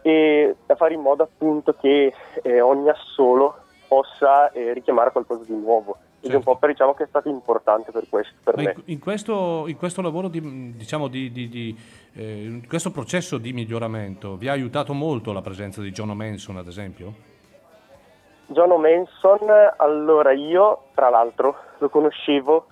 e 0.01 0.55
da 0.65 0.75
fare 0.75 0.93
in 0.93 1.01
modo 1.01 1.23
appunto 1.23 1.73
che 1.73 2.13
eh, 2.41 2.61
ogni 2.61 2.89
assolo 2.89 3.55
possa 3.87 4.51
eh, 4.51 4.73
richiamare 4.73 5.11
qualcosa 5.11 5.43
di 5.45 5.55
nuovo. 5.55 5.97
Certo. 6.21 6.35
un 6.35 6.43
po' 6.43 6.57
per 6.57 6.71
diciamo 6.71 6.93
che 6.93 7.05
è 7.05 7.07
stato 7.07 7.29
importante 7.29 7.91
per 7.91 8.03
questo, 8.09 8.35
per 8.43 8.59
in, 8.59 8.73
in 8.87 8.99
questo, 8.99 9.63
in 9.67 9.77
questo 9.77 10.01
lavoro, 10.01 10.27
di, 10.27 10.75
diciamo, 10.75 11.07
di, 11.07 11.31
di- 11.31 11.47
di, 11.47 11.73
eh, 12.13 12.43
in 12.43 12.67
questo 12.67 12.91
processo 12.91 13.37
di 13.37 13.53
miglioramento, 13.53 14.35
vi 14.35 14.49
ha 14.49 14.51
aiutato 14.51 14.91
molto 14.93 15.31
la 15.31 15.41
presenza 15.41 15.81
di 15.81 15.91
John 15.91 16.11
Manson, 16.11 16.57
ad 16.57 16.67
esempio? 16.67 17.13
John 18.47 18.81
Manson, 18.81 19.47
allora 19.77 20.33
io 20.33 20.87
tra 20.93 21.09
l'altro 21.09 21.55
lo 21.77 21.87
conoscevo 21.87 22.67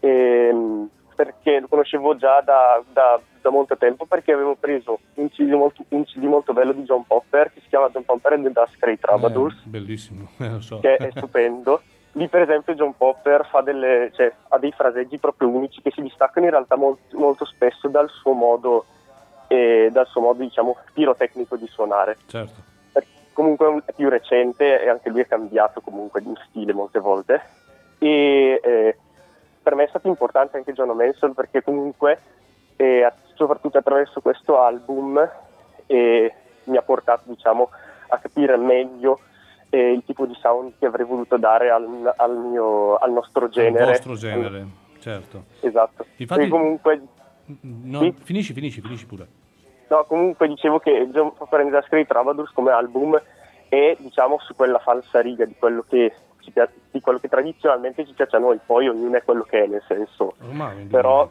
ehm, 0.00 0.90
perché 1.14 1.60
lo 1.60 1.68
conoscevo 1.68 2.16
già 2.16 2.40
da, 2.42 2.82
da- 2.92 3.20
da 3.42 3.50
molto 3.50 3.76
tempo 3.76 4.06
perché 4.06 4.32
avevo 4.32 4.54
preso 4.54 5.00
un 5.14 5.28
CD, 5.28 5.50
molto, 5.50 5.84
un 5.88 6.04
CD 6.04 6.22
molto 6.24 6.52
bello 6.52 6.72
di 6.72 6.84
John 6.84 7.04
Popper 7.04 7.52
che 7.52 7.60
si 7.60 7.68
chiama 7.68 7.90
John 7.90 8.04
Popper 8.04 8.32
and 8.34 8.44
the 8.44 8.52
Dust 8.52 8.76
Cray 8.78 8.98
Troubadours 8.98 9.56
Eh, 9.66 9.68
bellissimo, 9.68 10.28
eh, 10.38 10.60
so. 10.60 10.80
che 10.80 10.96
è 10.96 11.10
stupendo. 11.14 11.82
Lì 12.12 12.28
per 12.28 12.42
esempio 12.42 12.74
John 12.74 12.94
Popper 12.96 13.46
fa 13.46 13.60
delle, 13.62 14.10
cioè, 14.14 14.32
ha 14.48 14.58
dei 14.58 14.72
fraseggi 14.72 15.18
proprio 15.18 15.48
unici 15.48 15.80
che 15.82 15.90
si 15.90 16.02
distaccano 16.02 16.46
in 16.46 16.52
realtà 16.52 16.76
molt- 16.76 17.12
molto 17.12 17.44
spesso 17.44 17.88
dal 17.88 18.08
suo 18.10 18.32
modo, 18.32 18.84
eh, 19.48 19.88
dal 19.90 20.06
suo 20.06 20.20
modo 20.20 20.42
diciamo 20.42 20.76
pirotecnico 20.92 21.56
di 21.56 21.66
suonare. 21.66 22.16
certo. 22.26 22.70
Perché 22.92 23.08
comunque 23.32 23.82
è 23.86 23.92
più 23.92 24.08
recente 24.08 24.82
e 24.82 24.88
anche 24.88 25.08
lui 25.08 25.22
è 25.22 25.26
cambiato 25.26 25.80
comunque 25.80 26.20
di 26.20 26.32
stile 26.48 26.72
molte 26.72 26.98
volte. 27.00 27.40
E 27.98 28.60
eh, 28.62 28.96
per 29.62 29.74
me 29.74 29.84
è 29.84 29.88
stato 29.88 30.08
importante 30.08 30.56
anche 30.56 30.72
John 30.72 30.94
Manson 30.94 31.32
perché 31.34 31.62
comunque 31.62 32.20
eh, 32.76 33.04
soprattutto 33.34 33.78
attraverso 33.78 34.20
questo 34.20 34.60
album 34.60 35.18
eh, 35.86 36.34
mi 36.64 36.76
ha 36.76 36.82
portato 36.82 37.22
diciamo 37.26 37.70
a 38.08 38.18
capire 38.18 38.56
meglio 38.56 39.20
eh, 39.70 39.92
il 39.92 40.02
tipo 40.04 40.26
di 40.26 40.34
sound 40.40 40.72
che 40.78 40.86
avrei 40.86 41.06
voluto 41.06 41.36
dare 41.38 41.70
al, 41.70 42.12
al 42.16 42.36
mio, 42.36 42.96
al 42.96 43.10
nostro 43.12 43.48
genere. 43.48 43.84
Il 43.84 43.90
vostro 43.90 44.14
genere, 44.14 44.66
certo. 44.98 45.44
Esatto. 45.60 46.04
Infatti- 46.16 46.48
comunque, 46.48 47.00
No, 47.60 47.98
Sì. 48.00 48.14
Finisci, 48.22 48.52
finisci, 48.52 48.80
finisci 48.80 49.04
pure. 49.06 49.26
no, 49.88 50.04
comunque 50.04 50.46
dicevo 50.46 50.78
che 50.78 51.08
John 51.10 51.32
the 51.36 51.82
Screen 51.86 52.06
Troubadours 52.06 52.52
come 52.52 52.70
album 52.70 53.20
è 53.68 53.96
diciamo 53.98 54.38
su 54.38 54.54
quella 54.54 54.78
falsa 54.78 55.20
riga 55.20 55.44
di 55.44 55.54
quello 55.58 55.84
che 55.88 56.14
ci 56.40 56.50
pia- 56.50 56.70
di 56.90 57.00
quello 57.00 57.18
che 57.18 57.28
tradizionalmente 57.28 58.06
ci 58.06 58.12
piace 58.12 58.36
a 58.36 58.38
noi, 58.38 58.58
poi 58.64 58.88
ognuno 58.88 59.16
è 59.16 59.22
quello 59.24 59.42
che 59.42 59.64
è, 59.64 59.66
nel 59.66 59.82
senso, 59.88 60.34
Ormai, 60.40 60.84
Però-. 60.84 61.30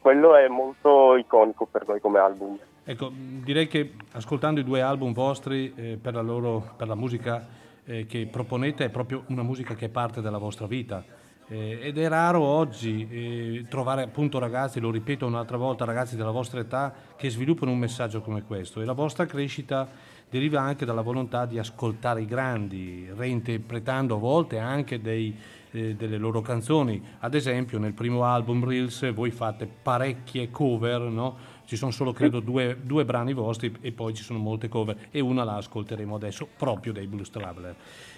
Quello 0.00 0.34
è 0.34 0.48
molto 0.48 1.16
iconico 1.16 1.66
per 1.66 1.86
noi 1.86 2.00
come 2.00 2.18
album. 2.18 2.58
Ecco, 2.82 3.10
direi 3.12 3.68
che 3.68 3.92
ascoltando 4.12 4.60
i 4.60 4.64
due 4.64 4.80
album 4.80 5.12
vostri 5.12 5.72
eh, 5.76 5.98
per, 6.00 6.14
la 6.14 6.22
loro, 6.22 6.72
per 6.76 6.88
la 6.88 6.94
musica 6.94 7.46
eh, 7.84 8.06
che 8.06 8.26
proponete 8.26 8.86
è 8.86 8.88
proprio 8.88 9.24
una 9.28 9.42
musica 9.42 9.74
che 9.74 9.86
è 9.86 9.88
parte 9.88 10.20
della 10.20 10.38
vostra 10.38 10.66
vita. 10.66 11.04
Eh, 11.46 11.80
ed 11.82 11.98
è 11.98 12.08
raro 12.08 12.42
oggi 12.42 13.08
eh, 13.10 13.66
trovare 13.68 14.02
appunto 14.02 14.38
ragazzi, 14.38 14.80
lo 14.80 14.90
ripeto 14.90 15.26
un'altra 15.26 15.56
volta, 15.56 15.84
ragazzi 15.84 16.16
della 16.16 16.30
vostra 16.30 16.60
età 16.60 16.92
che 17.16 17.28
sviluppano 17.28 17.72
un 17.72 17.78
messaggio 17.78 18.20
come 18.20 18.44
questo 18.44 18.80
e 18.80 18.84
la 18.84 18.92
vostra 18.92 19.26
crescita 19.26 19.88
deriva 20.30 20.60
anche 20.60 20.84
dalla 20.84 21.02
volontà 21.02 21.46
di 21.46 21.58
ascoltare 21.58 22.22
i 22.22 22.26
grandi, 22.26 23.10
reinterpretando 23.12 24.14
a 24.14 24.18
volte 24.18 24.58
anche 24.58 25.00
dei, 25.00 25.36
eh, 25.72 25.94
delle 25.94 26.18
loro 26.18 26.40
canzoni. 26.40 27.02
Ad 27.20 27.34
esempio 27.34 27.78
nel 27.78 27.92
primo 27.92 28.24
album 28.24 28.64
Reels 28.64 29.12
voi 29.12 29.30
fate 29.30 29.66
parecchie 29.66 30.50
cover, 30.50 31.00
no? 31.02 31.58
ci 31.70 31.76
sono 31.76 31.92
solo 31.92 32.12
credo 32.12 32.40
due, 32.40 32.78
due 32.82 33.04
brani 33.04 33.32
vostri 33.32 33.72
e 33.80 33.92
poi 33.92 34.12
ci 34.12 34.24
sono 34.24 34.40
molte 34.40 34.68
cover 34.68 35.06
e 35.12 35.20
una 35.20 35.44
la 35.44 35.54
ascolteremo 35.54 36.16
adesso 36.16 36.48
proprio 36.56 36.92
dai 36.92 37.06
Blues 37.06 37.30
Traveler. 37.30 37.76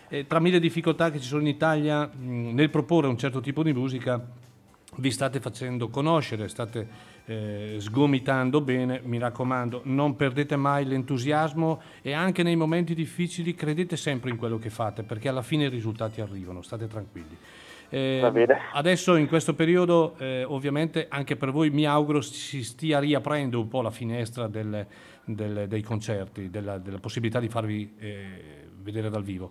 Eh, 0.08 0.26
tra 0.26 0.40
mille 0.40 0.58
difficoltà 0.58 1.10
che 1.10 1.20
ci 1.20 1.26
sono 1.26 1.42
in 1.42 1.48
Italia 1.48 2.06
mh, 2.06 2.54
nel 2.54 2.70
proporre 2.70 3.08
un 3.08 3.18
certo 3.18 3.40
tipo 3.40 3.62
di 3.62 3.74
musica 3.74 4.24
vi 4.96 5.10
state 5.10 5.40
facendo 5.40 5.88
conoscere, 5.88 6.48
state 6.48 6.88
eh, 7.26 7.76
sgomitando 7.78 8.60
bene, 8.60 9.00
mi 9.04 9.18
raccomando, 9.18 9.82
non 9.84 10.16
perdete 10.16 10.56
mai 10.56 10.84
l'entusiasmo 10.84 11.80
e 12.02 12.12
anche 12.12 12.42
nei 12.42 12.56
momenti 12.56 12.94
difficili 12.94 13.54
credete 13.54 13.96
sempre 13.96 14.30
in 14.30 14.36
quello 14.36 14.58
che 14.58 14.70
fate 14.70 15.02
perché 15.02 15.28
alla 15.28 15.42
fine 15.42 15.64
i 15.64 15.68
risultati 15.68 16.20
arrivano, 16.20 16.62
state 16.62 16.86
tranquilli. 16.86 17.36
Eh. 17.94 18.22
Adesso 18.72 19.16
in 19.16 19.28
questo 19.28 19.54
periodo 19.54 20.14
eh, 20.16 20.44
ovviamente 20.44 21.06
anche 21.10 21.36
per 21.36 21.50
voi 21.50 21.68
mi 21.68 21.84
auguro 21.84 22.22
si 22.22 22.64
stia 22.64 22.98
riaprendo 22.98 23.60
un 23.60 23.68
po' 23.68 23.82
la 23.82 23.90
finestra 23.90 24.48
del- 24.48 24.86
del- 25.24 25.68
dei 25.68 25.82
concerti, 25.82 26.48
della, 26.48 26.78
della 26.78 26.98
possibilità 26.98 27.38
di 27.38 27.48
farvi 27.48 27.94
eh, 27.98 28.24
vedere 28.80 29.10
dal 29.10 29.22
vivo. 29.22 29.50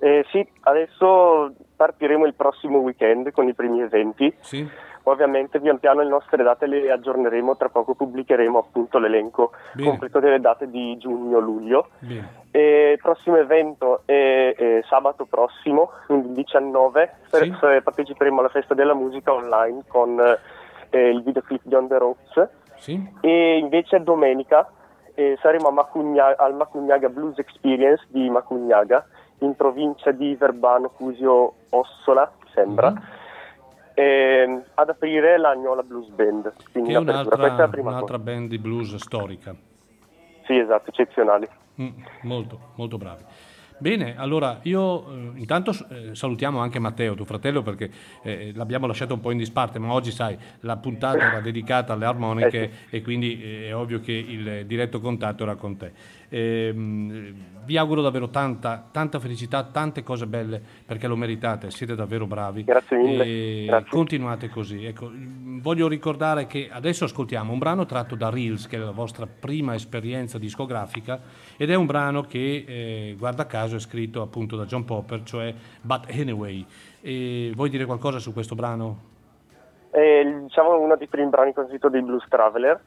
Eh, 0.00 0.24
sì, 0.30 0.44
adesso 0.60 1.54
partiremo 1.76 2.26
il 2.26 2.34
prossimo 2.34 2.78
weekend 2.78 3.30
con 3.30 3.46
i 3.48 3.54
primi 3.54 3.80
eventi. 3.80 4.32
Sì? 4.40 4.68
Ovviamente 5.08 5.58
pian 5.60 5.78
piano 5.78 6.02
le 6.02 6.08
nostre 6.08 6.42
date 6.42 6.66
le 6.66 6.90
aggiorneremo, 6.90 7.56
tra 7.56 7.68
poco 7.70 7.94
pubblicheremo 7.94 8.58
appunto 8.58 8.98
l'elenco 8.98 9.52
Bene. 9.72 9.88
completo 9.88 10.20
delle 10.20 10.38
date 10.40 10.68
di 10.68 10.96
giugno-luglio. 10.98 11.88
Il 12.50 12.98
prossimo 13.00 13.36
evento 13.36 14.02
è, 14.04 14.54
è 14.56 14.80
sabato 14.88 15.24
prossimo, 15.24 15.90
quindi 16.06 16.28
il 16.28 16.34
19, 16.34 17.10
per- 17.30 17.42
Sì. 17.44 17.80
parteciperemo 17.82 18.40
alla 18.40 18.48
festa 18.48 18.74
della 18.74 18.94
musica 18.94 19.32
online 19.32 19.82
con 19.88 20.18
eh, 20.90 21.08
il 21.08 21.22
videoclip 21.22 21.60
di 21.64 21.74
On 21.74 21.86
The 21.88 21.98
Rocks 21.98 22.48
Sì? 22.76 23.12
e 23.20 23.58
invece 23.58 24.02
domenica 24.02 24.66
eh, 25.14 25.36
saremo 25.42 25.68
a 25.68 25.72
Macugna- 25.72 26.36
al 26.36 26.54
Macugnaga 26.54 27.08
Blues 27.08 27.38
Experience 27.38 28.04
di 28.08 28.28
Macugnaga 28.30 29.04
in 29.40 29.54
provincia 29.56 30.10
di 30.10 30.34
Verbano, 30.34 30.88
Cusio, 30.90 31.52
Ossola, 31.70 32.30
sembra. 32.54 32.90
Mhm. 32.90 33.02
Ehm, 33.98 34.62
ad 34.74 34.88
aprire 34.88 35.36
l'Agnola 35.38 35.82
Blues 35.82 36.08
Band. 36.10 36.52
Quindi 36.70 36.92
Che 36.92 36.96
è. 36.96 37.02
Questa 37.02 37.20
è 37.20 37.36
un'altra, 37.36 37.66
la 37.66 37.70
un'altra 37.80 38.18
band 38.18 38.48
di 38.48 38.58
blues 38.58 38.94
storica. 38.96 39.54
Sì, 40.44 40.56
esatto, 40.56 40.90
eccezionali. 40.90 41.48
Mm, 41.80 41.88
molto, 42.22 42.58
molto 42.76 42.96
bravi. 42.96 43.24
Bene, 43.80 44.16
allora 44.16 44.58
io 44.62 45.08
eh, 45.08 45.30
intanto 45.36 45.70
eh, 45.70 46.12
salutiamo 46.12 46.58
anche 46.58 46.80
Matteo, 46.80 47.14
tuo 47.14 47.24
fratello, 47.24 47.62
perché 47.62 47.90
eh, 48.22 48.52
l'abbiamo 48.54 48.88
lasciato 48.88 49.14
un 49.14 49.20
po' 49.20 49.30
in 49.30 49.38
disparte, 49.38 49.78
ma 49.78 49.92
oggi 49.92 50.10
sai, 50.10 50.36
la 50.60 50.76
puntata 50.76 51.18
era 51.18 51.38
dedicata 51.40 51.92
alle 51.92 52.04
armoniche 52.04 52.62
Eh 52.90 52.96
e 52.96 53.02
quindi 53.02 53.40
eh, 53.40 53.68
è 53.68 53.74
ovvio 53.76 54.00
che 54.00 54.12
il 54.12 54.66
diretto 54.66 55.00
contatto 55.00 55.44
era 55.44 55.54
con 55.54 55.76
te. 55.76 55.92
Ehm, 56.30 57.34
vi 57.64 57.76
auguro 57.76 58.00
davvero 58.00 58.28
tanta, 58.28 58.88
tanta 58.90 59.18
felicità, 59.18 59.62
tante 59.64 60.02
cose 60.02 60.26
belle, 60.26 60.60
perché 60.86 61.06
lo 61.06 61.16
meritate, 61.16 61.70
siete 61.70 61.94
davvero 61.94 62.26
bravi. 62.26 62.64
Grazie 62.64 62.96
mille, 62.96 63.24
E 63.24 63.64
grazie. 63.66 63.90
continuate 63.90 64.48
così. 64.48 64.86
Ecco, 64.86 65.10
voglio 65.12 65.86
ricordare 65.86 66.46
che 66.46 66.68
adesso 66.72 67.04
ascoltiamo 67.04 67.52
un 67.52 67.58
brano 67.58 67.84
tratto 67.84 68.14
da 68.14 68.30
Reels, 68.30 68.66
che 68.66 68.76
è 68.76 68.78
la 68.78 68.90
vostra 68.90 69.26
prima 69.26 69.74
esperienza 69.74 70.38
discografica, 70.38 71.20
ed 71.58 71.70
è 71.70 71.74
un 71.74 71.84
brano 71.84 72.22
che, 72.22 72.64
eh, 72.66 73.14
guarda 73.18 73.46
caso, 73.46 73.76
è 73.76 73.80
scritto 73.80 74.22
appunto 74.22 74.56
da 74.56 74.64
John 74.64 74.84
Popper, 74.84 75.22
cioè 75.24 75.54
But 75.82 76.06
Anyway. 76.10 76.64
E 77.02 77.52
vuoi 77.54 77.68
dire 77.68 77.84
qualcosa 77.84 78.18
su 78.18 78.32
questo 78.32 78.54
brano? 78.54 79.16
È 79.90 80.22
diciamo 80.42 80.78
uno 80.80 80.96
dei 80.96 81.06
primi 81.06 81.28
brani 81.28 81.52
che 81.52 81.60
ho 81.60 81.64
sentito 81.64 81.88
dei 81.88 82.02
Blues 82.02 82.24
Traveler 82.28 82.80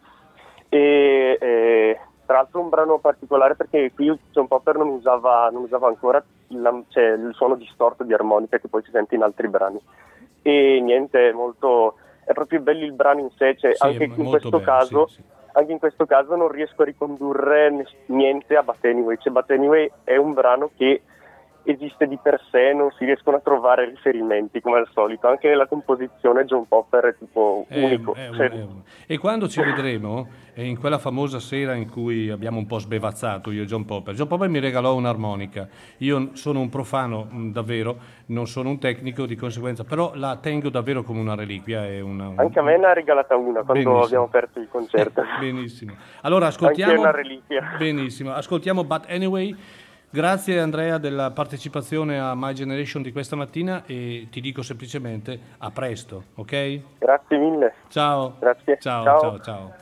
e 0.70 1.38
eh, 1.40 2.00
tra 2.32 2.40
l'altro 2.40 2.62
un 2.62 2.70
brano 2.70 2.98
particolare 2.98 3.56
perché 3.58 3.92
qui 3.94 4.18
John 4.32 4.48
Popper 4.48 4.78
non 4.78 4.88
usava, 4.88 5.50
non 5.52 5.64
usava 5.64 5.88
ancora 5.90 6.24
la- 6.48 6.82
cioè, 6.88 7.04
il 7.04 7.32
suono 7.34 7.56
distorto 7.56 8.06
di 8.06 8.14
armonica 8.14 8.58
che 8.58 8.70
poi 8.70 8.82
si 8.84 8.90
sente 8.90 9.16
in 9.16 9.22
altri 9.22 9.50
brani 9.50 9.78
e 10.42 10.80
niente 10.82 11.28
è 11.28 11.32
molto 11.34 11.96
è 12.24 12.32
proprio 12.32 12.62
bello 12.62 12.86
il 12.86 12.94
brano 12.94 13.20
in 13.20 13.30
sé 13.36 13.58
cioè, 13.58 13.76
Sì, 13.76 13.86
anche 13.86 14.06
in 14.06 14.14
bello, 14.60 14.66
caso 14.66 15.08
sì, 15.08 15.16
sì. 15.16 15.22
anche 15.52 15.72
in 15.74 15.80
questo 15.80 16.06
caso 16.06 16.38
non 16.38 16.48
riesco 16.48 16.84
a 16.84 16.86
ricondurre 16.86 17.86
niente 18.06 18.56
a 18.56 18.64
But 18.64 18.86
Anyway 18.86 19.18
cioè 19.20 19.34
But 19.34 19.52
Anyway 19.52 19.92
è 20.06 20.16
un 20.16 20.32
brano 20.32 20.70
che 20.78 21.02
esiste 21.64 22.08
di 22.08 22.18
per 22.22 22.40
sé, 22.50 22.74
non 22.74 22.92
si 22.98 23.06
riescono 23.06 23.38
a 23.38 23.40
trovare 23.40 23.86
riferimenti 23.86 24.62
come 24.62 24.78
al 24.80 24.88
solito. 24.94 25.28
Anche 25.28 25.48
nella 25.50 25.68
composizione 25.68 26.46
John 26.46 26.68
Popper 26.68 27.04
è 27.06 27.16
tipo 27.18 27.66
È- 27.68 27.84
unico. 27.84 28.14
è 28.14 28.30
Cioè, 28.32 28.50
è 28.50 28.66
E 29.08 29.18
quando 29.18 29.48
ci 29.48 29.62
vedremo, 29.62 30.28
in 30.56 30.78
quella 30.80 30.98
famosa 30.98 31.40
sera 31.40 31.74
in 31.76 31.90
cui 31.90 32.30
abbiamo 32.30 32.58
un 32.58 32.66
po' 32.66 32.80
sbevazzato 32.80 33.52
io 33.52 33.64
e 33.64 33.66
John 33.66 33.86
Popper, 33.86 34.14
John 34.16 34.28
Popper 34.28 34.50
mi 34.50 34.60
regalò 34.60 34.96
un'armonica. 34.96 35.68
Io 35.98 36.30
sono 36.34 36.60
un 36.60 36.70
profano, 36.70 37.28
davvero, 37.52 37.98
non 38.28 38.48
sono 38.48 38.70
un 38.70 38.80
tecnico 38.80 39.26
di 39.26 39.36
conseguenza, 39.36 39.84
però 39.84 40.12
la 40.16 40.38
tengo 40.42 40.70
davvero 40.70 41.04
come 41.04 41.20
una 41.20 41.36
reliquia. 41.36 41.86
È 41.86 42.00
una, 42.00 42.30
un- 42.30 42.40
Anche 42.40 42.60
a 42.60 42.64
me 42.64 42.78
ne 42.78 42.86
ha 42.86 42.94
regalata 42.94 43.36
una 43.36 43.62
quando 43.64 43.74
Benissimo. 43.74 44.04
abbiamo 44.04 44.24
aperto 44.26 44.60
il 44.60 44.68
concerto. 44.70 45.22
Benissimo. 45.40 45.94
Allora 46.22 46.46
Anche 46.48 46.58
ascoltiamo. 46.58 47.00
una 47.00 47.12
reliquia. 47.12 47.76
Benissimo, 47.78 48.32
ascoltiamo 48.34 48.84
But 48.84 49.06
Anyway. 49.10 49.56
Grazie 50.14 50.60
Andrea 50.60 50.98
della 50.98 51.32
partecipazione 51.32 52.20
a 52.20 52.34
My 52.36 52.52
Generation 52.52 53.02
di 53.02 53.14
questa 53.14 53.38
mattina 53.38 53.84
e 53.86 54.28
ti 54.30 54.42
dico 54.42 54.62
semplicemente 54.62 55.40
a 55.60 55.72
presto, 55.72 56.24
ok? 56.36 56.80
Grazie 57.00 57.38
mille. 57.38 57.74
Ciao. 57.88 58.36
Grazie. 58.38 58.78
Ciao, 58.82 59.04
Ciao. 59.06 59.20
ciao, 59.20 59.40
ciao. 59.40 59.81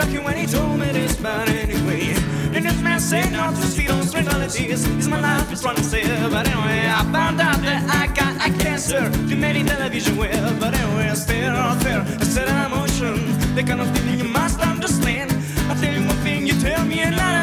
When 0.00 0.36
he 0.36 0.46
told 0.46 0.78
me 0.80 0.90
this, 0.92 1.14
but 1.16 1.46
anyway, 1.48 2.14
and 2.54 2.64
this 2.64 2.80
man 2.80 2.98
said 3.00 3.32
not 3.32 3.54
to 3.54 3.62
see 3.62 3.86
those 3.86 4.14
realities, 4.14 4.86
is 4.86 5.08
my 5.08 5.20
life 5.20 5.52
is 5.52 5.62
running 5.62 5.82
still, 5.82 6.30
but 6.30 6.48
anyway, 6.48 6.88
I 6.88 7.02
found 7.12 7.38
out 7.38 7.60
that 7.60 7.82
I 7.90 8.06
got 8.14 8.34
a 8.36 8.50
cancer, 8.62 9.10
You 9.22 9.28
too 9.28 9.36
many 9.36 9.62
television 9.62 10.16
will, 10.16 10.54
but 10.58 10.74
anyway, 10.74 11.10
I 11.10 11.14
still 11.14 11.52
not 11.52 11.80
there. 11.80 12.00
I 12.00 12.24
said 12.24 12.48
an 12.48 12.72
emotion, 12.72 13.54
the 13.54 13.62
kind 13.62 13.80
of 13.82 13.90
thing 13.90 14.18
you 14.18 14.24
must 14.24 14.58
understand, 14.60 15.32
I 15.68 15.74
tell 15.74 15.92
you 15.92 16.06
one 16.06 16.16
thing, 16.24 16.46
you 16.46 16.54
tell 16.60 16.82
me 16.86 17.00
another, 17.02 17.39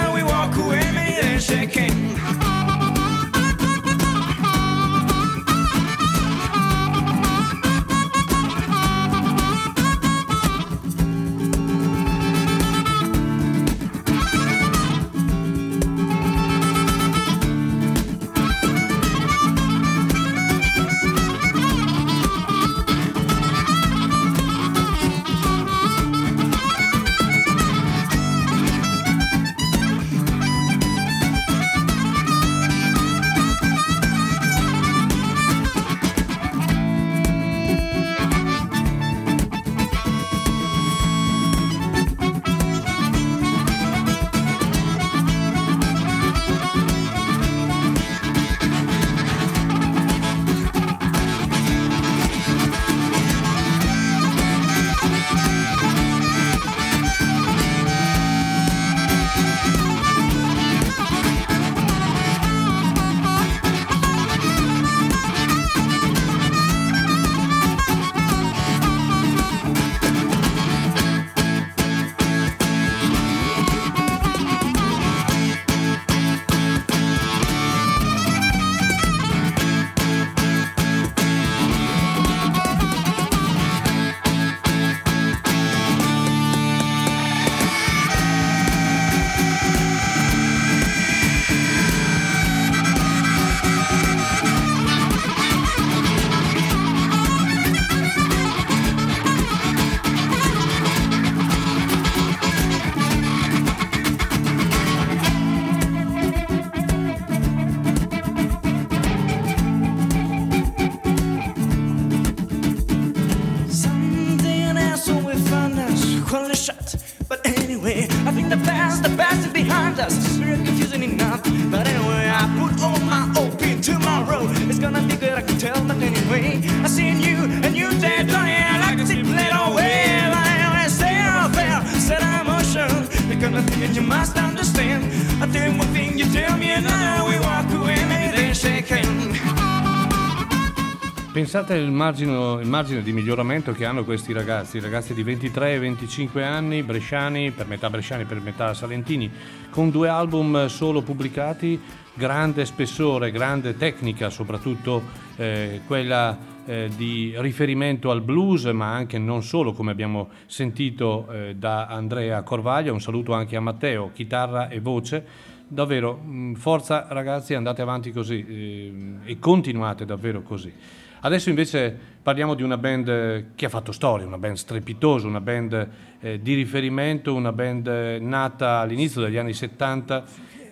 Pensate 141.47 141.75
al 141.75 141.93
margine, 141.93 142.61
il 142.61 142.67
margine 142.67 143.01
di 143.01 143.13
miglioramento 143.13 143.71
che 143.71 143.85
hanno 143.85 144.03
questi 144.03 144.33
ragazzi, 144.33 144.81
ragazzi 144.81 145.13
di 145.13 145.23
23 145.23 145.75
e 145.75 145.79
25 145.79 146.43
anni, 146.43 146.83
bresciani, 146.83 147.51
per 147.51 147.67
metà 147.67 147.89
bresciani, 147.89 148.25
per 148.25 148.41
metà 148.41 148.73
salentini, 148.73 149.31
con 149.69 149.89
due 149.89 150.09
album 150.09 150.65
solo 150.65 151.01
pubblicati, 151.03 151.79
grande 152.15 152.65
spessore, 152.65 153.31
grande 153.31 153.77
tecnica, 153.77 154.29
soprattutto 154.29 155.01
eh, 155.37 155.79
quella 155.87 156.37
eh, 156.65 156.89
di 156.93 157.33
riferimento 157.37 158.11
al 158.11 158.21
blues, 158.21 158.65
ma 158.65 158.91
anche 158.91 159.17
non 159.17 159.41
solo, 159.41 159.71
come 159.71 159.91
abbiamo 159.91 160.27
sentito 160.47 161.31
eh, 161.31 161.55
da 161.55 161.85
Andrea 161.85 162.41
Corvaglia, 162.41 162.91
un 162.91 162.99
saluto 162.99 163.31
anche 163.31 163.55
a 163.55 163.61
Matteo, 163.61 164.11
chitarra 164.13 164.67
e 164.67 164.81
voce. 164.81 165.25
Davvero, 165.65 166.17
mh, 166.17 166.55
forza 166.55 167.07
ragazzi, 167.09 167.53
andate 167.53 167.81
avanti 167.81 168.11
così 168.11 168.45
eh, 168.45 169.31
e 169.31 169.39
continuate 169.39 170.03
davvero 170.03 170.41
così. 170.41 171.05
Adesso 171.19 171.49
invece 171.49 171.97
parliamo 172.21 172.53
di 172.53 172.61
una 172.61 172.77
band 172.77 173.55
che 173.55 173.65
ha 173.65 173.69
fatto 173.69 173.91
storia, 173.91 174.27
una 174.27 174.37
band 174.37 174.55
strepitosa, 174.55 175.25
una 175.25 175.41
band 175.41 175.89
eh, 176.19 176.41
di 176.41 176.53
riferimento, 176.53 177.33
una 177.33 177.51
band 177.51 177.87
nata 178.21 178.79
all'inizio 178.79 179.21
degli 179.21 179.37
anni 179.37 179.53
70. 179.53 180.23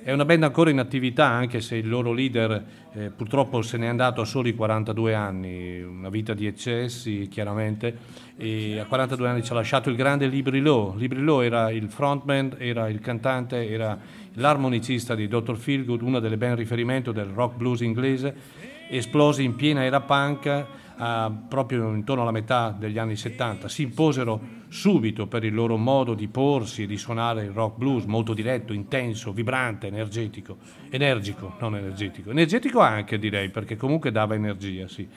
È 0.04 0.12
una 0.12 0.24
band 0.24 0.44
ancora 0.44 0.70
in 0.70 0.78
attività 0.78 1.26
anche 1.26 1.62
se 1.62 1.78
il 1.78 1.90
loro 1.90 2.14
leader 2.14 2.64
eh, 2.94 3.10
purtroppo 3.10 3.62
se 3.64 3.78
n'è 3.78 3.88
andato 3.88 4.22
a 4.22 4.26
soli 4.26 4.54
42 4.54 5.16
anni, 5.16 5.82
una 5.82 6.10
vita 6.10 6.34
di 6.34 6.46
eccessi 6.46 7.28
chiaramente 7.28 7.98
e 8.38 8.80
a 8.80 8.86
42 8.86 9.28
anni 9.28 9.44
ci 9.44 9.52
ha 9.52 9.56
lasciato 9.56 9.90
il 9.90 9.96
grande 9.96 10.28
Libri 10.28 10.62
Lowe. 10.62 10.96
Libri 10.96 11.22
Lowe 11.22 11.46
era 11.46 11.72
il 11.72 11.90
frontman, 11.90 12.56
era 12.60 12.88
il 12.88 13.00
cantante, 13.00 13.68
era 13.68 13.98
l'armonicista 14.34 15.16
di 15.16 15.28
Dr. 15.28 15.58
Feelgood, 15.58 16.04
una 16.04 16.20
delle 16.20 16.38
band 16.38 16.58
riferimento 16.58 17.12
del 17.12 17.26
rock 17.26 17.58
blues 17.58 17.82
inglese 17.82 18.65
esplosi 18.90 19.44
in 19.44 19.56
piena 19.56 19.84
era 19.84 20.02
punk 20.02 20.66
eh, 20.98 21.32
proprio 21.50 21.94
intorno 21.94 22.22
alla 22.22 22.32
metà 22.32 22.74
degli 22.78 22.98
anni 22.98 23.16
70, 23.16 23.68
si 23.68 23.84
imposero 23.84 24.64
subito 24.70 25.28
per 25.28 25.44
il 25.44 25.54
loro 25.54 25.78
modo 25.78 26.14
di 26.14 26.28
porsi 26.28 26.84
e 26.84 26.88
di 26.88 26.98
suonare 26.98 27.44
il 27.44 27.52
rock 27.52 27.78
blues, 27.78 28.06
molto 28.06 28.34
diretto, 28.34 28.74
intenso, 28.74 29.34
vibrante, 29.34 29.88
energetico, 29.88 30.58
energico, 30.90 31.56
non 31.60 31.76
energetico, 31.76 32.32
energetico 32.32 32.80
anche 32.80 33.20
direi 33.20 33.50
perché 33.50 33.76
comunque 33.76 34.12
dava 34.12 34.36
energia, 34.36 34.88
sì. 34.88 35.08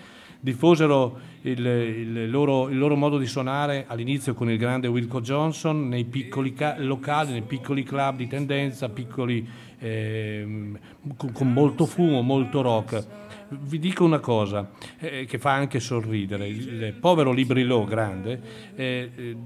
Diffosero 0.41 1.19
il, 1.43 1.67
il 1.67 2.31
loro, 2.31 2.69
il 2.69 2.79
loro 2.79 2.95
modo 2.95 3.19
di 3.19 3.27
suonare 3.27 3.87
all'inizio 3.89 4.35
con 4.35 4.49
il 4.49 4.57
grande 4.57 4.87
Wilco 4.87 5.21
Johnson 5.21 5.89
nei 5.89 6.05
piccoli 6.05 6.55
ca- 6.55 6.77
locali, 6.79 7.33
nei 7.33 7.43
piccoli 7.43 7.83
club 7.83 8.19
di 8.19 8.29
tendenza, 8.29 8.89
piccoli, 8.89 9.45
ehm, 9.79 10.79
con, 11.17 11.33
con 11.33 11.53
molto 11.53 11.87
fumo, 11.87 12.23
molto 12.23 12.61
rock 12.61 13.27
vi 13.51 13.79
dico 13.79 14.05
una 14.05 14.19
cosa 14.19 14.71
eh, 14.99 15.25
che 15.25 15.39
fa 15.39 15.53
anche 15.53 15.81
sorridere. 15.81 16.47
Il 16.47 16.95
povero 17.01 17.33
Librilò 17.33 17.85
grande, 17.85 18.41
eh, 18.75 19.11
eh, 19.15 19.37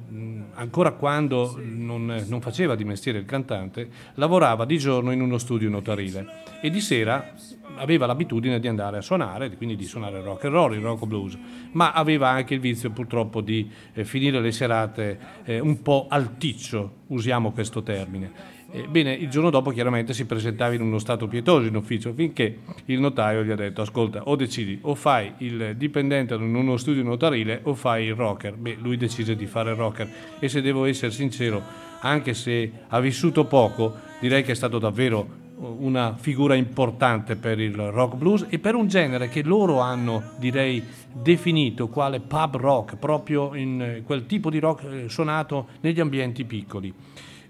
ancora 0.55 0.93
quando 0.93 1.59
non, 1.63 2.25
non 2.27 2.41
faceva 2.41 2.75
di 2.75 2.85
mestiere 2.85 3.19
il 3.19 3.25
cantante, 3.25 3.89
lavorava 4.15 4.65
di 4.65 4.79
giorno 4.79 5.13
in 5.13 5.21
uno 5.21 5.39
studio 5.39 5.69
notarile 5.69 6.43
e 6.61 6.71
di 6.71 6.81
sera 6.81 7.35
aveva 7.77 8.07
l'abitudine 8.07 8.61
di 8.61 8.69
andare 8.69 8.99
a 8.99 9.01
suonare, 9.01 9.51
quindi 9.57 9.77
di 9.77 9.85
suonare 9.85 10.21
rock 10.21 10.45
and 10.45 10.55
roll, 10.55 10.75
il 10.75 10.81
rock 10.81 11.07
blues, 11.07 11.39
ma 11.73 11.93
aveva 11.93 12.29
anche 12.29 12.55
il 12.55 12.61
vizio 12.61 12.91
purtroppo 12.91 13.41
di 13.41 13.71
eh, 13.95 14.05
finire 14.05 14.41
le 14.41 14.53
serate 14.53 15.19
eh, 15.45 15.59
un 15.59 15.81
po' 15.83 16.07
alticcio, 16.09 16.99
usiamo 17.09 17.53
questo 17.53 17.83
termine. 17.83 18.52
Ebbene, 18.75 19.13
il 19.13 19.29
giorno 19.29 19.51
dopo 19.51 19.71
chiaramente 19.71 20.15
si 20.15 20.25
presentava 20.25 20.73
in 20.73 20.81
uno 20.81 20.99
stato 20.99 21.29
pietoso 21.29 21.67
in 21.67 21.77
ufficio 21.77 22.15
finché 22.15 22.61
il 22.87 23.01
notaio 23.01 23.45
gli 23.45 23.51
ha 23.51 23.55
detto 23.55 23.83
ascolta 23.83 24.23
o 24.25 24.35
decidi 24.35 24.79
o 24.81 24.95
fai 24.95 25.35
il 25.39 25.75
dipendente 25.77 26.33
in 26.35 26.55
uno 26.55 26.79
studio 26.79 27.03
notarile 27.03 27.61
o 27.65 27.75
fai 27.75 28.07
il 28.07 28.15
rocker. 28.15 28.57
Beh, 28.57 28.79
lui 28.81 28.97
decise 28.97 29.37
di 29.37 29.45
fare 29.45 29.73
il 29.73 29.77
rocker 29.77 30.09
e 30.39 30.49
se 30.49 30.63
devo 30.63 30.87
essere 30.87 31.13
sincero, 31.13 31.63
anche 32.01 32.33
se 32.33 32.73
ha 32.89 32.99
vissuto 32.99 33.45
poco, 33.45 33.95
direi 34.21 34.43
che 34.43 34.53
è 34.53 34.55
stato 34.55 34.79
davvero 34.79 35.41
una 35.57 36.17
figura 36.17 36.55
importante 36.55 37.37
per 37.37 37.61
il 37.61 37.77
rock 37.77 38.17
blues 38.17 38.47
e 38.49 38.59
per 38.59 38.75
un 38.75 38.89
genere 38.89 39.29
che 39.29 39.43
loro 39.43 39.81
hanno, 39.81 40.31
direi, 40.39 40.83
definito 41.13 41.89
quale 41.89 42.21
pub 42.21 42.57
rock, 42.57 42.97
proprio 42.97 43.55
in 43.55 44.03
quel 44.05 44.25
tipo 44.25 44.49
di 44.49 44.59
rock 44.59 44.85
eh, 44.85 45.09
suonato 45.09 45.69
negli 45.83 46.01
ambienti 46.01 46.45
piccoli. 46.45 46.93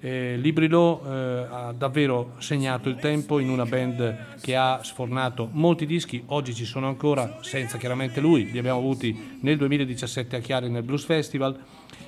Eh, 0.05 0.37
Librilo 0.37 1.01
eh, 1.05 1.47
ha 1.49 1.73
davvero 1.73 2.33
segnato 2.39 2.89
il 2.89 2.97
tempo 2.97 3.39
in 3.39 3.49
una 3.49 3.65
band 3.65 4.39
che 4.41 4.57
ha 4.57 4.81
sfornato 4.83 5.49
molti 5.53 5.87
dischi, 5.87 6.25
oggi 6.27 6.53
ci 6.55 6.65
sono 6.65 6.89
ancora, 6.89 7.39
senza 7.43 7.79
chiaramente 7.79 8.21
lui, 8.21 8.51
li 8.51 8.59
abbiamo 8.59 8.81
avuti 8.81 9.39
nel 9.43 9.57
2017 9.57 10.35
a 10.35 10.41
Chiari 10.41 10.69
nel 10.69 10.83
Blues 10.83 11.05
Festival 11.05 11.57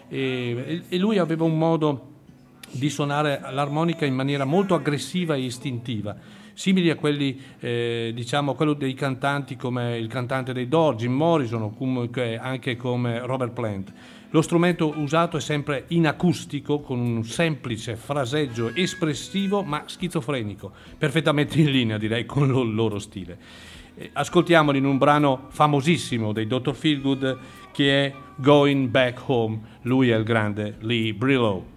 e, 0.08 0.82
e 0.88 0.98
lui 0.98 1.18
aveva 1.18 1.44
un 1.44 1.56
modo 1.56 2.10
di 2.68 2.90
suonare 2.90 3.40
l'armonica 3.52 4.04
in 4.04 4.14
maniera 4.14 4.44
molto 4.44 4.74
aggressiva 4.74 5.36
e 5.36 5.42
istintiva 5.42 6.16
simili 6.54 6.88
a 6.88 6.94
quelli 6.94 7.40
eh, 7.58 8.12
diciamo 8.14 8.54
quello 8.54 8.74
dei 8.74 8.94
cantanti 8.94 9.56
come 9.56 9.98
il 9.98 10.06
cantante 10.06 10.52
dei 10.52 10.68
Doors, 10.68 10.98
Jim 10.98 11.12
Morrison 11.12 11.62
o 11.62 11.70
comunque 11.70 12.38
anche 12.38 12.76
come 12.76 13.18
Robert 13.20 13.52
Plant. 13.52 13.92
Lo 14.34 14.42
strumento 14.42 14.94
usato 14.96 15.36
è 15.36 15.40
sempre 15.40 15.84
in 15.90 16.08
acustico 16.08 16.80
con 16.80 16.98
un 16.98 17.22
semplice 17.22 17.94
fraseggio 17.94 18.74
espressivo 18.74 19.62
ma 19.62 19.84
schizofrenico, 19.86 20.72
perfettamente 20.98 21.60
in 21.60 21.70
linea 21.70 21.98
direi 21.98 22.26
con 22.26 22.48
il 22.48 22.74
loro 22.74 22.98
stile. 22.98 23.38
Eh, 23.94 24.10
Ascoltiamoli 24.12 24.78
in 24.78 24.86
un 24.86 24.98
brano 24.98 25.46
famosissimo 25.50 26.32
dei 26.32 26.48
Dr. 26.48 26.74
Feelgood 26.74 27.38
che 27.70 28.06
è 28.06 28.14
Going 28.34 28.88
Back 28.88 29.22
Home, 29.28 29.60
lui 29.82 30.10
è 30.10 30.16
il 30.16 30.24
grande 30.24 30.78
Lee 30.80 31.14
Brillo. 31.14 31.73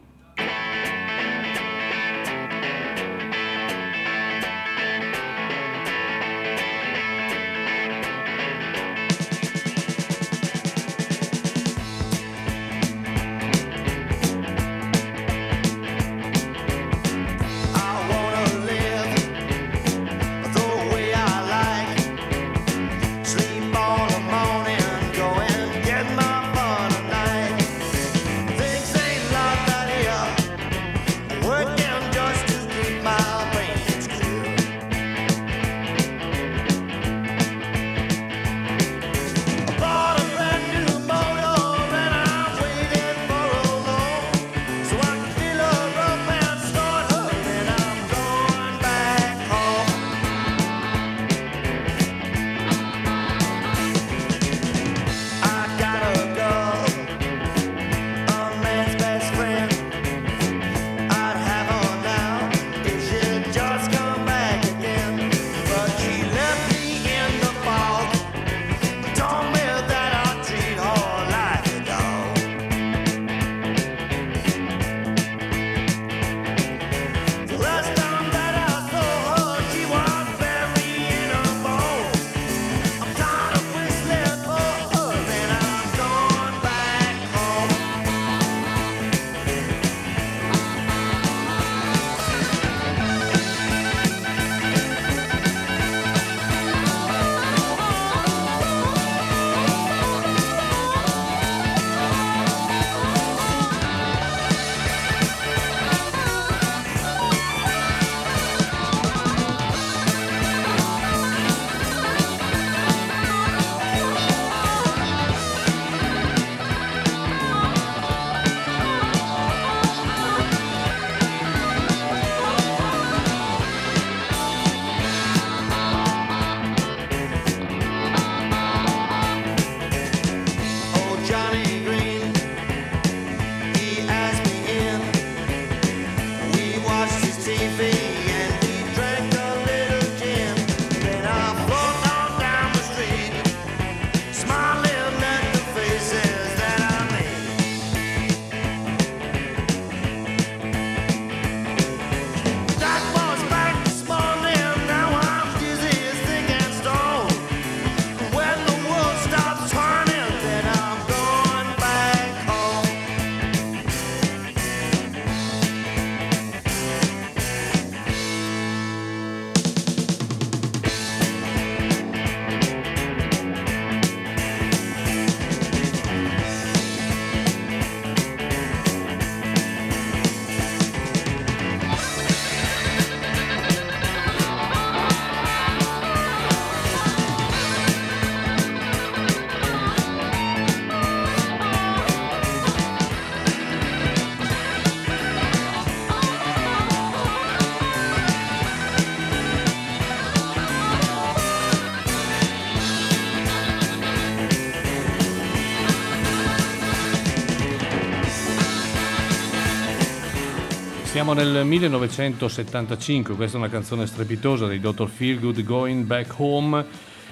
Siamo 211.28 211.42
nel 211.42 211.66
1975, 211.66 213.36
questa 213.36 213.58
è 213.58 213.60
una 213.60 213.70
canzone 213.70 214.08
strepitosa 214.08 214.66
dei 214.66 214.80
Dr. 214.80 215.10
Feelgood 215.10 215.62
Going 215.62 216.06
Back 216.06 216.34
Home 216.38 216.86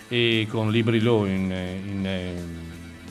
e 0.09 0.45
con 0.49 0.69
Libri 0.69 0.99
Low 0.99 1.23
in, 1.23 1.43
in, 1.43 2.05
eh, 2.05 2.33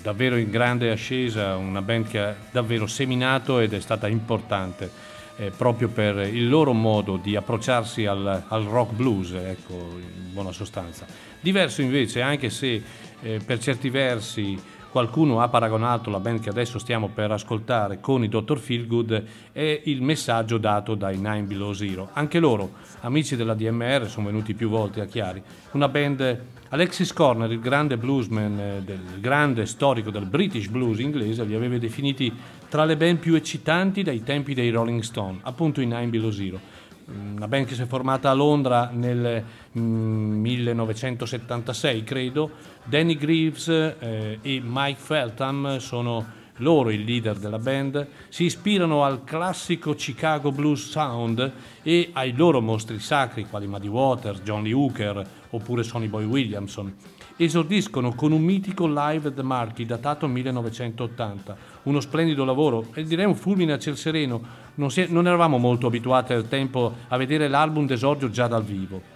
davvero 0.02 0.36
in 0.36 0.51
grande 0.51 0.90
ascesa, 0.90 1.56
una 1.56 1.81
band 1.81 2.06
che 2.06 2.19
ha 2.19 2.36
davvero 2.51 2.86
seminato 2.86 3.61
ed 3.61 3.73
è 3.73 3.81
stata 3.81 4.09
importante 4.09 4.90
eh, 5.36 5.51
proprio 5.51 5.89
per 5.89 6.19
il 6.19 6.51
loro 6.51 6.74
modo 6.74 7.16
di 7.16 7.35
approcciarsi 7.35 8.05
al, 8.05 8.44
al 8.47 8.65
rock 8.65 8.93
blues, 8.93 9.32
ecco, 9.32 9.73
in 9.73 10.35
buona 10.35 10.52
sostanza. 10.52 11.06
Diverso 11.40 11.81
invece, 11.81 12.20
anche 12.20 12.51
se 12.51 12.82
eh, 13.23 13.40
per 13.43 13.59
certi 13.59 13.89
versi 13.89 14.61
qualcuno 14.95 15.41
ha 15.41 15.49
paragonato 15.49 16.09
la 16.09 16.21
band 16.21 16.39
che 16.39 16.51
adesso 16.51 16.79
stiamo 16.79 17.09
per 17.09 17.33
ascoltare 17.33 17.99
con 17.99 18.23
i 18.23 18.29
Dr. 18.29 18.57
Feelgood 18.57 19.25
è 19.51 19.81
il 19.87 20.01
messaggio 20.03 20.57
dato 20.57 20.95
dai 20.95 21.16
Nine 21.16 21.43
Below 21.43 21.73
Zero. 21.73 22.11
Anche 22.12 22.39
loro, 22.39 22.75
amici 23.01 23.35
della 23.35 23.55
DMR, 23.55 24.09
sono 24.09 24.27
venuti 24.27 24.55
più 24.55 24.69
volte 24.69 25.01
a 25.01 25.07
Chiari. 25.07 25.43
Una 25.73 25.89
band, 25.89 26.43
Alexis 26.69 27.12
Corner, 27.12 27.51
il 27.51 27.59
grande 27.59 27.97
bluesman, 27.97 28.57
eh, 28.57 28.83
del 28.85 29.19
grande 29.19 29.66
storico 29.66 30.12
del 30.12 30.27
British 30.27 30.69
blues 30.69 31.01
inglese, 31.01 31.43
li 31.43 31.57
aveva 31.57 31.77
definiti 31.77 32.33
tra 32.69 32.85
le 32.85 32.97
band 32.97 33.19
più 33.19 33.35
eccitanti 33.35 34.05
dai 34.05 34.23
tempi 34.23 34.55
dei 34.55 34.71
Rolling 34.71 35.03
Stone, 35.03 35.41
appunto 35.43 35.81
i 35.81 35.87
Nine 35.87 36.07
Below 36.07 36.31
Zero 36.31 36.61
una 37.06 37.48
band 37.48 37.66
che 37.66 37.74
si 37.74 37.82
è 37.82 37.86
formata 37.86 38.31
a 38.31 38.35
Londra 38.35 38.90
nel 38.93 39.43
mm, 39.78 40.40
1976 40.40 42.05
credo. 42.05 42.51
Danny 42.85 43.16
Greaves 43.16 43.68
eh, 43.68 44.39
e 44.40 44.62
Mike 44.64 45.01
Feltham 45.01 45.78
sono 45.78 46.43
loro 46.59 46.90
il 46.90 47.02
leader 47.02 47.39
della 47.39 47.59
band. 47.59 48.06
Si 48.28 48.44
ispirano 48.44 49.05
al 49.05 49.24
classico 49.24 49.94
Chicago 49.94 50.52
blues 50.52 50.89
sound 50.89 51.52
e 51.82 52.10
ai 52.12 52.35
loro 52.35 52.60
mostri 52.60 52.98
sacri 52.98 53.47
quali 53.47 53.66
Muddy 53.66 53.89
Waters, 53.89 54.43
John 54.43 54.62
Lee 54.62 54.72
Hooker 54.72 55.26
oppure 55.51 55.82
Sonny 55.82 56.09
Boy 56.09 56.24
Williamson. 56.24 56.94
Esordiscono 57.36 58.14
con 58.14 58.31
un 58.31 58.43
mitico 58.43 58.86
live 58.86 59.28
at 59.28 59.35
the 59.35 59.43
Marquis 59.43 59.89
datato 59.89 60.28
1980 60.28 61.56
uno 61.82 61.98
splendido 61.98 62.44
lavoro 62.44 62.86
e 62.94 63.02
direi 63.02 63.24
un 63.24 63.35
fulmine 63.35 63.72
a 63.72 63.78
ciel 63.78 63.97
sereno 63.97 64.62
non, 64.75 64.91
si 64.91 65.07
non 65.09 65.27
eravamo 65.27 65.59
molto 65.59 65.87
abituati 65.87 66.33
al 66.33 66.49
tempo 66.49 66.93
a 67.09 67.17
vedere 67.17 67.49
l'album 67.49 67.87
d'esordio 67.87 68.31
già 68.31 68.47
dal 68.47 68.65
vivo 68.65 69.13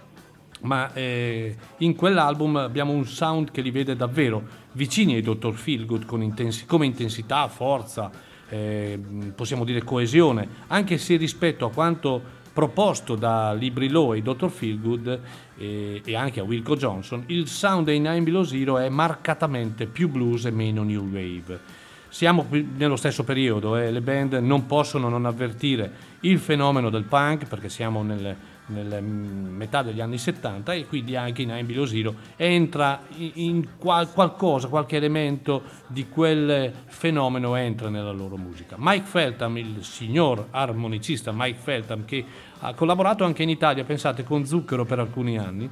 ma 0.61 0.91
eh, 0.93 1.55
in 1.77 1.95
quell'album 1.95 2.57
abbiamo 2.57 2.91
un 2.91 3.05
sound 3.05 3.51
che 3.51 3.61
li 3.61 3.71
vede 3.71 3.95
davvero 3.95 4.43
vicini 4.73 5.15
ai 5.15 5.21
Dr. 5.21 5.53
Feelgood 5.53 6.05
intensi- 6.21 6.65
come 6.65 6.85
intensità, 6.85 7.47
forza, 7.47 8.11
eh, 8.49 8.99
possiamo 9.35 9.63
dire 9.63 9.83
coesione, 9.83 10.47
anche 10.67 10.97
se 10.97 11.15
rispetto 11.15 11.65
a 11.65 11.71
quanto 11.71 12.37
proposto 12.51 13.15
da 13.15 13.53
Libri 13.53 13.87
Low 13.89 14.13
e 14.13 14.21
Dr. 14.21 14.49
Feelgood 14.49 15.19
eh, 15.57 16.01
e 16.03 16.15
anche 16.15 16.41
a 16.41 16.43
Wilco 16.43 16.75
Johnson, 16.75 17.23
il 17.27 17.47
sound 17.47 17.85
dei 17.85 17.99
Nine 17.99 18.21
Below 18.21 18.43
Zero 18.43 18.77
è 18.79 18.89
marcatamente 18.89 19.85
più 19.85 20.09
blues 20.09 20.45
e 20.45 20.51
meno 20.51 20.83
new 20.83 21.07
wave. 21.09 21.78
Siamo 22.09 22.47
nello 22.49 22.95
stesso 22.95 23.23
periodo 23.23 23.77
e 23.77 23.91
le 23.91 24.01
band 24.01 24.33
non 24.33 24.65
possono 24.65 25.09
non 25.09 25.25
avvertire 25.25 25.91
il 26.21 26.39
fenomeno 26.39 26.89
del 26.89 27.03
punk 27.03 27.45
perché 27.45 27.69
siamo 27.69 28.01
nel, 28.01 28.35
nel 28.65 28.97
mm, 28.99 29.55
metà 29.55 29.83
degli 29.83 30.01
anni 30.01 30.17
70 30.17 30.73
e 30.73 30.87
quindi 30.87 31.15
anche 31.15 31.43
in 31.43 31.65
Below 31.65 31.85
Zero 31.85 32.15
entra 32.35 33.03
in 33.15 33.77
qual- 33.77 34.11
qualcosa, 34.11 34.69
qualche 34.69 34.95
elemento 34.95 35.61
di 35.85 36.09
quel 36.09 36.73
fenomeno 36.87 37.55
entra 37.55 37.89
nella 37.89 38.11
loro 38.11 38.37
musica. 38.37 38.75
Mike 38.79 39.05
Feltham, 39.05 39.57
il 39.57 39.83
signor 39.83 40.47
armonicista 40.49 41.31
Mike 41.31 41.59
Feltham 41.61 42.05
che 42.05 42.25
ha 42.59 42.73
collaborato 42.73 43.23
anche 43.23 43.43
in 43.43 43.49
Italia, 43.49 43.83
pensate, 43.83 44.23
con 44.23 44.45
Zucchero 44.45 44.83
per 44.83 44.97
alcuni 44.97 45.37
anni, 45.37 45.69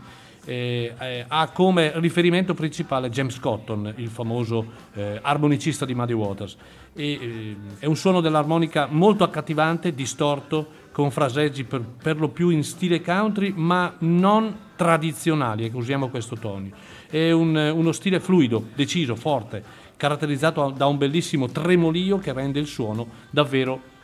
eh, 0.47 0.93
eh, 0.97 1.25
ha 1.27 1.49
come 1.49 1.91
riferimento 1.95 2.53
principale 2.53 3.09
James 3.09 3.37
Cotton, 3.37 3.93
il 3.97 4.07
famoso 4.07 4.65
eh, 4.93 5.19
armonicista 5.21 5.83
di 5.83 5.93
Muddy 5.93 6.13
Waters. 6.13 6.55
E, 6.93 7.11
eh, 7.11 7.55
è 7.79 7.85
un 7.85 7.97
suono 7.97 8.21
dell'armonica 8.21 8.87
molto 8.89 9.25
accattivante, 9.25 9.93
distorto, 9.93 10.85
con 10.93 11.11
fraseggi 11.11 11.65
per, 11.65 11.81
per 11.81 12.17
lo 12.17 12.29
più 12.29 12.47
in 12.47 12.63
stile 12.63 13.01
country, 13.01 13.51
ma 13.53 13.93
non 13.99 14.55
tradizionali, 14.77 15.65
ecco, 15.65 15.77
usiamo 15.77 16.07
questo 16.07 16.37
tono. 16.37 16.69
È 17.09 17.29
un- 17.31 17.71
uno 17.75 17.91
stile 17.91 18.21
fluido, 18.21 18.67
deciso, 18.73 19.15
forte, 19.17 19.61
caratterizzato 19.97 20.73
da 20.75 20.85
un 20.85 20.97
bellissimo 20.97 21.49
tremolio 21.49 22.19
che 22.19 22.31
rende 22.31 22.59
il 22.59 22.67
suono 22.67 23.05
davvero 23.29 23.95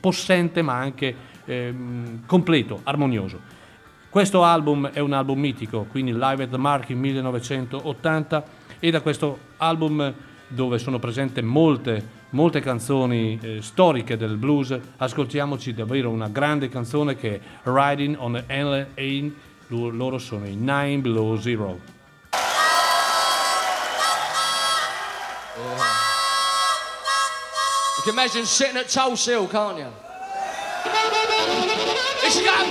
possente 0.00 0.62
ma 0.62 0.78
anche 0.78 1.14
ehm, 1.44 2.24
completo, 2.26 2.80
armonioso. 2.84 3.49
Questo 4.10 4.42
album 4.42 4.88
è 4.88 4.98
un 4.98 5.12
album 5.12 5.38
mitico, 5.38 5.86
quindi 5.88 6.12
Live 6.12 6.42
at 6.42 6.50
the 6.50 6.56
Mark 6.56 6.88
in 6.88 6.98
1980 6.98 8.44
e 8.80 8.90
da 8.90 9.02
questo 9.02 9.38
album 9.58 10.12
dove 10.48 10.78
sono 10.78 10.98
presenti 10.98 11.40
molte, 11.42 12.04
molte 12.30 12.58
canzoni 12.58 13.38
eh, 13.40 13.62
storiche 13.62 14.16
del 14.16 14.36
blues, 14.36 14.76
ascoltiamoci 14.96 15.72
davvero 15.74 16.10
una 16.10 16.26
grande 16.26 16.68
canzone 16.68 17.14
che 17.14 17.36
è 17.36 17.40
Riding 17.62 18.16
on 18.18 18.32
the 18.32 18.52
Alien 18.52 18.86
Ain, 18.96 19.34
loro 19.68 20.18
sono 20.18 20.44
i 20.44 20.56
Nine 20.56 20.98
Below 20.98 21.38
Zero. 21.38 21.78
You 27.94 28.02
can 28.02 28.14
imagine 28.14 28.44
sitting 28.44 28.76
at 28.76 28.88
Tulse 28.88 29.30
Hill, 29.30 29.46
can't 29.46 29.78
you? 29.78 29.86
Işık 32.28 32.48
al. 32.48 32.66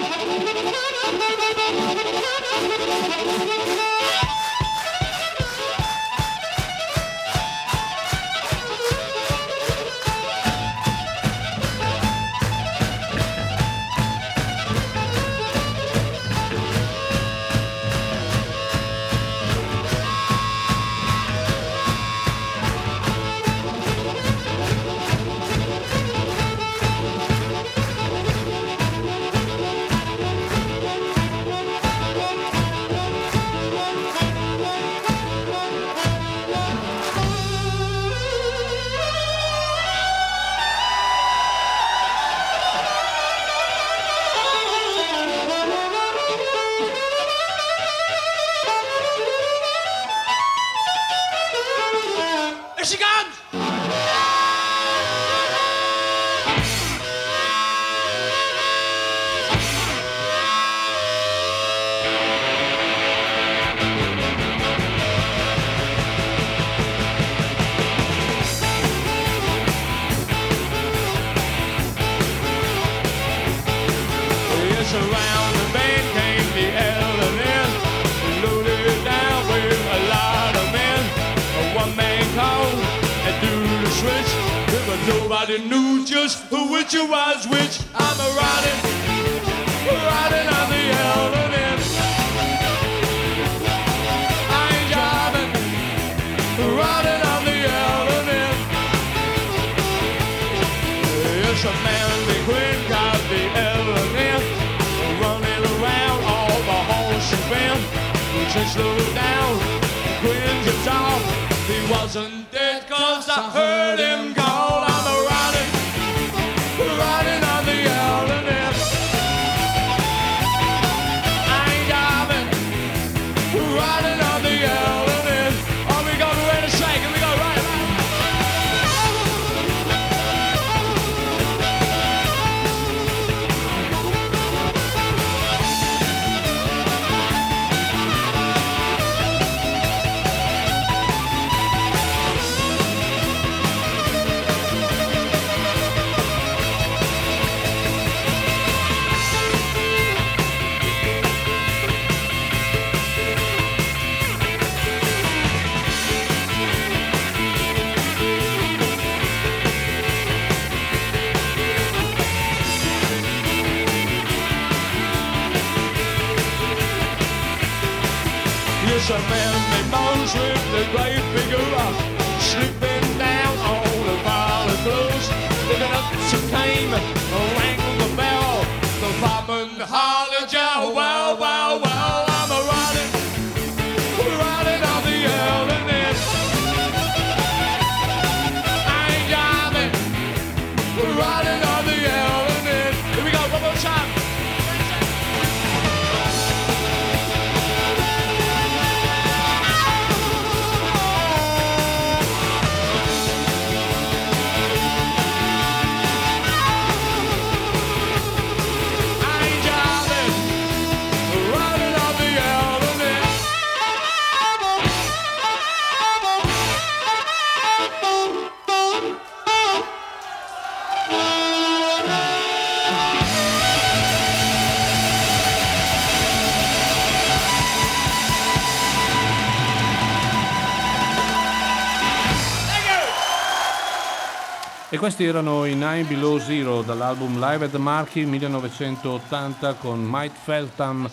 Questi 235.09 235.25
erano 235.25 235.65
i 235.65 235.73
Nine 235.73 236.03
Below 236.03 236.37
Zero 236.37 236.83
dall'album 236.83 237.39
Live 237.39 237.65
at 237.65 237.71
the 237.71 237.79
Marquee 237.79 238.25
1980 238.25 239.73
con 239.73 240.05
Mike 240.07 240.35
Feltham 240.43 241.09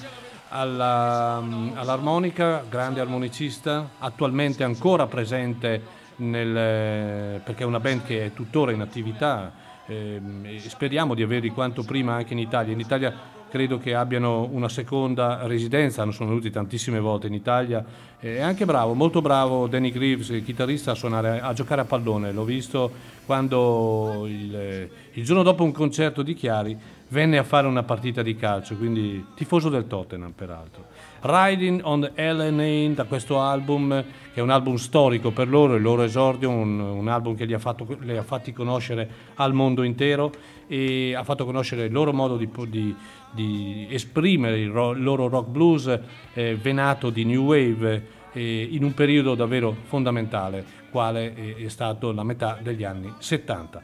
alla- 0.51 1.43
all'armonica, 1.73 2.62
grande 2.68 3.01
armonicista, 3.01 3.93
attualmente 3.98 4.64
ancora 4.64 5.06
presente 5.06 5.82
nel, 6.16 7.40
perché 7.40 7.62
è 7.62 7.64
una 7.64 7.81
band 7.81 8.05
che 8.05 8.27
è 8.27 8.32
tuttora 8.35 8.70
in 8.70 8.82
attività 8.82 9.51
ehm, 9.86 10.44
e 10.44 10.60
speriamo 10.60 11.14
di 11.14 11.23
averli 11.23 11.48
quanto 11.48 11.82
prima 11.82 12.16
anche 12.16 12.35
in 12.35 12.40
Italia. 12.40 12.74
In 12.74 12.81
Italia 12.81 13.14
credo 13.57 13.78
che 13.78 13.95
abbiano 13.95 14.47
una 14.53 14.69
seconda 14.69 15.47
residenza, 15.47 16.03
hanno 16.03 16.12
sono 16.12 16.28
venuti 16.28 16.51
tantissime 16.51 17.01
volte 17.01 17.27
in 17.27 17.33
Italia. 17.33 17.83
È 18.19 18.39
anche 18.39 18.66
bravo, 18.66 18.93
molto 18.93 19.23
bravo 19.23 19.66
Danny 19.66 19.91
Greaves, 19.91 20.28
chitarrista, 20.45 20.91
a, 20.91 20.95
suonare, 20.95 21.41
a 21.41 21.55
giocare 21.55 21.81
a 21.81 21.85
pallone. 21.87 22.33
L'ho 22.33 22.45
visto 22.45 22.93
quando 23.24 24.24
il, 24.27 24.91
il 25.11 25.24
giorno 25.24 25.43
dopo 25.43 25.65
un 25.65 25.73
concerto 25.73 26.20
di 26.20 26.35
Chiari 26.35 26.77
venne 27.09 27.39
a 27.39 27.45
fare 27.45 27.66
una 27.66 27.83
partita 27.83 28.20
di 28.20 28.37
calcio, 28.37 28.77
quindi 28.77 29.24
tifoso 29.35 29.70
del 29.70 29.87
Tottenham 29.87 30.33
peraltro. 30.33 30.85
Riding 31.27 31.81
on 31.82 32.01
the 32.01 32.32
LNA 32.32 32.94
da 32.94 33.05
questo 33.05 33.40
album, 33.40 34.05
che 34.32 34.40
è 34.40 34.43
un 34.43 34.51
album 34.51 34.77
storico 34.77 35.32
per 35.32 35.48
loro, 35.48 35.74
il 35.74 35.82
loro 35.82 36.03
esordio, 36.03 36.48
un, 36.48 36.78
un 36.78 37.09
album 37.09 37.35
che 37.35 37.44
li 37.44 37.53
ha, 37.53 37.59
fatto, 37.59 37.86
li 38.01 38.16
ha 38.16 38.23
fatti 38.23 38.53
conoscere 38.53 39.09
al 39.35 39.53
mondo 39.53 39.82
intero 39.82 40.31
e 40.66 41.15
ha 41.15 41.24
fatto 41.24 41.44
conoscere 41.44 41.85
il 41.85 41.93
loro 41.93 42.12
modo 42.12 42.36
di, 42.36 42.48
di- 42.69 42.94
di 43.32 43.86
esprimere 43.90 44.59
il, 44.59 44.70
ro- 44.70 44.93
il 44.93 45.03
loro 45.03 45.28
rock 45.28 45.48
blues 45.48 46.01
eh, 46.32 46.57
venato 46.57 47.11
di 47.11 47.24
new 47.24 47.44
wave 47.44 48.07
eh, 48.32 48.69
in 48.70 48.85
un 48.85 48.94
periodo 48.94 49.35
davvero 49.35 49.74
fondamentale, 49.85 50.65
quale 50.90 51.35
è, 51.35 51.57
è 51.57 51.69
stato 51.69 52.12
la 52.12 52.23
metà 52.23 52.59
degli 52.62 52.85
anni 52.85 53.12
70. 53.19 53.82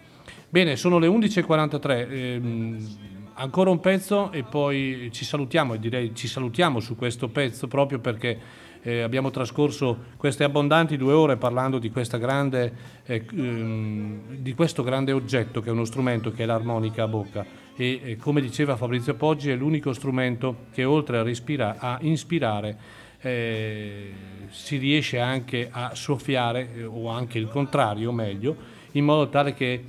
Bene, 0.49 0.77
sono 0.77 0.99
le 0.99 1.09
11.43, 1.09 2.11
ehm, 2.11 2.89
ancora 3.35 3.71
un 3.71 3.81
pezzo 3.81 4.31
e 4.33 4.43
poi 4.43 5.11
ci 5.13 5.25
salutiamo 5.25 5.75
e 5.75 5.79
direi 5.79 6.15
ci 6.15 6.27
salutiamo 6.27 6.81
su 6.81 6.97
questo 6.97 7.29
pezzo 7.29 7.69
proprio 7.69 7.99
perché 7.99 8.39
eh, 8.83 9.03
abbiamo 9.03 9.31
trascorso 9.31 9.97
queste 10.17 10.45
abbondanti 10.45 10.97
due 10.97 11.13
ore 11.13 11.37
parlando 11.37 11.79
di, 11.79 11.91
grande, 11.91 12.73
eh, 13.07 13.25
ehm, 13.33 14.37
di 14.39 14.55
questo 14.55 14.83
grande 14.83 15.13
oggetto 15.13 15.61
che 15.61 15.69
è 15.69 15.73
uno 15.73 15.85
strumento 15.85 16.33
che 16.33 16.43
è 16.43 16.47
l'armonica 16.47 17.05
a 17.05 17.09
bocca. 17.09 17.47
E 17.77 18.01
eh, 18.03 18.17
come 18.17 18.41
diceva 18.41 18.77
Fabrizio 18.77 19.15
Poggi 19.15 19.51
è 19.51 19.55
l'unico 19.55 19.93
strumento 19.93 20.67
che 20.73 20.85
oltre 20.85 21.19
a, 21.19 21.23
respira- 21.23 21.77
a 21.79 21.99
inspirare 22.03 22.77
eh, 23.21 24.13
si 24.49 24.77
riesce 24.79 25.21
anche 25.21 25.69
a 25.71 25.95
soffiare 25.95 26.75
eh, 26.75 26.85
o 26.85 27.09
anche 27.09 27.39
il 27.39 27.49
contrario 27.49 28.11
meglio 28.11 28.81
in 28.93 29.05
modo 29.05 29.29
tale 29.29 29.55
che 29.55 29.85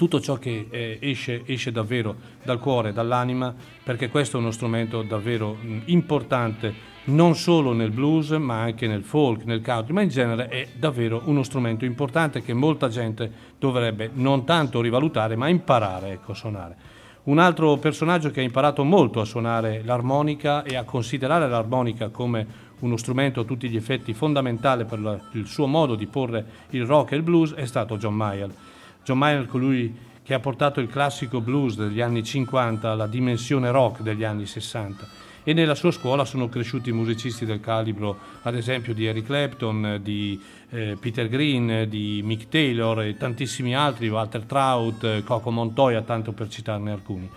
tutto 0.00 0.18
ciò 0.18 0.36
che 0.36 0.66
eh, 0.70 0.96
esce, 0.98 1.42
esce 1.44 1.70
davvero 1.70 2.16
dal 2.42 2.58
cuore, 2.58 2.90
dall'anima, 2.90 3.54
perché 3.84 4.08
questo 4.08 4.38
è 4.38 4.40
uno 4.40 4.50
strumento 4.50 5.02
davvero 5.02 5.58
importante 5.84 6.72
non 7.04 7.34
solo 7.34 7.74
nel 7.74 7.90
blues 7.90 8.30
ma 8.30 8.62
anche 8.62 8.86
nel 8.86 9.02
folk, 9.02 9.44
nel 9.44 9.60
country, 9.60 9.92
ma 9.92 10.00
in 10.00 10.08
genere 10.08 10.48
è 10.48 10.68
davvero 10.74 11.20
uno 11.26 11.42
strumento 11.42 11.84
importante 11.84 12.40
che 12.40 12.54
molta 12.54 12.88
gente 12.88 13.30
dovrebbe 13.58 14.08
non 14.14 14.46
tanto 14.46 14.80
rivalutare 14.80 15.36
ma 15.36 15.48
imparare 15.48 16.12
ecco, 16.12 16.32
a 16.32 16.34
suonare. 16.34 16.76
Un 17.24 17.38
altro 17.38 17.76
personaggio 17.76 18.30
che 18.30 18.40
ha 18.40 18.44
imparato 18.44 18.82
molto 18.84 19.20
a 19.20 19.26
suonare 19.26 19.82
l'armonica 19.84 20.62
e 20.62 20.76
a 20.76 20.84
considerare 20.84 21.46
l'armonica 21.46 22.08
come 22.08 22.68
uno 22.78 22.96
strumento 22.96 23.40
a 23.40 23.44
tutti 23.44 23.68
gli 23.68 23.76
effetti 23.76 24.14
fondamentale 24.14 24.86
per 24.86 25.28
il 25.32 25.46
suo 25.46 25.66
modo 25.66 25.94
di 25.94 26.06
porre 26.06 26.42
il 26.70 26.86
rock 26.86 27.12
e 27.12 27.16
il 27.16 27.22
blues 27.22 27.52
è 27.52 27.66
stato 27.66 27.98
John 27.98 28.14
Mayer. 28.14 28.69
John 29.10 29.18
Mayer, 29.18 29.46
colui 29.46 29.92
che 30.22 30.34
ha 30.34 30.38
portato 30.38 30.78
il 30.78 30.86
classico 30.86 31.40
blues 31.40 31.74
degli 31.74 32.00
anni 32.00 32.22
50 32.22 32.92
alla 32.92 33.08
dimensione 33.08 33.72
rock 33.72 34.02
degli 34.02 34.22
anni 34.22 34.46
60. 34.46 35.08
E 35.42 35.52
nella 35.52 35.74
sua 35.74 35.90
scuola 35.90 36.24
sono 36.24 36.48
cresciuti 36.48 36.92
musicisti 36.92 37.44
del 37.44 37.58
calibro, 37.58 38.16
ad 38.42 38.54
esempio, 38.54 38.94
di 38.94 39.06
Eric 39.06 39.26
Clapton, 39.26 39.98
di 40.00 40.40
eh, 40.68 40.96
Peter 41.00 41.28
Green, 41.28 41.88
di 41.88 42.20
Mick 42.22 42.48
Taylor 42.48 43.02
e 43.02 43.16
tantissimi 43.16 43.74
altri, 43.74 44.08
Walter 44.08 44.44
Trout, 44.44 45.02
eh, 45.02 45.24
Coco 45.24 45.50
Montoya, 45.50 46.02
tanto 46.02 46.30
per 46.30 46.46
citarne 46.46 46.92
alcuni. 46.92 47.28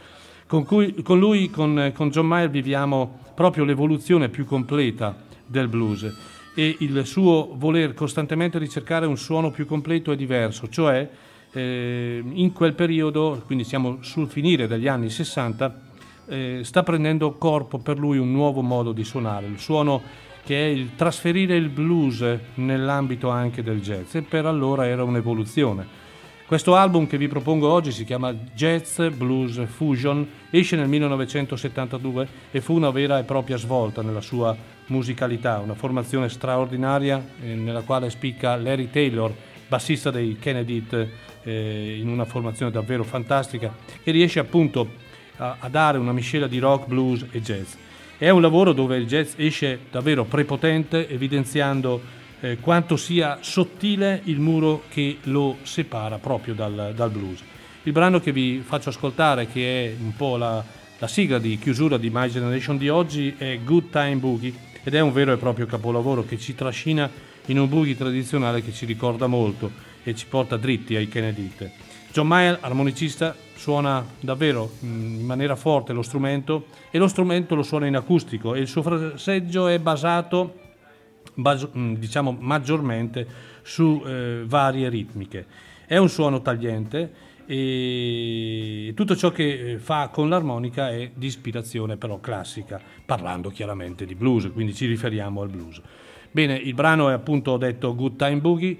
Con, 0.45 0.66
cui- 0.66 1.02
con 1.02 1.18
lui, 1.18 1.50
con, 1.50 1.91
con 1.95 2.12
John 2.12 2.28
Mayer, 2.28 2.52
viviamo 2.52 3.20
proprio 3.34 3.64
l'evoluzione 3.64 4.30
più 4.30 4.45
completa 4.45 5.16
del 5.44 5.70
blues 5.70 6.16
e 6.54 6.76
il 6.82 7.04
suo 7.08 7.56
voler 7.56 7.95
costantemente 7.95 8.60
ricercare 8.60 9.08
un 9.08 9.18
suono 9.18 9.50
più 9.50 9.66
completo 9.66 10.12
e 10.12 10.16
diverso, 10.16 10.70
cioè 10.70 11.10
eh, 11.53 12.23
in 12.25 12.51
quel 12.51 12.73
periodo, 12.73 13.41
quindi 13.45 13.63
siamo 13.63 13.99
sul 14.01 14.27
finire 14.27 14.67
degli 14.67 14.88
anni 14.88 15.09
60, 15.09 15.81
eh, 16.27 16.59
sta 16.63 16.84
prendendo 16.84 17.34
corpo 17.34 17.77
per 17.77 17.97
lui 17.97 18.17
un 18.17 18.31
nuovo 18.31 18.61
modo 18.61 18.91
di 18.91 19.03
suonare, 19.03 19.47
il 19.47 19.59
suono 19.59 20.01
che 20.43 20.65
è 20.65 20.67
il 20.67 20.95
trasferire 20.95 21.55
il 21.55 21.69
blues 21.69 22.25
nell'ambito 22.55 23.30
anche 23.30 23.63
del 23.63 23.80
jazz 23.80 24.15
e 24.15 24.21
per 24.21 24.45
allora 24.45 24.85
era 24.85 25.03
un'evoluzione. 25.03 26.01
Questo 26.45 26.75
album 26.75 27.07
che 27.07 27.17
vi 27.17 27.30
propongo 27.30 27.71
oggi 27.71 27.91
si 27.91 28.03
chiama 28.03 28.34
Jazz 28.34 29.01
Blues 29.15 29.61
Fusion, 29.65 30.27
esce 30.49 30.75
nel 30.75 30.89
1972 30.89 32.27
e 32.51 32.59
fu 32.59 32.75
una 32.75 32.91
vera 32.91 33.17
e 33.17 33.23
propria 33.23 33.55
svolta 33.55 34.01
nella 34.01 34.21
sua 34.21 34.55
musicalità, 34.88 35.59
una 35.59 35.73
formazione 35.73 36.27
straordinaria 36.27 37.25
eh, 37.41 37.55
nella 37.55 37.81
quale 37.81 38.09
spicca 38.09 38.57
Larry 38.57 38.89
Taylor, 38.89 39.34
bassista 39.67 40.11
dei 40.11 40.38
Kennedy, 40.38 40.85
eh, 41.44 41.98
in 41.99 42.07
una 42.07 42.26
formazione 42.26 42.72
davvero 42.72 43.03
fantastica, 43.03 43.74
che 44.02 44.11
riesce 44.11 44.40
appunto 44.40 44.90
a, 45.38 45.57
a 45.60 45.70
dare 45.70 45.98
una 45.98 46.11
miscela 46.11 46.48
di 46.48 46.60
rock, 46.60 46.88
blues 46.88 47.26
e 47.32 47.41
jazz. 47.41 47.74
È 48.18 48.30
un 48.30 48.41
lavoro 48.41 48.74
dove 48.74 48.98
il 48.98 49.06
jazz 49.06 49.34
esce 49.38 49.80
davvero 49.91 50.24
prepotente, 50.24 51.10
evidenziando 51.10 52.02
eh, 52.40 52.57
quanto 52.60 52.95
sia 52.95 53.40
sottile 53.41 54.22
il 54.26 54.40
muro 54.40 54.84
che 54.90 55.18
lo 55.24 55.57
separa 55.64 56.18
proprio 56.18 56.53
dal, 56.53 56.94
dal 56.95 57.10
blues. 57.10 57.41
Il 57.84 57.91
brano 57.91 58.20
che 58.20 58.32
vi 58.32 58.64
faccio 58.65 58.90
ascoltare, 58.90 59.48
che 59.48 59.86
è 59.86 59.95
un 59.99 60.15
po' 60.15 60.38
la, 60.38 60.64
la 60.99 61.07
sigla 61.07 61.38
di 61.38 61.57
chiusura 61.57 61.98
di 61.98 62.10
My 62.11 62.30
Generation 62.30 62.78
di 62.78 62.88
oggi, 62.88 63.36
è 63.38 63.60
Good 63.61 63.90
Time 63.90 64.15
Boogie 64.15 64.53
ed 64.84 64.94
è 64.94 64.99
un 64.99 65.11
vero 65.11 65.34
e 65.34 65.38
proprio 65.38 65.65
capolavoro 65.65 66.24
che 66.26 66.38
ci 66.38 66.56
trascina 66.56 67.10
in 67.48 67.60
un 67.60 67.68
boogie 67.68 67.98
tradizionale 67.98 68.61
che 68.61 68.72
ci 68.72 68.86
ricorda 68.86 69.28
molto 69.28 69.91
e 70.03 70.15
ci 70.15 70.25
porta 70.27 70.57
dritti 70.57 70.95
ai 70.95 71.07
Kennedy. 71.07 71.51
John 72.11 72.27
Mayer, 72.27 72.59
armonicista, 72.61 73.35
suona 73.55 74.05
davvero 74.19 74.73
mm, 74.84 75.19
in 75.19 75.25
maniera 75.25 75.55
forte 75.55 75.93
lo 75.93 76.01
strumento 76.01 76.65
e 76.91 76.97
lo 76.97 77.07
strumento 77.07 77.55
lo 77.55 77.63
suona 77.63 77.88
in 77.88 77.95
acustico 77.95 78.53
e 78.53 78.59
il 78.59 78.67
suo 78.67 78.81
fraseggio 78.84 79.67
è 79.67 79.80
basato 79.80 80.59
bas- 81.34 81.69
mm, 81.75 81.95
diciamo 81.95 82.35
maggiormente 82.39 83.25
su 83.63 84.03
eh, 84.05 84.43
varie 84.45 84.89
ritmiche. 84.89 85.45
È 85.85 85.97
un 85.97 86.09
suono 86.09 86.41
tagliente 86.41 87.31
e 87.45 88.93
tutto 88.95 89.15
ciò 89.15 89.31
che 89.31 89.71
eh, 89.71 89.80
fa 89.80 90.09
con 90.09 90.30
l'armonica 90.30 90.89
è 90.89 91.11
di 91.13 91.25
ispirazione 91.25 91.97
però 91.97 92.19
classica, 92.19 92.80
parlando 93.05 93.49
chiaramente 93.49 94.05
di 94.05 94.15
blues, 94.15 94.49
quindi 94.53 94.73
ci 94.73 94.85
riferiamo 94.85 95.41
al 95.41 95.49
blues. 95.49 95.81
Bene, 96.31 96.55
il 96.55 96.73
brano 96.73 97.09
è 97.09 97.13
appunto 97.13 97.57
detto 97.57 97.93
Good 97.95 98.15
Time 98.15 98.38
Boogie 98.38 98.77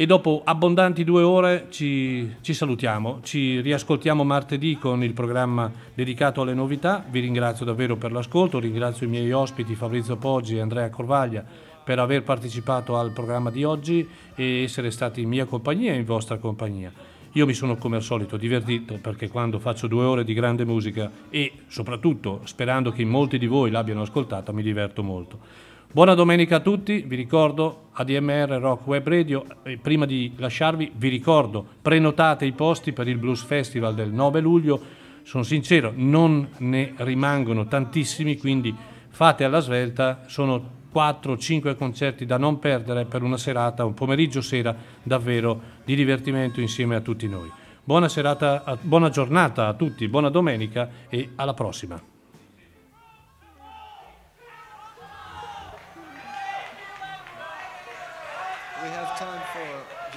e 0.00 0.06
dopo 0.06 0.42
abbondanti 0.44 1.02
due 1.02 1.22
ore 1.22 1.66
ci, 1.70 2.36
ci 2.40 2.54
salutiamo, 2.54 3.18
ci 3.24 3.60
riascoltiamo 3.60 4.22
martedì 4.22 4.78
con 4.78 5.02
il 5.02 5.12
programma 5.12 5.72
dedicato 5.92 6.40
alle 6.40 6.54
novità, 6.54 7.04
vi 7.10 7.18
ringrazio 7.18 7.64
davvero 7.64 7.96
per 7.96 8.12
l'ascolto, 8.12 8.60
ringrazio 8.60 9.08
i 9.08 9.10
miei 9.10 9.32
ospiti 9.32 9.74
Fabrizio 9.74 10.14
Poggi 10.14 10.54
e 10.54 10.60
Andrea 10.60 10.88
Corvaglia 10.88 11.44
per 11.82 11.98
aver 11.98 12.22
partecipato 12.22 12.96
al 12.96 13.10
programma 13.10 13.50
di 13.50 13.64
oggi 13.64 14.08
e 14.36 14.62
essere 14.62 14.92
stati 14.92 15.22
in 15.22 15.30
mia 15.30 15.46
compagnia 15.46 15.92
e 15.92 15.96
in 15.96 16.04
vostra 16.04 16.36
compagnia. 16.36 16.92
Io 17.32 17.44
mi 17.44 17.52
sono 17.52 17.76
come 17.76 17.96
al 17.96 18.02
solito 18.02 18.36
divertito 18.36 19.00
perché 19.02 19.28
quando 19.28 19.58
faccio 19.58 19.88
due 19.88 20.04
ore 20.04 20.22
di 20.22 20.32
grande 20.32 20.64
musica 20.64 21.10
e 21.28 21.52
soprattutto 21.66 22.42
sperando 22.44 22.92
che 22.92 23.04
molti 23.04 23.36
di 23.36 23.48
voi 23.48 23.72
l'abbiano 23.72 24.02
ascoltata 24.02 24.52
mi 24.52 24.62
diverto 24.62 25.02
molto. 25.02 25.66
Buona 25.90 26.12
domenica 26.12 26.56
a 26.56 26.60
tutti, 26.60 27.00
vi 27.06 27.16
ricordo 27.16 27.88
ADMR 27.92 28.58
Rock 28.60 28.86
Web 28.86 29.08
Radio 29.08 29.46
e 29.62 29.78
prima 29.78 30.04
di 30.04 30.34
lasciarvi 30.36 30.92
vi 30.94 31.08
ricordo 31.08 31.66
prenotate 31.80 32.44
i 32.44 32.52
posti 32.52 32.92
per 32.92 33.08
il 33.08 33.16
Blues 33.16 33.42
Festival 33.42 33.94
del 33.94 34.12
9 34.12 34.40
luglio, 34.40 34.80
sono 35.22 35.42
sincero 35.44 35.90
non 35.96 36.46
ne 36.58 36.92
rimangono 36.98 37.66
tantissimi 37.66 38.36
quindi 38.36 38.76
fate 39.08 39.44
alla 39.44 39.60
svelta, 39.60 40.24
sono 40.26 40.62
4-5 40.94 41.74
concerti 41.74 42.26
da 42.26 42.36
non 42.36 42.58
perdere 42.58 43.06
per 43.06 43.22
una 43.22 43.38
serata, 43.38 43.86
un 43.86 43.94
pomeriggio 43.94 44.42
sera 44.42 44.76
davvero 45.02 45.58
di 45.86 45.94
divertimento 45.94 46.60
insieme 46.60 46.96
a 46.96 47.00
tutti 47.00 47.26
noi. 47.26 47.50
Buona, 47.82 48.10
serata, 48.10 48.76
buona 48.82 49.08
giornata 49.08 49.68
a 49.68 49.72
tutti, 49.72 50.06
buona 50.06 50.28
domenica 50.28 50.90
e 51.08 51.30
alla 51.36 51.54
prossima. 51.54 51.98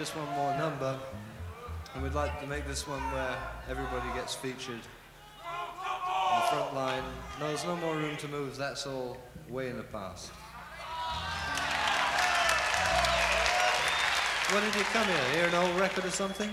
Just 0.01 0.15
one 0.15 0.35
more 0.35 0.57
number, 0.57 0.97
and 1.93 2.01
we'd 2.01 2.15
like 2.15 2.39
to 2.41 2.47
make 2.47 2.65
this 2.65 2.87
one 2.87 2.99
where 3.13 3.37
everybody 3.69 4.07
gets 4.15 4.33
featured. 4.33 4.81
On 5.45 6.41
the 6.41 6.47
front 6.47 6.73
line, 6.73 7.03
no, 7.39 7.49
there's 7.49 7.65
no 7.65 7.75
more 7.75 7.95
room 7.95 8.17
to 8.17 8.27
move, 8.29 8.57
that's 8.57 8.87
all 8.87 9.15
way 9.47 9.69
in 9.69 9.77
the 9.77 9.83
past. 9.83 10.31
When 14.51 14.63
did 14.63 14.73
you 14.73 14.85
come 14.85 15.05
here? 15.05 15.35
Hear 15.35 15.45
an 15.45 15.53
old 15.53 15.79
record 15.79 16.05
or 16.05 16.09
something? 16.09 16.49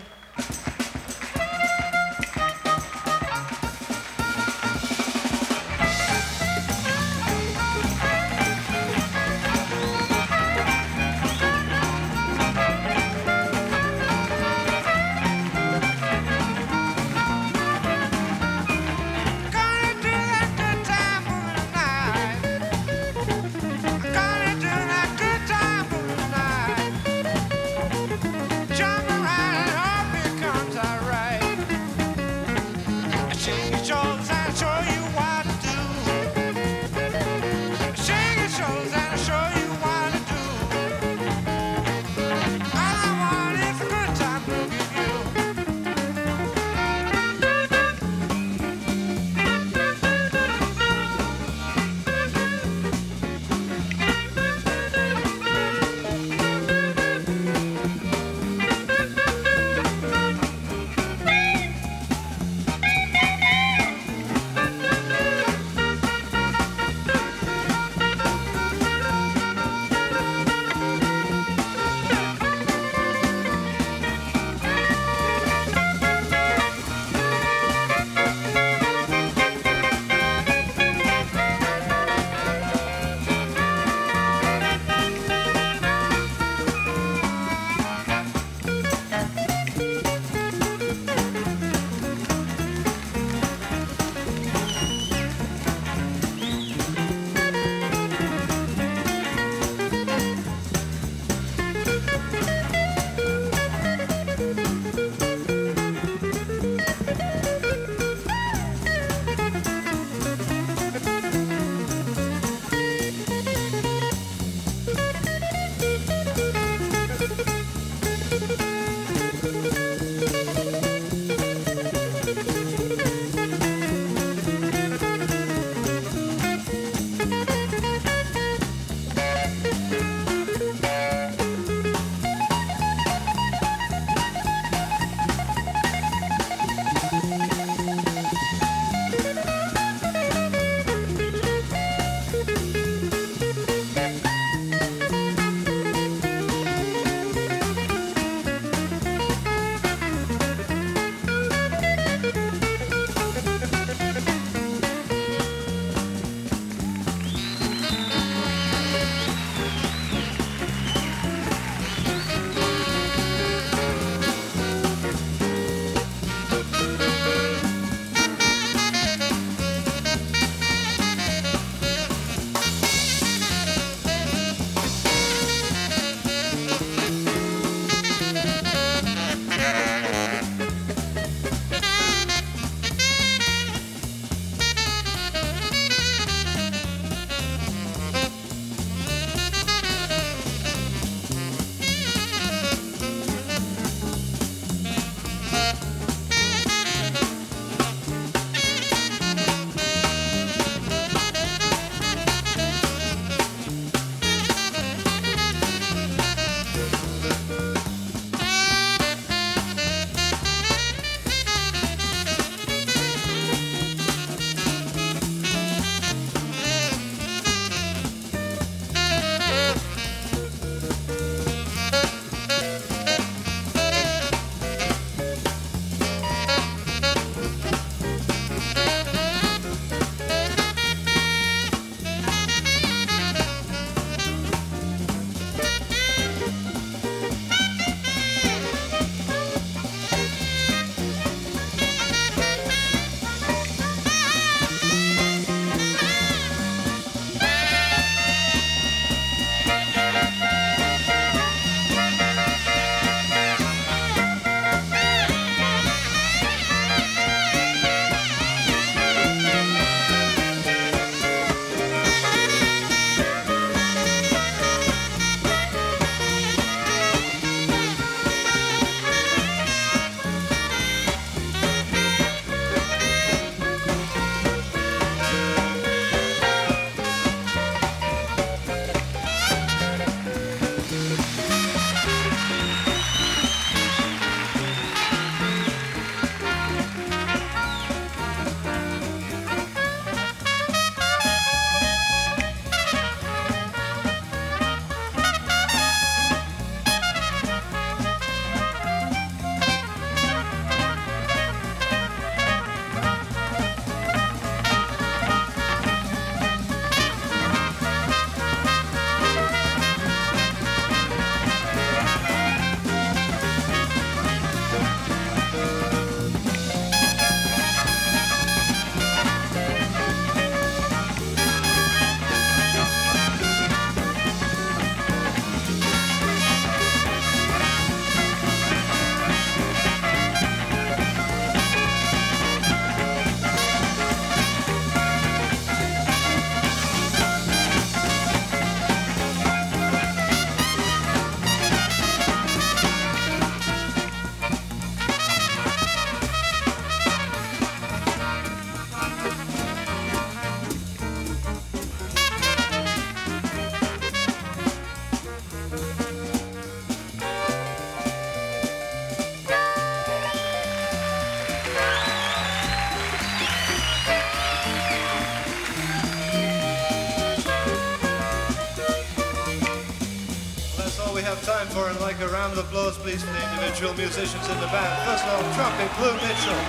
For 371.78 371.94
like 372.02 372.18
a 372.20 372.28
round 372.28 372.52
of 372.52 372.58
applause, 372.58 372.98
please, 372.98 373.22
for 373.22 373.30
the 373.30 373.42
individual 373.54 373.94
musicians 373.94 374.46
in 374.50 374.58
the 374.58 374.66
band. 374.74 374.94
First 375.06 375.22
of 375.24 375.30
all, 375.30 375.46
trumpet, 375.54 375.90
Blue 375.94 376.16
Mitchell. 376.26 376.62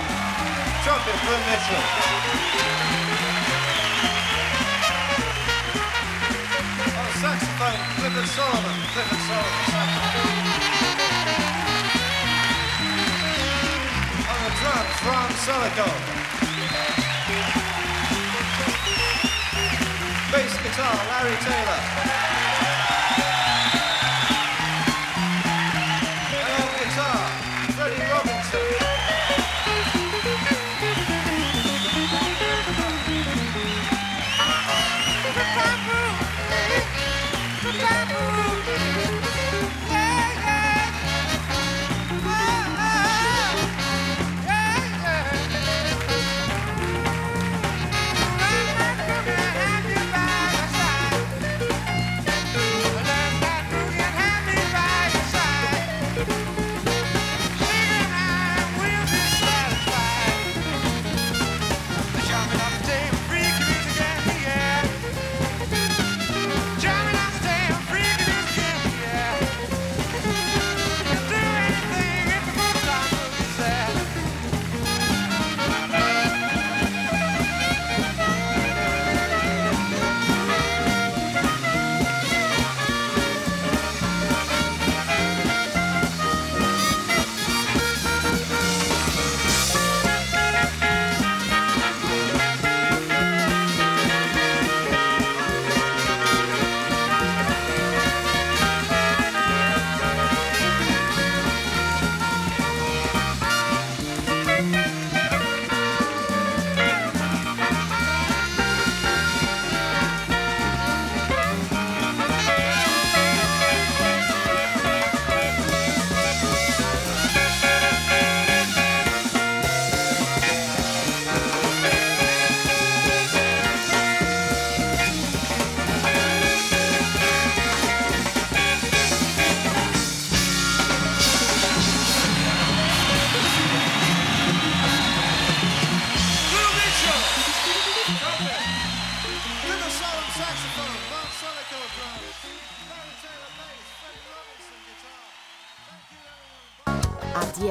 Trumpet, 0.86 1.18
Blue 1.26 1.40
Mitchell. 1.50 1.84
On 6.94 7.04
the 7.10 7.16
saxophone, 7.18 7.80
Clifford 7.98 8.28
Solomon. 8.38 8.76
Clifford 8.94 9.22
Solomon, 9.26 9.66
saxophone. 9.74 10.38
On 14.30 14.38
the 14.46 14.52
drums, 14.62 14.98
Ron 15.10 15.30
Solico. 15.42 15.88
Bass 20.30 20.54
guitar, 20.62 20.94
Larry 21.10 21.36
Taylor. 21.42 22.19